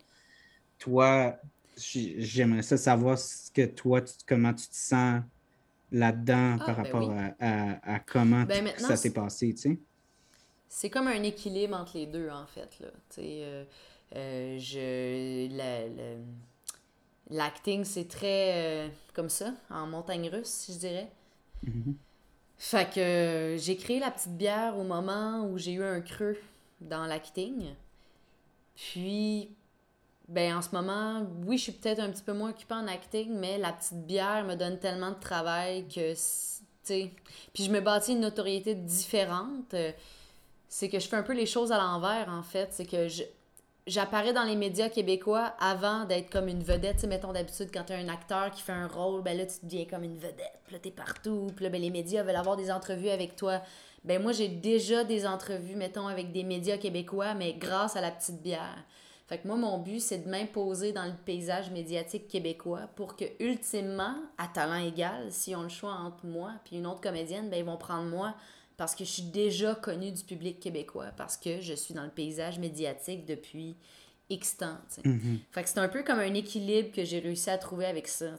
Toi, 0.79 1.37
j'aimerais 1.77 2.63
ça 2.63 2.77
savoir 2.77 3.19
ce 3.19 3.51
que 3.51 3.67
toi, 3.67 4.03
comment 4.27 4.53
tu 4.53 4.67
te 4.67 4.75
sens 4.75 5.23
là-dedans 5.93 6.57
ah, 6.61 6.65
par 6.65 6.77
ben 6.77 6.83
rapport 6.83 7.13
à, 7.41 7.99
comment 8.01 8.43
ben, 8.45 8.69
ça 8.79 8.97
s'est 8.97 9.13
passé, 9.13 9.55
tu 9.55 9.61
sais? 9.61 9.79
C'est 10.69 10.89
comme 10.89 11.07
un 11.07 11.23
équilibre 11.23 11.77
entre 11.77 11.99
les 11.99 12.07
deux, 12.07 12.31
en 12.31 12.47
fait, 12.47 12.81
là. 12.81 12.89
Euh, 13.19 13.65
euh, 14.17 14.59
je... 14.59 15.49
L'acting, 17.31 17.85
c'est 17.85 18.09
très 18.09 18.87
euh, 18.87 18.89
comme 19.15 19.29
ça, 19.29 19.53
en 19.71 19.87
montagne 19.87 20.29
russe, 20.29 20.67
je 20.71 20.79
dirais. 20.79 21.09
Mhm. 21.63 21.97
Fait 22.59 22.89
que 22.89 23.01
euh, 23.01 23.59
j'ai 23.59 23.77
créé 23.77 23.99
la 23.99 24.11
petite 24.11 24.37
bière 24.37 24.79
au 24.79 24.85
moment 24.85 25.45
où 25.47 25.59
j'ai 25.59 25.73
eu 25.73 25.83
un 25.83 26.01
creux 26.01 26.39
dans 26.81 27.07
l'acting. 27.07 27.75
Puis, 28.77 29.51
ben 30.29 30.57
en 30.57 30.63
ce 30.63 30.71
moment, 30.73 31.27
oui, 31.45 31.59
je 31.59 31.65
suis 31.65 31.73
peut-être 31.73 32.01
un 32.01 32.11
petit 32.11 32.23
peu 32.23 32.33
moins 32.33 32.51
occupée 32.51 32.75
en 32.75 32.87
acting, 32.87 33.31
mais 33.35 33.59
la 33.59 33.73
petite 33.73 34.07
bière 34.07 34.45
me 34.45 34.55
donne 34.55 34.79
tellement 34.79 35.11
de 35.11 35.21
travail 35.21 35.87
que, 35.89 36.13
tu 36.13 36.21
sais... 36.85 37.11
Puis 37.53 37.65
je 37.65 37.71
me 37.71 37.81
bâtis 37.81 38.13
une 38.13 38.21
notoriété 38.21 38.75
différente. 38.75 39.75
C'est 40.69 40.89
que 40.89 40.99
je 40.99 41.09
fais 41.09 41.17
un 41.17 41.23
peu 41.23 41.35
les 41.35 41.47
choses 41.47 41.73
à 41.73 41.79
l'envers, 41.79 42.29
en 42.29 42.43
fait. 42.43 42.69
C'est 42.73 42.87
que 42.87 43.09
je, 43.09 43.25
j'apparais 43.87 44.33
dans 44.33 44.45
les 44.45 44.57
médias 44.57 44.89
québécois 44.89 45.55
avant 45.59 46.05
d'être 46.05 46.31
comme 46.31 46.49
une 46.49 46.63
vedette. 46.63 46.97
Tu 46.97 47.01
sais, 47.03 47.07
mettons 47.07 47.33
d'habitude, 47.33 47.71
quand 47.73 47.85
tu 47.85 47.93
as 47.93 47.97
un 47.97 48.09
acteur 48.09 48.51
qui 48.51 48.63
fait 48.63 48.73
un 48.73 48.87
rôle, 48.87 49.23
ben 49.23 49.37
là, 49.37 49.47
tu 49.47 49.57
deviens 49.65 49.85
comme 49.87 50.05
une 50.05 50.19
vedette. 50.19 50.61
Puis 50.65 50.75
là, 50.75 50.79
t'es 50.81 50.91
partout. 50.91 51.49
Puis 51.55 51.65
là, 51.65 51.71
ben, 51.71 51.81
les 51.81 51.91
médias 51.91 52.23
veulent 52.23 52.37
avoir 52.37 52.57
des 52.57 52.71
entrevues 52.71 53.11
avec 53.11 53.37
toi. 53.37 53.61
Ben 54.05 54.21
moi, 54.21 54.33
j'ai 54.33 54.49
déjà 54.49 55.05
des 55.05 55.27
entrevues, 55.27 55.77
mettons, 55.77 56.07
avec 56.07 56.33
des 56.33 56.45
médias 56.45 56.77
québécois, 56.77 57.35
mais 57.35 57.55
grâce 57.55 57.97
à 57.97 58.01
la 58.01 58.11
petite 58.11 58.43
bière. 58.43 58.85
Fait 59.29 59.39
que 59.39 59.47
moi, 59.47 59.57
mon 59.57 59.79
but, 59.79 60.01
c'est 60.01 60.19
de 60.19 60.29
m'imposer 60.29 60.93
dans 60.93 61.05
le 61.05 61.15
paysage 61.25 61.71
médiatique 61.71 62.29
québécois 62.29 62.89
pour 62.97 63.17
que, 63.17 63.25
ultimement, 63.41 64.15
à 64.37 64.49
talent 64.49 64.85
égal, 64.85 65.31
si 65.31 65.55
on 65.55 65.63
le 65.63 65.69
choix 65.69 65.93
entre 65.93 66.27
moi 66.27 66.51
puis 66.65 66.77
une 66.77 66.87
autre 66.87 67.01
comédienne, 67.01 67.49
ben 67.49 67.59
ils 67.59 67.65
vont 67.65 67.77
prendre 67.77 68.11
moi 68.11 68.35
parce 68.83 68.97
que 68.97 69.05
je 69.05 69.11
suis 69.11 69.23
déjà 69.23 69.77
connue 69.77 70.11
du 70.11 70.25
public 70.25 70.59
québécois, 70.59 71.13
parce 71.17 71.37
que 71.37 71.61
je 71.61 71.73
suis 71.73 71.95
dans 71.95 72.03
le 72.03 72.11
paysage 72.11 72.59
médiatique 72.59 73.25
depuis 73.25 73.77
X 74.29 74.57
temps. 74.57 74.77
Mm-hmm. 75.05 75.39
Fait 75.53 75.63
que 75.63 75.69
c'est 75.69 75.79
un 75.79 75.87
peu 75.87 76.03
comme 76.03 76.19
un 76.19 76.35
équilibre 76.35 76.91
que 76.91 77.05
j'ai 77.05 77.21
réussi 77.21 77.49
à 77.49 77.59
trouver 77.59 77.87
avec 77.87 78.09
ça. 78.09 78.31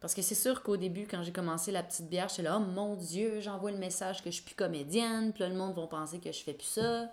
Parce 0.00 0.14
que 0.14 0.22
c'est 0.22 0.34
sûr 0.34 0.62
qu'au 0.62 0.78
début, 0.78 1.06
quand 1.06 1.22
j'ai 1.22 1.30
commencé 1.30 1.70
la 1.72 1.82
petite 1.82 2.08
bière, 2.08 2.30
j'étais 2.30 2.44
là, 2.44 2.56
oh 2.58 2.64
mon 2.64 2.94
Dieu, 2.96 3.40
j'envoie 3.42 3.70
le 3.70 3.76
message 3.76 4.22
que 4.22 4.30
je 4.30 4.36
suis 4.36 4.44
plus 4.44 4.54
comédienne, 4.54 5.30
puis 5.34 5.42
là, 5.42 5.50
le 5.50 5.56
monde 5.56 5.76
va 5.76 5.86
penser 5.86 6.20
que 6.20 6.32
je 6.32 6.42
fais 6.42 6.54
plus 6.54 6.68
ça. 6.68 7.10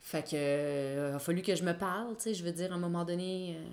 Fait 0.00 0.22
que, 0.22 0.36
euh, 0.36 1.16
a 1.16 1.18
fallu 1.18 1.42
que 1.42 1.56
je 1.56 1.64
me 1.64 1.76
parle, 1.76 2.14
tu 2.18 2.22
sais. 2.22 2.34
Je 2.34 2.44
veux 2.44 2.52
dire, 2.52 2.70
à 2.70 2.76
un 2.76 2.78
moment 2.78 3.04
donné, 3.04 3.56
euh, 3.58 3.64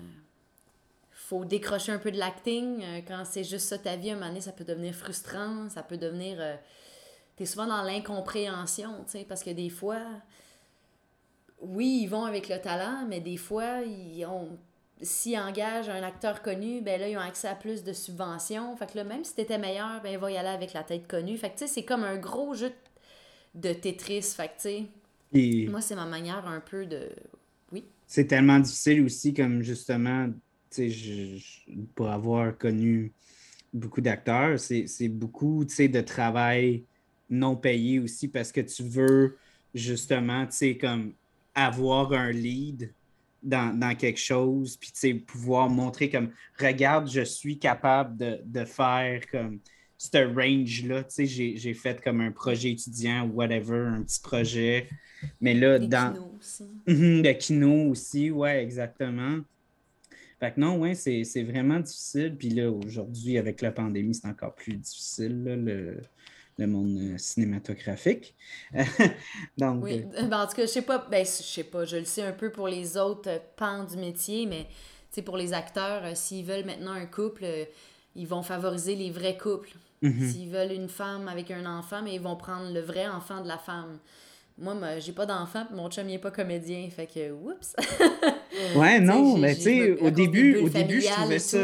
faut 1.12 1.46
décrocher 1.46 1.92
un 1.92 2.00
peu 2.00 2.10
de 2.10 2.18
l'acting. 2.18 2.82
Euh, 2.82 3.02
quand 3.08 3.24
c'est 3.26 3.44
juste 3.44 3.68
ça 3.68 3.78
ta 3.78 3.96
vie, 3.96 4.10
à 4.10 4.14
un 4.14 4.16
moment 4.16 4.30
donné, 4.30 4.42
ça 4.42 4.54
peut 4.54 4.66
devenir 4.66 4.96
frustrant, 4.96 5.70
ça 5.70 5.84
peut 5.84 5.98
devenir 5.98 6.40
tu 7.38 7.44
es 7.44 7.46
souvent 7.46 7.68
dans 7.68 7.84
l'incompréhension, 7.84 9.04
tu 9.06 9.12
sais, 9.12 9.26
parce 9.28 9.44
que 9.44 9.50
des 9.50 9.70
fois, 9.70 10.02
oui, 11.60 12.02
ils 12.04 12.08
vont 12.08 12.26
avec 12.26 12.50
le 12.50 12.60
talent, 12.60 13.06
mais 13.08 13.20
des 13.20 13.38
fois, 13.38 13.82
ils 13.82 14.26
ont 14.26 14.58
s'ils 15.02 15.38
engagent 15.38 15.90
un 15.90 16.04
acteur 16.04 16.42
connu, 16.42 16.82
ben 16.82 17.00
là, 17.00 17.10
ils 17.10 17.18
ont 17.18 17.22
accès 17.22 17.48
à 17.48 17.56
plus 17.56 17.84
de 17.84 17.94
subventions. 17.94 18.76
Fait 18.78 18.92
que 18.92 18.98
là, 18.98 19.04
même 19.04 19.24
si 19.24 19.36
t'étais 19.36 19.58
meilleur, 19.58 20.02
ben, 20.02 20.10
il 20.12 20.18
va 20.18 20.32
y 20.32 20.38
aller 20.38 20.50
avec 20.50 20.74
la 20.74 20.84
tête 20.84 21.08
connue. 21.08 21.38
Fait 21.38 21.50
que, 21.50 21.58
tu 21.58 21.68
sais, 21.68 21.68
c'est 21.68 21.84
comme 21.84 22.04
un 22.04 22.18
gros 22.18 22.54
jeu 22.54 22.72
de 23.54 23.74
Tetris. 23.74 24.22
Fait 24.22 24.48
que, 24.48 24.54
tu 24.54 24.88
sais, 25.34 25.70
moi, 25.70 25.82
c'est 25.82 25.96
ma 25.96 26.06
manière 26.06 26.48
un 26.48 26.62
peu 26.62 26.86
de... 26.86 27.10
Oui. 27.72 27.84
C'est 28.08 28.28
tellement 28.28 28.60
difficile 28.60 29.04
aussi, 29.04 29.34
comme 29.34 29.62
justement, 29.62 30.30
tu 30.72 30.92
sais, 30.92 31.44
pour 31.94 32.10
avoir 32.10 32.58
connu 32.58 33.12
beaucoup 33.74 34.02
d'acteurs, 34.02 34.58
c'est 34.60 35.10
beaucoup, 35.10 35.66
tu 35.66 35.76
sais, 35.76 35.88
de 35.90 36.02
travail 36.02 36.86
non 37.30 37.55
payé 37.55 37.99
aussi 37.99 38.28
parce 38.28 38.51
que 38.51 38.61
tu 38.61 38.84
veux 38.84 39.38
justement, 39.73 40.45
tu 40.45 40.55
sais, 40.55 40.78
comme 40.78 41.13
avoir 41.53 42.13
un 42.13 42.32
lead 42.32 42.93
dans, 43.43 43.95
quelque 43.95 44.19
chose, 44.19 44.76
puis 44.78 44.91
tu 44.91 44.99
sais, 44.99 45.13
pouvoir 45.13 45.69
montrer 45.69 46.09
comme, 46.09 46.32
regarde, 46.59 47.09
je 47.09 47.21
suis 47.21 47.59
capable 47.59 48.41
de, 48.43 48.65
faire 48.65 49.21
comme 49.32 49.59
ce 49.97 50.17
range-là, 50.17 51.03
tu 51.03 51.28
sais, 51.28 51.55
j'ai 51.55 51.73
fait 51.73 52.01
comme 52.03 52.21
un 52.21 52.32
projet 52.32 52.71
étudiant 52.71 53.28
ou 53.28 53.34
whatever, 53.34 53.80
un 53.88 54.01
petit 54.01 54.19
projet, 54.19 54.89
mais 55.39 55.53
là, 55.53 55.78
dans... 55.80 56.13
Kino 56.13 56.36
aussi. 56.39 56.63
Mhm, 56.88 57.23
le 57.23 57.34
kino 57.34 57.89
aussi, 57.89 58.32
ouais, 58.32 58.63
exactement. 58.63 59.41
Fait 60.39 60.53
que 60.53 60.59
non, 60.59 60.80
ouais, 60.80 60.95
c'est 60.95 61.43
vraiment 61.43 61.80
difficile. 61.80 62.36
Puis 62.38 62.49
là, 62.49 62.69
aujourd'hui, 62.69 63.38
avec 63.38 63.61
la 63.61 63.71
pandémie, 63.71 64.13
c'est 64.13 64.28
encore 64.28 64.53
plus 64.53 64.76
difficile. 64.76 65.43
Là, 65.43 65.55
le, 65.55 66.01
le 66.58 66.68
monde 66.68 66.97
euh, 66.97 67.18
cinématographique. 67.18 68.36
Donc, 69.58 69.84
oui, 69.84 70.06
euh, 70.18 70.24
ben, 70.24 70.43
en 70.43 70.47
tout 70.47 70.56
cas, 70.56 70.64
je 70.64 70.72
sais 70.72 70.82
pas, 70.82 71.06
ben, 71.10 71.26
je 71.26 71.43
sais 71.43 71.64
pas, 71.64 71.86
je 71.86 71.97
le 71.97 72.06
sais 72.06 72.24
un 72.24 72.32
peu 72.32 72.51
pour 72.51 72.68
les 72.68 72.97
autres 72.97 73.30
euh, 73.30 73.39
pans 73.56 73.84
du 73.84 73.97
métier, 73.97 74.45
mais 74.45 74.68
pour 75.24 75.38
les 75.38 75.53
acteurs, 75.53 76.03
s'ils 76.18 76.43
veulent 76.43 76.66
maintenant 76.66 76.91
un 76.91 77.06
couple, 77.06 77.45
ils 78.18 78.28
vont 78.28 78.43
favoriser 78.43 78.95
les 78.95 79.12
vrais 79.12 79.38
couples. 79.38 79.70
Mhm. 80.01 80.30
S'ils 80.30 80.49
veulent 80.49 80.74
une 80.74 80.89
femme 80.89 81.30
avec 81.30 81.51
un 81.51 81.66
enfant, 81.66 82.01
mais 82.03 82.16
ils 82.16 82.22
vont 82.22 82.36
prendre 82.36 82.74
le 82.74 82.82
vrai 82.82 83.08
enfant 83.08 83.41
de 83.41 83.47
la 83.47 83.58
femme. 83.58 83.97
moi, 84.58 84.76
j'ai 84.99 85.14
pas 85.14 85.26
d'enfant, 85.26 85.66
mon 85.72 85.89
chum, 85.89 86.10
il 86.10 86.16
est 86.16 86.20
pas 86.20 86.32
comédien, 86.32 86.89
fait 86.89 87.08
que, 87.08 87.32
oups! 87.32 87.78
ouais, 88.76 88.99
non, 88.99 89.38
mais 89.38 89.56
tu 89.56 89.62
sais, 89.62 89.91
au 89.93 90.10
début, 90.10 90.58
au 90.58 90.68
début, 90.68 90.99
je 90.99 91.08
trouvais 91.08 91.39
ça... 91.39 91.60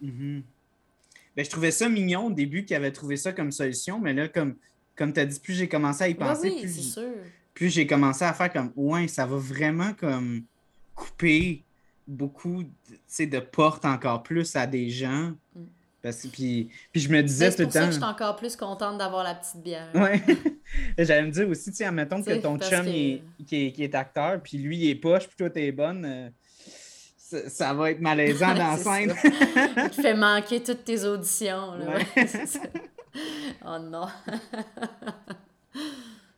Mhm. 0.00 0.44
Ben, 1.36 1.44
je 1.44 1.50
trouvais 1.50 1.70
ça 1.70 1.88
mignon 1.88 2.26
au 2.26 2.30
début 2.30 2.64
qu'il 2.64 2.76
avait 2.76 2.92
trouvé 2.92 3.16
ça 3.16 3.32
comme 3.32 3.52
solution, 3.52 3.98
mais 3.98 4.12
là, 4.12 4.28
comme, 4.28 4.56
comme 4.96 5.12
tu 5.12 5.20
as 5.20 5.26
dit, 5.26 5.40
plus 5.40 5.54
j'ai 5.54 5.68
commencé 5.68 6.04
à 6.04 6.08
y 6.08 6.14
penser, 6.14 6.50
plus, 6.60 6.98
plus 7.54 7.70
j'ai 7.70 7.86
commencé 7.86 8.24
à 8.24 8.32
faire 8.32 8.52
comme, 8.52 8.72
ouais, 8.76 9.08
ça 9.08 9.26
va 9.26 9.36
vraiment 9.36 9.94
comme 9.94 10.44
couper 10.94 11.64
beaucoup 12.06 12.64
de 12.64 13.40
portes 13.40 13.84
encore 13.84 14.22
plus 14.22 14.56
à 14.56 14.66
des 14.66 14.90
gens. 14.90 15.32
Mm. 15.54 15.62
Parce, 16.02 16.26
puis, 16.26 16.68
puis 16.90 17.00
je 17.00 17.08
me 17.08 17.22
disais 17.22 17.52
tout 17.52 17.62
le 17.62 17.66
temps. 17.66 17.72
C'est 17.72 17.78
pour 17.78 17.80
ça 17.80 17.86
que 17.86 17.92
je 17.92 17.98
suis 17.98 18.04
encore 18.04 18.36
plus 18.36 18.56
contente 18.56 18.98
d'avoir 18.98 19.22
la 19.22 19.36
petite 19.36 19.62
bière. 19.62 19.88
Ouais. 19.94 20.20
J'allais 20.98 21.22
me 21.22 21.30
dire 21.30 21.48
aussi, 21.48 21.70
tiens, 21.70 21.90
admettons 21.90 22.20
que 22.22 22.36
ton 22.38 22.58
chum 22.58 22.84
qui, 23.46 23.74
est, 23.78 23.94
acteur, 23.94 24.42
puis 24.42 24.58
lui, 24.58 24.78
il 24.78 24.90
est 24.90 24.94
poche, 24.96 25.28
puis 25.28 25.36
toi, 25.36 25.48
t'es 25.48 25.70
bonne. 25.70 26.32
Ça, 27.48 27.74
va 27.74 27.90
être 27.90 28.00
malaisant 28.00 28.54
dans 28.54 28.54
la 28.54 28.76
scène. 28.76 29.14
Tu 29.92 30.02
fais 30.02 30.14
manquer 30.14 30.62
toutes 30.62 30.84
tes 30.84 31.04
auditions. 31.04 31.74
Là. 31.76 31.98
oh 33.66 33.78
non. 33.78 34.06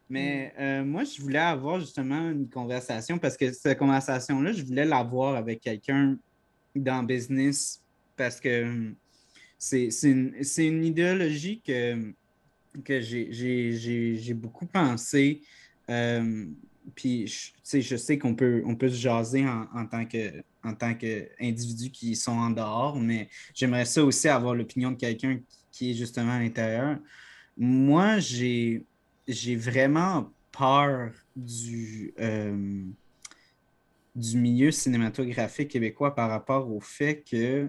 Mais 0.08 0.52
euh, 0.58 0.84
moi, 0.84 1.04
je 1.04 1.20
voulais 1.20 1.38
avoir 1.38 1.80
justement 1.80 2.30
une 2.30 2.48
conversation 2.48 3.18
parce 3.18 3.36
que 3.36 3.52
cette 3.52 3.78
conversation-là, 3.78 4.52
je 4.52 4.62
voulais 4.62 4.84
l'avoir 4.84 5.34
avec 5.34 5.60
quelqu'un 5.60 6.16
dans 6.76 7.00
le 7.00 7.06
business 7.06 7.82
parce 8.16 8.40
que 8.40 8.64
hum, 8.64 8.94
c'est 9.58 9.88
une, 10.02 10.34
une, 10.58 10.84
idéologie 10.84 11.62
que, 11.66 12.12
que 12.84 13.00
j'ai 13.00 14.34
beaucoup 14.34 14.66
pensé. 14.66 15.40
Euh, 15.88 16.46
puis, 16.94 17.26
je, 17.26 17.80
je 17.80 17.96
sais 17.96 18.18
qu'on 18.18 18.34
peut, 18.34 18.62
on 18.66 18.76
peut 18.76 18.88
se 18.88 18.96
jaser 18.96 19.46
en, 19.46 19.66
en 19.74 19.86
tant 19.86 20.94
qu'individus 20.94 21.90
qui 21.90 22.14
sont 22.16 22.32
en 22.32 22.50
dehors, 22.50 22.98
mais 23.00 23.28
j'aimerais 23.54 23.84
ça 23.84 24.04
aussi 24.04 24.28
avoir 24.28 24.54
l'opinion 24.54 24.90
de 24.90 24.96
quelqu'un 24.96 25.40
qui 25.70 25.90
est 25.90 25.94
justement 25.94 26.32
à 26.32 26.38
l'intérieur. 26.38 26.98
Moi, 27.56 28.18
j'ai 28.18 28.86
vraiment 29.56 30.30
peur 30.52 31.10
du, 31.34 32.14
euh, 32.20 32.84
du 34.14 34.36
milieu 34.36 34.70
cinématographique 34.70 35.68
québécois 35.68 36.14
par 36.14 36.30
rapport 36.30 36.70
au 36.70 36.80
fait 36.80 37.24
que 37.28 37.68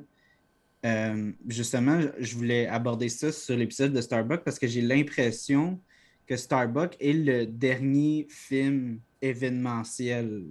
euh, 0.85 1.31
justement, 1.47 1.99
je 2.19 2.35
voulais 2.35 2.67
aborder 2.67 3.09
ça 3.09 3.31
sur 3.31 3.57
l'épisode 3.57 3.91
de 3.91 4.01
Starbucks 4.01 4.43
parce 4.43 4.59
que 4.59 4.67
j'ai 4.67 4.81
l'impression 4.81 5.79
que 6.27 6.35
Starbucks 6.35 6.95
est 6.99 7.13
le 7.13 7.45
dernier 7.45 8.27
film 8.29 8.99
événementiel 9.21 10.43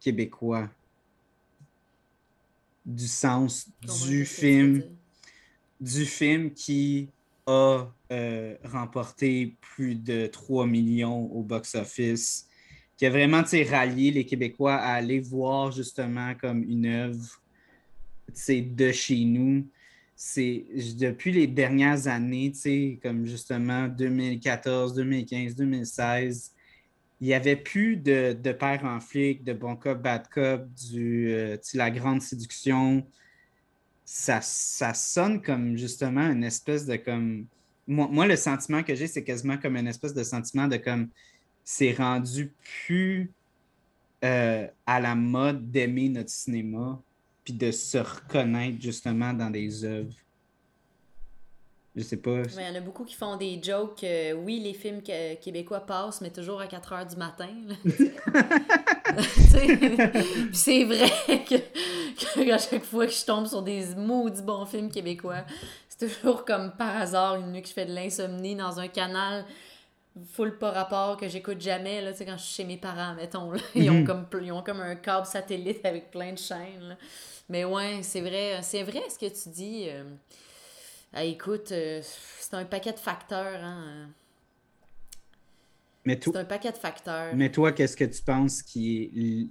québécois 0.00 0.68
du 2.84 3.06
sens 3.06 3.68
du 4.08 4.24
film, 4.24 4.82
du 5.80 6.04
film 6.04 6.52
qui 6.52 7.08
a 7.46 7.86
euh, 8.10 8.56
remporté 8.64 9.56
plus 9.60 9.94
de 9.94 10.26
3 10.26 10.66
millions 10.66 11.26
au 11.32 11.42
box-office, 11.42 12.48
qui 12.96 13.06
a 13.06 13.10
vraiment 13.10 13.42
rallié 13.42 14.10
les 14.10 14.24
Québécois 14.24 14.74
à 14.74 14.94
aller 14.94 15.20
voir 15.20 15.72
justement 15.72 16.34
comme 16.34 16.62
une 16.62 16.86
œuvre 16.86 17.40
de 18.48 18.92
chez 18.92 19.24
nous. 19.24 19.66
C'est 20.24 20.66
depuis 21.00 21.32
les 21.32 21.48
dernières 21.48 22.06
années, 22.06 22.52
comme 23.02 23.26
justement 23.26 23.88
2014, 23.88 24.94
2015, 24.94 25.56
2016, 25.56 26.52
il 27.20 27.26
n'y 27.26 27.34
avait 27.34 27.56
plus 27.56 27.96
de, 27.96 28.32
de 28.32 28.52
père 28.52 28.84
en 28.84 29.00
flic, 29.00 29.42
de 29.42 29.52
bon 29.52 29.74
cop, 29.74 30.00
bad 30.00 30.28
cop, 30.28 30.64
du, 30.74 31.32
euh, 31.32 31.56
la 31.74 31.90
grande 31.90 32.22
séduction. 32.22 33.04
Ça, 34.04 34.40
ça 34.40 34.94
sonne 34.94 35.42
comme 35.42 35.76
justement 35.76 36.30
une 36.30 36.44
espèce 36.44 36.86
de 36.86 36.94
comme. 36.94 37.46
Moi, 37.88 38.24
le 38.24 38.36
sentiment 38.36 38.84
que 38.84 38.94
j'ai, 38.94 39.08
c'est 39.08 39.24
quasiment 39.24 39.58
comme 39.58 39.76
une 39.76 39.88
espèce 39.88 40.14
de 40.14 40.22
sentiment 40.22 40.68
de 40.68 40.76
comme 40.76 41.08
c'est 41.64 41.94
rendu 41.94 42.52
plus 42.86 43.32
euh, 44.22 44.68
à 44.86 45.00
la 45.00 45.16
mode 45.16 45.68
d'aimer 45.72 46.08
notre 46.10 46.30
cinéma, 46.30 47.02
puis 47.44 47.54
de 47.54 47.70
se 47.70 47.98
reconnaître 47.98 48.80
justement 48.80 49.32
dans 49.32 49.50
des 49.50 49.84
œuvres. 49.84 50.14
Je 51.94 52.02
sais 52.02 52.16
pas. 52.16 52.42
Il 52.56 52.62
y 52.62 52.70
en 52.70 52.74
a 52.74 52.80
beaucoup 52.80 53.04
qui 53.04 53.14
font 53.14 53.36
des 53.36 53.60
jokes. 53.62 54.06
oui, 54.44 54.60
les 54.60 54.72
films 54.72 55.02
québécois 55.02 55.80
passent, 55.80 56.22
mais 56.22 56.30
toujours 56.30 56.60
à 56.60 56.66
4 56.66 56.92
heures 56.92 57.06
du 57.06 57.16
matin. 57.16 57.50
c'est 60.52 60.84
vrai 60.84 61.10
que, 61.44 62.50
à 62.50 62.58
chaque 62.58 62.84
fois 62.84 63.06
que 63.06 63.12
je 63.12 63.24
tombe 63.26 63.46
sur 63.46 63.60
des 63.60 63.94
maudits 63.94 64.42
bons 64.42 64.64
films 64.64 64.90
québécois, 64.90 65.44
c'est 65.86 66.08
toujours 66.08 66.46
comme 66.46 66.72
par 66.78 66.96
hasard 66.96 67.36
une 67.36 67.52
nuit 67.52 67.60
que 67.60 67.68
je 67.68 67.74
fais 67.74 67.84
de 67.84 67.94
l'insomnie 67.94 68.56
dans 68.56 68.80
un 68.80 68.88
canal 68.88 69.44
full 70.32 70.58
pas 70.58 70.70
rapport 70.70 71.16
que 71.16 71.28
j'écoute 71.28 71.60
jamais 71.60 72.00
là, 72.00 72.12
quand 72.12 72.36
je 72.36 72.42
suis 72.42 72.54
chez 72.54 72.64
mes 72.64 72.76
parents, 72.76 73.14
mettons. 73.14 73.52
Ils, 73.74 73.90
ont 73.90 74.00
mhm. 74.00 74.04
comme, 74.04 74.26
ils 74.42 74.52
ont 74.52 74.62
comme 74.62 74.80
un 74.80 74.96
câble 74.96 75.26
satellite 75.26 75.84
avec 75.84 76.10
plein 76.10 76.32
de 76.32 76.38
chaînes. 76.38 76.96
Mais 77.48 77.64
ouais, 77.64 78.02
c'est 78.02 78.20
vrai, 78.20 78.60
c'est 78.62 78.82
vrai 78.82 79.02
ce 79.08 79.18
que 79.18 79.26
tu 79.26 79.48
dis. 79.50 79.86
Euh, 79.88 80.04
ah, 81.12 81.24
écoute, 81.24 81.72
euh, 81.72 82.00
c'est 82.02 82.54
un 82.54 82.64
paquet 82.64 82.92
de 82.92 82.98
facteurs. 82.98 83.62
Hein. 83.62 84.08
Mais 86.04 86.18
c'est 86.22 86.36
un 86.36 86.44
paquet 86.44 86.72
de 86.72 86.76
facteurs. 86.76 87.34
Mais 87.34 87.50
toi, 87.50 87.72
qu'est-ce 87.72 87.96
que 87.96 88.04
tu 88.04 88.22
penses 88.22 88.62
qui 88.62 89.02
est, 89.02 89.48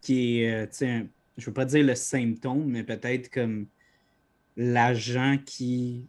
qui 0.00 0.40
est 0.42 0.50
euh, 0.50 0.66
un, 0.82 1.06
je 1.38 1.46
veux 1.46 1.52
pas 1.52 1.64
dire 1.64 1.84
le 1.84 1.94
symptôme, 1.94 2.64
mais 2.66 2.82
peut-être 2.82 3.30
comme 3.30 3.66
l'agent 4.56 5.38
qui. 5.44 6.06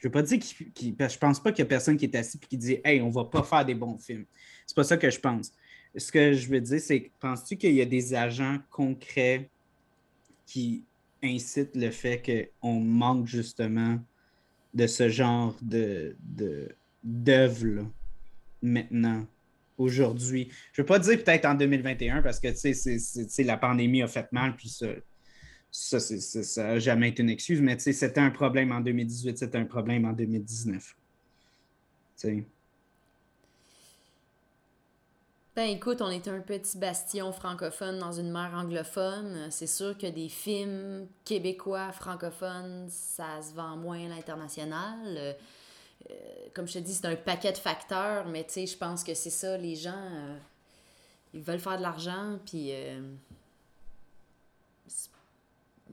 Je 0.00 0.08
veux 0.08 0.12
pas 0.12 0.22
dire 0.22 0.38
qui. 0.38 0.70
qui 0.72 0.96
je 0.98 1.18
pense 1.18 1.40
pas 1.40 1.52
qu'il 1.52 1.60
y 1.60 1.62
a 1.62 1.66
personne 1.66 1.96
qui 1.96 2.06
est 2.06 2.16
assis 2.16 2.38
et 2.42 2.46
qui 2.46 2.56
dit 2.56 2.78
Hey, 2.84 3.02
on 3.02 3.10
va 3.10 3.24
pas 3.24 3.42
faire 3.42 3.64
des 3.64 3.74
bons 3.74 3.98
films. 3.98 4.24
C'est 4.66 4.74
pas 4.74 4.84
ça 4.84 4.96
que 4.96 5.10
je 5.10 5.20
pense. 5.20 5.52
Ce 5.94 6.10
que 6.10 6.32
je 6.32 6.48
veux 6.48 6.60
dire, 6.60 6.80
c'est 6.80 7.10
penses-tu 7.20 7.56
qu'il 7.56 7.74
y 7.74 7.82
a 7.82 7.84
des 7.84 8.14
agents 8.14 8.58
concrets 8.70 9.50
qui 10.46 10.84
incite 11.22 11.76
le 11.76 11.90
fait 11.90 12.48
qu'on 12.62 12.80
manque 12.80 13.26
justement 13.26 13.98
de 14.72 14.86
ce 14.86 15.08
genre 15.08 15.54
de, 15.60 16.16
d'œuvre 17.04 17.86
maintenant, 18.62 19.26
aujourd'hui? 19.76 20.48
Je 20.72 20.80
ne 20.80 20.84
veux 20.84 20.86
pas 20.86 20.98
dire 20.98 21.22
peut-être 21.22 21.44
en 21.44 21.54
2021 21.54 22.22
parce 22.22 22.40
que 22.40 22.54
c'est, 22.54 23.44
la 23.44 23.56
pandémie 23.58 24.02
a 24.02 24.06
fait 24.06 24.30
mal, 24.32 24.56
puis 24.56 24.68
ça, 24.70 24.86
ça 25.70 26.62
n'a 26.62 26.78
jamais 26.78 27.10
été 27.10 27.22
une 27.22 27.30
excuse, 27.30 27.60
mais 27.60 27.78
c'était 27.78 28.20
un 28.20 28.30
problème 28.30 28.72
en 28.72 28.80
2018, 28.80 29.38
c'était 29.38 29.58
un 29.58 29.64
problème 29.64 30.04
en 30.04 30.12
2019. 30.12 30.96
Ben 35.56 35.68
écoute, 35.68 36.00
on 36.00 36.10
est 36.10 36.28
un 36.28 36.40
petit 36.40 36.78
bastion 36.78 37.32
francophone 37.32 37.98
dans 37.98 38.12
une 38.12 38.30
mer 38.30 38.52
anglophone. 38.54 39.48
C'est 39.50 39.66
sûr 39.66 39.96
que 39.98 40.06
des 40.06 40.28
films 40.28 41.06
québécois 41.24 41.92
francophones, 41.92 42.86
ça 42.88 43.42
se 43.42 43.54
vend 43.54 43.76
moins 43.76 44.06
à 44.06 44.08
l'international. 44.08 45.36
Euh, 46.10 46.14
comme 46.54 46.66
je 46.66 46.74
te 46.74 46.78
dis, 46.78 46.94
c'est 46.94 47.06
un 47.06 47.16
paquet 47.16 47.52
de 47.52 47.58
facteurs, 47.58 48.26
mais 48.26 48.44
tu 48.44 48.52
sais, 48.52 48.66
je 48.66 48.76
pense 48.76 49.04
que 49.04 49.14
c'est 49.14 49.30
ça, 49.30 49.56
les 49.56 49.76
gens, 49.76 49.90
euh, 49.92 50.36
ils 51.34 51.42
veulent 51.42 51.60
faire 51.60 51.78
de 51.78 51.82
l'argent, 51.82 52.38
puis... 52.46 52.70
Euh, 52.72 53.00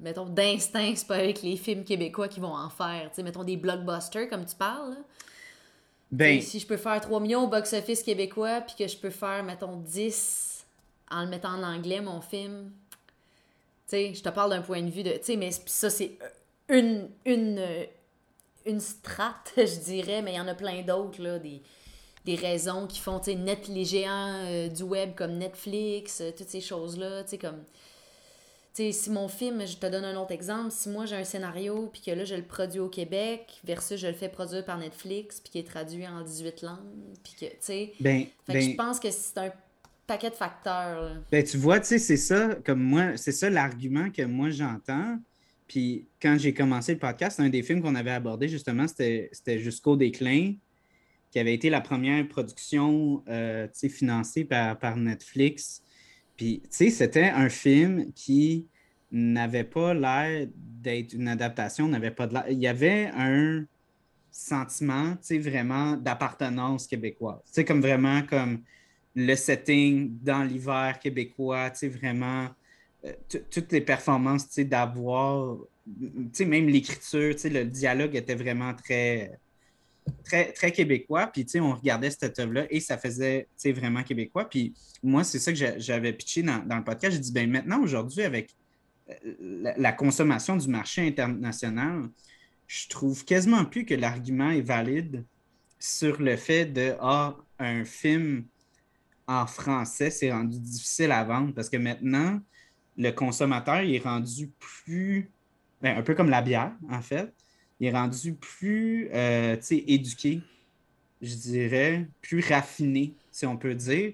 mettons, 0.02 0.26
d'instinct, 0.26 0.94
c'est 0.96 1.08
pas 1.08 1.16
avec 1.16 1.42
les 1.42 1.58
films 1.58 1.84
québécois 1.84 2.28
qui 2.28 2.40
vont 2.40 2.54
en 2.54 2.70
faire. 2.70 3.12
Mettons 3.24 3.44
des 3.44 3.58
blockbusters, 3.58 4.30
comme 4.30 4.46
tu 4.46 4.56
parles, 4.56 4.98
ben, 6.12 6.42
si 6.42 6.60
je 6.60 6.68
peux 6.68 6.78
faire 6.78 7.02
3 7.02 7.20
millions 7.20 7.44
au 7.44 7.48
box-office 7.48 8.02
québécois, 8.04 8.62
puis 8.62 8.76
que 8.78 8.88
je 8.88 8.98
peux 8.98 9.10
faire, 9.10 9.44
mettons, 9.44 9.76
10 9.76 10.66
en 11.12 11.24
le 11.24 11.30
mettant 11.30 11.50
en 11.50 11.64
anglais, 11.64 12.02
mon 12.02 12.22
film, 12.22 12.72
tu 13.90 13.92
sais, 13.96 14.14
je 14.14 14.22
te 14.22 14.30
parle 14.30 14.52
d'un 14.52 14.62
point 14.62 14.82
de 14.82 14.90
vue 14.90 15.04
de. 15.04 15.12
Tu 15.12 15.24
sais, 15.24 15.36
mais 15.36 15.52
ça, 15.52 15.90
c'est 15.90 16.18
une, 16.70 17.10
une, 17.26 17.62
une 18.66 18.80
strate, 18.80 19.54
je 19.58 19.80
dirais, 19.80 20.22
mais 20.22 20.34
il 20.34 20.38
y 20.38 20.40
en 20.40 20.48
a 20.48 20.56
plein 20.56 20.82
d'autres, 20.82 21.22
là, 21.22 21.40
des, 21.40 21.62
des 22.26 22.36
raisons 22.36 22.88
qui 22.88 23.00
font, 23.00 23.20
tu 23.20 23.32
sais, 23.32 23.36
net 23.36 23.68
les 23.68 23.86
géants 23.86 24.44
euh, 24.46 24.68
du 24.70 24.84
web 24.84 25.14
comme 25.16 25.38
Netflix, 25.38 26.22
euh, 26.22 26.32
toutes 26.38 26.50
ces 26.50 26.62
choses-là, 26.62 27.24
tu 27.24 27.32
sais, 27.32 27.38
comme 27.38 27.64
si 28.92 29.10
mon 29.10 29.28
film, 29.28 29.66
je 29.66 29.78
te 29.78 29.88
donne 29.88 30.06
un 30.06 30.16
autre 30.16 30.32
exemple, 30.32 30.72
si 30.72 30.90
moi 30.90 31.06
j'ai 31.06 31.16
un 31.16 31.24
scénario, 31.24 31.90
puis 31.92 32.02
que 32.06 32.12
là 32.12 32.26
je 32.26 32.36
le 32.36 32.44
produis 32.44 32.80
au 32.80 32.90
Québec, 32.90 33.60
versus 33.64 34.00
je 34.00 34.08
le 34.08 34.14
fais 34.14 34.30
produire 34.30 34.64
par 34.64 34.78
Netflix, 34.78 35.40
puis 35.40 35.52
qui 35.52 35.60
est 35.60 35.68
traduit 35.68 36.08
en 36.08 36.22
18 36.22 36.62
langues, 36.62 36.78
puis 37.24 37.34
que, 37.40 37.46
tu 37.46 37.56
sais. 37.60 37.94
Ben, 38.00 38.26
ben 38.48 38.62
je 38.62 38.76
pense 38.76 39.00
que 39.00 39.10
c'est 39.10 39.38
un 39.38 39.52
paquet 40.06 40.30
de 40.30 40.36
facteurs. 40.36 41.18
Ben, 41.32 41.44
tu 41.44 41.58
vois, 41.58 41.80
tu 41.80 41.88
sais, 41.88 42.00
c'est 42.00 42.18
ça, 42.18 42.56
comme 42.66 42.82
moi, 42.82 43.18
c'est 43.18 43.32
ça 43.32 43.50
l'argument 43.50 44.10
que 44.10 44.22
moi 44.24 44.50
j'entends. 44.50 45.18
Puis 45.68 46.06
quand 46.22 46.38
j'ai 46.40 46.54
commencé 46.54 46.94
le 46.94 47.00
podcast, 47.00 47.40
un 47.40 47.50
des 47.50 47.62
films 47.62 47.82
qu'on 47.82 47.96
avait 47.96 48.12
abordé 48.12 48.48
justement, 48.48 48.88
c'était 48.88 49.60
Jusqu'au 49.60 49.96
déclin. 49.96 50.54
qui 51.32 51.40
avait 51.40 51.54
été 51.54 51.70
la 51.70 51.82
première 51.82 52.26
production 52.28 53.24
euh, 53.28 53.68
financée 53.74 54.46
par, 54.46 54.80
par 54.80 54.96
Netflix. 54.96 55.82
Puis, 56.38 56.62
tu 56.64 56.68
sais, 56.70 56.90
c'était 56.92 57.30
un 57.30 57.50
film 57.50 58.14
qui 58.14 58.68
n'avait 59.12 59.64
pas 59.64 59.94
l'air 59.94 60.48
d'être 60.56 61.14
une 61.14 61.28
adaptation, 61.28 61.88
n'avait 61.88 62.12
pas 62.12 62.28
de 62.28 62.38
Il 62.52 62.60
y 62.60 62.68
avait 62.68 63.10
un 63.14 63.66
sentiment, 64.32 65.14
tu 65.14 65.18
sais, 65.22 65.40
vraiment 65.40 65.98
d'appartenance 65.98 66.88
québécoise. 66.88 67.40
Tu 67.48 67.54
sais, 67.54 67.66
comme 67.66 67.82
vraiment 67.82 68.22
comme 68.22 68.62
le 69.16 69.36
setting 69.36 70.20
dans 70.22 70.44
l'hiver 70.44 71.00
québécois, 71.00 71.72
tu 71.72 71.80
sais, 71.80 71.90
vraiment 71.90 72.48
euh, 73.06 73.14
toutes 73.50 73.72
les 73.72 73.82
performances, 73.82 74.48
tu 74.48 74.54
sais, 74.54 74.66
d'avoir, 74.66 75.58
tu 75.88 76.30
sais, 76.34 76.46
même 76.46 76.68
l'écriture, 76.68 77.34
tu 77.34 77.42
sais, 77.42 77.50
le 77.50 77.66
dialogue 77.66 78.16
était 78.16 78.36
vraiment 78.36 78.76
très, 78.76 79.40
très, 80.24 80.52
très 80.52 80.72
québécois. 80.72 81.28
Puis, 81.28 81.46
tu 81.46 81.52
sais, 81.52 81.60
on 81.60 81.74
regardait 81.74 82.10
cette 82.12 82.38
œuvre-là 82.40 82.66
et 82.70 82.80
ça 82.80 82.98
faisait, 82.98 83.44
tu 83.44 83.48
sais, 83.58 83.72
vraiment 83.72 84.04
québécois. 84.04 84.50
Puis, 84.50 84.74
moi, 85.04 85.24
c'est 85.24 85.40
ça 85.40 85.52
que 85.52 85.80
j'avais 85.80 86.14
pitché 86.14 86.44
dans, 86.44 86.66
dans, 86.66 86.78
le 86.78 86.84
podcast. 86.84 87.16
J'ai 87.16 87.22
dit, 87.22 87.32
ben 87.32 87.50
maintenant, 87.50 87.82
aujourd'hui, 87.82 88.24
avec 88.24 88.56
la, 89.40 89.92
consommation 89.92 90.58
du 90.58 90.68
marché 90.68 91.08
international, 91.08 92.10
je 92.68 92.88
trouve 92.88 93.24
quasiment 93.26 93.66
plus 93.66 93.86
que 93.86 93.94
l'argument 93.94 94.50
est 94.50 94.62
valide 94.62 95.24
sur 95.80 96.22
le 96.22 96.36
fait 96.36 96.66
de 96.66 96.96
ah, 97.00 97.38
un 97.60 97.86
film 97.86 98.46
en 99.28 99.46
français, 99.46 100.10
c'est 100.10 100.32
rendu 100.32 100.60
difficile 100.60 101.12
à 101.12 101.24
vendre 101.24 101.54
parce 101.54 101.70
que 101.70 101.78
maintenant, 101.78 102.40
le 102.98 103.12
consommateur 103.12 103.78
est 103.78 104.00
rendu 104.00 104.52
plus, 104.60 105.30
ben, 105.82 105.98
un 105.98 106.02
peu 106.02 106.16
comme 106.16 106.30
la 106.30 106.42
bière, 106.42 106.74
en 106.90 107.02
fait, 107.02 107.34
il 107.80 107.88
est 107.88 107.92
rendu 107.92 108.34
plus 108.34 109.10
euh, 109.14 109.56
éduqué, 109.72 110.42
je 111.22 111.36
dirais, 111.36 112.08
plus 112.22 112.44
raffiné, 112.48 113.14
si 113.32 113.46
on 113.46 113.58
peut 113.58 113.76
dire. 113.76 114.14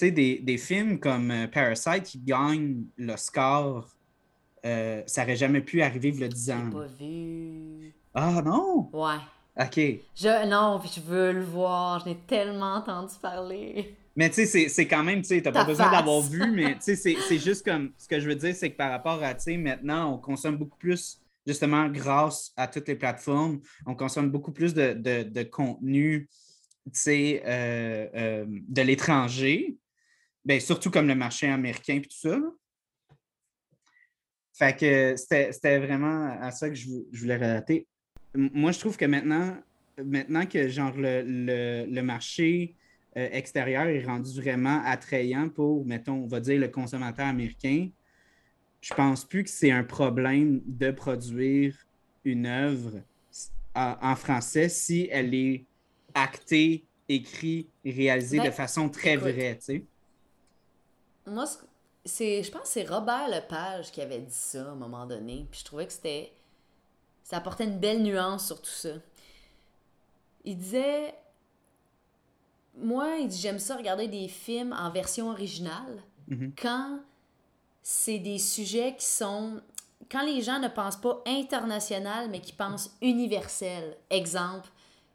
Des, 0.00 0.40
des 0.40 0.58
films 0.58 0.98
comme 0.98 1.30
euh, 1.30 1.46
Parasite 1.46 2.04
qui 2.04 2.18
gagnent 2.18 2.84
l'Oscar 2.98 3.86
euh, 4.64 5.02
ça 5.06 5.22
n'aurait 5.22 5.36
jamais 5.36 5.60
pu 5.60 5.82
arriver 5.82 6.24
a 6.24 6.28
10 6.28 6.50
ans. 6.50 6.70
pas 6.70 6.86
vu. 6.86 7.94
Ah 8.14 8.42
non? 8.44 8.88
Ouais. 8.92 9.18
OK. 9.58 9.76
Je, 10.14 10.48
non, 10.48 10.80
je 10.84 11.00
veux 11.00 11.32
le 11.32 11.42
voir. 11.42 12.00
Je 12.00 12.10
n'ai 12.10 12.18
tellement 12.26 12.76
entendu 12.76 13.14
parler. 13.20 13.96
Mais 14.14 14.28
tu 14.28 14.46
sais, 14.46 14.68
c'est 14.68 14.86
quand 14.86 15.02
même, 15.02 15.22
tu 15.22 15.28
sais, 15.28 15.42
t'as 15.42 15.52
pas 15.52 15.64
besoin 15.64 15.90
d'avoir 15.90 16.20
vu, 16.20 16.50
mais 16.52 16.74
tu 16.74 16.94
sais, 16.94 16.96
c'est 16.96 17.38
juste 17.38 17.64
comme, 17.64 17.92
ce 17.96 18.06
que 18.06 18.20
je 18.20 18.28
veux 18.28 18.34
dire, 18.34 18.54
c'est 18.54 18.70
que 18.70 18.76
par 18.76 18.90
rapport 18.90 19.22
à, 19.22 19.34
tu 19.34 19.44
sais, 19.44 19.56
maintenant, 19.56 20.14
on 20.14 20.18
consomme 20.18 20.58
beaucoup 20.58 20.76
plus, 20.76 21.18
justement, 21.46 21.88
grâce 21.88 22.52
à 22.56 22.68
toutes 22.68 22.88
les 22.88 22.96
plateformes, 22.96 23.60
on 23.86 23.94
consomme 23.94 24.30
beaucoup 24.30 24.52
plus 24.52 24.74
de, 24.74 24.92
de, 24.92 25.42
contenu, 25.42 26.28
euh, 27.06 28.08
euh, 28.14 28.46
de 28.48 28.82
l'étranger, 28.82 29.76
ben, 30.44 30.60
surtout 30.60 30.90
comme 30.90 31.08
le 31.08 31.14
marché 31.14 31.48
américain 31.48 31.96
et 31.96 32.02
tout 32.02 32.10
ça. 32.10 32.38
Fait 34.54 34.76
que 34.78 35.14
c'était 35.16 35.78
vraiment 35.78 36.36
à 36.40 36.50
ça 36.50 36.68
que 36.68 36.74
je, 36.74 36.88
voulais 37.12 37.36
relater. 37.36 37.86
Moi, 38.34 38.72
je 38.72 38.78
trouve 38.78 38.96
que 38.96 39.04
maintenant, 39.04 39.56
maintenant 39.98 40.46
que 40.46 40.68
genre 40.68 40.92
le, 40.96 42.00
marché 42.02 42.76
euh, 43.16 43.28
extérieur 43.32 43.86
est 43.86 44.04
rendu 44.04 44.40
vraiment 44.40 44.82
attrayant 44.84 45.48
pour, 45.48 45.86
mettons, 45.86 46.24
on 46.24 46.26
va 46.26 46.40
dire 46.40 46.60
le 46.60 46.68
consommateur 46.68 47.26
américain, 47.26 47.88
je 48.82 48.92
pense 48.94 49.24
plus 49.24 49.44
que 49.44 49.50
c'est 49.50 49.70
un 49.70 49.84
problème 49.84 50.60
de 50.66 50.90
produire 50.90 51.74
une 52.24 52.46
œuvre 52.46 53.00
en, 53.74 54.16
français 54.16 54.68
si 54.68 55.08
elle 55.10 55.34
est 55.34 55.64
actée, 56.14 56.84
écrite, 57.08 57.70
réalisée 57.84 58.38
de 58.38 58.42
ben, 58.42 58.52
façon 58.52 58.90
très 58.90 59.16
vraie, 59.16 59.56
tu 59.58 59.64
sais. 59.64 59.84
Moi, 61.26 61.46
c'est 62.04 62.42
je 62.42 62.50
pense 62.50 62.62
que 62.62 62.68
c'est 62.68 62.88
Robert 62.88 63.28
Lepage 63.28 63.92
qui 63.92 64.02
avait 64.02 64.18
dit 64.18 64.34
ça 64.34 64.66
à 64.66 64.72
un 64.72 64.74
moment 64.74 65.06
donné 65.06 65.46
puis 65.48 65.60
je 65.60 65.64
trouvais 65.64 65.86
que 65.86 65.92
c'était 65.92 66.32
ça 67.22 67.36
apportait 67.36 67.62
une 67.62 67.78
belle 67.78 68.02
nuance 68.02 68.46
sur 68.46 68.60
tout 68.60 68.68
ça 68.68 68.94
il 70.44 70.56
disait 70.56 71.14
moi 72.76 73.18
il 73.20 73.28
dit 73.28 73.38
j'aime 73.38 73.60
ça 73.60 73.76
regarder 73.76 74.08
des 74.08 74.26
films 74.26 74.72
en 74.76 74.90
version 74.90 75.30
originale 75.30 76.02
mm-hmm. 76.28 76.50
quand 76.60 77.00
c'est 77.82 78.18
des 78.18 78.38
sujets 78.38 78.94
qui 78.96 79.06
sont 79.06 79.60
quand 80.10 80.24
les 80.24 80.42
gens 80.42 80.58
ne 80.58 80.68
pensent 80.68 81.00
pas 81.00 81.22
international 81.26 82.28
mais 82.30 82.40
qui 82.40 82.52
pensent 82.52 82.90
universel. 83.00 83.96
Exemple 84.10 84.68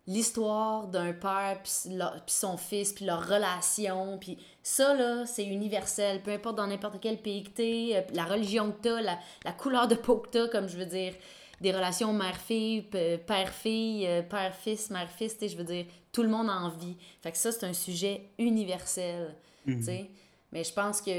l'histoire 0.07 0.87
d'un 0.87 1.11
père 1.11 1.59
puis 1.61 2.33
son 2.33 2.55
fils 2.55 2.93
puis 2.93 3.05
leur 3.05 3.27
relation 3.27 4.17
puis 4.17 4.37
ça 4.63 4.93
là 4.93 5.25
c'est 5.25 5.45
universel. 5.45 6.21
Peu 6.23 6.31
importe 6.31 6.55
dans 6.55 6.67
n'importe 6.67 6.99
quel 7.01 7.17
pays 7.21 7.43
que 7.43 7.49
t'es 7.49 7.89
euh, 7.93 8.01
la 8.13 8.25
religion 8.25 8.71
que 8.71 8.81
t'as 8.81 9.01
la, 9.01 9.19
la 9.43 9.51
couleur 9.51 9.87
de 9.87 9.95
peau 9.95 10.17
que 10.17 10.29
t'as 10.29 10.47
comme 10.47 10.67
je 10.67 10.77
veux 10.77 10.85
dire 10.85 11.13
des 11.59 11.71
relations 11.71 12.13
mère-fille 12.13 12.83
père-fille 12.83 14.07
euh, 14.07 14.21
père-fils 14.21 14.89
mère-fils 14.89 15.35
je 15.41 15.57
veux 15.57 15.63
dire 15.63 15.85
tout 16.11 16.23
le 16.23 16.29
monde 16.29 16.49
en 16.49 16.69
vit. 16.69 16.97
Fait 17.21 17.31
que 17.31 17.37
ça 17.37 17.51
c'est 17.51 17.65
un 17.65 17.73
sujet 17.73 18.29
universel 18.39 19.35
tu 19.65 19.75
mhm. 19.75 19.81
sais. 19.81 20.09
Mais 20.53 20.63
je 20.63 20.71
pense 20.71 21.01
que 21.01 21.11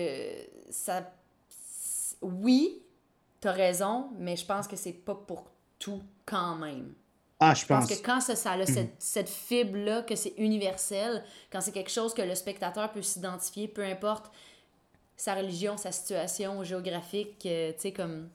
ça 0.70 1.03
oui 2.22 2.82
t'as 3.40 3.52
raison 3.52 4.10
mais 4.18 4.36
je 4.36 4.44
pense 4.44 4.66
que 4.66 4.76
c'est 4.76 4.92
pas 4.92 5.14
pour 5.14 5.50
tout 5.78 6.02
quand 6.26 6.56
même 6.56 6.94
ah, 7.40 7.54
je 7.54 7.64
pense. 7.64 7.86
Parce 7.86 8.00
que 8.00 8.04
quand 8.04 8.20
ça, 8.20 8.34
ça 8.34 8.52
a 8.52 8.66
cette, 8.66 8.90
mhm. 8.90 8.96
cette 8.98 9.28
fibre-là, 9.28 10.02
que 10.02 10.16
c'est 10.16 10.34
universel, 10.38 11.22
quand 11.52 11.60
c'est 11.60 11.72
quelque 11.72 11.90
chose 11.90 12.12
que 12.12 12.22
le 12.22 12.34
spectateur 12.34 12.90
peut 12.90 13.02
s'identifier, 13.02 13.68
peu 13.68 13.84
importe 13.84 14.32
sa 15.16 15.34
religion, 15.34 15.76
sa 15.76 15.92
situation 15.92 16.64
géographique, 16.64 17.46
euh, 17.46 17.72
tu 17.72 17.80
sais, 17.80 17.92
comme... 17.92 18.28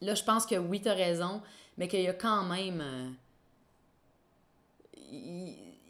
Là, 0.00 0.14
je 0.14 0.24
pense 0.24 0.46
que 0.46 0.56
oui, 0.56 0.80
tu 0.82 0.88
as 0.88 0.94
raison, 0.94 1.40
mais 1.78 1.88
qu'il 1.88 2.02
y 2.02 2.08
a 2.08 2.12
quand 2.12 2.44
même... 2.44 2.82
Euh, 2.82 3.10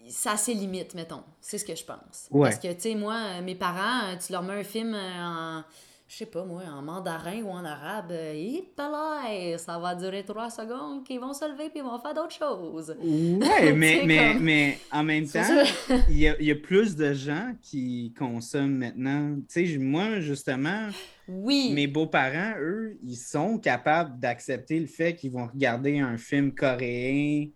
ça 0.09 0.33
a 0.33 0.37
ses 0.37 0.55
limites, 0.55 0.95
mettons. 0.95 1.23
C'est 1.41 1.59
ce 1.59 1.65
que 1.65 1.75
je 1.75 1.85
pense. 1.85 2.29
Parce 2.33 2.59
que, 2.59 2.73
tu 2.73 2.81
sais, 2.81 2.95
moi, 2.95 3.41
mes 3.41 3.55
parents, 3.55 4.17
tu 4.25 4.33
leur 4.33 4.43
mets 4.43 4.61
un 4.61 4.65
film 4.65 4.95
en 4.95 5.65
je 6.13 6.19
sais 6.19 6.27
pas 6.27 6.45
moi, 6.45 6.63
en 6.71 6.83
mandarin 6.83 7.41
ou 7.43 7.49
en 7.49 7.65
arabe, 7.65 8.13
euh, 8.13 9.57
ça 9.57 9.79
va 9.79 9.95
durer 9.95 10.23
trois 10.25 10.51
secondes 10.51 11.07
qu'ils 11.07 11.19
vont 11.19 11.33
se 11.33 11.51
lever 11.51 11.71
puis 11.71 11.79
ils 11.79 11.83
vont 11.83 11.99
faire 11.99 12.13
d'autres 12.13 12.35
choses. 12.35 12.95
Ouais, 13.01 13.73
mais, 13.75 14.03
mais, 14.05 14.35
mais 14.39 14.79
en 14.91 15.05
même 15.05 15.27
temps, 15.27 15.41
il 16.11 16.19
y, 16.19 16.29
a, 16.29 16.39
y, 16.39 16.51
a, 16.51 16.55
plus 16.55 16.97
de 16.97 17.15
gens 17.15 17.55
qui 17.63 18.13
consomment 18.19 18.77
maintenant. 18.77 19.37
Tu 19.51 19.67
sais, 19.67 19.79
moi, 19.79 20.21
justement, 20.21 20.91
oui. 21.29 21.73
mes 21.75 21.87
beaux-parents, 21.87 22.57
eux, 22.61 22.99
ils 23.03 23.17
sont 23.17 23.57
capables 23.57 24.19
d'accepter 24.21 24.79
le 24.79 24.89
fait 24.89 25.15
qu'ils 25.15 25.33
vont 25.33 25.47
regarder 25.47 25.99
un 25.99 26.19
film 26.19 26.55
coréen. 26.55 27.47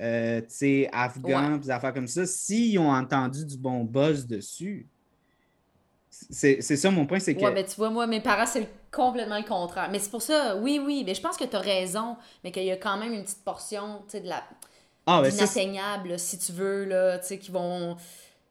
Euh, 0.00 0.42
tu 0.42 0.46
sais, 0.50 0.88
afghan, 0.92 1.56
des 1.56 1.70
affaires 1.70 1.92
comme 1.92 2.06
ça, 2.06 2.24
s'ils 2.24 2.78
ont 2.78 2.92
entendu 2.92 3.44
du 3.44 3.58
bon 3.58 3.82
buzz 3.82 4.28
dessus. 4.28 4.86
C'est 6.30 6.60
ça 6.60 6.90
mon 6.90 7.06
point, 7.06 7.18
c'est 7.18 7.34
que. 7.34 7.42
Ouais, 7.42 7.52
mais 7.52 7.64
tu 7.64 7.76
vois, 7.76 7.90
moi, 7.90 8.06
mes 8.06 8.20
parents, 8.20 8.46
c'est 8.46 8.68
complètement 8.90 9.38
le 9.38 9.44
contraire. 9.44 9.88
Mais 9.90 9.98
c'est 9.98 10.10
pour 10.10 10.22
ça, 10.22 10.56
oui, 10.56 10.80
oui, 10.84 11.02
mais 11.04 11.14
je 11.14 11.20
pense 11.20 11.36
que 11.36 11.44
tu 11.44 11.56
as 11.56 11.60
raison, 11.60 12.16
mais 12.42 12.50
qu'il 12.50 12.64
y 12.64 12.70
a 12.70 12.76
quand 12.76 12.96
même 12.96 13.12
une 13.12 13.22
petite 13.22 13.44
portion, 13.44 14.02
tu 14.06 14.12
sais, 14.12 14.20
de 14.20 14.28
la. 14.28 14.42
Ah, 15.06 15.22
inatteignable, 15.24 16.18
si 16.18 16.38
tu 16.38 16.52
veux, 16.52 16.84
là, 16.84 17.18
tu 17.18 17.26
sais, 17.26 17.38
qui 17.38 17.50
vont. 17.50 17.96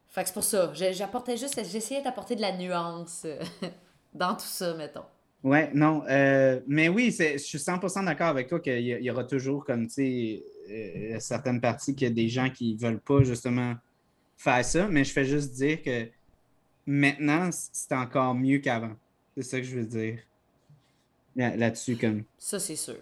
Fait 0.08 0.22
que 0.22 0.28
c'est 0.28 0.34
pour 0.34 0.44
ça. 0.44 0.72
J'apportais 0.72 1.36
juste, 1.36 1.60
j'essayais 1.70 2.02
d'apporter 2.02 2.36
de 2.36 2.40
la 2.40 2.56
nuance 2.56 3.22
euh, 3.26 3.38
dans 4.14 4.34
tout 4.34 4.46
ça, 4.46 4.72
mettons. 4.74 5.04
Ouais, 5.42 5.70
non. 5.74 6.02
Euh, 6.08 6.60
mais 6.66 6.88
oui, 6.88 7.14
je 7.16 7.36
suis 7.36 7.58
100% 7.58 8.04
d'accord 8.06 8.28
avec 8.28 8.48
toi 8.48 8.58
qu'il 8.58 8.80
y, 8.80 9.10
aura 9.10 9.24
toujours, 9.24 9.64
comme, 9.64 9.86
tu 9.86 9.92
sais, 9.92 10.42
euh, 10.70 11.16
certaines 11.20 11.60
parties 11.60 11.94
qu'il 11.94 12.08
y 12.08 12.10
a 12.10 12.14
des 12.14 12.28
gens 12.28 12.48
qui 12.48 12.76
veulent 12.76 13.00
pas, 13.00 13.22
justement, 13.22 13.74
faire 14.38 14.64
ça. 14.64 14.88
Mais 14.88 15.04
je 15.04 15.12
fais 15.12 15.26
juste 15.26 15.52
dire 15.52 15.82
que 15.82 16.08
maintenant, 16.86 17.50
c'est 17.52 17.92
encore 17.92 18.34
mieux 18.34 18.58
qu'avant. 18.58 18.96
C'est 19.36 19.42
ça 19.42 19.58
que 19.58 19.66
je 19.66 19.76
veux 19.76 19.86
dire. 19.86 20.18
Là-dessus, 21.34 21.96
comme. 21.96 22.24
Ça, 22.38 22.58
c'est 22.58 22.76
sûr. 22.76 22.96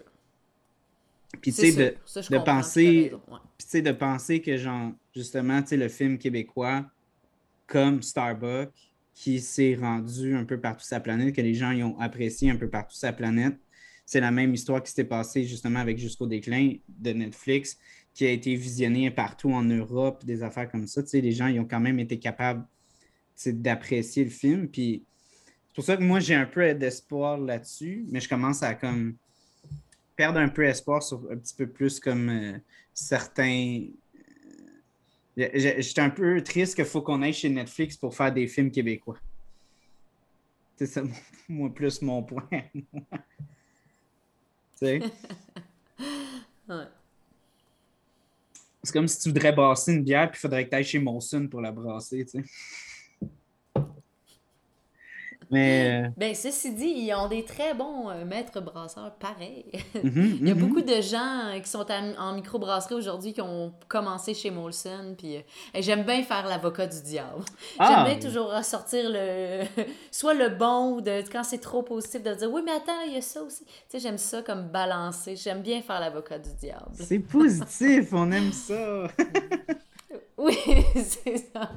Puis, 1.41 1.53
tu 1.53 1.71
sais, 1.71 1.71
de, 1.73 2.35
de 2.35 2.37
penser. 2.43 3.13
tu 3.57 3.65
sais, 3.65 3.81
de 3.81 3.91
penser 3.91 4.41
que, 4.41 4.57
genre, 4.57 4.91
justement, 5.15 5.61
tu 5.61 5.69
sais, 5.69 5.77
le 5.77 5.87
film 5.87 6.17
québécois, 6.17 6.85
comme 7.67 8.01
Starbucks, 8.01 8.91
qui 9.13 9.39
s'est 9.39 9.75
rendu 9.75 10.35
un 10.35 10.43
peu 10.43 10.59
partout 10.59 10.83
sa 10.83 10.99
planète, 10.99 11.33
que 11.33 11.41
les 11.41 11.53
gens 11.53 11.71
y 11.71 11.81
ont 11.83 11.97
apprécié 11.99 12.49
un 12.51 12.57
peu 12.57 12.69
partout 12.69 12.95
sa 12.95 13.13
planète. 13.13 13.55
C'est 14.05 14.19
la 14.19 14.31
même 14.31 14.53
histoire 14.53 14.83
qui 14.83 14.89
s'était 14.89 15.05
passée 15.05 15.45
justement 15.45 15.79
avec 15.79 15.97
Jusqu'au 15.97 16.27
déclin 16.27 16.73
de 16.89 17.11
Netflix, 17.11 17.77
qui 18.13 18.25
a 18.25 18.29
été 18.29 18.55
visionné 18.55 19.09
partout 19.09 19.51
en 19.51 19.63
Europe, 19.63 20.23
des 20.25 20.43
affaires 20.43 20.69
comme 20.69 20.85
ça. 20.85 21.01
Tu 21.01 21.09
sais, 21.09 21.21
les 21.21 21.31
gens 21.31 21.47
ils 21.47 21.59
ont 21.59 21.65
quand 21.65 21.79
même 21.79 21.99
été 21.99 22.19
capables 22.19 22.65
d'apprécier 23.47 24.23
le 24.23 24.29
film. 24.29 24.67
Puis 24.67 25.03
c'est 25.67 25.75
pour 25.75 25.83
ça 25.83 25.97
que 25.97 26.03
moi, 26.03 26.19
j'ai 26.19 26.35
un 26.35 26.45
peu 26.45 26.73
d'espoir 26.73 27.37
là-dessus, 27.37 28.05
mais 28.09 28.19
je 28.19 28.29
commence 28.29 28.63
à 28.63 28.75
comme 28.75 29.15
perdre 30.15 30.39
un 30.39 30.49
peu 30.49 30.63
espoir 30.63 31.03
sur 31.03 31.21
un 31.31 31.37
petit 31.37 31.55
peu 31.55 31.67
plus 31.67 31.99
comme 31.99 32.29
euh, 32.29 32.57
certains 32.93 33.81
J'étais 35.37 36.01
un 36.01 36.09
peu 36.09 36.41
triste 36.41 36.75
qu'il 36.75 36.85
faut 36.85 37.01
qu'on 37.01 37.21
aille 37.21 37.33
chez 37.33 37.49
Netflix 37.49 37.97
pour 37.97 38.15
faire 38.15 38.33
des 38.33 38.47
films 38.47 38.71
québécois. 38.71 39.17
C'est 40.77 40.87
ça, 40.87 41.03
moi, 41.49 41.73
plus 41.73 42.01
mon 42.01 42.23
point. 42.23 42.47
tu 42.73 42.85
sais? 44.75 44.99
ouais. 46.69 46.85
C'est 48.83 48.93
comme 48.93 49.07
si 49.07 49.19
tu 49.19 49.29
voudrais 49.29 49.51
brasser 49.51 49.93
une 49.93 50.03
bière, 50.03 50.29
puis 50.29 50.37
il 50.37 50.41
faudrait 50.41 50.65
que 50.65 50.69
tu 50.69 50.75
ailles 50.75 50.83
chez 50.83 50.99
Monson 50.99 51.47
pour 51.49 51.59
la 51.59 51.71
brasser, 51.71 52.25
tu 52.25 52.41
sais. 52.41 52.45
Mais... 55.51 56.05
Euh, 56.05 56.09
ben, 56.17 56.33
ceci 56.33 56.73
dit, 56.73 56.93
ils 56.97 57.13
ont 57.13 57.27
des 57.27 57.43
très 57.43 57.73
bons 57.73 58.09
euh, 58.09 58.25
maîtres 58.25 58.61
brasseurs, 58.61 59.13
pareil. 59.15 59.65
Mhm, 60.03 60.37
Il 60.41 60.47
y 60.47 60.51
a 60.51 60.55
mhm. 60.55 60.61
beaucoup 60.61 60.81
de 60.81 61.01
gens 61.01 61.47
euh, 61.47 61.59
qui 61.59 61.69
sont 61.69 61.85
en 62.19 62.33
microbrasserie 62.33 62.95
aujourd'hui 62.95 63.33
qui 63.33 63.41
ont 63.41 63.73
commencé 63.87 64.33
chez 64.33 64.51
Molson. 64.51 65.15
Puis 65.17 65.37
j'aime 65.79 66.03
bien 66.03 66.21
faire 66.23 66.45
l'avocat 66.47 66.85
du 66.85 67.01
diable. 67.01 67.43
Ah! 67.79 68.05
J'aime 68.05 68.17
bien 68.17 68.29
toujours 68.29 68.51
ressortir 68.51 69.09
le. 69.09 69.63
soit 70.11 70.33
le 70.33 70.49
bon 70.49 70.95
ou 70.95 71.01
de, 71.01 71.23
quand 71.31 71.43
c'est 71.43 71.59
trop 71.59 71.81
positif 71.81 72.21
de 72.23 72.33
dire 72.33 72.51
oui, 72.51 72.61
mais 72.63 72.73
attends, 72.73 73.01
il 73.07 73.13
y 73.13 73.17
a 73.17 73.21
ça 73.21 73.41
aussi. 73.41 73.63
Tu 73.65 73.71
sais, 73.87 73.99
j'aime 73.99 74.17
ça 74.17 74.41
comme 74.41 74.67
balancer. 74.67 75.35
J'aime 75.35 75.61
bien 75.61 75.81
faire 75.81 75.99
l'avocat 75.99 76.39
du 76.39 76.53
diable. 76.59 76.91
C'est 76.93 77.19
positif, 77.19 78.09
on 78.11 78.31
aime 78.31 78.51
ça. 78.51 79.07
Oui, 80.37 80.57
c'est 80.95 81.37
ça. 81.37 81.71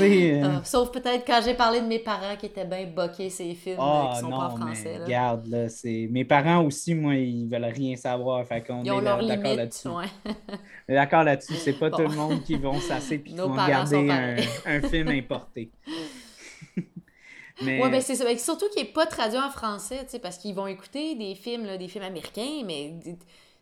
Euh, 0.00 0.42
ah, 0.44 0.64
sauf 0.64 0.92
peut-être 0.92 1.24
quand 1.26 1.40
j'ai 1.42 1.54
parlé 1.54 1.80
de 1.80 1.86
mes 1.86 1.98
parents 1.98 2.36
qui 2.38 2.46
étaient 2.46 2.66
bien 2.66 2.86
boqués 2.86 3.30
ces 3.30 3.54
films 3.54 3.78
oh, 3.80 4.10
qui 4.12 4.20
sont 4.20 4.28
pas 4.28 4.36
en 4.36 4.56
français. 4.56 4.98
Regarde, 5.02 5.46
là, 5.46 5.68
c'est... 5.70 6.06
Mes 6.10 6.26
parents 6.26 6.62
aussi, 6.62 6.94
moi, 6.94 7.14
ils 7.14 7.48
veulent 7.48 7.64
rien 7.64 7.96
savoir. 7.96 8.44
Fait 8.46 8.62
qu'on 8.62 8.84
ils 8.84 8.92
ont 8.92 9.00
est 9.00 9.26
d'accord 9.26 9.56
là-dessus. 9.56 9.88
Ouais. 9.88 10.34
d'accord 10.88 11.24
là-dessus. 11.24 11.54
C'est 11.54 11.78
pas 11.78 11.90
tout 11.90 12.02
le 12.02 12.14
monde 12.14 12.42
qui 12.42 12.56
vont 12.56 12.78
s'asseoir 12.80 13.12
et 13.12 13.22
qui 13.22 13.34
vont 13.34 13.52
regarder 13.52 14.10
un, 14.10 14.36
un, 14.66 14.82
film 14.82 15.08
importé. 15.08 15.70
mais... 17.62 17.82
Oui, 17.82 17.90
ben 17.90 18.02
c'est 18.02 18.16
ça. 18.16 18.24
Surtout 18.36 18.68
qu'il 18.74 18.82
n'est 18.82 18.92
pas 18.92 19.06
traduit 19.06 19.38
en 19.38 19.50
français, 19.50 20.06
parce 20.22 20.36
qu'ils 20.36 20.54
vont 20.54 20.66
écouter 20.66 21.14
des 21.14 21.34
films, 21.34 21.64
là, 21.64 21.78
des 21.78 21.88
films 21.88 22.04
américains, 22.04 22.62
mais 22.66 22.94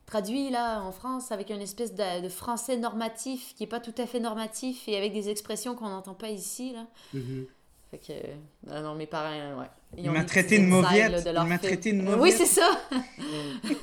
traduit 0.07 0.51
là 0.51 0.83
en 0.83 0.93
France 0.93 1.33
avec 1.33 1.51
une 1.51 1.61
espèce 1.61 1.95
de, 1.95 2.29
français 2.29 2.77
normatif 2.77 3.55
qui 3.57 3.65
est 3.65 3.69
pas 3.69 3.81
tout 3.81 3.95
à 3.99 4.07
fait 4.07 4.21
normatif 4.21 4.89
et 4.89 4.97
avec 4.97 5.13
des 5.13 5.31
expressions 5.31 5.75
qu'on 5.75 5.89
n'entend 5.89 6.15
pas 6.15 6.29
ici 6.29 6.73
là. 6.73 6.87
Mm-hmm. 7.15 7.47
Fait 7.91 7.99
que 7.99 8.71
euh, 8.71 8.81
non 8.83 8.95
mes 8.95 9.07
parents 9.07 9.61
ouais. 9.61 9.67
Ils 9.97 10.07
il 10.07 10.11
m'a 10.11 10.25
traité 10.25 10.59
de 10.59 10.65
mauviette. 10.65 11.25
Il 11.25 11.49
m'a 11.49 11.59
traité 11.59 11.93
de 11.93 12.03
mauviette. 12.03 12.21
Oui 12.21 12.33
c'est 12.33 12.47
ça. 12.47 12.69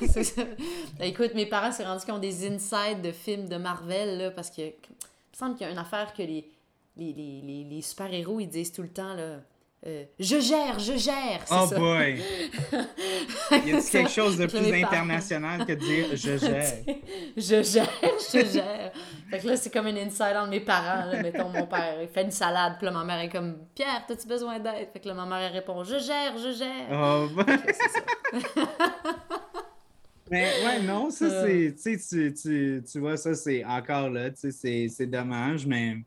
ça. 0.24 0.43
Ben, 0.99 1.05
écoute 1.05 1.34
mes 1.34 1.45
parents 1.45 1.72
s'est 1.72 1.86
rendu 1.86 2.03
qu'ils 2.03 2.13
ont 2.13 2.19
des 2.19 2.47
insides 2.47 3.01
de 3.01 3.11
films 3.11 3.47
de 3.47 3.57
Marvel 3.57 4.17
là 4.17 4.32
parce 4.32 4.49
que 4.49 4.61
il 4.61 4.67
me 4.67 5.38
semble 5.38 5.55
qu'il 5.55 5.65
y 5.65 5.69
a 5.69 5.72
une 5.72 5.80
affaire 5.80 6.13
que 6.13 6.24
les 6.24 6.49
les, 6.97 7.13
les, 7.13 7.63
les 7.63 7.82
super 7.82 8.13
héros 8.13 8.39
ils 8.39 8.49
disent 8.49 8.74
tout 8.74 8.82
le 8.82 8.89
temps 8.89 9.13
là 9.13 9.38
euh, 9.84 10.04
je 10.20 10.40
gère, 10.40 10.78
je 10.78 10.96
gère. 10.96 11.44
Oh 11.50 11.68
boy! 11.76 12.22
Il 13.52 13.68
y 13.70 13.74
a 13.74 13.82
quelque 13.82 14.12
chose 14.12 14.38
de 14.38 14.46
plus 14.46 14.72
international 14.72 15.66
que 15.66 15.72
de 15.72 15.80
dire 15.80 16.06
je 16.12 16.38
gère? 16.38 16.74
je 17.36 17.64
gère, 17.64 17.90
je 18.32 18.46
gère. 18.46 18.92
Fait 19.32 19.40
que 19.40 19.48
là, 19.48 19.58
c'est 19.58 19.72
comme 19.72 19.88
une 19.88 19.98
inside 19.98 20.36
entre 20.36 20.52
mes 20.52 20.60
parents. 20.60 21.10
Là. 21.10 21.24
Mettons, 21.24 21.50
mon 21.50 21.66
père, 21.66 21.98
il 22.00 22.08
fait 22.10 22.22
une 22.22 22.30
salade, 22.30 22.74
puis 22.78 22.86
là, 22.86 22.92
ma 22.92 23.04
mère 23.04 23.22
est 23.22 23.30
comme 23.30 23.58
Pierre, 23.74 24.06
as-tu 24.08 24.28
besoin 24.28 24.60
d'aide? 24.60 24.88
Fait 24.94 25.00
que 25.00 25.08
là, 25.08 25.16
ma 25.16 25.26
mère, 25.26 25.40
elle 25.40 25.54
répond 25.54 25.84
je 25.84 25.98
gère, 25.98 26.38
je 26.38 26.52
gère. 26.52 26.88
Oh, 26.92 27.28
boy. 27.34 27.46
Mais 30.30 30.48
ouais, 30.64 30.82
non, 30.84 31.10
ça, 31.10 31.26
euh. 31.26 31.72
c'est. 31.76 31.98
Tu, 31.98 32.34
tu, 32.34 32.84
tu 32.90 33.00
vois, 33.00 33.18
ça, 33.18 33.34
c'est 33.34 33.66
encore 33.66 34.12
là, 34.12 34.30
tu 34.30 34.52
sais, 34.52 34.88
c'est 34.90 35.08
dommage, 35.08 35.66
mais 35.66 35.98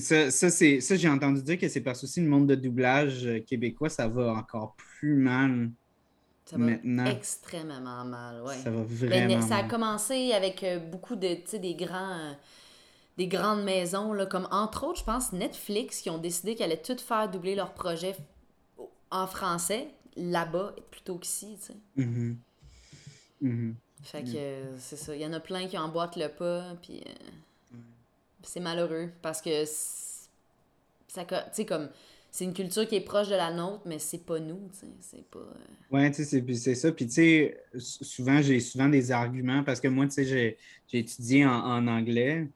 ça, 0.00 0.30
ça, 0.30 0.50
ça 0.50 0.96
j'ai 0.96 1.08
entendu 1.08 1.42
dire 1.42 1.58
que 1.58 1.68
c'est 1.68 1.82
parce 1.82 2.00
que 2.00 2.06
aussi 2.06 2.20
le 2.20 2.28
monde 2.28 2.46
de 2.46 2.54
doublage 2.54 3.26
euh, 3.26 3.40
québécois, 3.40 3.90
ça 3.90 4.08
va 4.08 4.32
encore 4.32 4.74
plus 4.76 5.16
mal. 5.16 5.70
Ça 6.46 6.56
va 6.56 6.64
maintenant. 6.64 7.06
extrêmement 7.06 8.04
mal, 8.04 8.42
ouais. 8.42 8.56
Ça 8.56 8.70
va 8.70 8.82
vraiment 8.82 9.38
mal. 9.40 9.42
Ça 9.42 9.56
a 9.56 9.64
commencé 9.64 10.32
avec 10.32 10.62
euh, 10.64 10.78
beaucoup 10.78 11.14
de, 11.16 11.34
tu 11.34 11.42
sais, 11.46 11.58
des 11.58 11.74
grands... 11.74 12.12
Euh, 12.12 12.32
des 13.18 13.28
grandes 13.28 13.62
maisons, 13.62 14.14
là, 14.14 14.24
comme 14.24 14.48
entre 14.50 14.86
autres, 14.86 15.00
je 15.00 15.04
pense, 15.04 15.34
Netflix, 15.34 16.00
qui 16.00 16.08
ont 16.08 16.16
décidé 16.16 16.54
qu'elles 16.54 16.72
allaient 16.72 16.80
toutes 16.80 17.02
faire 17.02 17.30
doubler 17.30 17.54
leurs 17.54 17.74
projets 17.74 18.16
en 19.10 19.26
français, 19.26 19.88
là-bas, 20.16 20.74
plutôt 20.90 21.18
qu'ici, 21.18 21.58
tu 21.58 21.66
sais. 21.66 21.74
Mm-hmm. 21.98 22.36
Mm-hmm. 23.42 23.74
Fait 24.02 24.24
que 24.24 24.62
c'est 24.78 24.96
ça. 24.96 25.14
Il 25.14 25.20
y 25.20 25.26
en 25.26 25.34
a 25.34 25.40
plein 25.40 25.66
qui 25.68 25.76
emboîtent 25.76 26.16
le 26.16 26.28
pas, 26.28 26.74
puis 26.80 27.02
c'est 28.44 28.60
malheureux 28.60 29.10
parce 29.22 29.40
que 29.40 29.64
ça 29.64 31.24
tu 31.54 31.64
comme 31.64 31.88
c'est 32.30 32.44
une 32.44 32.54
culture 32.54 32.88
qui 32.88 32.96
est 32.96 33.00
proche 33.00 33.28
de 33.28 33.34
la 33.34 33.52
nôtre 33.52 33.82
mais 33.86 33.98
c'est 33.98 34.24
pas 34.24 34.38
nous 34.38 34.70
c'est 35.00 35.28
pas 35.30 35.38
euh, 35.38 35.96
ouais 35.96 36.10
tu 36.10 36.24
sais 36.24 36.44
c'est 36.54 36.74
ça 36.74 36.92
puis 36.92 37.06
tu 37.06 37.12
sais 37.12 37.60
souvent 37.76 38.40
j'ai 38.40 38.60
souvent 38.60 38.88
des 38.88 39.10
arguments 39.12 39.62
parce 39.62 39.80
que 39.80 39.88
moi 39.88 40.06
tu 40.06 40.12
sais 40.12 40.24
j'ai, 40.24 40.58
étudié 40.98 41.46
en, 41.46 41.86
anglais 41.86 42.48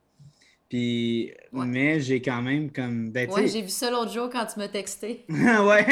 puis 0.69 1.33
mais 1.53 2.01
j'ai 2.01 2.21
quand 2.21 2.43
même 2.43 2.71
comme 2.71 3.11
ben, 3.11 3.31
ouais 3.31 3.49
j'ai 3.49 3.63
vu 3.63 3.69
ça 3.69 3.91
l'autre 3.91 4.13
jour 4.13 4.29
quand 4.31 4.47
tu 4.47 4.59
m'as 4.59 4.69
texté 4.69 5.25
ouais 5.29 5.87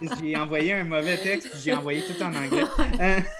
j'ai 0.22 0.36
envoyé 0.36 0.72
un 0.74 0.84
mauvais 0.84 1.16
texte, 1.16 1.50
puis 1.50 1.60
j'ai 1.62 1.72
envoyé 1.74 2.02
tout 2.02 2.22
en 2.22 2.34
anglais. 2.34 2.64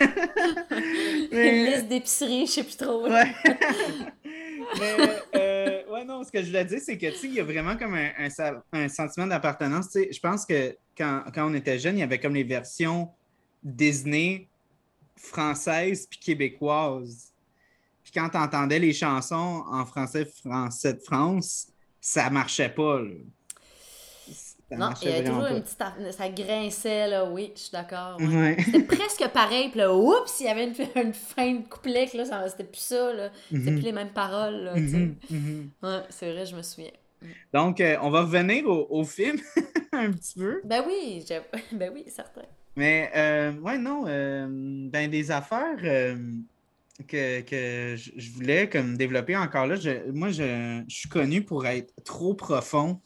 Une 1.32 1.66
liste 1.66 1.88
d'épicerie, 1.88 2.46
je 2.46 2.52
sais 2.52 2.64
plus 2.64 2.76
trop. 2.76 3.08
Ouais. 3.08 3.34
Mais, 4.78 4.96
euh, 5.34 5.82
ouais, 5.90 6.04
non, 6.04 6.22
ce 6.24 6.30
que 6.30 6.40
je 6.40 6.46
voulais 6.46 6.64
dire, 6.64 6.80
c'est 6.80 6.96
que, 6.96 7.18
tu 7.18 7.26
il 7.26 7.34
y 7.34 7.40
a 7.40 7.44
vraiment 7.44 7.76
comme 7.76 7.94
un, 7.94 8.10
un, 8.72 8.88
sentiment 8.88 9.26
d'appartenance. 9.26 9.90
Tu 9.90 10.04
sais, 10.04 10.12
je 10.12 10.20
pense 10.20 10.46
que 10.46 10.76
quand, 10.96 11.24
quand, 11.34 11.50
on 11.50 11.54
était 11.54 11.78
jeune, 11.78 11.96
il 11.96 12.00
y 12.00 12.04
avait 12.04 12.20
comme 12.20 12.34
les 12.34 12.44
versions 12.44 13.08
Disney 13.62 14.48
françaises 15.16 16.06
puis 16.06 16.18
québécoises. 16.18 17.32
Puis 18.02 18.12
quand 18.12 18.28
tu 18.28 18.36
entendais 18.36 18.78
les 18.78 18.92
chansons 18.92 19.64
en 19.70 19.84
français, 19.84 20.24
français 20.24 20.94
de 20.94 21.00
France, 21.00 21.68
ça 22.00 22.30
marchait 22.30 22.70
pas. 22.70 23.00
Là 23.00 23.14
non, 24.76 24.90
il 25.02 25.08
y 25.08 25.12
avait 25.12 25.24
toujours 25.24 25.46
une 25.46 25.62
petite. 25.62 25.82
Ça 26.12 26.28
grinçait, 26.28 27.08
là, 27.08 27.24
oui, 27.24 27.52
je 27.54 27.60
suis 27.60 27.72
d'accord. 27.72 28.18
C'était 28.20 28.82
presque 28.84 29.26
pareil, 29.28 29.68
puis 29.70 29.78
là, 29.78 29.94
oups, 29.94 30.40
il 30.40 30.46
y 30.46 30.48
avait 30.48 30.64
une, 30.64 30.74
une 30.96 31.12
fin 31.12 31.54
de 31.54 31.68
couplet, 31.68 32.08
là, 32.14 32.48
c'était 32.48 32.64
plus 32.64 32.80
ça, 32.80 33.12
là. 33.12 33.30
C'était 33.50 33.72
plus 33.72 33.82
les 33.82 33.92
mêmes 33.92 34.12
paroles, 34.12 34.64
là, 34.64 34.76
mhm, 34.76 35.16
mhm. 35.30 35.70
Ouais, 35.82 36.02
c'est 36.08 36.32
vrai, 36.32 36.46
je 36.46 36.56
me 36.56 36.62
souviens. 36.62 36.90
Donc, 37.52 37.80
euh, 37.80 37.96
on 38.02 38.10
va 38.10 38.22
revenir 38.22 38.66
au, 38.66 39.04
film 39.04 39.38
un 39.92 40.10
petit 40.12 40.38
peu. 40.38 40.60
Ben 40.64 40.82
oui, 40.86 41.24
ben 41.72 41.90
oui, 41.92 42.04
certain. 42.08 42.42
Mais, 42.76 43.10
euh, 43.14 43.52
ouais, 43.60 43.78
non, 43.78 44.04
euh, 44.06 44.46
ben 44.48 45.10
des 45.10 45.30
affaires 45.30 45.78
euh, 45.82 46.16
que, 47.08 47.40
que 47.40 47.96
je 47.96 48.30
voulais 48.30 48.68
comme 48.68 48.96
développer 48.96 49.36
encore 49.36 49.66
là, 49.66 49.76
moi, 50.12 50.30
je, 50.30 50.82
je 50.88 50.94
suis 50.94 51.08
connu 51.08 51.42
pour 51.42 51.66
être 51.66 51.92
trop 52.04 52.34
profond 52.34 53.00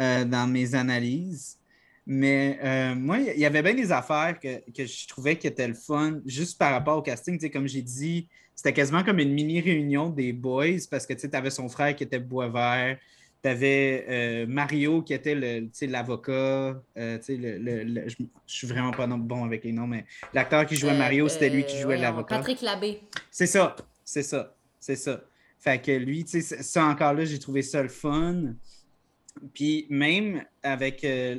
euh, 0.00 0.24
dans 0.24 0.46
mes 0.46 0.74
analyses. 0.74 1.58
Mais 2.06 2.58
euh, 2.62 2.94
moi, 2.94 3.18
il 3.18 3.38
y 3.38 3.44
avait 3.44 3.62
bien 3.62 3.74
des 3.74 3.92
affaires 3.92 4.38
que, 4.40 4.62
je 4.74 5.06
trouvais 5.08 5.36
qui 5.36 5.46
étaient 5.46 5.68
le 5.68 5.74
fun, 5.74 6.20
juste 6.24 6.58
par 6.58 6.72
rapport 6.72 6.96
au 6.96 7.02
casting. 7.02 7.38
comme 7.50 7.68
j'ai 7.68 7.82
dit, 7.82 8.28
c'était 8.54 8.72
quasiment 8.72 9.04
comme 9.04 9.18
une 9.18 9.32
mini-réunion 9.32 10.08
des 10.08 10.32
boys 10.32 10.78
parce 10.90 11.06
que 11.06 11.12
tu 11.12 11.28
avais 11.32 11.50
son 11.50 11.68
frère 11.68 11.94
qui 11.94 12.04
était 12.04 12.18
bois 12.18 12.48
vert, 12.48 12.96
tu 13.42 13.48
avais 13.48 14.06
euh, 14.08 14.46
Mario 14.46 15.02
qui 15.02 15.12
était 15.12 15.34
l'avocat. 15.82 16.80
je, 16.96 18.14
suis 18.46 18.66
vraiment 18.66 18.92
pas 18.92 19.06
bon 19.06 19.44
avec 19.44 19.64
les 19.64 19.72
noms, 19.72 19.86
mais 19.86 20.06
l'acteur 20.32 20.64
qui 20.64 20.76
jouait 20.76 20.96
Mario, 20.96 21.28
c'était 21.28 21.50
lui 21.50 21.64
qui 21.64 21.78
jouait 21.78 21.98
l'avocat. 21.98 22.36
Patrick 22.36 22.62
Labbé. 22.62 23.00
C'est 23.30 23.46
ça, 23.46 23.76
c'est 24.02 24.22
ça, 24.22 24.54
c'est 24.80 24.96
ça. 24.96 25.22
Fait 25.58 25.82
que 25.82 25.90
lui, 25.90 26.24
ça 26.26 26.86
encore 26.86 27.12
là, 27.12 27.24
j'ai 27.24 27.38
trouvé 27.38 27.62
ça 27.62 27.82
le 27.82 27.88
fun. 27.88 28.54
Puis 29.54 29.86
même 29.90 30.44
avec, 30.62 31.04
euh, 31.04 31.38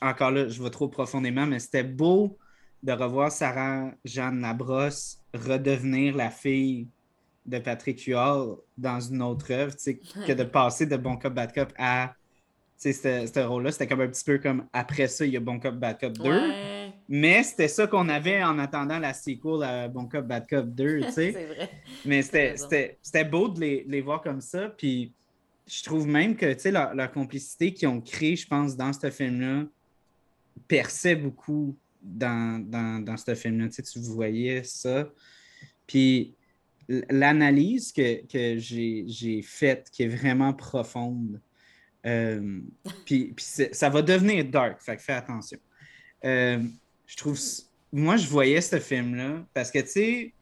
encore 0.00 0.30
là, 0.30 0.48
je 0.48 0.62
vais 0.62 0.70
trop 0.70 0.88
profondément, 0.88 1.46
mais 1.46 1.58
c'était 1.58 1.84
beau 1.84 2.38
de 2.82 2.92
revoir 2.92 3.30
Sarah 3.30 3.92
Jeanne 4.04 4.40
Labrosse 4.40 5.20
redevenir 5.34 6.16
la 6.16 6.30
fille 6.30 6.88
de 7.46 7.58
Patrick 7.58 8.00
Huard 8.04 8.58
dans 8.76 9.00
une 9.00 9.22
autre 9.22 9.52
œuvre, 9.52 9.74
que 10.26 10.32
de 10.32 10.44
passer 10.44 10.86
de 10.86 10.96
Bon 10.96 11.16
Cop, 11.16 11.34
Bad 11.34 11.52
Cop 11.52 11.72
à 11.78 12.14
ce 12.78 13.40
rôle-là. 13.40 13.72
C'était 13.72 13.86
comme 13.86 14.00
un 14.00 14.08
petit 14.08 14.24
peu 14.24 14.38
comme 14.38 14.66
après 14.72 15.08
ça, 15.08 15.26
il 15.26 15.32
y 15.32 15.36
a 15.36 15.40
Bon 15.40 15.58
Cop, 15.58 15.74
Bad 15.74 15.98
Cop 16.00 16.12
2. 16.18 16.30
Mais 17.08 17.42
c'était 17.42 17.68
ça 17.68 17.86
qu'on 17.86 18.08
avait 18.08 18.42
en 18.42 18.58
attendant 18.58 18.98
la 18.98 19.12
sequel 19.12 19.62
à 19.62 19.88
Bon 19.88 20.06
Cop, 20.06 20.26
Bad 20.26 20.46
Cop 20.48 20.66
2, 20.66 21.00
tu 21.00 21.12
sais. 21.12 21.48
Mais 22.04 22.22
c'était 22.22 23.24
beau 23.24 23.48
de 23.48 23.60
les, 23.60 23.84
les, 23.86 24.00
voir 24.00 24.22
comme 24.22 24.40
ça. 24.40 24.68
Puis 24.68 25.12
je 25.66 25.82
trouve 25.82 26.06
même 26.06 26.36
que 26.36 26.56
leur, 26.68 26.94
leur 26.94 27.12
complicité 27.12 27.72
qu'ils 27.72 27.88
ont 27.88 28.00
créée, 28.00 28.36
je 28.36 28.46
pense, 28.46 28.76
dans 28.76 28.92
ce 28.92 29.10
film-là, 29.10 29.66
perçait 30.66 31.16
beaucoup 31.16 31.76
dans, 32.02 32.64
dans, 32.64 33.04
dans 33.04 33.16
ce 33.16 33.34
film-là. 33.34 33.68
Tu 33.68 34.00
voyais 34.00 34.64
ça. 34.64 35.10
Puis 35.86 36.34
l'analyse 37.08 37.92
que, 37.92 38.26
que 38.26 38.58
j'ai 38.58 39.42
faite, 39.42 39.88
qui 39.92 40.04
est 40.04 40.08
vraiment 40.08 40.52
profonde, 40.52 41.40
euh, 42.06 42.60
puis, 43.04 43.34
ça 43.36 43.88
va 43.88 44.02
devenir 44.02 44.44
dark, 44.44 44.80
fait 44.80 44.96
que 44.96 45.02
fais 45.02 45.12
attention. 45.12 45.58
Euh, 46.24 46.62
je 47.06 47.16
trouve. 47.16 47.38
Moi, 47.92 48.16
je 48.16 48.26
voyais 48.28 48.60
ce 48.60 48.78
film-là 48.78 49.44
parce 49.52 49.70
que, 49.70 49.80
tu 49.80 49.88
sais, 49.88 50.34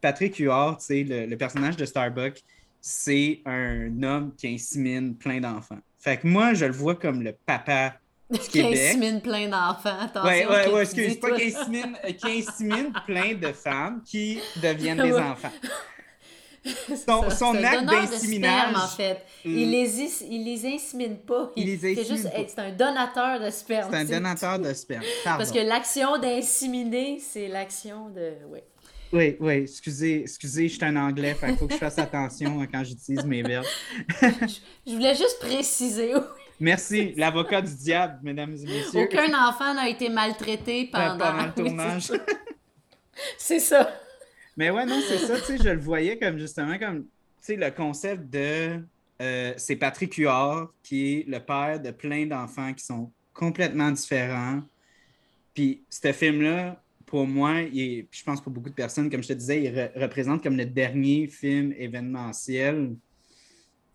Patrick 0.00 0.36
Huard, 0.36 0.78
tu 0.78 0.86
sais, 0.86 1.04
le, 1.04 1.36
personnage 1.36 1.76
de 1.76 1.84
Starbuck, 1.84 2.42
c'est 2.88 3.40
un 3.46 4.00
homme 4.04 4.32
qui 4.36 4.46
insémine 4.46 5.16
plein 5.16 5.40
d'enfants. 5.40 5.80
Fait 5.98 6.18
que 6.18 6.26
moi, 6.28 6.54
je 6.54 6.66
le 6.66 6.72
vois 6.72 6.94
comme 6.94 7.20
le 7.20 7.32
papa 7.32 7.94
du 8.30 8.38
Québec. 8.38 8.74
qui 8.74 8.78
insémine 8.78 9.20
plein 9.20 9.48
d'enfants. 9.48 10.08
Ouais, 10.24 10.46
ouais, 10.46 10.72
ouais, 10.72 10.82
excuse, 10.82 11.16
pas 11.16 11.32
qui 11.32 11.52
insémine, 12.24 12.92
plein 13.04 13.34
de 13.34 13.50
femmes 13.50 14.02
qui 14.04 14.38
deviennent 14.62 15.02
des 15.02 15.14
enfants. 15.14 15.50
Son, 17.08 17.30
son 17.30 17.54
acte 17.62 17.84
d'inséminage. 17.84 18.74
en 18.74 18.88
fait. 18.88 19.24
Il, 19.44 19.70
les, 19.70 20.24
il 20.28 20.44
les 20.44 20.74
insémine 20.74 21.16
pas. 21.18 21.52
Il, 21.54 21.66
les 21.66 21.94
juste, 21.94 22.28
C'est 22.32 22.58
un 22.58 22.72
donateur 22.72 23.38
de 23.38 23.50
sperme. 23.50 23.88
C'est 23.92 23.98
un 23.98 24.04
donateur 24.04 24.58
de 24.58 24.72
sperme. 24.72 25.04
Parce 25.24 25.52
que 25.52 25.60
l'action 25.60 26.18
d'inséminer, 26.18 27.20
c'est 27.20 27.46
l'action 27.46 28.08
de. 28.08 28.32
Oui. 28.50 28.58
Oui, 29.12 29.36
oui, 29.40 29.52
excusez, 29.54 30.22
excusez, 30.22 30.68
je 30.68 30.74
suis 30.74 30.84
un 30.84 30.96
anglais, 30.96 31.36
il 31.46 31.56
faut 31.56 31.66
que 31.66 31.74
je 31.74 31.78
fasse 31.78 31.98
attention 31.98 32.66
quand 32.70 32.84
j'utilise 32.84 33.24
mes 33.24 33.42
verbes. 33.42 33.66
je, 34.20 34.92
voulais 34.92 35.14
juste 35.14 35.38
préciser. 35.40 36.12
Merci, 36.58 37.12
l'avocat 37.16 37.62
du 37.62 37.74
diable, 37.74 38.18
mesdames 38.22 38.54
et 38.56 38.66
messieurs. 38.66 39.02
Aucun 39.02 39.48
enfant 39.48 39.74
n'a 39.74 39.88
été 39.88 40.08
maltraité 40.08 40.88
pendant, 40.90 41.18
pendant 41.18 41.46
le 41.46 41.52
tournage. 41.52 42.12
c'est 43.38 43.60
ça. 43.60 43.90
Mais 44.56 44.70
ouais, 44.70 44.86
non, 44.86 45.00
c'est 45.06 45.18
ça, 45.18 45.38
tu 45.38 45.44
sais, 45.44 45.58
je 45.58 45.68
le 45.68 45.80
voyais 45.80 46.18
comme 46.18 46.38
justement 46.38 46.78
comme, 46.78 47.02
tu 47.02 47.08
sais, 47.40 47.56
le 47.56 47.70
concept 47.70 48.30
de. 48.30 48.82
Euh, 49.22 49.54
c'est 49.56 49.76
Patrick 49.76 50.14
Huard 50.14 50.68
qui 50.82 51.14
est 51.14 51.28
le 51.28 51.40
père 51.40 51.80
de 51.80 51.90
plein 51.90 52.26
d'enfants 52.26 52.74
qui 52.74 52.84
sont 52.84 53.10
complètement 53.32 53.90
différents. 53.90 54.60
Puis, 55.54 55.82
ce 55.88 56.12
film-là, 56.12 56.82
pour 57.06 57.26
moi, 57.26 57.62
et 57.62 58.08
je 58.10 58.24
pense 58.24 58.40
pour 58.40 58.52
beaucoup 58.52 58.68
de 58.68 58.74
personnes, 58.74 59.08
comme 59.08 59.22
je 59.22 59.28
te 59.28 59.32
disais, 59.32 59.62
il 59.62 60.02
représente 60.02 60.42
comme 60.42 60.56
le 60.56 60.66
dernier 60.66 61.28
film 61.28 61.72
événementiel 61.78 62.96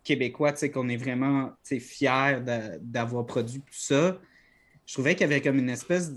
québécois, 0.04 0.54
tu 0.54 0.60
sais, 0.60 0.72
qu'on 0.72 0.90
est 0.90 0.98
vraiment 0.98 1.52
fier 1.64 2.42
d'avoir 2.82 3.26
produit 3.26 3.60
tout 3.60 3.74
ça. 3.74 4.18
Je 4.86 4.94
trouvais 4.94 5.14
qu'il 5.14 5.30
y 5.30 5.32
avait 5.32 5.42
comme 5.42 5.60
une 5.60 5.70
espèce 5.70 6.12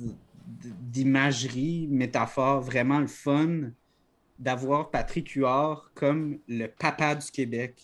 d'imagerie, 0.47 1.89
métaphore 1.91 2.61
vraiment 2.61 3.01
le 3.01 3.09
fun 3.09 3.71
d'avoir 4.39 4.91
Patrick 4.91 5.31
Huard 5.33 5.91
comme 5.95 6.39
le 6.49 6.67
papa 6.69 7.15
du 7.15 7.31
Québec. 7.31 7.81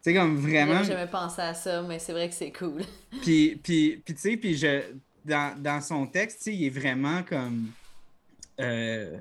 C'est 0.00 0.14
comme 0.14 0.36
vraiment. 0.36 0.82
J'ai 0.82 0.92
jamais 0.92 1.10
pensé 1.10 1.40
à 1.42 1.54
ça, 1.54 1.82
mais 1.82 1.98
c'est 1.98 2.12
vrai 2.12 2.28
que 2.28 2.34
c'est 2.34 2.52
cool. 2.52 2.82
puis, 3.22 3.56
puis, 3.62 4.00
puis 4.04 4.14
tu 4.14 4.20
sais, 4.20 4.36
puis 4.36 4.56
je, 4.56 4.82
dans, 5.28 5.60
dans 5.60 5.80
son 5.80 6.06
texte, 6.06 6.46
il 6.46 6.64
est 6.64 6.70
vraiment 6.70 7.22
comme. 7.22 7.70
Euh, 8.60 9.18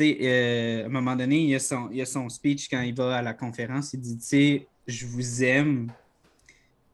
euh, 0.00 0.82
à 0.82 0.86
un 0.86 0.88
moment 0.88 1.16
donné, 1.16 1.38
il 1.38 1.48
y, 1.50 1.54
a 1.54 1.60
son, 1.60 1.88
il 1.92 2.00
a 2.00 2.06
son 2.06 2.28
speech 2.28 2.68
quand 2.68 2.80
il 2.80 2.94
va 2.94 3.16
à 3.16 3.22
la 3.22 3.34
conférence. 3.34 3.92
Il 3.92 4.00
dit, 4.00 4.16
tu 4.16 4.24
sais, 4.24 4.66
je 4.86 5.06
vous 5.06 5.44
aime, 5.44 5.90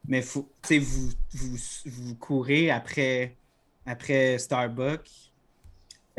mais 0.07 0.21
faut, 0.21 0.49
vous, 0.69 1.09
vous, 1.33 1.57
vous 1.85 2.15
courez 2.15 2.69
après, 2.69 3.35
après 3.85 4.37
Starbucks. 4.37 5.31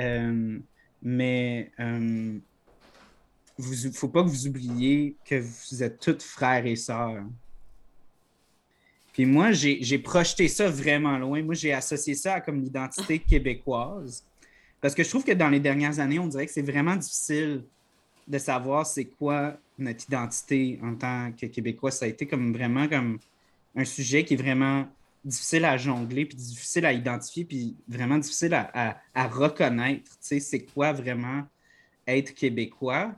Euh, 0.00 0.58
mais 1.02 1.70
il 1.78 1.84
euh, 1.84 2.40
ne 3.58 3.90
faut 3.92 4.08
pas 4.08 4.22
que 4.22 4.28
vous 4.28 4.46
oubliez 4.46 5.16
que 5.24 5.36
vous 5.36 5.82
êtes 5.82 6.00
toutes 6.00 6.22
frères 6.22 6.66
et 6.66 6.76
sœurs. 6.76 7.24
Puis 9.14 9.24
moi, 9.26 9.52
j'ai 9.52 9.98
projeté 9.98 10.48
ça 10.48 10.68
vraiment 10.68 11.16
loin. 11.16 11.42
Moi, 11.42 11.54
j'ai 11.54 11.72
associé 11.72 12.14
ça 12.14 12.34
à 12.34 12.40
comme 12.40 12.60
l'identité 12.60 13.20
québécoise. 13.20 14.24
Parce 14.80 14.94
que 14.94 15.02
je 15.02 15.08
trouve 15.08 15.24
que 15.24 15.32
dans 15.32 15.48
les 15.48 15.60
dernières 15.60 16.00
années, 16.00 16.18
on 16.18 16.26
dirait 16.26 16.46
que 16.46 16.52
c'est 16.52 16.62
vraiment 16.62 16.96
difficile 16.96 17.64
de 18.26 18.38
savoir 18.38 18.84
c'est 18.84 19.04
quoi 19.04 19.56
notre 19.78 20.04
identité 20.04 20.78
en 20.82 20.96
tant 20.96 21.32
que 21.32 21.46
Québécois. 21.46 21.90
Ça 21.90 22.06
a 22.06 22.08
été 22.08 22.26
comme 22.26 22.52
vraiment 22.52 22.88
comme 22.88 23.18
un 23.76 23.84
sujet 23.84 24.24
qui 24.24 24.34
est 24.34 24.36
vraiment 24.36 24.86
difficile 25.24 25.64
à 25.64 25.76
jongler, 25.76 26.26
puis 26.26 26.36
difficile 26.36 26.84
à 26.84 26.92
identifier, 26.92 27.44
puis 27.44 27.76
vraiment 27.88 28.18
difficile 28.18 28.52
à, 28.54 29.28
reconnaître. 29.28 30.10
Tu 30.10 30.16
sais, 30.20 30.40
c'est 30.40 30.64
quoi 30.64 30.92
vraiment 30.92 31.44
être 32.06 32.34
québécois? 32.34 33.12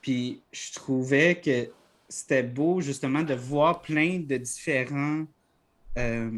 Puis 0.00 0.40
je 0.50 0.72
trouvais 0.72 1.40
que 1.40 1.68
c'était 2.08 2.42
beau 2.42 2.80
justement 2.80 3.22
de 3.22 3.34
voir 3.34 3.82
plein 3.82 4.18
de 4.18 4.36
différents, 4.36 5.24
euh, 5.96 6.30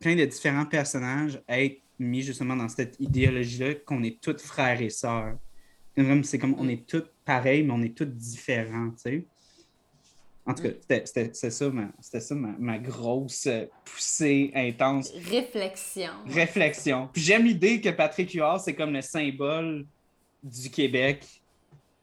plein 0.00 0.16
de 0.16 0.24
différents 0.24 0.66
personnages 0.66 1.40
être 1.48 1.80
mis 1.98 2.22
justement 2.22 2.56
dans 2.56 2.68
cette 2.68 2.98
idéologie-là 3.00 3.74
qu'on 3.86 4.02
est 4.02 4.20
tous 4.20 4.42
frères 4.42 4.80
et 4.80 4.90
sœurs. 4.90 5.36
C'est 6.24 6.38
comme 6.38 6.54
on 6.58 6.68
est 6.68 6.86
tous 6.86 7.04
pareils, 7.24 7.62
mais 7.62 7.72
on 7.72 7.82
est 7.82 7.96
tous 7.96 8.04
différents, 8.04 8.90
tu 8.90 8.96
sais. 8.98 9.24
En 10.44 10.54
tout 10.54 10.62
cas, 10.62 10.68
mm. 10.68 11.02
c'était 11.04 11.50
ça, 11.50 11.70
ma, 11.70 11.88
ça 12.00 12.34
ma, 12.34 12.78
grosse 12.78 13.48
poussée 13.84 14.52
intense. 14.54 15.10
Réflexion. 15.28 16.12
Réflexion. 16.26 17.08
Puis 17.12 17.22
j'aime 17.22 17.44
l'idée 17.44 17.80
que 17.80 17.88
Patrick 17.88 18.32
Huard, 18.32 18.60
c'est 18.60 18.74
comme 18.74 18.92
le 18.92 19.02
symbole 19.02 19.86
du 20.42 20.70
Québec. 20.70 21.26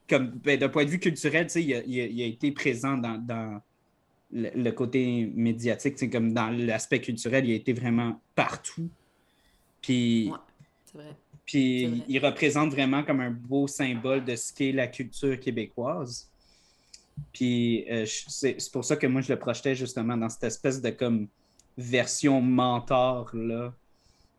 Comme 0.10 0.32
ben, 0.44 0.60
d'un 0.60 0.70
point 0.70 0.86
de 0.86 0.90
vue 0.90 1.00
culturel, 1.00 1.48
il 1.56 1.74
a, 1.74 1.82
il, 1.86 2.22
a, 2.22 2.26
été 2.26 2.52
présent 2.52 2.98
dans, 2.98 3.62
le, 4.32 4.72
côté 4.72 5.32
médiatique, 5.34 6.12
comme 6.12 6.34
dans 6.34 6.50
l'aspect 6.50 7.00
culturel, 7.02 7.46
il 7.48 7.54
a 7.54 7.56
été 7.56 7.74
vraiment 7.74 8.20
partout. 8.36 8.90
Puis. 9.82 10.32
Puis 11.46 12.04
il 12.08 12.20
représente 12.20 12.72
vraiment 12.72 13.04
comme 13.04 13.20
un 13.20 13.32
beau 13.32 13.68
symbole 13.68 14.24
de 14.24 14.36
ce 14.36 14.54
qu'est 14.54 14.72
la 14.72 14.88
culture 14.88 15.38
québécoise. 15.40 16.30
Puis 17.32 17.86
euh, 17.92 18.06
c'est 18.06 18.72
pour 18.72 18.86
ça 18.86 18.96
que 18.96 19.08
moi, 19.08 19.22
je 19.22 19.34
le 19.34 19.40
projetais 19.40 19.76
justement 19.76 20.16
dans 20.18 20.30
cette 20.30 20.44
espèce 20.44 20.82
de 20.82 20.90
comme 20.90 21.28
version 21.78 22.42
mentor 22.42 23.30
là, 23.34 23.74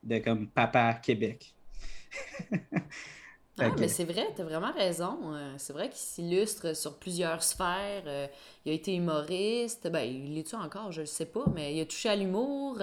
de 0.02 0.18
comme 0.18 0.48
Papa 0.48 0.94
Québec. 0.94 1.54
ah, 3.58 3.70
mais 3.78 3.88
c'est 3.88 4.04
vrai, 4.04 4.26
tu 4.34 4.42
as 4.42 4.44
vraiment 4.44 4.72
raison. 4.72 5.18
Euh, 5.32 5.54
c'est 5.58 5.72
vrai 5.72 5.88
qu'il 5.88 5.98
s'illustre 5.98 6.76
sur 6.76 6.96
plusieurs 6.96 7.42
sphères. 7.42 8.02
Euh, 8.06 8.26
il 8.64 8.72
a 8.72 8.74
été 8.74 8.94
humoriste. 8.94 9.88
Ben, 9.88 10.00
il 10.00 10.36
est-tu 10.36 10.56
encore? 10.56 10.90
Je 10.90 11.02
ne 11.02 11.06
sais 11.06 11.26
pas, 11.26 11.44
mais 11.54 11.74
il 11.74 11.80
a 11.80 11.86
touché 11.86 12.08
à 12.08 12.16
l'humour. 12.16 12.78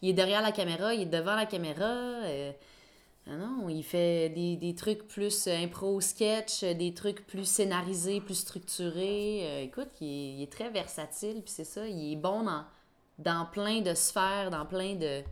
il 0.00 0.08
est 0.08 0.14
derrière 0.14 0.42
la 0.42 0.52
caméra, 0.52 0.94
il 0.94 1.02
est 1.02 1.06
devant 1.06 1.34
la 1.34 1.46
caméra. 1.46 2.22
Ah 3.26 3.36
non, 3.36 3.70
il 3.70 3.82
fait 3.82 4.28
des, 4.28 4.56
des 4.56 4.74
trucs 4.74 5.08
plus 5.08 5.46
euh, 5.46 5.64
impro-sketch, 5.64 6.62
euh, 6.62 6.74
des 6.74 6.92
trucs 6.92 7.26
plus 7.26 7.46
scénarisés, 7.46 8.20
plus 8.20 8.34
structurés. 8.34 9.40
Euh, 9.44 9.62
écoute, 9.62 9.88
il 10.02 10.42
est, 10.42 10.52
très 10.52 10.68
versatile, 10.68 11.40
puis 11.42 11.50
c'est 11.50 11.64
ça, 11.64 11.86
il 11.88 12.12
est 12.12 12.16
bon 12.16 12.42
dans, 12.42 12.64
dans 13.18 13.46
plein 13.50 13.80
de 13.80 13.94
sphères, 13.94 14.50
dans 14.50 14.66
plein 14.66 14.96
de 14.96 15.22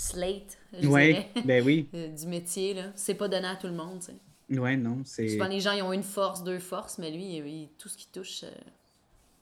slate, 0.00 0.58
je 0.80 0.86
ouais, 0.88 1.30
ben 1.44 1.64
oui. 1.64 1.88
du 2.18 2.26
métier. 2.26 2.74
là. 2.74 2.92
C'est 2.94 3.14
pas 3.14 3.28
donné 3.28 3.46
à 3.46 3.56
tout 3.56 3.66
le 3.66 3.74
monde, 3.74 4.00
tu 4.00 4.06
sais. 4.06 4.58
Ouais, 4.58 4.76
non, 4.76 5.02
c'est... 5.04 5.28
Souvent, 5.28 5.46
les 5.46 5.60
gens, 5.60 5.72
ils 5.72 5.82
ont 5.82 5.92
une 5.92 6.02
force, 6.02 6.42
deux 6.42 6.58
forces, 6.58 6.98
mais 6.98 7.10
lui, 7.10 7.68
tout 7.78 7.88
ce 7.88 7.96
qu'il 7.96 8.10
touche, 8.10 8.44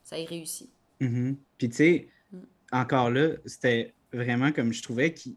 ça 0.04 0.18
y 0.18 0.26
réussit. 0.26 0.68
Mm 1.00 1.32
Puis 1.56 1.68
tu 1.68 1.76
sais, 1.76 2.08
mm. 2.32 2.38
encore 2.72 3.10
là, 3.10 3.30
c'était 3.46 3.94
vraiment 4.12 4.52
comme 4.52 4.72
je 4.72 4.82
trouvais 4.82 5.12
que 5.12 5.30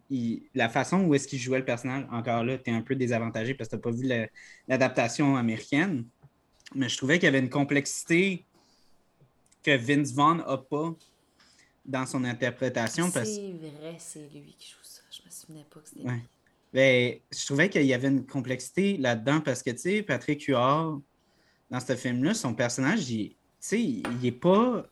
la 0.56 0.70
façon 0.70 1.02
où 1.04 1.14
est-ce 1.14 1.28
qu'il 1.28 1.40
jouait 1.40 1.60
le 1.60 1.66
personnage, 1.66 2.06
encore 2.12 2.44
là, 2.44 2.58
tu 2.58 2.70
es 2.70 2.74
un 2.74 2.82
peu 2.82 2.96
désavantagé 2.96 3.54
parce 3.54 3.70
que 3.70 3.76
tu 3.76 3.78
n'as 3.78 3.82
pas 3.82 3.92
vu 3.92 4.30
l'adaptation 4.68 5.36
américaine. 5.36 6.06
Mais 6.74 6.88
je 6.88 6.98
trouvais 6.98 7.16
qu'il 7.16 7.26
y 7.26 7.28
avait 7.28 7.40
une 7.40 7.50
complexité 7.50 8.46
que 9.64 9.76
Vince 9.76 10.14
Vaughn 10.14 10.38
n'a 10.38 10.58
pas 10.58 10.96
dans 11.86 12.06
son 12.06 12.24
interprétation. 12.24 13.10
C'est 13.12 13.22
vrai, 13.24 13.96
c'est 14.00 14.30
lui 14.34 14.56
qui 14.58 14.70
joue. 14.70 14.81
Je 15.12 15.26
me 15.26 15.30
souvenais 15.30 15.66
pas 15.70 15.80
que 15.80 15.90
c'était 15.90 16.08
ouais. 16.08 16.22
Ben, 16.74 17.16
je 17.32 17.46
trouvais 17.46 17.70
qu'il 17.70 17.84
y 17.84 17.94
avait 17.94 18.08
une 18.08 18.26
complexité 18.26 18.96
là-dedans 18.98 19.42
parce 19.42 19.62
que, 19.62 19.72
tu 19.72 19.80
sais, 19.80 20.04
Patrick 20.04 20.42
Huard, 20.46 21.02
dans 21.70 21.80
ce 21.82 21.96
film-là, 21.96 22.34
son 22.34 22.54
personnage, 22.54 23.10
il, 23.10 23.36
il 23.74 24.04
n'est 24.22 24.32
pas 24.32 24.86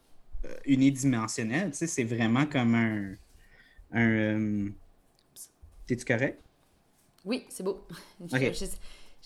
euh, 0.46 0.56
unidimensionnel. 0.66 1.72
C'est 1.74 2.04
vraiment 2.04 2.46
comme 2.46 2.76
un 2.76 3.16
un. 3.92 4.10
Euh, 4.10 4.70
t'es-tu 5.88 6.06
correct? 6.06 6.40
Oui, 7.26 7.46
c'est 7.50 7.64
beau. 7.64 7.86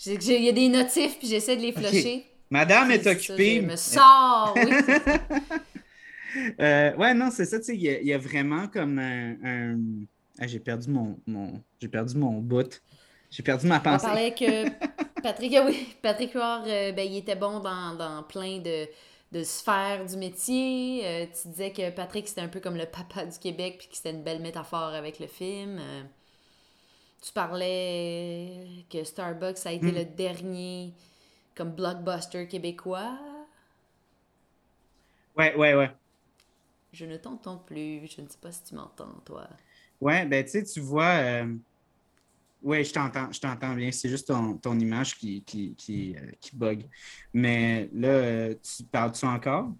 Il 0.05 0.43
y 0.43 0.49
a 0.49 0.51
des 0.51 0.69
notifs, 0.69 1.19
puis 1.19 1.27
j'essaie 1.27 1.55
de 1.55 1.61
les 1.61 1.71
flusher. 1.71 2.25
Madame 2.49 2.89
est 2.91 3.05
occupée. 3.05 3.61
je 3.61 3.67
me 3.67 3.75
sors, 3.75 4.55
oui. 4.55 4.71
euh, 6.59 6.95
ouais, 6.95 7.13
non, 7.13 7.29
c'est 7.29 7.45
ça, 7.45 7.59
tu 7.59 7.65
sais, 7.65 7.75
il 7.75 8.07
y, 8.07 8.13
a 8.13 8.17
vraiment 8.17 8.67
comme 8.67 8.97
un. 8.97 9.77
Ah, 10.39 10.47
j'ai 10.47 10.59
perdu 10.59 10.89
mon, 10.89 11.19
mon 11.27 11.61
j'ai 11.79 11.87
perdu 11.87 12.15
mon 12.17 12.39
bout. 12.41 12.81
J'ai 13.29 13.43
perdu 13.43 13.67
ma 13.67 13.79
pensée. 13.79 14.05
On 14.05 14.07
parlait 14.09 14.33
que 14.33 14.69
Patrick, 15.21 15.55
oui, 15.65 15.95
Patrick 16.01 16.33
Huard, 16.33 16.63
euh, 16.67 16.91
ben, 16.91 17.07
il 17.09 17.17
était 17.17 17.35
bon 17.35 17.59
dans, 17.59 17.95
dans 17.95 18.23
plein 18.23 18.59
de, 18.59 18.87
de 19.31 19.43
sphères 19.43 20.05
du 20.05 20.17
métier. 20.17 21.01
Euh, 21.05 21.25
tu 21.27 21.47
disais 21.49 21.71
que 21.71 21.89
Patrick, 21.91 22.27
c'était 22.27 22.41
un 22.41 22.47
peu 22.47 22.59
comme 22.59 22.75
le 22.77 22.85
papa 22.85 23.25
du 23.25 23.37
Québec, 23.39 23.77
puis 23.79 23.87
que 23.87 23.95
c'était 23.95 24.11
une 24.11 24.23
belle 24.23 24.41
métaphore 24.41 24.93
avec 24.93 25.19
le 25.19 25.27
film. 25.27 25.77
Euh, 25.79 26.03
tu 27.21 27.31
parlais 27.31 28.85
que 28.89 29.03
Starbucks 29.03 29.65
a 29.65 29.71
été 29.71 29.91
Mm. 29.91 29.95
le 29.95 30.05
dernier 30.05 30.93
comme 31.55 31.71
blockbuster 31.71 32.47
québécois. 32.47 33.17
Ouais, 35.35 35.55
ouais, 35.55 35.73
ouais. 35.75 35.91
Je 36.93 37.05
ne 37.05 37.17
t'entends 37.17 37.57
plus. 37.57 38.07
Je 38.07 38.21
ne 38.21 38.27
sais 38.27 38.37
pas 38.39 38.51
si 38.51 38.63
tu 38.63 38.75
m'entends, 38.75 39.19
toi. 39.25 39.47
Ouais, 40.01 40.25
ben 40.25 40.43
tu 40.43 40.51
sais, 40.51 40.63
tu 40.63 40.79
vois. 40.81 41.05
euh, 41.15 41.55
Ouais, 42.61 42.83
je 42.85 42.93
t'entends, 42.93 43.29
je 43.31 43.41
t'entends 43.41 43.75
bien. 43.75 43.91
C'est 43.91 44.07
juste 44.09 44.27
ton, 44.27 44.57
ton 44.57 44.79
image 44.79 45.17
qui, 45.17 45.43
qui, 45.43 45.75
qui, 45.75 46.15
euh, 46.15 46.31
qui 46.39 46.55
bug. 46.55 46.87
Mais 47.33 47.89
là, 47.93 48.53
tu 48.55 48.83
parles-tu 48.85 49.25
encore? 49.25 49.73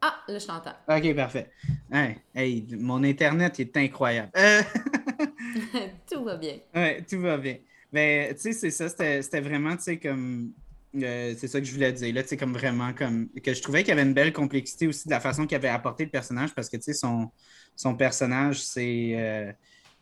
Ah, 0.00 0.16
là, 0.26 0.38
je 0.38 0.46
t'entends. 0.46 0.74
Ok, 0.88 1.14
parfait. 1.14 1.52
Hey, 1.92 2.16
hey, 2.34 2.66
mon 2.76 3.04
Internet 3.04 3.60
est 3.60 3.76
incroyable. 3.76 4.32
Euh, 4.36 4.62
Tout 6.10 6.24
va 6.24 6.36
bien. 6.36 6.58
ouais, 6.74 7.04
tout 7.08 7.20
va 7.20 7.38
bien. 7.38 7.58
Mais 7.92 8.34
tu 8.34 8.40
sais, 8.40 8.52
c'est 8.52 8.70
ça, 8.70 8.88
c'était 8.88 9.22
c'était 9.22 9.40
vraiment, 9.40 9.76
tu 9.76 9.82
sais, 9.84 9.98
comme. 10.00 10.52
euh, 10.96 11.34
c'est 11.38 11.46
ça 11.48 11.60
que 11.60 11.66
je 11.66 11.72
voulais 11.72 11.92
dire. 11.92 12.12
Là, 12.14 12.22
tu 12.22 12.30
sais, 12.30 12.36
comme 12.36 12.52
vraiment, 12.52 12.92
comme. 12.94 13.28
Que 13.44 13.54
je 13.54 13.62
trouvais 13.62 13.80
qu'il 13.84 13.90
y 13.90 13.92
avait 13.92 14.02
une 14.02 14.14
belle 14.14 14.32
complexité 14.32 14.88
aussi 14.88 15.06
de 15.06 15.12
la 15.12 15.20
façon 15.20 15.46
qu'il 15.46 15.56
avait 15.56 15.68
apporté 15.68 16.04
le 16.04 16.10
personnage 16.10 16.54
parce 16.54 16.68
que, 16.68 16.76
tu 16.78 16.82
sais, 16.84 16.94
son, 16.94 17.30
son 17.76 17.96
personnage, 17.96 18.62
c'est. 18.62 19.12
euh, 19.16 19.52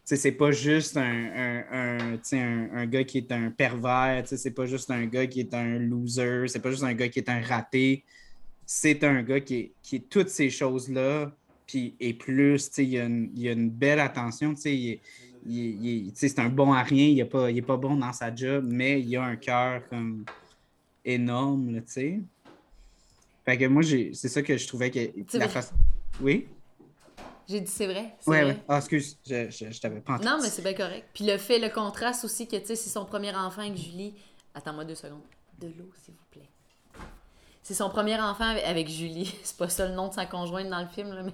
c'est 0.05 0.33
pas 0.33 0.51
juste 0.51 0.97
un, 0.97 1.03
un, 1.03 1.64
un, 1.71 2.21
un, 2.33 2.71
un 2.79 2.87
gars 2.87 3.05
qui 3.05 3.18
est 3.18 3.31
un 3.31 3.51
pervers, 3.53 4.25
c'est 4.27 4.51
pas 4.51 4.66
juste 4.66 4.91
un 4.91 5.07
gars 5.07 5.27
qui 5.29 5.39
est 5.41 5.55
un 5.55 5.79
loser, 5.79 6.49
c'est 6.49 6.61
pas 6.61 6.71
juste 6.73 6.83
un 6.83 6.95
gars 6.95 7.09
qui 7.09 7.21
est 7.21 7.29
un 7.29 7.41
raté. 7.41 8.05
C'est 8.66 9.05
un 9.05 9.23
gars 9.23 9.41
qui 9.41 9.55
est, 9.57 9.75
qui 9.83 9.97
est 9.97 10.09
toutes 10.09 10.29
ces 10.29 10.51
choses-là, 10.51 11.37
puis 11.66 11.97
et 12.01 12.14
plus, 12.14 12.71
il 12.79 12.89
y, 12.89 12.99
a 12.99 13.05
une- 13.05 13.31
il 13.35 13.43
y 13.43 13.49
a 13.49 13.53
une 13.53 13.71
belle 13.71 14.01
attention, 14.01 14.55
tu 14.55 14.62
sais, 14.62 14.77
il 14.77 14.91
est- 14.91 15.01
il 15.45 16.12
c'est 16.14 16.39
un 16.39 16.49
bon 16.49 16.73
à 16.73 16.83
rien, 16.83 17.07
il 17.07 17.18
est 17.21 17.25
pas, 17.25 17.51
il 17.51 17.59
est 17.59 17.62
pas 17.62 17.77
bon 17.77 17.97
dans 17.97 18.12
sa 18.12 18.35
job, 18.35 18.66
mais 18.68 19.01
il 19.01 19.16
a 19.16 19.25
un 19.25 19.37
cœur 19.37 19.89
comme 19.89 20.25
énorme, 21.05 21.83
tu 21.83 21.93
sais. 21.93 22.21
Fait 23.45 23.59
que 23.59 23.64
moi, 23.66 23.83
j'ai, 23.83 24.12
c'est 24.14 24.29
ça 24.29 24.43
que 24.43 24.57
je 24.57 24.66
trouvais 24.66 24.91
que 24.91 24.99
la 25.39 25.49
façon... 25.49 25.75
Oui? 26.21 26.47
J'ai 27.51 27.61
dit 27.61 27.70
c'est 27.70 27.86
vrai. 27.86 28.14
c'est 28.20 28.30
vrai. 28.30 28.44
ouais. 28.44 28.57
Ah, 28.68 28.78
excuse, 28.78 29.18
je, 29.28 29.51
je, 29.51 29.70
je 29.72 29.80
t'avais 29.80 30.01
pas 30.01 30.14
entendu. 30.14 30.28
Non, 30.28 30.38
mais 30.40 30.48
c'est 30.48 30.62
bien 30.62 30.74
correct. 30.74 31.09
Puis 31.12 31.24
le 31.24 31.36
fait, 31.36 31.59
le 31.59 31.68
contraste 31.68 32.24
aussi, 32.24 32.46
que 32.46 32.57
tu 32.57 32.66
sais, 32.66 32.76
c'est 32.76 32.90
son 32.90 33.05
premier 33.05 33.34
enfant 33.34 33.62
avec 33.62 33.76
Julie. 33.76 34.14
Attends-moi 34.55 34.84
deux 34.84 34.94
secondes. 34.94 35.22
De 35.61 35.66
l'eau, 35.66 35.90
s'il 36.03 36.14
vous 36.14 36.20
plaît. 36.30 36.48
C'est 37.62 37.74
son 37.74 37.90
premier 37.90 38.18
enfant 38.20 38.44
avec, 38.51 38.64
avec 38.64 38.88
Julie. 38.88 39.34
C'est 39.42 39.57
pas 39.57 39.68
ça 39.68 39.86
le 39.86 39.94
nom 39.94 40.09
de 40.09 40.14
sa 40.14 40.26
conjointe 40.26 40.68
dans 40.70 40.80
le 40.80 40.88
film, 40.88 41.12
là, 41.12 41.22
mais 41.22 41.32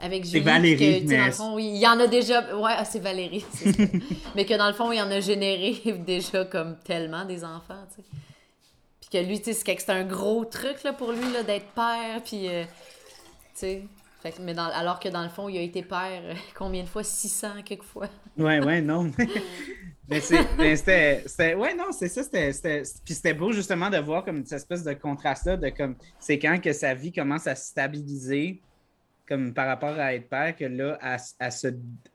avec 0.00 0.24
Julie. 0.24 0.40
Valérie, 0.40 0.76
puis 0.76 0.86
que, 0.86 1.00
tu 1.02 1.08
sais, 1.08 1.14
mais- 1.14 1.18
dans 1.20 1.26
le 1.26 1.32
fond, 1.32 1.54
oui, 1.56 1.66
il 1.74 1.80
y 1.80 1.86
en 1.86 2.00
a 2.00 2.06
déjà. 2.06 2.56
Ouais, 2.56 2.72
ah, 2.76 2.84
c'est 2.84 3.00
Valérie. 3.00 3.44
c'est 3.52 3.76
mais 4.34 4.44
que 4.46 4.54
dans 4.54 4.66
le 4.68 4.72
fond, 4.72 4.90
il 4.92 5.00
en 5.00 5.10
a 5.10 5.20
généré 5.20 5.74
déjà 6.06 6.44
comme 6.44 6.76
tellement 6.78 7.24
des 7.24 7.44
enfants, 7.44 7.84
tu 7.90 7.96
sais. 8.02 8.08
Puis 9.00 9.10
que 9.10 9.18
lui, 9.26 9.38
tu 9.38 9.46
sais, 9.46 9.52
c'est 9.52 9.74
que 9.76 9.82
c'est 9.82 9.90
un 9.92 10.04
gros 10.04 10.44
truc 10.44 10.82
là, 10.84 10.92
pour 10.92 11.12
lui 11.12 11.32
là, 11.32 11.42
d'être 11.42 11.66
père, 11.72 12.22
puis. 12.24 12.48
euh, 12.48 12.64
tu 12.64 13.60
sais. 13.60 13.82
Fait 14.22 14.32
que- 14.32 14.42
mais 14.42 14.52
dans- 14.54 14.64
alors 14.70 15.00
que 15.00 15.08
dans 15.08 15.22
le 15.22 15.28
fond, 15.30 15.48
il 15.48 15.56
a 15.58 15.62
été 15.62 15.82
père 15.82 16.22
euh, 16.24 16.34
combien 16.54 16.82
de 16.82 16.88
fois? 16.88 17.02
600 17.02 17.62
quelquefois. 17.64 18.08
Ouais, 18.36 18.62
ouais, 18.64 18.80
non. 18.82 19.10
mais 20.08 20.20
c'était. 20.76 21.54
Ouais, 21.54 21.74
non, 21.74 21.92
c'est 21.92 22.08
ça. 22.08 22.22
C'était, 22.22 22.82
puis 23.04 23.14
c'était 23.14 23.34
beau 23.34 23.52
justement 23.52 23.88
de 23.90 23.98
voir 23.98 24.24
comme 24.24 24.44
cette 24.44 24.58
espèce 24.58 24.84
de 24.84 24.92
contraste-là, 24.92 25.56
de 25.56 25.68
comme. 25.70 25.96
C'est 26.18 26.38
quand 26.38 26.60
que 26.60 26.72
sa 26.72 26.94
vie 26.94 27.12
commence 27.12 27.46
à 27.46 27.54
se 27.54 27.68
stabiliser, 27.68 28.60
comme 29.26 29.54
par 29.54 29.66
rapport 29.68 29.98
à 29.98 30.14
être 30.14 30.28
père, 30.28 30.54
que 30.56 30.64
là, 30.64 30.98
elle, 31.02 31.18
elle 31.38 31.52
se, 31.52 31.68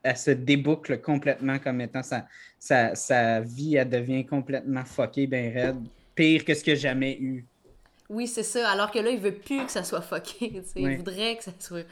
elle 0.04 0.18
se 0.18 0.32
déboucle 0.32 1.00
complètement 1.02 1.58
comme 1.60 1.80
étant 1.82 2.04
sa, 2.04 2.28
sa, 2.60 2.94
sa 2.94 3.40
vie, 3.42 3.78
elle 3.78 3.90
devient 3.90 4.26
complètement 4.26 4.84
fuckée, 4.86 5.26
ben 5.26 5.54
raide. 5.54 5.78
Pire 6.14 6.46
que 6.46 6.54
ce 6.54 6.64
que 6.64 6.76
jamais 6.76 7.18
eu. 7.20 7.46
Oui, 8.10 8.28
c'est 8.28 8.44
ça. 8.44 8.70
Alors 8.70 8.92
que 8.92 9.00
là, 9.00 9.10
il 9.10 9.20
veut 9.20 9.34
plus 9.34 9.66
que 9.66 9.72
ça 9.72 9.84
soit 9.84 10.02
fucké. 10.02 10.62
Ouais. 10.76 10.94
Il 10.94 10.98
voudrait 10.98 11.38
que 11.38 11.44
ça 11.44 11.52
soit. 11.60 11.86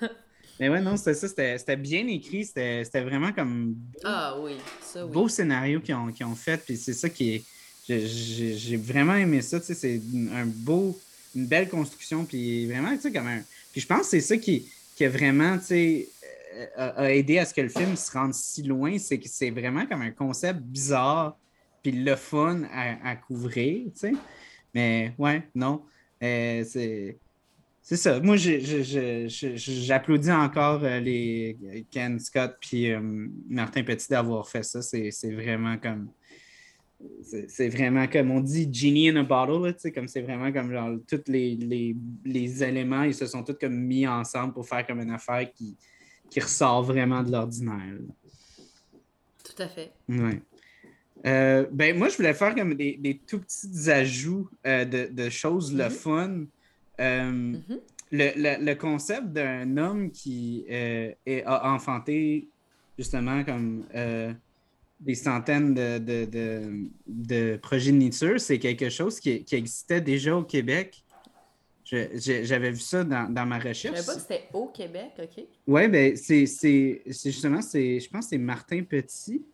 Mais 0.60 0.68
ouais, 0.68 0.80
non, 0.80 0.96
c'était 0.96 1.14
ça. 1.14 1.28
C'était, 1.28 1.58
c'était 1.58 1.76
bien 1.76 2.06
écrit. 2.06 2.44
C'était, 2.44 2.84
c'était 2.84 3.02
vraiment 3.02 3.32
comme 3.32 3.74
Ah 4.04 4.36
oui, 4.40 4.52
ça 4.82 5.04
oui. 5.04 5.12
beau 5.12 5.28
scénario 5.28 5.80
qu'ils 5.80 5.94
ont, 5.94 6.08
ont 6.08 6.34
fait. 6.34 6.58
Puis 6.64 6.76
c'est 6.76 6.92
ça 6.92 7.08
qui 7.08 7.34
est. 7.34 7.44
j'ai- 7.88 8.76
vraiment 8.76 9.14
aimé 9.14 9.42
ça. 9.42 9.58
tu 9.58 9.66
sais, 9.66 9.74
C'est 9.74 10.00
un 10.32 10.46
beau, 10.46 10.98
une 11.34 11.46
belle 11.46 11.68
construction. 11.68 12.24
Puis 12.24 12.66
vraiment, 12.66 12.94
tu 12.94 13.00
sais, 13.02 13.12
comme 13.12 13.26
un. 13.26 13.40
Puis 13.72 13.80
je 13.80 13.86
pense 13.86 14.02
que 14.02 14.06
c'est 14.06 14.20
ça 14.20 14.36
qui, 14.36 14.68
qui 14.94 15.04
a 15.04 15.08
vraiment, 15.08 15.58
tu 15.58 15.64
sais, 15.64 16.08
euh, 16.54 16.66
a, 16.76 17.00
a 17.02 17.10
aidé 17.10 17.38
à 17.38 17.46
ce 17.46 17.52
que 17.54 17.60
le 17.62 17.68
film 17.68 17.96
se 17.96 18.12
rende 18.12 18.32
si 18.34 18.62
loin. 18.62 18.96
C'est 18.98 19.18
que 19.18 19.28
c'est 19.28 19.50
vraiment 19.50 19.86
comme 19.86 20.02
un 20.02 20.12
concept 20.12 20.60
bizarre. 20.60 21.36
Puis 21.82 21.90
le 21.92 22.14
fun 22.16 22.62
à, 22.72 23.10
à 23.10 23.16
couvrir, 23.16 23.86
tu 23.86 23.98
sais. 23.98 24.12
Mais 24.74 25.14
ouais, 25.18 25.48
non. 25.54 25.82
Euh, 26.22 26.64
c'est. 26.64 27.18
C'est 27.86 27.96
ça. 27.98 28.18
Moi, 28.18 28.36
j'applaudis 28.38 30.32
encore 30.32 30.82
euh, 30.84 31.00
les 31.00 31.84
Ken 31.90 32.18
Scott 32.18 32.56
puis 32.58 32.90
euh, 32.90 32.98
Martin 33.46 33.84
Petit 33.84 34.08
d'avoir 34.08 34.48
fait 34.48 34.62
ça. 34.62 34.80
C'est 34.80 35.32
vraiment 35.32 35.76
comme. 35.76 36.08
C'est 37.22 37.68
vraiment 37.68 38.06
comme 38.06 38.30
on 38.30 38.40
dit 38.40 38.72
Genie 38.72 39.10
in 39.10 39.16
a 39.16 39.22
bottle, 39.22 39.66
là, 39.66 39.90
comme 39.90 40.08
c'est 40.08 40.22
vraiment 40.22 40.50
comme 40.50 40.72
genre 40.72 40.96
tous 41.06 41.24
les, 41.26 41.54
les, 41.56 41.94
les 42.24 42.64
éléments, 42.64 43.02
ils 43.02 43.12
se 43.14 43.26
sont 43.26 43.42
tous 43.42 43.58
comme 43.60 43.76
mis 43.78 44.08
ensemble 44.08 44.54
pour 44.54 44.66
faire 44.66 44.86
comme 44.86 45.02
une 45.02 45.10
affaire 45.10 45.52
qui, 45.52 45.76
qui 46.30 46.40
ressort 46.40 46.82
vraiment 46.82 47.22
de 47.22 47.30
l'ordinaire. 47.30 47.98
Tout 49.44 49.62
à 49.62 49.68
fait. 49.68 49.92
Ouais. 50.08 50.40
Euh, 51.26 51.66
ben, 51.72 51.96
moi, 51.96 52.08
je 52.08 52.16
voulais 52.16 52.34
faire 52.34 52.54
comme 52.54 52.74
des, 52.74 52.96
des 52.96 53.18
tout 53.18 53.40
petits 53.40 53.90
ajouts 53.90 54.48
euh, 54.66 54.84
de, 54.84 55.08
de 55.12 55.30
choses 55.30 55.74
le 55.74 55.84
Mhm. 55.84 55.90
fun. 55.90 56.44
Euh, 57.00 57.30
Mhm. 57.32 57.80
le, 58.12 58.30
le- 58.36 58.64
le 58.64 58.74
concept 58.74 59.28
d'un 59.28 59.76
homme 59.76 60.10
qui 60.10 60.64
est- 60.68 61.16
a 61.46 61.72
enfanté 61.72 62.48
justement 62.98 63.42
comme 63.44 63.84
des 65.00 65.14
centaines 65.14 65.74
de, 65.74 65.98
de, 65.98 66.24
de, 66.24 66.88
de 67.06 67.56
progéniture, 67.56 68.40
c'est 68.40 68.58
quelque 68.58 68.88
chose 68.88 69.18
qui, 69.20 69.44
qui 69.44 69.56
existait 69.56 70.00
déjà 70.00 70.36
au 70.36 70.44
Québec. 70.44 71.02
Je- 71.84 72.42
J'avais 72.44 72.70
vu 72.70 72.78
ça 72.80 73.02
dans, 73.04 73.28
dans 73.32 73.44
ma 73.44 73.58
Je 73.60 73.68
recherche. 73.68 73.96
savais 73.96 74.06
pas 74.06 74.14
que 74.14 74.20
c'était 74.20 74.48
au 74.54 74.66
Québec, 74.68 75.10
OK? 75.18 75.44
Oui, 75.66 75.88
ben 75.88 76.16
c'est 76.16 76.46
justement, 77.06 77.60
c'est, 77.60 77.98
je 78.00 78.08
pense 78.08 78.26
que 78.26 78.30
c'est 78.30 78.38
Martin 78.38 78.82
Petit. 78.84 79.44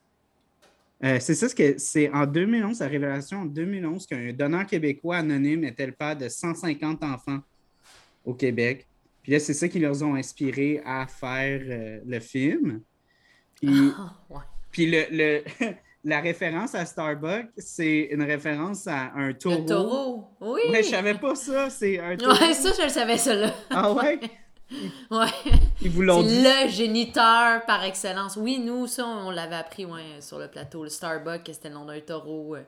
Euh, 1.03 1.19
c'est 1.19 1.35
ça, 1.35 1.49
ce 1.49 1.55
que 1.55 1.79
c'est 1.79 2.11
en 2.11 2.27
2011, 2.27 2.81
la 2.81 2.87
révélation 2.89 3.39
en 3.39 3.45
2011, 3.47 4.07
qu'un 4.07 4.33
donneur 4.33 4.67
québécois 4.67 5.17
anonyme 5.19 5.65
était 5.65 5.87
le 5.87 5.93
père 5.93 6.17
de 6.17 6.29
150 6.29 7.03
enfants 7.03 7.39
au 8.25 8.35
Québec. 8.35 8.87
Puis 9.23 9.33
là, 9.33 9.39
c'est 9.41 9.55
ça 9.55 9.69
qui 9.69 9.79
leur 9.79 10.03
ont 10.03 10.15
inspiré 10.15 10.83
à 10.85 11.07
faire 11.07 11.61
euh, 11.65 12.01
le 12.07 12.21
film. 12.21 12.81
Puis, 13.55 13.93
Ah, 13.97 14.15
ouais. 14.31 14.41
puis 14.71 14.91
le, 14.91 15.05
le- 15.11 15.43
la 16.05 16.21
référence 16.21 16.75
à 16.75 16.85
Starbucks, 16.85 17.49
c'est 17.57 18.09
une 18.13 18.23
référence 18.23 18.87
à 18.87 19.13
un 19.15 19.33
taureau. 19.33 19.59
Le 19.61 19.67
taureau. 19.67 20.25
Oui. 20.41 20.61
Ouais, 20.71 20.83
je 20.83 20.89
savais 20.89 21.15
pas 21.15 21.35
ça, 21.35 21.71
c'est 21.71 21.99
un 21.99 22.17
taureau. 22.17 22.33
Ouais, 22.33 22.53
ça, 22.55 22.71
je 22.77 22.83
le 22.83 22.89
savais, 22.91 23.17
ça 23.19 23.35
là. 23.35 23.55
Ah 23.71 23.93
ouais? 23.95 24.19
Ouais. 25.11 25.27
Ils 25.83 25.91
vous 25.91 26.03
l'ont 26.03 26.23
dit? 26.23 26.43
C'est 26.43 26.65
le 26.67 26.71
géniteur 26.71 27.65
par 27.67 27.83
excellence. 27.85 28.37
Oui, 28.37 28.59
nous, 28.59 28.87
ça, 28.87 29.07
on 29.07 29.31
l'avait 29.31 29.57
appris 29.57 29.85
ouais, 29.85 30.21
sur 30.21 30.39
le 30.39 30.49
plateau. 30.49 30.85
Le 30.85 30.89
Starbucks, 30.91 31.43
c'était 31.47 31.69
le 31.69 31.75
nom 31.75 31.85
d'un 31.85 32.01
taureau 32.01 32.55
euh, 32.57 32.63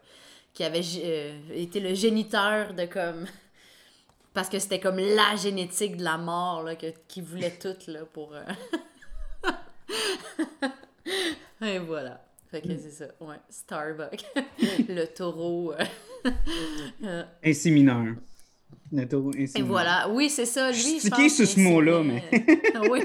qui 0.52 0.64
avait 0.64 0.82
euh, 0.96 1.38
été 1.54 1.80
le 1.80 1.94
géniteur 1.94 2.74
de 2.74 2.86
comme. 2.86 3.26
Parce 4.34 4.48
que 4.48 4.58
c'était 4.58 4.80
comme 4.80 4.96
la 4.98 5.36
génétique 5.36 5.96
de 5.98 6.04
la 6.04 6.16
mort 6.16 6.62
là, 6.62 6.74
que, 6.74 6.86
qui 7.06 7.20
voulait 7.20 7.50
tout 7.58 7.76
là, 7.88 8.00
pour. 8.12 8.32
euh, 8.34 8.42
Et 11.62 11.78
voilà. 11.78 12.24
Fait 12.50 12.60
que 12.60 12.68
c'est 12.76 12.90
ça. 12.90 13.04
Ouais, 13.20 13.36
Starbucks. 13.48 14.24
le 14.88 15.04
taureau. 15.06 15.74
euh, 17.04 17.24
euh, 18.94 19.32
et 19.54 19.62
voilà, 19.62 20.08
oui, 20.10 20.28
c'est 20.28 20.44
ça. 20.46 20.70
Lui, 20.70 20.76
Je 20.78 20.82
je 20.82 20.88
suis 20.88 21.00
stické 21.00 21.22
pense 21.22 21.34
sur 21.36 21.46
ce 21.46 21.60
mot-là, 21.60 22.00
enseignait- 22.00 22.72
Ah 22.74 22.82
oui. 22.90 23.00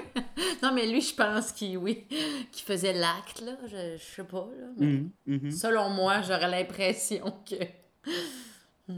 Non, 0.62 0.74
mais 0.74 0.86
lui, 0.88 1.02
je 1.02 1.16
pense 1.16 1.52
qu'il 1.54 1.78
oui, 1.78 2.06
faisait 2.54 2.94
l'acte, 2.94 3.42
là. 3.42 3.58
Je, 3.68 3.98
je 3.98 4.04
sais 4.16 4.24
pas, 4.24 4.50
là. 4.60 4.68
Mais 4.78 4.86
Mhm, 4.88 5.10
mhm. 5.28 5.52
selon 5.52 5.90
moi, 5.90 6.22
j'aurais 6.22 6.50
l'impression 6.50 7.34
que. 7.50 7.56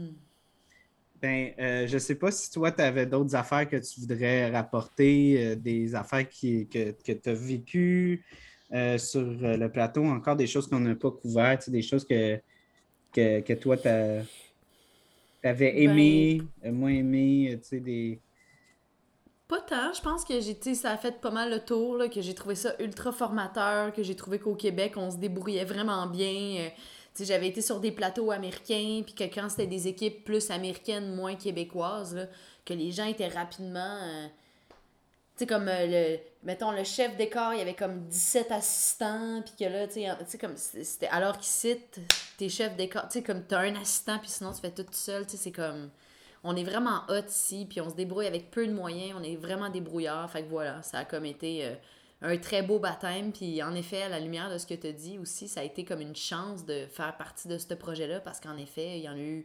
Ben, 1.22 1.52
euh, 1.58 1.86
je 1.86 1.98
sais 1.98 2.14
pas 2.14 2.30
si 2.30 2.50
toi, 2.50 2.72
tu 2.72 2.80
avais 2.80 3.04
d'autres 3.04 3.34
affaires 3.36 3.68
que 3.68 3.76
tu 3.76 4.00
voudrais 4.00 4.50
rapporter, 4.50 5.48
euh, 5.48 5.54
des 5.54 5.94
affaires 5.94 6.26
qui, 6.26 6.66
que, 6.66 6.92
que 6.92 7.12
tu 7.12 7.28
as 7.28 7.34
vécues 7.34 8.24
euh, 8.72 8.96
sur 8.96 9.20
euh, 9.20 9.56
le 9.58 9.70
plateau, 9.70 10.02
encore 10.06 10.36
des 10.36 10.46
choses 10.46 10.66
qu'on 10.66 10.80
n'a 10.80 10.94
pas 10.94 11.10
couvertes, 11.10 11.64
tu 11.64 11.70
des 11.70 11.82
choses 11.82 12.06
que, 12.06 12.40
que, 13.12 13.40
que 13.40 13.52
toi, 13.52 13.76
t'avais 15.42 15.82
aimé, 15.82 16.42
ben... 16.62 16.74
moins 16.74 16.90
aimé, 16.90 17.58
tu 17.62 17.68
sais, 17.68 17.80
des. 17.80 18.20
Pas 19.48 19.60
tant. 19.60 19.92
Je 19.92 20.00
pense 20.00 20.24
que 20.24 20.34
j'ai, 20.40 20.74
ça 20.74 20.92
a 20.92 20.96
fait 20.96 21.20
pas 21.20 21.30
mal 21.30 21.50
le 21.50 21.58
tour, 21.58 21.96
là, 21.96 22.08
que 22.08 22.20
j'ai 22.20 22.34
trouvé 22.34 22.54
ça 22.54 22.74
ultra 22.78 23.10
formateur, 23.10 23.92
que 23.92 24.02
j'ai 24.02 24.14
trouvé 24.14 24.38
qu'au 24.38 24.54
Québec, 24.54 24.92
on 24.96 25.10
se 25.10 25.16
débrouillait 25.16 25.64
vraiment 25.64 26.06
bien. 26.06 26.60
Euh, 26.60 26.68
j'avais 27.18 27.48
été 27.48 27.60
sur 27.60 27.80
des 27.80 27.90
plateaux 27.90 28.30
américains, 28.30 29.02
puis 29.04 29.14
que 29.14 29.24
quand 29.24 29.48
c'était 29.48 29.66
des 29.66 29.88
équipes 29.88 30.24
plus 30.24 30.50
américaines, 30.50 31.14
moins 31.14 31.34
québécoises, 31.34 32.14
là, 32.14 32.26
que 32.64 32.74
les 32.74 32.92
gens 32.92 33.06
étaient 33.06 33.28
rapidement. 33.28 33.98
Euh, 34.02 34.26
sais, 35.40 35.46
comme 35.46 35.68
euh, 35.68 35.86
le. 35.86 36.18
Mettons, 36.42 36.70
le 36.70 36.84
chef 36.84 37.16
d'écart, 37.16 37.52
il 37.54 37.58
y 37.58 37.62
avait 37.62 37.74
comme 37.74 38.06
17 38.06 38.50
assistants, 38.52 39.42
puis 39.42 39.54
que 39.58 39.70
là, 39.70 39.86
tu 39.86 40.00
sais, 40.26 40.38
comme. 40.38 40.56
C'était, 40.56 41.08
alors 41.08 41.36
qu'ici, 41.36 41.76
t'es 42.38 42.48
chef 42.48 42.76
d'écart, 42.76 43.08
tu 43.08 43.18
sais, 43.18 43.22
comme 43.22 43.44
t'as 43.44 43.60
un 43.60 43.74
assistant, 43.76 44.18
puis 44.18 44.30
sinon 44.30 44.52
tu 44.52 44.60
fais 44.60 44.70
tout 44.70 44.86
seul, 44.92 45.24
tu 45.24 45.32
sais, 45.32 45.36
c'est 45.36 45.52
comme 45.52 45.90
on 46.42 46.56
est 46.56 46.64
vraiment 46.64 47.02
hot 47.08 47.26
ici, 47.28 47.66
puis 47.68 47.80
on 47.80 47.90
se 47.90 47.94
débrouille 47.94 48.26
avec 48.26 48.50
peu 48.50 48.66
de 48.66 48.72
moyens, 48.72 49.14
on 49.18 49.22
est 49.22 49.36
vraiment 49.36 49.68
débrouillard. 49.68 50.30
Fait 50.30 50.42
que 50.42 50.48
voilà, 50.48 50.82
ça 50.82 50.98
a 50.98 51.04
comme 51.04 51.26
été 51.26 51.66
euh, 51.66 51.74
un 52.22 52.36
très 52.38 52.62
beau 52.62 52.78
baptême. 52.78 53.32
Puis 53.32 53.62
en 53.62 53.74
effet, 53.74 54.02
à 54.02 54.08
la 54.08 54.20
lumière 54.20 54.50
de 54.50 54.56
ce 54.56 54.66
que 54.66 54.74
tu 54.74 54.92
dit 54.92 55.18
aussi, 55.18 55.48
ça 55.48 55.60
a 55.60 55.64
été 55.64 55.84
comme 55.84 56.00
une 56.00 56.16
chance 56.16 56.64
de 56.64 56.86
faire 56.86 57.16
partie 57.16 57.48
de 57.48 57.58
ce 57.58 57.74
projet-là, 57.74 58.20
parce 58.20 58.40
qu'en 58.40 58.56
effet, 58.56 58.98
il 58.98 59.04
y 59.04 59.08
en 59.08 59.16
a 59.16 59.18
eu 59.18 59.44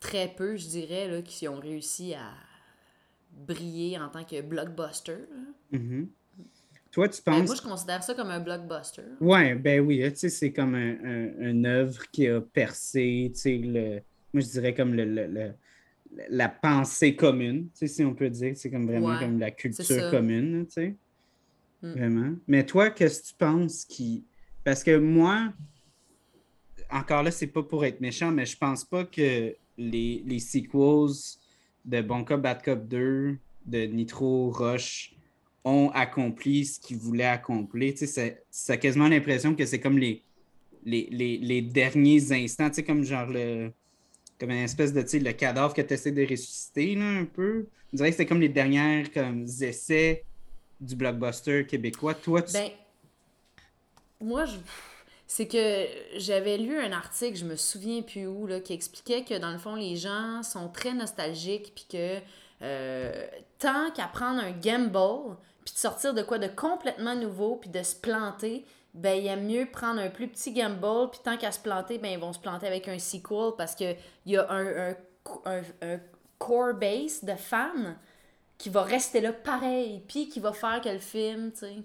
très 0.00 0.28
peu, 0.28 0.56
je 0.56 0.66
dirais, 0.66 1.08
là, 1.08 1.22
qui 1.22 1.46
ont 1.46 1.60
réussi 1.60 2.14
à 2.14 2.30
briller 3.46 3.98
en 3.98 4.08
tant 4.08 4.24
que 4.24 4.40
blockbuster. 4.40 5.18
Mm-hmm. 5.72 6.06
Toi, 6.92 7.08
tu 7.08 7.22
ben, 7.26 7.32
penses. 7.32 7.46
moi, 7.46 7.56
je 7.56 7.62
considère 7.62 8.02
ça 8.02 8.14
comme 8.14 8.30
un 8.30 8.40
blockbuster. 8.40 9.02
Ouais, 9.20 9.54
ben 9.54 9.80
oui, 9.80 10.00
tu 10.10 10.16
sais, 10.16 10.28
c'est 10.28 10.52
comme 10.52 10.74
un, 10.74 10.96
un, 11.04 11.50
une 11.50 11.66
œuvre 11.66 12.08
qui 12.12 12.28
a 12.28 12.40
percé, 12.40 13.30
tu 13.34 13.40
sais, 13.40 13.58
le 13.58 14.00
moi, 14.34 14.40
je 14.40 14.48
dirais 14.48 14.74
comme 14.74 14.94
le, 14.94 15.54
la 16.28 16.48
pensée 16.48 17.14
commune, 17.14 17.68
si 17.72 18.04
on 18.04 18.14
peut 18.14 18.28
dire. 18.28 18.56
C'est 18.56 18.68
comme 18.68 18.86
vraiment 18.86 19.16
comme 19.18 19.38
la 19.38 19.52
culture 19.52 20.10
commune, 20.10 20.66
tu 20.66 20.72
sais. 20.72 20.96
Mm. 21.82 21.92
Vraiment. 21.92 22.34
Mais 22.48 22.66
toi, 22.66 22.90
qu'est-ce 22.90 23.22
que 23.22 23.28
tu 23.28 23.34
penses 23.34 23.84
qui. 23.84 24.24
Parce 24.64 24.82
que 24.82 24.98
moi, 24.98 25.52
encore 26.90 27.22
là, 27.22 27.30
c'est 27.30 27.46
pas 27.46 27.62
pour 27.62 27.84
être 27.84 28.00
méchant, 28.00 28.32
mais 28.32 28.44
je 28.44 28.56
pense 28.56 28.84
pas 28.84 29.04
que 29.04 29.54
les, 29.78 30.24
les 30.26 30.38
sequels 30.40 31.38
de 31.84 32.02
Bon 32.02 32.24
Cop, 32.24 32.40
Bad 32.40 32.62
Cop 32.62 32.86
2, 32.86 33.36
de 33.66 33.86
Nitro, 33.86 34.50
Rush 34.50 35.14
ont 35.64 35.90
accompli 35.94 36.64
ce 36.64 36.78
qu'ils 36.78 36.98
voulaient 36.98 37.24
accomplir. 37.24 37.94
Tu 37.94 38.06
sais, 38.06 38.42
ça 38.50 38.74
a 38.74 38.76
quasiment 38.76 39.08
l'impression 39.08 39.54
que 39.54 39.64
c'est 39.64 39.80
comme 39.80 39.98
les, 39.98 40.22
les, 40.84 41.08
les, 41.10 41.38
les, 41.38 41.62
derniers 41.62 42.32
instants, 42.32 42.68
tu 42.68 42.76
sais, 42.76 42.82
comme 42.84 43.04
genre 43.04 43.26
le, 43.26 43.72
comme 44.38 44.50
une 44.50 44.58
espèce 44.58 44.92
de, 44.92 45.00
le 45.18 45.32
cadavre 45.32 45.72
que 45.72 45.80
tu 45.80 45.94
essaies 45.94 46.12
de 46.12 46.22
ressusciter, 46.22 46.94
là, 46.96 47.08
un 47.08 47.24
peu. 47.24 47.66
On 47.92 47.96
dirait 47.96 48.10
que 48.10 48.16
c'était 48.16 48.26
comme 48.26 48.40
les 48.40 48.48
dernières 48.48 49.10
comme, 49.12 49.44
essais 49.44 50.24
du 50.80 50.96
blockbuster 50.96 51.66
québécois. 51.66 52.14
Toi, 52.14 52.42
tu... 52.42 52.52
Ben, 52.52 52.70
moi, 54.20 54.44
je... 54.44 54.56
c'est 55.26 55.48
que 55.48 55.86
j'avais 56.16 56.58
lu 56.58 56.78
un 56.78 56.92
article, 56.92 57.36
je 57.36 57.44
me 57.44 57.56
souviens 57.56 58.02
plus 58.02 58.26
où, 58.26 58.46
là, 58.46 58.60
qui 58.60 58.72
expliquait 58.72 59.24
que, 59.24 59.38
dans 59.38 59.50
le 59.50 59.58
fond, 59.58 59.74
les 59.74 59.96
gens 59.96 60.42
sont 60.42 60.68
très 60.68 60.92
nostalgiques, 60.92 61.72
puis 61.74 61.86
que 61.90 62.18
euh, 62.62 63.26
tant 63.58 63.90
qu'à 63.90 64.06
prendre 64.06 64.42
un 64.42 64.52
gamble, 64.52 65.36
puis 65.64 65.74
de 65.74 65.78
sortir 65.78 66.14
de 66.14 66.22
quoi 66.22 66.38
de 66.38 66.48
complètement 66.48 67.14
nouveau, 67.14 67.56
puis 67.56 67.70
de 67.70 67.82
se 67.82 67.96
planter, 67.96 68.64
ben 68.92 69.18
il 69.18 69.26
aime 69.26 69.46
mieux 69.46 69.66
prendre 69.66 70.00
un 70.00 70.08
plus 70.08 70.28
petit 70.28 70.52
gamble, 70.52 71.10
puis 71.10 71.20
tant 71.24 71.36
qu'à 71.36 71.50
se 71.50 71.58
planter, 71.58 71.98
ben 71.98 72.12
ils 72.12 72.18
vont 72.18 72.32
se 72.32 72.38
planter 72.38 72.66
avec 72.66 72.86
un 72.88 72.98
sequel 72.98 73.52
parce 73.56 73.74
qu'il 73.74 73.96
y 74.26 74.36
a 74.36 74.48
un, 74.50 74.90
un, 75.46 75.62
un, 75.82 76.00
core 76.38 76.74
base 76.74 77.24
de 77.24 77.34
fans 77.34 77.96
qui 78.58 78.68
va 78.68 78.82
rester 78.82 79.20
là 79.20 79.32
pareil, 79.32 80.02
puis 80.06 80.28
qui 80.28 80.38
va 80.38 80.52
faire 80.52 80.80
que 80.80 80.90
le 80.90 80.98
film, 80.98 81.50
tu 81.52 81.60
sais. 81.60 81.76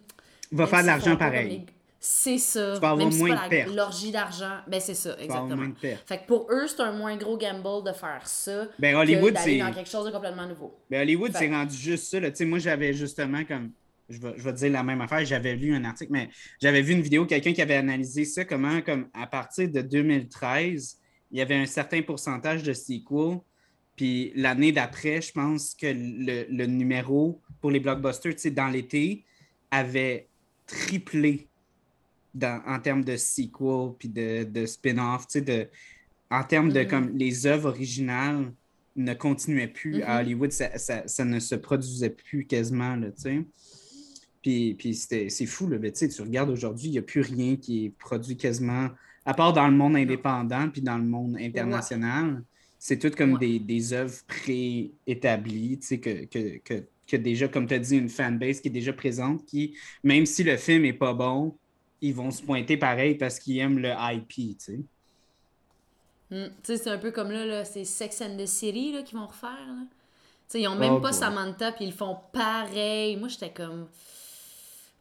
Va 0.52 0.68
faire 0.68 0.82
de 0.82 0.88
l'argent 0.88 1.16
pareil. 1.16 1.66
C'est 2.00 2.38
ça. 2.38 2.76
Tu 2.76 2.82
vas 2.82 2.91
avoir 2.91 3.12
moins 3.12 3.43
de 3.43 3.50
pertes. 3.50 3.76
L'orgie 3.76 4.12
d'argent. 4.12 4.60
Ben, 4.68 4.80
c'est 4.80 4.93
ça, 4.93 5.18
exactement. 5.20 5.56
Moins 5.56 5.70
de 5.70 5.76
fait 5.80 6.18
que 6.20 6.28
pour 6.28 6.47
eux, 6.50 6.68
c'est 6.68 6.82
un 6.82 6.93
moins 6.93 7.18
gros 7.18 7.38
gamble 7.38 7.86
de 7.86 7.91
faire 7.91 8.22
ça. 8.26 8.68
Ben, 8.80 8.95
Hollywood, 8.95 9.36
c'est. 9.38 9.58
dans 9.58 9.74
quelque 9.74 9.89
chose 9.89 10.06
de 10.06 10.12
complètement 10.12 10.47
nouveau. 10.47 10.78
Ben, 10.89 11.02
Hollywood, 11.02 11.32
c'est 11.36 11.50
rendu 11.50 11.76
juste 11.76 12.06
ça. 12.06 12.22
Tu 12.22 12.36
sais, 12.36 12.45
moi, 12.45 12.60
j'avais 12.60 12.93
justement 12.93 13.43
comme 13.43 13.72
je 14.08 14.20
vais, 14.20 14.34
je 14.38 14.50
dire 14.50 14.72
la 14.72 14.84
même 14.84 15.02
affaire. 15.02 15.24
J'avais 15.26 15.56
lu 15.56 15.74
un 15.74 15.84
article, 15.84 16.12
mais 16.12 16.30
j'avais 16.62 16.82
vu 16.82 16.93
une 16.93 17.02
vidéo, 17.02 17.26
quelqu'un 17.26 17.54
qui 17.54 17.62
avait 17.62 17.76
analysé 17.76 18.26
ça, 18.26 18.45
comment, 18.45 18.82
comme 18.82 19.10
à 19.14 19.28
partir 19.28 19.70
de 19.70 19.82
2013, 19.82 21.00
il 21.32 21.38
y 21.38 21.41
avait 21.41 21.56
un 21.56 21.66
certain 21.66 22.02
pourcentage 22.02 22.64
de 22.64 22.74
sequels. 22.74 23.39
Puis 23.95 24.32
l'année 24.36 24.72
d'après, 24.72 25.22
je 25.22 25.34
pense 25.34 25.76
que 25.76 25.88
le, 25.88 26.66
numéro 26.66 27.41
pour 27.60 27.70
les 27.70 27.82
blockbusters, 27.82 28.34
dans 28.54 28.70
l'été, 28.70 29.26
avait 29.70 30.30
triplé 30.66 31.49
dans, 32.34 32.62
en 32.66 32.80
termes 32.80 33.04
de 33.04 33.18
sequels 33.18 33.94
puis 33.98 34.10
de, 34.10 34.44
de 34.44 34.66
spin-off, 34.66 35.28
de, 35.36 35.68
en 36.30 36.44
termes 36.44 36.72
de 36.72 36.80
mm-hmm. 36.80 36.88
comme 36.88 37.18
les 37.18 37.46
œuvres 37.46 37.70
originales 37.70 38.52
ne 38.96 39.14
continuaient 39.14 39.68
plus 39.68 40.02
à 40.04 40.18
mm-hmm. 40.18 40.22
Hollywood, 40.22 40.52
ça, 40.52 40.78
ça, 41.08 41.26
ne 41.26 41.40
se 41.40 41.56
produisait 41.56 42.10
plus 42.10 42.46
quasiment, 42.46 43.00
tu 43.00 43.12
sais. 43.16 43.46
Puis, 44.42 44.76
puis 44.76 44.94
c'est 44.96 45.46
fou, 45.46 45.68
là. 45.68 45.78
Mais, 45.80 45.92
tu 45.92 46.22
regardes 46.22 46.50
aujourd'hui, 46.50 46.88
il 46.88 46.92
n'y 46.92 46.98
a 46.98 47.02
plus 47.02 47.22
rien 47.22 47.56
qui 47.58 47.86
est 47.86 47.90
produit 47.90 48.38
quasiment, 48.38 48.90
à 49.26 49.34
part 49.34 49.54
dans 49.54 49.68
le 49.68 49.76
monde 49.76 49.96
indépendant 49.96 50.70
puis 50.70 50.82
dans 50.82 50.98
le 50.98 51.04
monde 51.04 51.38
international. 51.40 52.44
C'est 52.78 52.98
tout 52.98 53.12
comme 53.12 53.38
des, 53.38 53.60
des 53.60 53.92
œuvres 53.92 54.16
préétablies, 54.26 55.80
tu 55.80 55.88
sais, 55.88 56.00
que, 56.00 56.24
que, 56.26 56.58
que, 56.60 56.86
que, 57.06 57.18
déjà, 57.18 57.50
comme 57.50 57.68
tu 57.68 57.74
as 57.74 57.80
dit, 57.80 57.98
une 57.98 58.08
fanbase 58.08 58.62
qui 58.62 58.70
est 58.70 58.72
déjà 58.72 58.94
présente, 58.94 59.46
qui, 59.46 59.76
même 60.04 60.26
si 60.26 60.44
le 60.44 60.56
film 60.56 60.84
n'est 60.84 60.94
pas 60.94 61.14
bon, 61.14 61.58
ils 62.02 62.14
vont 62.14 62.32
se 62.32 62.41
pointer 62.41 62.78
pareil 62.78 63.16
parce 63.16 63.39
qu'ils 63.39 63.58
aiment 63.60 63.80
le 63.80 63.93
IP, 63.97 64.30
tu 64.30 64.56
sais. 64.60 64.80
Hmm. 66.32 66.50
c'est 66.62 66.88
un 66.88 67.00
peu 67.00 67.10
comme 67.10 67.32
là, 67.32 67.43
là 67.43 67.66
c'est 67.66 67.84
Sex 67.84 68.22
and 68.22 68.38
the 68.38 68.45
City 68.45 68.91
là, 68.91 69.02
qu'ils 69.02 69.18
vont 69.18 69.26
refaire. 69.26 69.50
Là. 69.50 70.60
ils 70.60 70.64
n'ont 70.64 70.76
même 70.76 70.93
oh, 70.93 71.00
pas 71.00 71.12
Samantha, 71.12 71.72
puis 71.72 71.86
ils 71.86 71.93
font 71.93 72.18
pareil. 72.32 73.18
Moi, 73.18 73.30
j'étais 73.30 73.52
comme. 73.52 73.88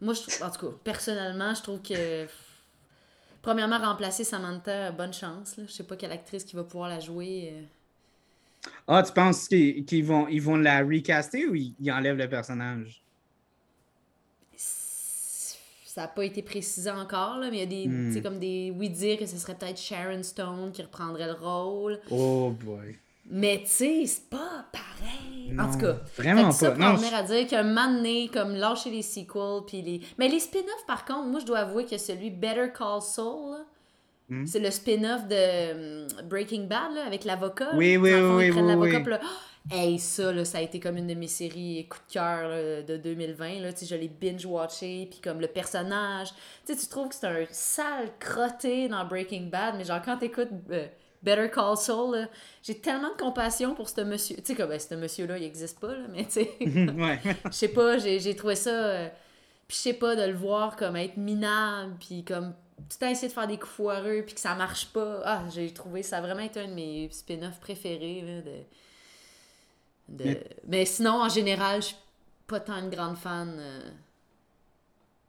Moi, 0.00 0.14
je, 0.14 0.42
en 0.42 0.50
tout 0.50 0.66
cas, 0.66 0.72
personnellement, 0.84 1.54
je 1.54 1.62
trouve 1.62 1.82
que. 1.82 2.26
Premièrement, 3.42 3.78
remplacer 3.78 4.24
Samantha, 4.24 4.90
bonne 4.90 5.12
chance. 5.12 5.56
Là. 5.56 5.64
Je 5.66 5.72
sais 5.72 5.84
pas 5.84 5.96
quelle 5.96 6.12
actrice 6.12 6.44
qui 6.44 6.56
va 6.56 6.64
pouvoir 6.64 6.88
la 6.88 7.00
jouer. 7.00 7.52
Euh. 7.52 7.62
Ah, 8.86 9.02
tu 9.02 9.12
penses 9.12 9.48
qu'ils 9.48 10.04
vont, 10.04 10.28
ils 10.28 10.42
vont 10.42 10.56
la 10.56 10.80
recaster 10.80 11.46
ou 11.46 11.54
ils, 11.54 11.92
enlèvent 11.92 12.16
le 12.16 12.28
personnage? 12.28 13.02
Ça 15.98 16.02
n'a 16.02 16.08
pas 16.10 16.24
été 16.24 16.42
précisé 16.42 16.92
encore, 16.92 17.38
là, 17.38 17.48
mais 17.50 17.56
il 17.56 17.58
y 17.58 17.62
a 17.62 17.66
des. 17.66 17.88
Hmm. 17.88 18.22
comme 18.22 18.38
des. 18.38 18.72
Oui, 18.78 18.88
dire 18.88 19.18
que 19.18 19.26
ce 19.26 19.36
serait 19.36 19.56
peut-être 19.56 19.80
Sharon 19.80 20.22
Stone 20.22 20.70
qui 20.72 20.80
reprendrait 20.80 21.26
le 21.26 21.32
rôle. 21.32 21.98
Oh 22.08 22.50
boy. 22.50 22.96
Mais 23.28 23.62
tu 23.64 23.70
sais, 23.70 24.06
c'est 24.06 24.30
pas 24.30 24.64
pareil. 24.70 25.58
en 25.58 25.72
tout 25.72 25.78
cas, 25.78 25.96
vraiment 26.16 26.52
ça 26.52 26.70
pas. 26.70 26.92
Non, 26.92 26.96
je... 26.96 27.12
à 27.12 27.24
dire 27.24 27.48
qu'un 27.48 27.64
moment 27.64 27.92
donné, 27.92 28.30
comme 28.32 28.54
lâcher 28.54 28.90
les 28.90 29.02
sequels, 29.02 29.62
puis 29.66 29.82
les... 29.82 30.00
Mais 30.18 30.28
les 30.28 30.38
spin-offs, 30.38 30.86
par 30.86 31.04
contre, 31.04 31.26
moi, 31.26 31.40
je 31.40 31.46
dois 31.46 31.58
avouer 31.58 31.84
que 31.84 31.98
celui 31.98 32.30
Better 32.30 32.68
Call 32.78 33.02
Saul, 33.02 33.56
hmm. 34.28 34.46
c'est 34.46 34.60
le 34.60 34.70
spin-off 34.70 35.26
de 35.26 36.04
hum, 36.04 36.28
Breaking 36.28 36.68
Bad, 36.68 36.94
là, 36.94 37.06
avec 37.08 37.24
l'avocat. 37.24 37.70
Oui, 37.74 37.96
oui, 37.96 38.14
oui, 38.14 38.50
oui, 38.50 38.62
oui, 38.76 39.04
Là, 39.04 39.20
hey, 39.70 39.98
ça, 39.98 40.32
là, 40.32 40.44
ça 40.44 40.58
a 40.58 40.60
été 40.62 40.80
comme 40.80 40.96
une 40.96 41.06
de 41.06 41.14
mes 41.14 41.28
séries 41.28 41.86
coup 41.88 41.98
de 42.08 42.12
cœur 42.12 42.50
de 42.84 42.96
2020. 42.96 43.60
Là, 43.60 43.70
je 43.80 43.94
l'ai 43.94 44.08
binge-watché, 44.08 45.08
puis 45.10 45.20
comme 45.22 45.40
le 45.40 45.48
personnage. 45.48 46.28
Tu 46.66 46.74
sais, 46.74 46.80
tu 46.80 46.86
trouves 46.86 47.08
que 47.08 47.14
c'est 47.14 47.26
un 47.26 47.44
sale 47.50 48.10
crotté 48.18 48.88
dans 48.88 49.04
Breaking 49.04 49.48
Bad, 49.50 49.74
mais 49.76 49.84
genre, 49.84 50.02
quand 50.04 50.18
t'écoutes... 50.18 50.48
Euh, 50.70 50.86
Better 51.22 51.50
Call 51.50 51.76
Saul, 51.76 52.28
j'ai 52.62 52.78
tellement 52.78 53.10
de 53.10 53.20
compassion 53.20 53.74
pour 53.74 53.88
ce 53.88 54.02
monsieur. 54.02 54.36
Tu 54.36 54.44
sais, 54.44 54.54
comme 54.54 54.68
ben, 54.68 54.78
ce 54.78 54.94
monsieur-là, 54.94 55.36
il 55.38 55.42
n'existe 55.42 55.80
pas, 55.80 55.92
là, 55.92 56.06
mais 56.10 56.24
tu 56.24 56.30
sais. 56.30 56.50
ouais. 56.60 57.18
Je 57.46 57.50
sais 57.50 57.68
pas, 57.68 57.98
j'ai 57.98 58.36
trouvé 58.36 58.54
ça. 58.54 58.70
Euh, 58.70 59.08
puis 59.66 59.76
je 59.76 59.82
sais 59.82 59.94
pas, 59.94 60.16
de 60.16 60.22
le 60.22 60.36
voir 60.36 60.76
comme 60.76 60.96
être 60.96 61.16
minable, 61.16 61.94
puis 62.00 62.24
comme 62.24 62.54
tout 62.76 62.84
le 62.92 62.98
temps 62.98 63.10
essayer 63.10 63.28
de 63.28 63.32
faire 63.32 63.46
des 63.46 63.58
coups 63.58 63.72
foireux, 63.72 64.22
puis 64.24 64.34
que 64.34 64.40
ça 64.40 64.54
marche 64.54 64.86
pas. 64.86 65.20
Ah, 65.24 65.42
j'ai 65.52 65.72
trouvé 65.72 66.02
ça 66.02 66.20
vraiment 66.20 66.40
être 66.40 66.58
un 66.58 66.68
de 66.68 66.74
mes 66.74 67.08
spin-offs 67.10 67.60
préférés. 67.60 68.22
Là, 68.22 68.40
de... 68.42 68.52
De... 70.08 70.38
Mais... 70.66 70.84
sinon, 70.84 71.22
en 71.22 71.28
général, 71.28 71.82
je 71.82 71.88
suis 71.88 71.96
pas 72.46 72.60
tant 72.60 72.76
une 72.76 72.90
grande 72.90 73.16
fan. 73.16 73.56
Euh, 73.58 73.90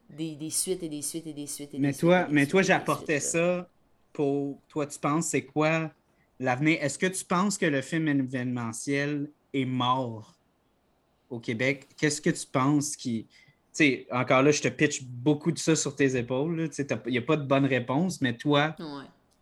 des, 0.09 0.35
des, 0.35 0.49
suites 0.49 0.81
et 0.83 0.89
des 0.89 1.01
suites 1.01 1.27
et 1.27 1.33
des 1.33 1.47
suites. 1.47 1.73
Et 1.73 1.79
mais, 1.79 1.93
toi, 1.93 2.27
mais 2.29 2.47
toi, 2.47 2.61
j'apportais 2.61 3.19
ça 3.19 3.69
pour 4.13 4.59
toi, 4.67 4.87
tu 4.87 4.99
penses, 4.99 5.27
c'est 5.27 5.43
quoi 5.43 5.91
l'avenir? 6.39 6.79
Est-ce 6.81 6.97
que 6.97 7.05
tu 7.05 7.23
penses 7.23 7.57
que 7.57 7.65
le 7.65 7.81
film 7.81 8.07
événementiel 8.07 9.29
est 9.53 9.65
mort 9.65 10.35
au 11.29 11.39
Québec? 11.39 11.87
Qu'est-ce 11.97 12.21
que 12.21 12.29
tu 12.29 12.45
penses 12.47 12.95
qui. 12.95 13.27
Tu 13.27 13.85
sais, 13.85 14.07
encore 14.11 14.41
là, 14.41 14.51
je 14.51 14.61
te 14.61 14.67
pitch 14.67 15.03
beaucoup 15.03 15.51
de 15.51 15.59
ça 15.59 15.75
sur 15.75 15.95
tes 15.95 16.17
épaules. 16.17 16.69
Il 17.05 17.11
n'y 17.11 17.17
a 17.17 17.21
pas 17.21 17.37
de 17.37 17.45
bonne 17.45 17.65
réponse, 17.65 18.19
mais 18.19 18.35
toi, 18.35 18.75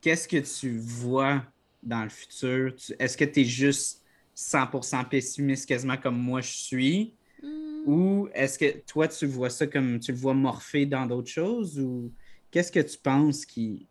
qu'est-ce 0.02 0.28
que 0.28 0.38
tu 0.38 0.78
vois 0.78 1.44
dans 1.82 2.04
le 2.04 2.10
futur? 2.10 2.74
Est-ce 3.00 3.16
que 3.16 3.26
tu 3.26 3.42
es 3.42 3.46
juste 3.46 4.04
100% 4.38 5.10
pessimiste, 5.10 5.66
quasiment 5.66 5.98
comme 5.98 6.18
moi 6.18 6.42
je 6.42 6.52
suis? 6.52 7.14
Hmm. 7.42 7.84
Ou 7.88 8.30
est-ce 8.34 8.60
que 8.60 8.78
toi, 8.86 9.08
tu 9.08 9.26
vois 9.26 9.50
ça 9.50 9.66
comme 9.66 10.00
tu 10.00 10.12
le 10.12 10.18
vois 10.18 10.36
morpher 10.36 10.86
dans 10.86 11.08
d'autres 11.08 11.30
choses? 11.30 11.80
Ou 11.80 12.12
qu'est-ce 12.52 12.72
que 12.72 12.80
tu 12.80 12.98
penses 13.00 13.46
qui, 13.46 13.88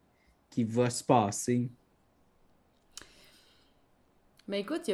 qui 0.50 0.62
va 0.62 0.88
se 0.88 1.02
passer? 1.02 1.68
Mais 4.46 4.60
écoute, 4.60 4.88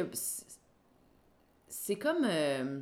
c'est 1.67 1.95
comme 1.95 2.25
euh, 2.25 2.79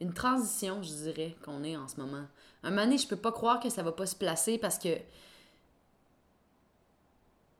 une 0.00 0.12
transition, 0.12 0.82
je 0.82 0.92
dirais, 0.92 1.36
qu'on 1.44 1.62
est 1.62 1.76
en 1.76 1.86
ce 1.86 2.00
moment. 2.00 2.24
Un 2.64 2.70
moment 2.70 2.82
donné, 2.82 2.98
je 2.98 3.06
peux 3.06 3.16
pas 3.16 3.30
croire 3.30 3.60
que 3.60 3.70
ça 3.70 3.84
va 3.84 3.92
pas 3.92 4.06
se 4.06 4.16
placer 4.16 4.58
parce 4.58 4.78
que 4.80 4.88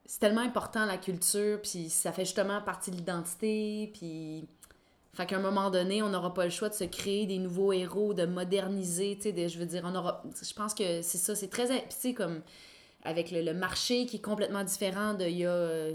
c'est 0.06 0.20
tellement 0.20 0.40
important 0.40 0.86
la 0.86 0.98
culture, 0.98 1.60
puis 1.60 1.90
ça 1.90 2.12
fait 2.12 2.24
justement 2.24 2.60
partie 2.62 2.90
de 2.90 2.96
l'identité, 2.96 3.90
puis... 3.94 4.48
Fait 5.14 5.24
qu'à 5.24 5.36
un 5.36 5.40
moment 5.40 5.70
donné, 5.70 6.02
on 6.02 6.10
n'aura 6.10 6.34
pas 6.34 6.44
le 6.44 6.50
choix 6.50 6.68
de 6.68 6.74
se 6.74 6.84
créer 6.84 7.24
des 7.24 7.38
nouveaux 7.38 7.72
héros, 7.72 8.12
de 8.12 8.26
moderniser, 8.26 9.16
tu 9.16 9.32
sais, 9.32 9.48
je 9.48 9.58
veux 9.58 9.64
dire, 9.64 9.82
on 9.86 9.94
aura... 9.94 10.22
Je 10.42 10.52
pense 10.52 10.74
que 10.74 11.00
c'est 11.00 11.16
ça, 11.16 11.34
c'est 11.34 11.48
très... 11.48 11.66
Tu 11.68 11.84
sais, 11.88 12.12
comme 12.12 12.42
avec 13.02 13.30
le, 13.30 13.54
marché 13.54 14.04
qui 14.04 14.16
est 14.16 14.24
complètement 14.24 14.62
différent 14.62 15.14
d'il 15.14 15.38
y 15.38 15.46
a 15.46 15.88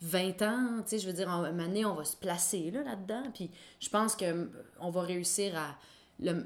20 0.00 0.42
euh, 0.42 0.46
ans, 0.46 0.82
tu 0.82 0.88
sais, 0.90 0.98
je 0.98 1.06
veux 1.06 1.12
dire, 1.12 1.28
en 1.28 1.44
un 1.44 1.84
on 1.84 1.94
va 1.94 2.04
se 2.04 2.16
placer 2.16 2.72
là, 2.72 2.82
là-dedans, 2.82 3.22
puis 3.32 3.48
je 3.78 3.88
pense 3.88 4.16
qu'on 4.16 4.90
va 4.90 5.02
réussir 5.02 5.56
à... 5.56 5.76
Le, 6.18 6.44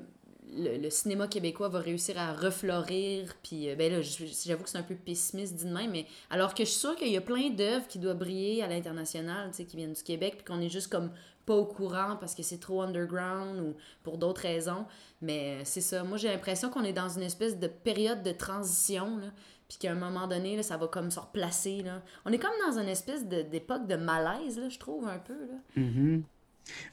le, 0.56 0.90
cinéma 0.90 1.28
québécois 1.28 1.68
va 1.68 1.80
réussir 1.80 2.18
à 2.18 2.32
refleurir. 2.32 3.34
Puis, 3.42 3.68
euh, 3.68 3.74
ben 3.74 3.92
là, 3.92 4.00
j'avoue 4.02 4.64
que 4.64 4.70
c'est 4.70 4.78
un 4.78 4.82
peu 4.82 4.94
pessimiste 4.94 5.54
dit 5.54 5.64
de 5.64 5.70
mais 5.70 6.06
alors 6.30 6.54
que 6.54 6.64
je 6.64 6.70
suis 6.70 6.80
sûre 6.80 6.96
qu'il 6.96 7.08
y 7.08 7.16
a 7.16 7.20
plein 7.20 7.50
d'œuvres 7.50 7.86
qui 7.86 7.98
doivent 7.98 8.18
briller 8.18 8.62
à 8.62 8.68
l'international, 8.68 9.50
tu 9.50 9.58
sais, 9.58 9.64
qui 9.64 9.76
viennent 9.76 9.92
du 9.92 10.02
Québec, 10.02 10.34
puis 10.38 10.44
qu'on 10.44 10.60
est 10.60 10.68
juste 10.68 10.88
comme 10.88 11.10
pas 11.46 11.54
au 11.54 11.64
courant 11.64 12.16
parce 12.20 12.34
que 12.34 12.42
c'est 12.42 12.58
trop 12.58 12.82
underground 12.82 13.60
ou 13.60 13.74
pour 14.02 14.18
d'autres 14.18 14.42
raisons. 14.42 14.84
Mais 15.22 15.58
euh, 15.58 15.62
c'est 15.64 15.80
ça. 15.80 16.04
Moi, 16.04 16.18
j'ai 16.18 16.28
l'impression 16.28 16.70
qu'on 16.70 16.84
est 16.84 16.92
dans 16.92 17.08
une 17.08 17.22
espèce 17.22 17.58
de 17.58 17.68
période 17.68 18.22
de 18.22 18.32
transition, 18.32 19.16
là, 19.18 19.28
puis 19.68 19.78
qu'à 19.78 19.92
un 19.92 19.96
moment 19.96 20.26
donné, 20.26 20.56
là, 20.56 20.62
ça 20.62 20.76
va 20.76 20.88
comme 20.88 21.10
se 21.10 21.20
replacer. 21.20 21.82
Là. 21.82 22.02
On 22.24 22.32
est 22.32 22.38
comme 22.38 22.50
dans 22.66 22.78
une 22.78 22.88
espèce 22.88 23.26
d'époque 23.26 23.86
de, 23.86 23.96
malaise, 23.96 24.58
là, 24.58 24.68
je 24.68 24.78
trouve, 24.78 25.06
un 25.06 25.18
peu. 25.18 25.34
Là. 25.34 25.82
Mm-hmm. 25.82 26.22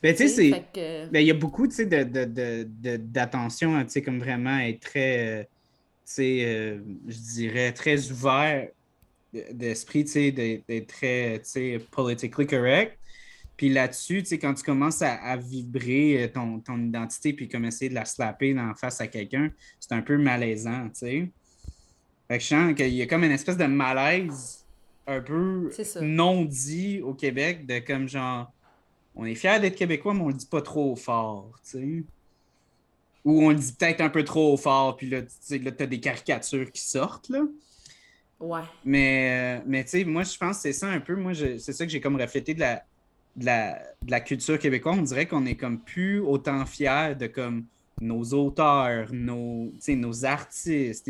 Ben, 0.02 0.16
tu 0.16 0.28
sais, 0.30 0.66
ben, 1.12 1.20
il 1.20 1.28
y 1.28 1.32
a 1.32 1.36
beaucoup, 1.36 1.68
tu 1.68 1.76
sais, 1.76 1.86
d'attention, 1.86 3.84
tu 3.84 3.90
sais, 3.90 4.02
comme 4.02 4.20
vraiment 4.20 4.60
être 4.60 4.80
très, 4.80 5.28
euh, 5.28 5.44
tu 5.44 5.50
sais, 6.06 6.46
euh, 6.46 6.80
je 7.08 7.18
dirais, 7.18 7.72
très 7.72 8.12
ouvert 8.12 8.70
d'esprit, 9.52 10.06
tu 10.06 10.12
sais, 10.12 10.32
d'être 10.32 10.88
très, 10.88 11.40
tu 11.40 11.50
sais, 11.50 11.82
politically 11.92 12.48
correct. 12.48 12.98
Puis 13.58 13.70
là-dessus, 13.70 14.22
tu 14.24 14.30
sais, 14.30 14.40
quand 14.40 14.54
tu 14.54 14.64
commences 14.64 15.02
à, 15.02 15.38
vibrer 15.38 16.24
euh, 16.24 16.28
ton, 16.28 16.60
ton, 16.60 16.78
identité 16.78 17.32
puis 17.34 17.48
comme 17.48 17.66
essayer 17.66 17.90
de 17.90 17.96
la 17.96 18.06
slapper 18.06 18.54
dans 18.54 18.74
face 18.76 19.00
à 19.00 19.08
quelqu'un, 19.08 19.50
c'est 19.80 19.94
un 19.94 20.02
peu 20.02 20.18
malaisant, 20.18 20.90
tu 20.90 21.00
sais. 21.00 21.30
Fait 22.28 22.38
que 22.38 22.44
je 22.44 22.48
sens 22.48 22.74
qu'il 22.76 22.94
y 22.94 23.02
a 23.02 23.06
comme 23.06 23.24
une 23.24 23.32
espèce 23.32 23.58
de 23.58 23.66
malaise 23.66 24.66
un 25.08 25.22
peu 25.22 25.70
non 26.02 26.44
dit 26.44 27.02
au 27.02 27.14
Québec 27.14 27.66
de 27.66 27.80
comme 27.80 28.10
genre 28.10 28.52
on 29.16 29.26
est 29.26 29.36
fier 29.36 29.60
d'être 29.60 29.76
québécois, 29.76 30.14
mais 30.14 30.22
on 30.22 30.28
le 30.28 30.34
dit 30.34 30.46
pas 30.46 30.62
trop 30.62 30.96
fort, 30.96 31.52
tu 31.64 31.80
sais. 31.80 32.04
Ou 33.24 33.44
on 33.44 33.50
le 33.50 33.56
dit 33.56 33.74
peut-être 33.74 34.02
un 34.02 34.10
peu 34.10 34.24
trop 34.24 34.56
fort, 34.58 34.96
puis 34.98 35.10
là, 35.10 35.22
tu 35.24 35.58
là, 35.60 35.72
as 35.78 35.86
des 35.86 36.00
caricatures 36.00 36.72
qui 36.72 36.82
sortent, 36.82 37.30
là. 37.30 37.42
Ouais. 38.40 38.62
Mais, 38.84 39.60
euh, 39.60 39.64
mais 39.66 39.84
tu 39.84 39.92
sais, 39.92 40.04
moi, 40.04 40.24
je 40.24 40.38
pense 40.38 40.58
que 40.58 40.62
c'est 40.64 40.74
ça 40.74 40.90
un 40.90 41.00
peu. 41.00 41.16
Moi, 41.16 41.34
c'est 41.34 41.60
ça 41.60 41.86
que 41.86 41.92
j'ai 41.92 42.02
comme 42.02 42.20
reflété 42.20 42.54
de 42.54 42.60
la, 42.60 42.84
de 43.36 44.10
la, 44.10 44.20
culture 44.20 44.60
québécoise. 44.60 44.98
On 45.00 45.02
dirait 45.04 45.26
qu'on 45.26 45.46
est 45.46 45.56
comme 45.56 45.80
plus 45.80 46.20
autant 46.20 46.66
fiers 46.66 47.16
de 47.18 47.28
comme 47.28 47.66
nos 48.02 48.24
auteurs, 48.34 49.08
nos, 49.14 49.72
nos 49.88 50.26
artistes. 50.26 51.10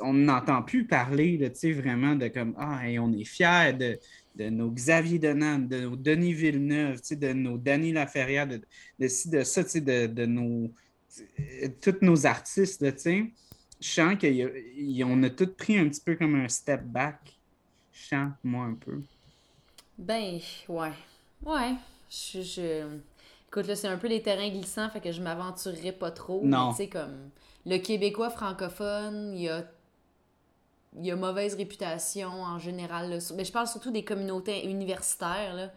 on 0.00 0.12
n'entend 0.14 0.62
plus 0.62 0.86
parler 0.86 1.38
de, 1.38 1.72
vraiment 1.72 2.14
de 2.14 2.28
comme 2.28 2.54
Ah, 2.56 2.82
on 3.00 3.12
est 3.12 3.24
fiers 3.24 3.72
de, 3.72 3.98
de 4.36 4.50
nos 4.50 4.70
Xavier 4.70 5.18
Donan, 5.18 5.60
de 5.60 5.80
nos 5.80 5.96
Denis 5.96 6.32
Villeneuve, 6.32 7.00
de 7.10 7.32
nos 7.32 7.58
Danny 7.58 7.92
Laferrière, 7.92 8.46
de, 8.46 8.60
de 8.98 9.08
ci, 9.08 9.30
de 9.30 9.42
ça, 9.42 9.62
de, 9.62 10.06
de 10.06 10.26
nos. 10.26 10.70
tous 11.80 11.96
nos 12.02 12.26
artistes, 12.26 12.84
je 13.80 13.88
sens 13.88 14.16
qu'on 14.18 15.22
a 15.22 15.30
tous 15.30 15.54
pris 15.54 15.78
un 15.78 15.88
petit 15.88 16.00
peu 16.00 16.16
comme 16.16 16.34
un 16.34 16.48
step 16.48 16.82
back. 16.84 17.38
Je 17.92 18.08
sens, 18.08 18.30
moi, 18.42 18.64
un 18.64 18.74
peu. 18.74 19.02
Ben, 19.98 20.38
ouais. 20.68 20.92
Ouais. 21.44 21.74
Je. 22.10 22.86
Écoute, 23.48 23.66
là, 23.66 23.76
c'est 23.76 23.88
un 23.88 23.96
peu 23.96 24.08
les 24.08 24.22
terrains 24.22 24.50
glissants, 24.50 24.90
fait 24.90 25.00
que 25.00 25.12
je 25.12 25.22
m'aventurerai 25.22 25.92
pas 25.92 26.10
trop. 26.10 26.42
Non. 26.44 26.70
Tu 26.70 26.76
sais, 26.78 26.88
comme 26.88 27.30
le 27.64 27.78
Québécois 27.78 28.30
francophone, 28.30 29.32
il 29.34 29.42
y 29.42 29.48
a 29.48 29.64
il 30.98 31.06
y 31.06 31.10
a 31.10 31.16
mauvaise 31.16 31.54
réputation 31.54 32.28
en 32.28 32.58
général. 32.58 33.18
Mais 33.34 33.44
je 33.44 33.52
parle 33.52 33.66
surtout 33.66 33.90
des 33.90 34.04
communautés 34.04 34.66
universitaires. 34.66 35.54
Là. 35.54 35.70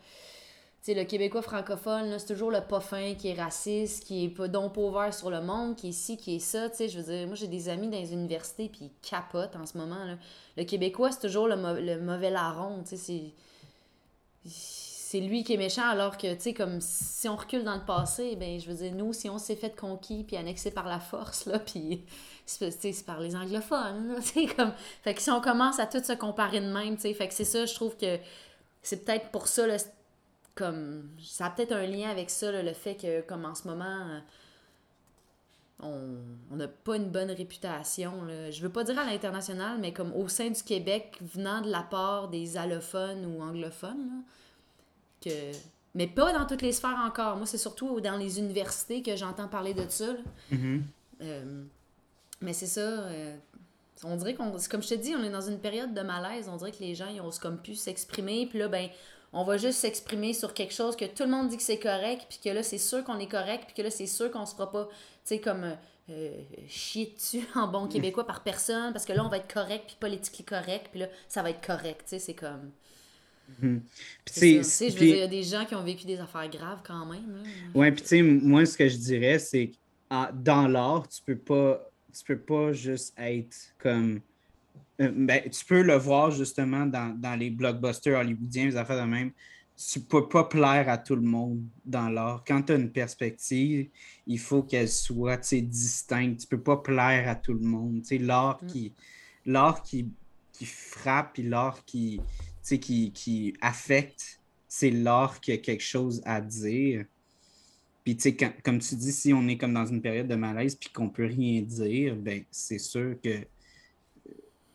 sais, 0.82 0.94
le 0.94 1.04
Québécois 1.04 1.42
francophone, 1.42 2.18
c'est 2.18 2.28
toujours 2.28 2.52
le 2.52 2.62
pas 2.62 2.82
qui 3.18 3.30
est 3.30 3.42
raciste, 3.42 4.06
qui 4.06 4.26
est 4.26 4.30
pas 4.30 4.48
donc 4.48 4.74
pauvre 4.74 5.14
sur 5.14 5.30
le 5.30 5.42
monde, 5.42 5.76
qui 5.76 5.90
est 5.90 5.94
ci, 5.94 6.18
qui 6.18 6.36
est 6.36 6.40
ça. 6.40 6.68
Je 6.80 6.98
veux 7.00 7.12
dire, 7.12 7.28
moi, 7.28 7.36
j'ai 7.36 7.48
des 7.48 7.70
amis 7.70 7.90
dans 7.90 8.00
les 8.00 8.14
universités, 8.14 8.70
puis 8.70 8.86
ils 8.86 9.10
capotent 9.10 9.56
en 9.56 9.66
ce 9.66 9.78
moment. 9.78 10.04
Là. 10.06 10.16
Le 10.58 10.64
Québécois, 10.64 11.12
c'est 11.12 11.28
toujours 11.28 11.48
le, 11.48 11.56
le 11.56 12.00
mauvais 12.02 12.30
larron. 12.30 12.82
C'est 12.86 13.34
c'est 15.10 15.22
lui 15.22 15.44
qui 15.44 15.54
est 15.56 15.58
méchant, 15.58 15.88
alors 15.90 16.18
que, 16.18 16.32
tu 16.36 16.40
sais, 16.40 16.54
comme 16.54 16.82
si 16.82 17.28
on 17.28 17.36
recule 17.36 17.64
dans 17.64 17.74
le 17.74 17.84
passé, 17.84 18.36
ben 18.36 18.60
je 18.60 18.70
veux 18.70 18.76
dire, 18.76 18.94
nous, 18.94 19.12
si 19.12 19.28
on 19.28 19.40
s'est 19.40 19.56
fait 19.56 19.76
conquis 19.76 20.24
puis 20.24 20.38
annexé 20.38 20.70
par 20.70 20.86
la 20.86 21.00
force, 21.00 21.48
là, 21.48 21.58
puis 21.66 22.04
c'est 22.50 23.06
par 23.06 23.20
les 23.20 23.36
anglophones, 23.36 24.16
comme... 24.58 24.74
Fait 25.04 25.14
que 25.14 25.22
si 25.22 25.30
on 25.30 25.42
commence 25.42 25.80
à 25.80 25.86
tout 25.86 26.04
se 26.04 26.14
comparer 26.14 26.60
de 26.62 26.72
même, 26.72 26.96
tu 26.96 27.04
sais, 27.04 27.14
fait 27.14 27.28
que 27.28 27.34
c'est 27.34 27.46
ça, 27.46 27.66
je 27.66 27.74
trouve 27.74 27.96
que 27.96 28.18
c'est 28.82 29.06
peut-être 29.06 29.30
pour 29.30 29.48
ça, 29.48 29.68
là, 29.68 29.78
comme... 30.56 31.10
Ça 31.24 31.46
a 31.46 31.50
peut-être 31.52 31.74
un 31.74 31.86
lien 31.86 32.10
avec 32.10 32.30
ça, 32.30 32.52
le 32.52 32.74
fait 32.74 32.96
que, 32.96 33.22
comme 33.22 33.46
en 33.46 33.56
ce 33.56 33.68
moment... 33.68 34.22
on 35.82 36.56
n'a 36.56 36.68
pas 36.68 36.96
une 36.96 37.10
bonne 37.10 37.32
réputation. 37.32 38.24
Là. 38.24 38.52
Je 38.52 38.62
veux 38.62 38.72
pas 38.72 38.84
dire 38.84 38.98
à 38.98 39.06
l'international, 39.06 39.78
mais 39.80 39.94
comme 39.94 40.14
au 40.14 40.28
sein 40.28 40.50
du 40.50 40.64
Québec, 40.64 41.18
venant 41.22 41.62
de 41.62 41.70
la 41.70 41.84
part 41.84 42.30
des 42.30 42.58
allophones 42.58 43.26
ou 43.26 43.42
anglophones, 43.42 44.24
que... 45.22 45.52
Mais 45.96 46.08
pas 46.08 46.32
dans 46.34 46.46
toutes 46.46 46.62
les 46.62 46.72
sphères 46.72 47.02
encore. 47.04 47.38
Moi, 47.38 47.48
c'est 47.48 47.58
surtout 47.58 48.00
dans 48.00 48.16
les 48.16 48.38
universités 48.40 49.02
que 49.02 49.16
j'entends 49.16 49.48
parler 49.48 49.74
de 49.74 49.86
ça. 49.90 50.14
Mm-hmm. 50.52 50.82
Euh, 51.22 51.64
mais 52.42 52.54
c'est 52.54 52.68
ça. 52.68 52.82
Euh, 52.82 53.36
on 54.04 54.16
dirait 54.16 54.34
qu'on. 54.34 54.52
Comme 54.70 54.84
je 54.84 54.90
te 54.90 54.94
dis, 54.96 55.14
on 55.16 55.24
est 55.24 55.30
dans 55.30 55.42
une 55.48 55.60
période 55.60 55.94
de 55.94 56.02
malaise. 56.02 56.50
On 56.50 56.58
dirait 56.58 56.72
que 56.72 56.82
les 56.82 56.96
gens, 56.96 57.08
ils 57.08 57.22
osent 57.22 57.40
comme 57.40 57.58
plus 57.62 57.76
s'exprimer. 57.76 58.48
Puis 58.48 58.60
là, 58.60 58.68
ben, 58.68 58.90
on 59.34 59.44
va 59.44 59.58
juste 59.58 59.80
s'exprimer 59.80 60.34
sur 60.34 60.54
quelque 60.54 60.74
chose 60.74 60.96
que 60.96 61.06
tout 61.06 61.24
le 61.24 61.30
monde 61.30 61.50
dit 61.50 61.58
que 61.58 61.64
c'est 61.64 61.80
correct. 61.80 62.26
Puis 62.30 62.40
que 62.44 62.50
là, 62.50 62.64
c'est 62.64 62.78
sûr 62.78 63.04
qu'on 63.04 63.20
est 63.20 63.28
correct. 63.28 63.66
Puis 63.68 63.76
que 63.76 63.82
là, 63.82 63.92
c'est 63.92 64.08
sûr 64.08 64.32
qu'on 64.32 64.46
se 64.46 64.54
fera 64.54 64.72
pas, 64.72 64.86
tu 64.86 64.96
sais, 65.26 65.40
comme. 65.40 65.76
Euh, 66.12 66.32
chier 66.68 67.14
dessus 67.16 67.46
en 67.56 67.68
bon 67.68 67.88
québécois 67.88 68.26
par 68.26 68.42
personne 68.42 68.92
parce 68.94 69.06
que 69.06 69.14
là 69.14 69.24
on 69.24 69.30
va 69.30 69.38
être 69.38 69.54
correct 69.54 69.84
puis 69.86 69.98
politiquement 70.00 70.58
correct 70.58 70.88
puis 70.90 71.02
là 71.02 71.06
ça 71.28 71.44
va 71.44 71.52
être 71.52 71.64
correct 71.64 72.02
tu 72.06 72.10
sais 72.10 72.18
c'est 72.18 72.34
comme 72.34 72.72
Mhm. 73.62 73.82
je 74.36 74.86
veux 74.86 74.90
dire, 74.90 75.02
il 75.02 75.18
y 75.18 75.22
a 75.22 75.28
des 75.28 75.44
gens 75.44 75.66
qui 75.66 75.76
ont 75.76 75.84
vécu 75.84 76.06
des 76.06 76.20
affaires 76.20 76.50
graves 76.50 76.80
quand 76.84 77.06
même. 77.06 77.44
Oui, 77.74 77.92
puis 77.92 78.02
tu 78.02 78.08
sais, 78.08 78.22
moi, 78.22 78.66
ce 78.66 78.78
que 78.78 78.88
je 78.88 78.98
dirais, 78.98 79.40
c'est 79.40 79.68
que 79.68 79.76
dans 80.34 80.68
l'art, 80.68 81.08
tu 81.08 81.22
peux 81.24 81.38
pas 81.38 81.90
tu 82.14 82.24
peux 82.26 82.40
pas 82.40 82.74
juste 82.74 83.14
être 83.18 83.56
comme. 83.78 84.22
Euh, 85.02 85.12
ben, 85.16 85.50
tu 85.50 85.64
peux 85.66 85.82
le 85.82 85.96
voir 85.96 86.32
justement 86.32 86.86
dans, 86.86 87.40
les 87.40 87.50
blockbusters 87.50 88.20
hollywoodiens, 88.20 88.66
les 88.66 88.78
affaires 88.78 89.06
de 89.06 89.10
même. 89.10 89.32
Tu 89.78 90.02
peux 90.02 90.28
pas 90.28 90.44
plaire 90.44 90.90
à 90.90 90.98
tout 90.98 91.16
le 91.16 91.22
monde 91.22 91.62
dans 91.86 92.10
l'art. 92.10 92.44
Quand 92.46 92.64
tu 92.64 92.74
as 92.74 92.76
une 92.76 92.92
perspective, 92.92 93.88
il 94.28 94.40
faut 94.40 94.62
qu'elle 94.62 94.90
soit 94.90 95.38
distincte. 95.62 96.42
Tu 96.42 96.48
peux 96.48 96.62
pas 96.62 96.78
plaire 96.78 97.30
à 97.30 97.36
tout 97.36 97.54
le 97.54 97.62
monde. 97.62 98.04
L'art 98.12 98.62
mm. 98.62 98.68
qui, 98.68 98.94
l'art 99.46 99.82
qui, 99.82 100.10
qui 100.52 100.66
frappe 100.66 101.40
et 101.40 101.44
l'art 101.44 101.86
qui, 101.86 102.20
qui, 102.62 103.12
qui 103.14 103.54
affecte, 103.62 104.42
c'est 104.68 104.92
l'art 104.92 105.40
qui 105.40 105.54
a 105.54 105.58
quelque 105.58 105.84
chose 105.84 106.22
à 106.26 106.42
dire. 106.42 107.06
Puis, 108.10 108.18
tu 108.18 108.36
sais, 108.36 108.54
comme 108.64 108.80
tu 108.80 108.96
dis, 108.96 109.12
si 109.12 109.34
on 109.36 109.48
est 109.48 109.56
comme 109.56 109.76
dans 109.76 109.86
une 109.86 110.02
période 110.02 110.28
de 110.28 110.34
malaise 110.34 110.74
puis 110.74 110.90
qu'on 110.90 111.10
peut 111.10 111.28
rien 111.28 111.62
dire, 111.62 112.16
ben 112.16 112.44
c'est 112.50 112.80
sûr 112.80 113.16
que 113.24 113.30
il 113.30 113.46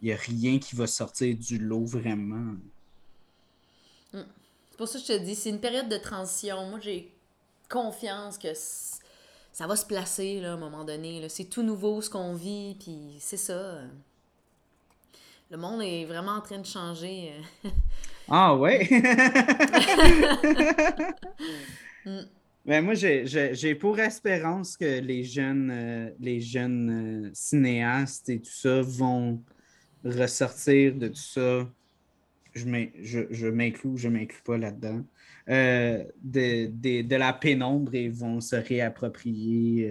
n'y 0.02 0.12
a 0.12 0.16
rien 0.16 0.60
qui 0.60 0.76
va 0.76 0.86
sortir 0.86 1.36
du 1.36 1.58
lot 1.58 1.84
vraiment. 1.84 2.54
Hmm. 4.12 4.22
C'est 4.70 4.76
pour 4.78 4.86
ça 4.86 5.00
que 5.00 5.04
je 5.04 5.12
te 5.14 5.24
dis, 5.24 5.34
c'est 5.34 5.50
une 5.50 5.58
période 5.58 5.88
de 5.88 5.96
transition. 5.96 6.64
Moi, 6.68 6.78
j'ai 6.80 7.12
confiance 7.68 8.38
que 8.38 8.52
ça 8.54 9.66
va 9.66 9.74
se 9.74 9.84
placer 9.84 10.40
là, 10.40 10.52
à 10.52 10.54
un 10.54 10.56
moment 10.56 10.84
donné. 10.84 11.28
C'est 11.28 11.46
tout 11.46 11.64
nouveau 11.64 12.00
ce 12.02 12.10
qu'on 12.10 12.34
vit, 12.34 12.76
puis 12.78 13.16
c'est 13.18 13.36
ça. 13.36 13.80
le 15.50 15.56
monde 15.56 15.82
est 15.82 16.04
vraiment 16.04 16.36
en 16.36 16.40
train 16.40 16.58
de 16.58 16.66
changer. 16.66 17.32
euh. 17.64 17.68
Ah 18.28 18.54
ouais? 18.54 18.88
Mm. 22.06 22.20
Ben 22.66 22.82
moi, 22.82 22.94
j'ai- 22.94 23.26
pour 23.74 23.98
espérance 24.00 24.76
que 24.76 25.00
les 25.00 25.22
jeunes, 25.24 25.70
euh, 25.70 26.10
les 26.18 26.40
jeunes 26.40 27.26
euh, 27.26 27.30
cinéastes 27.34 28.28
et 28.30 28.40
tout 28.40 28.50
ça 28.50 28.80
vont 28.80 29.42
ressortir 30.04 30.94
de 30.94 31.08
tout 31.08 31.14
ça. 31.16 31.70
Je 32.54 32.64
m'in- 32.66 32.88
je 33.02 33.20
je 33.30 33.48
m'inclus, 33.48 33.98
m'inclus 34.08 34.42
pas 34.44 34.56
là-dedans. 34.58 35.04
euh, 35.50 36.02
de, 36.22 36.68
de- 36.68 37.02
de 37.02 37.16
la 37.16 37.34
pénombre 37.34 37.94
et 37.94 38.08
vont 38.08 38.40
se 38.40 38.56
réapproprier 38.56 39.90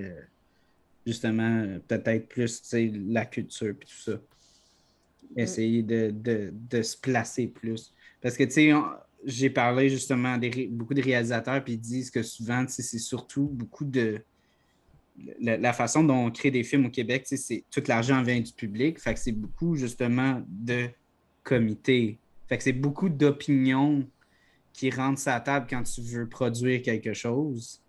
justement 1.05 1.77
peut-être 1.87 2.27
plus 2.27 2.59
la 3.07 3.25
culture 3.27 3.67
et 3.69 3.85
tout 3.85 3.87
ça. 3.87 4.13
Essayer 5.37 5.83
de, 5.83 6.09
de- 6.11 6.51
de 6.53 6.81
se 6.81 6.97
placer 6.97 7.47
plus. 7.47 7.93
Parce 8.21 8.35
que 8.37 8.43
tu 8.45 8.51
sais, 8.51 8.73
on- 8.73 8.83
j'ai 9.25 9.49
parlé 9.49 9.89
justement 9.89 10.33
à 10.33 10.39
beaucoup 10.69 10.93
de 10.93 11.01
réalisateurs, 11.01 11.63
puis 11.63 11.73
ils 11.73 11.79
disent 11.79 12.11
que 12.11 12.23
souvent, 12.23 12.65
c'est 12.67 12.99
surtout 12.99 13.49
beaucoup 13.51 13.85
de. 13.85 14.21
La, 15.39 15.73
façon 15.73 16.03
dont 16.03 16.25
on 16.25 16.31
crée 16.31 16.49
des 16.49 16.63
films 16.63 16.87
au 16.87 16.89
Québec, 16.89 17.25
c'est 17.27 17.63
tout 17.69 17.83
l'argent 17.87 18.23
vient 18.23 18.39
du 18.39 18.51
public. 18.51 18.99
Fait 18.99 19.13
que 19.13 19.19
c'est 19.19 19.31
beaucoup 19.31 19.75
justement 19.75 20.41
de 20.47 20.89
comités. 21.43 22.17
Fait 22.49 22.57
que 22.57 22.63
c'est 22.63 22.73
beaucoup 22.73 23.09
d'opinions 23.09 24.07
qui 24.73 24.89
rentrent 24.89 25.21
la 25.27 25.39
table 25.39 25.67
quand 25.69 25.83
tu 25.83 26.01
veux 26.01 26.27
produire 26.27 26.81
quelque 26.81 27.13
chose. 27.13 27.79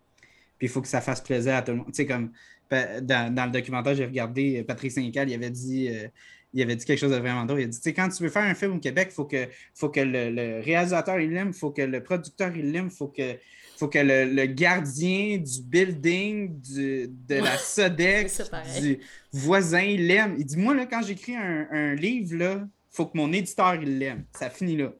Puis 0.59 0.66
il 0.66 0.69
faut 0.69 0.82
que 0.82 0.89
ça 0.89 1.01
fasse 1.01 1.23
plaisir 1.23 1.55
à 1.55 1.62
tout 1.62 1.73
le 1.73 1.78
monde. 1.78 1.86
Tu 1.86 1.94
sais, 1.94 2.06
comme 2.06 2.31
dans 2.70 3.47
le 3.47 3.51
documentaire, 3.51 3.94
j'ai 3.94 4.05
regardé 4.05 4.61
euh, 4.61 4.65
Patrick 4.65 4.93
Saint-Cal, 4.93 5.31
il 5.31 5.35
avait 5.35 5.51
dit. 5.51 5.89
euh, 5.89 6.09
il 6.55 6.62
avait 6.62 6.76
dit 6.76 6.85
quelque 6.85 6.98
chose 7.01 7.10
de 7.10 7.16
vraiment 7.16 7.44
drôle. 7.44 7.60
Il 7.60 7.64
a 7.64 7.66
dit, 7.66 7.76
tu 7.76 7.82
sais, 7.82 7.93
quand 7.93 8.09
tu 8.09 8.22
veux 8.22 8.28
faire 8.31 8.44
un 8.44 8.55
film 8.55 8.74
au 8.76 8.78
Québec, 8.78 9.09
il 9.10 9.14
faut 9.14 9.24
que, 9.24 9.48
faut 9.74 9.89
que 9.90 10.01
le, 10.01 10.31
le 10.31 10.60
réalisateur 10.60 11.18
il 11.20 11.31
l'aime, 11.32 11.48
il 11.48 11.59
faut 11.59 11.70
que 11.72 11.82
le 11.82 12.02
producteur 12.02 12.56
il 12.56 12.70
l'aime, 12.72 12.86
il 12.86 12.97
faut 12.97 13.09
que, 13.09 13.36
faut 13.76 13.89
que 13.89 13.98
le, 13.98 14.24
le 14.32 14.47
gardien 14.47 15.39
du 15.39 15.62
building, 15.62 16.60
du- 16.60 17.09
de 17.09 17.35
la 17.35 17.59
Sodex, 17.59 18.51
du 18.81 18.98
voisin 19.32 19.82
il 19.82 20.06
l'aime. 20.06 20.36
Il 20.39 20.47
dit, 20.47 20.56
moi, 20.56 20.74
là, 20.74 20.86
quand 20.86 21.02
j'écris 21.02 21.36
un, 21.36 21.66
un 21.70 21.94
livre, 21.94 22.35
il 22.35 22.68
faut 22.90 23.06
que 23.06 23.16
mon 23.18 23.32
éditeur 23.32 23.74
il 23.74 23.98
l'aime. 23.98 24.24
Ça 24.32 24.48
finit 24.48 24.76
là. 24.76 24.93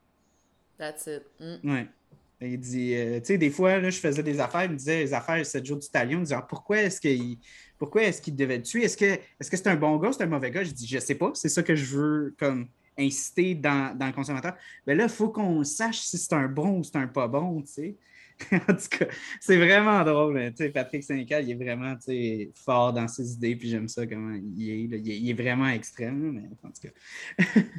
That's 0.79 1.07
it. 1.07 1.23
Mm. 1.41 1.71
Ouais. 1.73 1.87
Il 2.41 2.59
dit, 2.59 2.95
euh, 2.95 3.21
tu 3.21 3.27
sais, 3.27 3.39
des 3.39 3.49
fois, 3.49 3.79
là, 3.79 3.89
je 3.91 3.99
faisais 3.99 4.23
des 4.23 4.41
affaires, 4.41 4.65
il 4.65 4.73
me 4.73 4.77
disait 4.77 4.99
les 5.05 5.15
affaires 5.15 5.47
7 5.47 5.65
jours 5.65 5.79
du 5.79 5.89
talion, 5.89 6.19
il 6.19 6.19
me 6.19 6.25
disait, 6.25 6.35
Ah, 6.35 6.43
pourquoi 6.47 6.83
est-ce 6.83 7.01
qu'il 7.01 7.39
pourquoi 7.85 8.03
est-ce 8.05 8.23
qu'il 8.23 8.35
devait 8.37 8.57
le 8.59 8.63
tuer? 8.63 8.85
Est-ce 8.85 8.97
que 8.97 9.05
est-ce 9.05 9.51
que 9.51 9.57
c'est 9.57 9.69
un 9.69 9.77
bon 9.77 9.97
gars, 9.99 10.13
c'est 10.13 10.23
un 10.23 10.27
mauvais 10.27 10.51
gars? 10.51 10.65
Je 10.65 10.71
dis, 10.73 10.87
je 10.87 10.99
sais 10.99 11.15
pas, 11.15 11.31
c'est 11.35 11.49
ça 11.49 11.63
que 11.63 11.75
je 11.75 11.97
veux 11.97 12.35
comme 12.39 12.67
inciter 12.99 13.55
dans, 13.55 13.97
dans 13.97 14.07
le 14.07 14.13
consommateur. 14.13 14.55
Mais 14.87 14.95
là, 14.95 15.05
il 15.05 15.11
faut 15.11 15.29
qu'on 15.29 15.65
sache 15.65 15.99
si 16.01 16.17
c'est 16.19 16.33
un 16.35 16.49
bon 16.49 16.79
ou 16.79 16.85
c'est 16.85 16.97
un 16.97 17.09
pas 17.09 17.27
bon, 17.29 17.61
tu 17.63 17.73
sais. 17.73 17.97
en 18.53 18.59
tout 18.75 18.89
cas, 18.99 19.07
c'est 19.41 19.57
vraiment 19.57 20.03
drôle. 20.05 20.39
hein. 20.39 20.51
Tu 20.51 20.65
sais, 20.65 20.71
Patrick 20.71 21.05
Sénécal, 21.05 21.45
il 21.45 21.53
est 21.53 21.55
vraiment 21.65 21.95
fort 22.55 22.93
dans 22.93 23.07
ses 23.07 23.33
idées, 23.35 23.55
puis 23.57 23.69
j'aime 23.69 23.87
ça 23.89 24.07
comment 24.07 24.35
il 24.57 24.71
est. 24.71 24.87
là. 24.89 24.97
Il 24.97 25.11
est, 25.11 25.19
il 25.19 25.31
est 25.31 25.35
vraiment 25.43 25.69
extrême, 25.69 26.33
mais 26.33 26.49
en 26.69 26.71
tout 26.73 26.89
cas. 26.89 27.61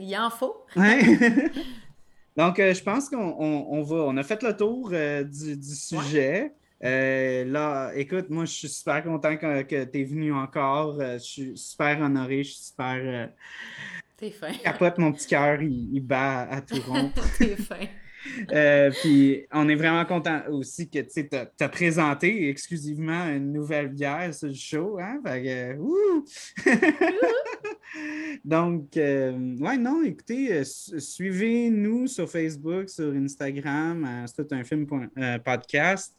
Il 0.00 0.16
en 0.16 0.30
faut. 0.30 0.64
Ouais. 0.74 1.00
Donc, 2.36 2.58
euh, 2.58 2.74
je 2.74 2.82
pense 2.82 3.08
qu'on 3.08 3.16
on- 3.38 3.68
on 3.78 3.82
va. 3.82 3.96
On 3.96 4.16
a 4.16 4.22
fait 4.24 4.42
le 4.42 4.56
tour 4.56 4.90
euh, 4.92 5.22
du, 5.22 5.56
du 5.56 5.74
sujet. 5.74 6.52
Euh, 6.86 7.44
là, 7.44 7.92
écoute, 7.94 8.30
moi, 8.30 8.44
je 8.44 8.52
suis 8.52 8.68
super 8.68 9.02
content 9.02 9.36
que, 9.36 9.84
tu 9.84 10.00
es 10.00 10.04
venu 10.04 10.32
encore. 10.32 11.00
Euh, 11.00 11.18
je 11.18 11.24
suis 11.24 11.58
super 11.58 12.00
honoré. 12.00 12.44
Je 12.44 12.50
suis 12.52 12.64
super. 12.64 12.96
euh, 13.00 13.26
T'es 14.16 14.30
fin. 14.30 14.52
capote, 14.64 14.98
mon 14.98 15.12
petit 15.12 15.26
cœur, 15.26 15.60
il, 15.62 15.94
il 15.94 16.00
bat 16.00 16.42
à 16.42 16.60
tout 16.60 16.80
rond. 16.86 17.12
T'es 17.38 17.56
fin. 17.56 17.86
Euh, 18.52 18.90
puis 18.90 19.46
on 19.52 19.68
est 19.68 19.74
vraiment 19.74 20.04
content 20.04 20.42
aussi 20.50 20.88
que 20.88 20.98
tu 20.98 21.28
as, 21.60 21.68
présenté 21.68 22.48
exclusivement 22.48 23.26
une 23.28 23.52
nouvelle 23.52 23.88
bière 23.88 24.34
sur 24.34 24.48
le 24.48 24.54
show. 24.54 24.98
Hein? 25.00 25.20
Fait 25.24 25.42
que, 25.42 25.76
ouh! 25.78 26.24
Donc, 28.44 28.96
euh, 28.96 29.56
ouais, 29.58 29.78
non, 29.78 30.02
écoutez, 30.02 30.52
euh, 30.52 30.64
su- 30.64 31.00
suivez-nous 31.00 32.06
sur 32.06 32.28
Facebook, 32.28 32.88
sur 32.88 33.12
Instagram, 33.14 34.04
euh, 34.04 34.26
c'est 34.26 34.46
tout 34.46 34.54
un 34.54 34.64
film 34.64 34.86
podcast. 35.44 36.14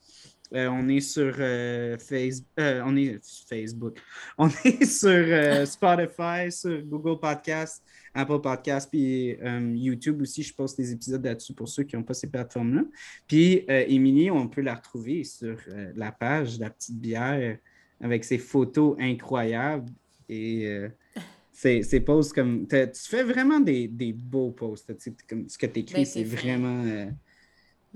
Euh, 0.54 0.68
on 0.70 0.88
est 0.88 1.02
sur 1.02 1.36
euh, 1.40 1.98
Face- 1.98 2.44
euh, 2.60 2.82
on 2.86 2.96
est 2.96 3.20
Facebook. 3.50 3.98
On 4.38 4.50
est 4.64 4.86
sur 4.86 5.68
Spotify, 5.68 6.52
sur 6.52 6.82
Google 6.84 7.20
Podcast, 7.20 7.84
Apple 8.14 8.40
Podcast, 8.40 8.90
puis 8.90 9.36
YouTube 9.76 10.22
aussi. 10.22 10.44
Je 10.44 10.54
poste 10.54 10.78
des 10.78 10.92
épisodes 10.92 11.24
là-dessus 11.24 11.54
pour 11.54 11.68
ceux 11.68 11.84
qui 11.84 11.96
n'ont 11.96 12.04
pas 12.04 12.14
ces 12.14 12.28
plateformes-là. 12.28 12.84
Puis 13.28 13.66
Émilie, 13.68 14.32
on 14.32 14.48
peut 14.48 14.62
la 14.62 14.76
retrouver 14.76 15.24
sur 15.24 15.58
la 15.96 16.12
page 16.12 16.58
de 16.58 16.64
La 16.64 16.70
Petite 16.70 17.00
Bière 17.00 17.58
avec 18.00 18.24
ses 18.24 18.38
photos 18.38 18.96
incroyables. 19.00 19.92
Et 20.30 20.68
c'est 21.52 21.82
c'est 21.82 22.00
posts 22.00 22.34
comme. 22.34 22.68
Tu 22.68 22.88
fais 22.94 23.24
vraiment 23.24 23.60
des, 23.60 23.88
des 23.88 24.14
beaux 24.14 24.52
posts. 24.52 24.94
Comme 25.28 25.50
ce 25.50 25.58
que 25.58 25.66
tu 25.66 25.80
écris, 25.80 25.96
Ben, 25.96 26.06
c'est 26.06 26.24
vraiment. 26.24 27.12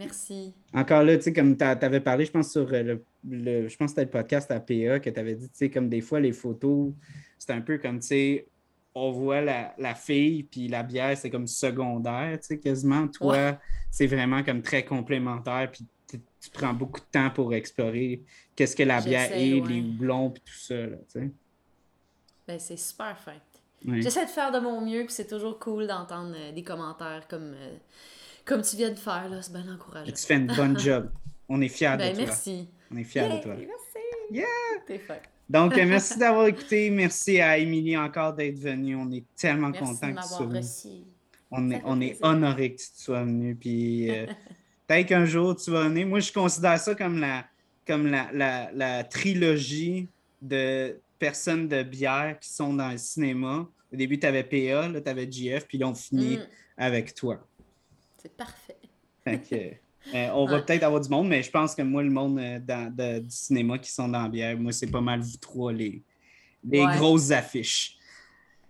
Merci. 0.05 0.53
encore 0.73 1.03
là, 1.03 1.17
tu 1.17 1.23
sais, 1.23 1.33
comme 1.33 1.55
tu 1.57 1.63
avais 1.63 1.99
parlé, 1.99 2.25
je 2.25 2.31
pense, 2.31 2.51
sur 2.51 2.71
euh, 2.73 2.83
le, 2.83 3.03
le- 3.29 3.67
je 3.67 3.77
pense 3.77 3.87
que 3.93 4.01
c'était 4.01 4.05
le 4.05 4.09
podcast 4.09 4.49
à 4.51 4.59
PA 4.59 4.99
que 4.99 5.09
tu 5.09 5.19
avais 5.19 5.35
dit, 5.35 5.47
tu 5.49 5.55
sais, 5.57 5.69
comme 5.69 5.89
des 5.89 6.01
fois, 6.01 6.19
les 6.19 6.33
photos, 6.33 6.91
c'est 7.37 7.51
un 7.51 7.61
peu 7.61 7.77
comme, 7.77 7.99
tu 7.99 8.07
sais, 8.07 8.47
on 8.93 9.11
voit 9.11 9.41
la, 9.41 9.73
la 9.77 9.95
fille, 9.95 10.43
puis 10.43 10.67
la 10.67 10.83
bière, 10.83 11.17
c'est 11.17 11.29
comme 11.29 11.47
secondaire, 11.47 12.37
tu 12.41 12.47
sais, 12.47 12.59
quasiment. 12.59 13.07
Toi, 13.07 13.57
c'est 13.89 14.07
vraiment 14.07 14.43
comme 14.43 14.61
très 14.61 14.83
complémentaire, 14.83 15.69
puis 15.71 15.85
tu 16.07 16.49
prends 16.51 16.73
beaucoup 16.73 16.99
de 16.99 17.05
temps 17.11 17.29
pour 17.29 17.53
explorer 17.53 18.21
qu'est-ce 18.55 18.75
que 18.75 18.83
la 18.83 18.99
bière 18.99 19.31
est, 19.31 19.61
ouais. 19.61 19.67
les 19.67 19.81
houblons, 19.81 20.31
puis 20.31 20.41
tout 20.45 20.57
ça, 20.59 20.75
là, 20.75 20.97
tu 21.11 21.19
sais. 21.21 21.31
Ben, 22.47 22.59
c'est 22.59 22.77
super 22.77 23.17
fin. 23.17 23.35
Ouais. 23.87 24.01
J'essaie 24.01 24.25
de 24.25 24.29
faire 24.29 24.51
de 24.51 24.59
mon 24.59 24.81
mieux, 24.81 25.05
puis 25.05 25.13
c'est 25.13 25.27
toujours 25.27 25.57
cool 25.57 25.87
d'entendre 25.87 26.35
euh, 26.35 26.51
des 26.51 26.63
commentaires 26.63 27.27
comme, 27.29 27.53
euh, 27.55 27.77
comme 28.45 28.61
tu 28.61 28.76
viens 28.76 28.89
de 28.91 28.99
faire. 28.99 29.30
là. 29.30 29.41
C'est 29.41 29.53
bien 29.53 29.73
encourageant. 29.73 30.11
Tu 30.11 30.26
fais 30.26 30.35
une 30.35 30.47
bonne 30.47 30.77
job. 30.80 31.09
On 31.49 31.61
est 31.61 31.68
fiers 31.68 31.95
Ben, 31.97 32.11
de 32.11 32.15
toi. 32.18 32.26
merci. 32.26 32.69
On 32.93 32.97
est 32.97 33.03
fiers 33.03 33.22
Yay, 33.23 33.38
de 33.38 33.43
toi. 33.43 33.55
Merci. 33.55 34.07
Yeah! 34.31 34.45
T'es 34.88 34.97
fin. 34.99 35.18
Donc, 35.49 35.77
euh, 35.77 35.85
merci 35.85 36.18
d'avoir 36.19 36.47
écouté. 36.47 36.89
Merci 36.89 37.41
à 37.41 37.57
Émilie 37.57 37.97
encore 37.97 38.34
d'être 38.34 38.57
venue. 38.57 38.95
On 38.95 39.11
est 39.11 39.26
tellement 39.35 39.69
Merci 39.69 39.84
de 39.84 39.88
content 39.99 40.13
que 40.13 40.22
tu 40.22 40.27
sois 40.27 40.45
venue. 40.45 41.05
On 41.51 41.69
est, 41.72 41.81
on 41.84 41.99
est 41.99 42.18
honoré 42.22 42.73
que 42.73 42.80
tu 42.81 42.88
sois 42.95 43.23
venu. 43.23 43.55
Puis 43.55 44.09
euh, 44.09 44.26
peut-être 44.88 45.07
qu'un 45.07 45.26
jour 45.26 45.55
tu 45.55 45.69
vas 45.72 45.84
venir. 45.89 46.07
Moi, 46.07 46.22
je 46.22 46.31
considère 46.31 46.80
ça 46.80 46.95
comme 46.95 47.19
la, 47.19 47.45
comme 47.85 48.07
la, 48.07 48.30
la, 48.34 48.72
la 48.73 49.03
trilogie 49.03 50.07
de 50.41 50.97
personnes 51.19 51.68
de 51.68 51.84
bière 51.84 52.38
qui 52.39 52.49
sont 52.49 52.73
dans 52.73 52.89
le 52.89 52.97
cinéma. 52.97 53.68
Au 53.91 53.95
début, 53.97 54.18
tu 54.18 54.26
avais 54.26 54.43
PA, 54.43 54.88
là, 54.88 55.01
tu 55.01 55.09
avais 55.09 55.30
GF, 55.30 55.65
puis 55.68 55.77
là, 55.77 55.88
on 55.89 55.93
finit 55.93 56.38
Mm, 56.38 56.47
avec 56.77 57.13
toi. 57.13 57.45
C'est 58.22 58.35
parfait. 58.35 58.77
Euh, 60.15 60.30
on 60.34 60.45
va 60.48 60.56
Ouais. 60.56 60.61
peut-être 60.64 60.81
avoir 60.81 60.99
du 60.99 61.10
monde, 61.10 61.27
mais 61.27 61.43
je 61.43 61.52
pense 61.52 61.76
que 61.76 61.84
moi, 61.84 62.02
le 62.02 62.10
monde 62.10 62.39
euh, 62.39 62.60
dans- 62.60 62.91
de- 62.91 63.19
du 63.19 63.30
cinéma 63.30 63.77
qui 63.77 63.91
sont 63.91 64.07
dans 64.07 64.23
la 64.23 64.30
bière, 64.30 64.57
moi, 64.57 64.72
c'est 64.72 64.89
pas 64.89 64.99
mal 64.99 65.19
vous 65.22 65.38
trois, 65.38 65.72
les, 65.72 66.02
les 66.64 66.84
Ouais. 66.84 66.98
grosses 66.98 67.30
affiches. 67.30 67.98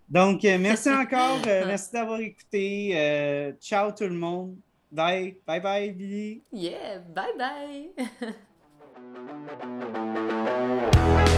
Donc, 0.09 0.43
euh, 0.43 0.57
merci 0.59 0.89
encore. 0.91 1.39
euh, 1.47 1.65
merci 1.65 1.93
d'avoir 1.93 2.19
écouté. 2.19 3.53
Ciao 3.61 3.93
tout 3.93 4.03
le 4.03 4.09
monde. 4.15 4.57
Bye. 4.91 5.37
Bye 5.47 5.61
bye, 5.61 5.91
Billy. 5.93 6.41
Yeah, 6.51 6.99
bye 6.99 7.31
bye. 7.37 7.91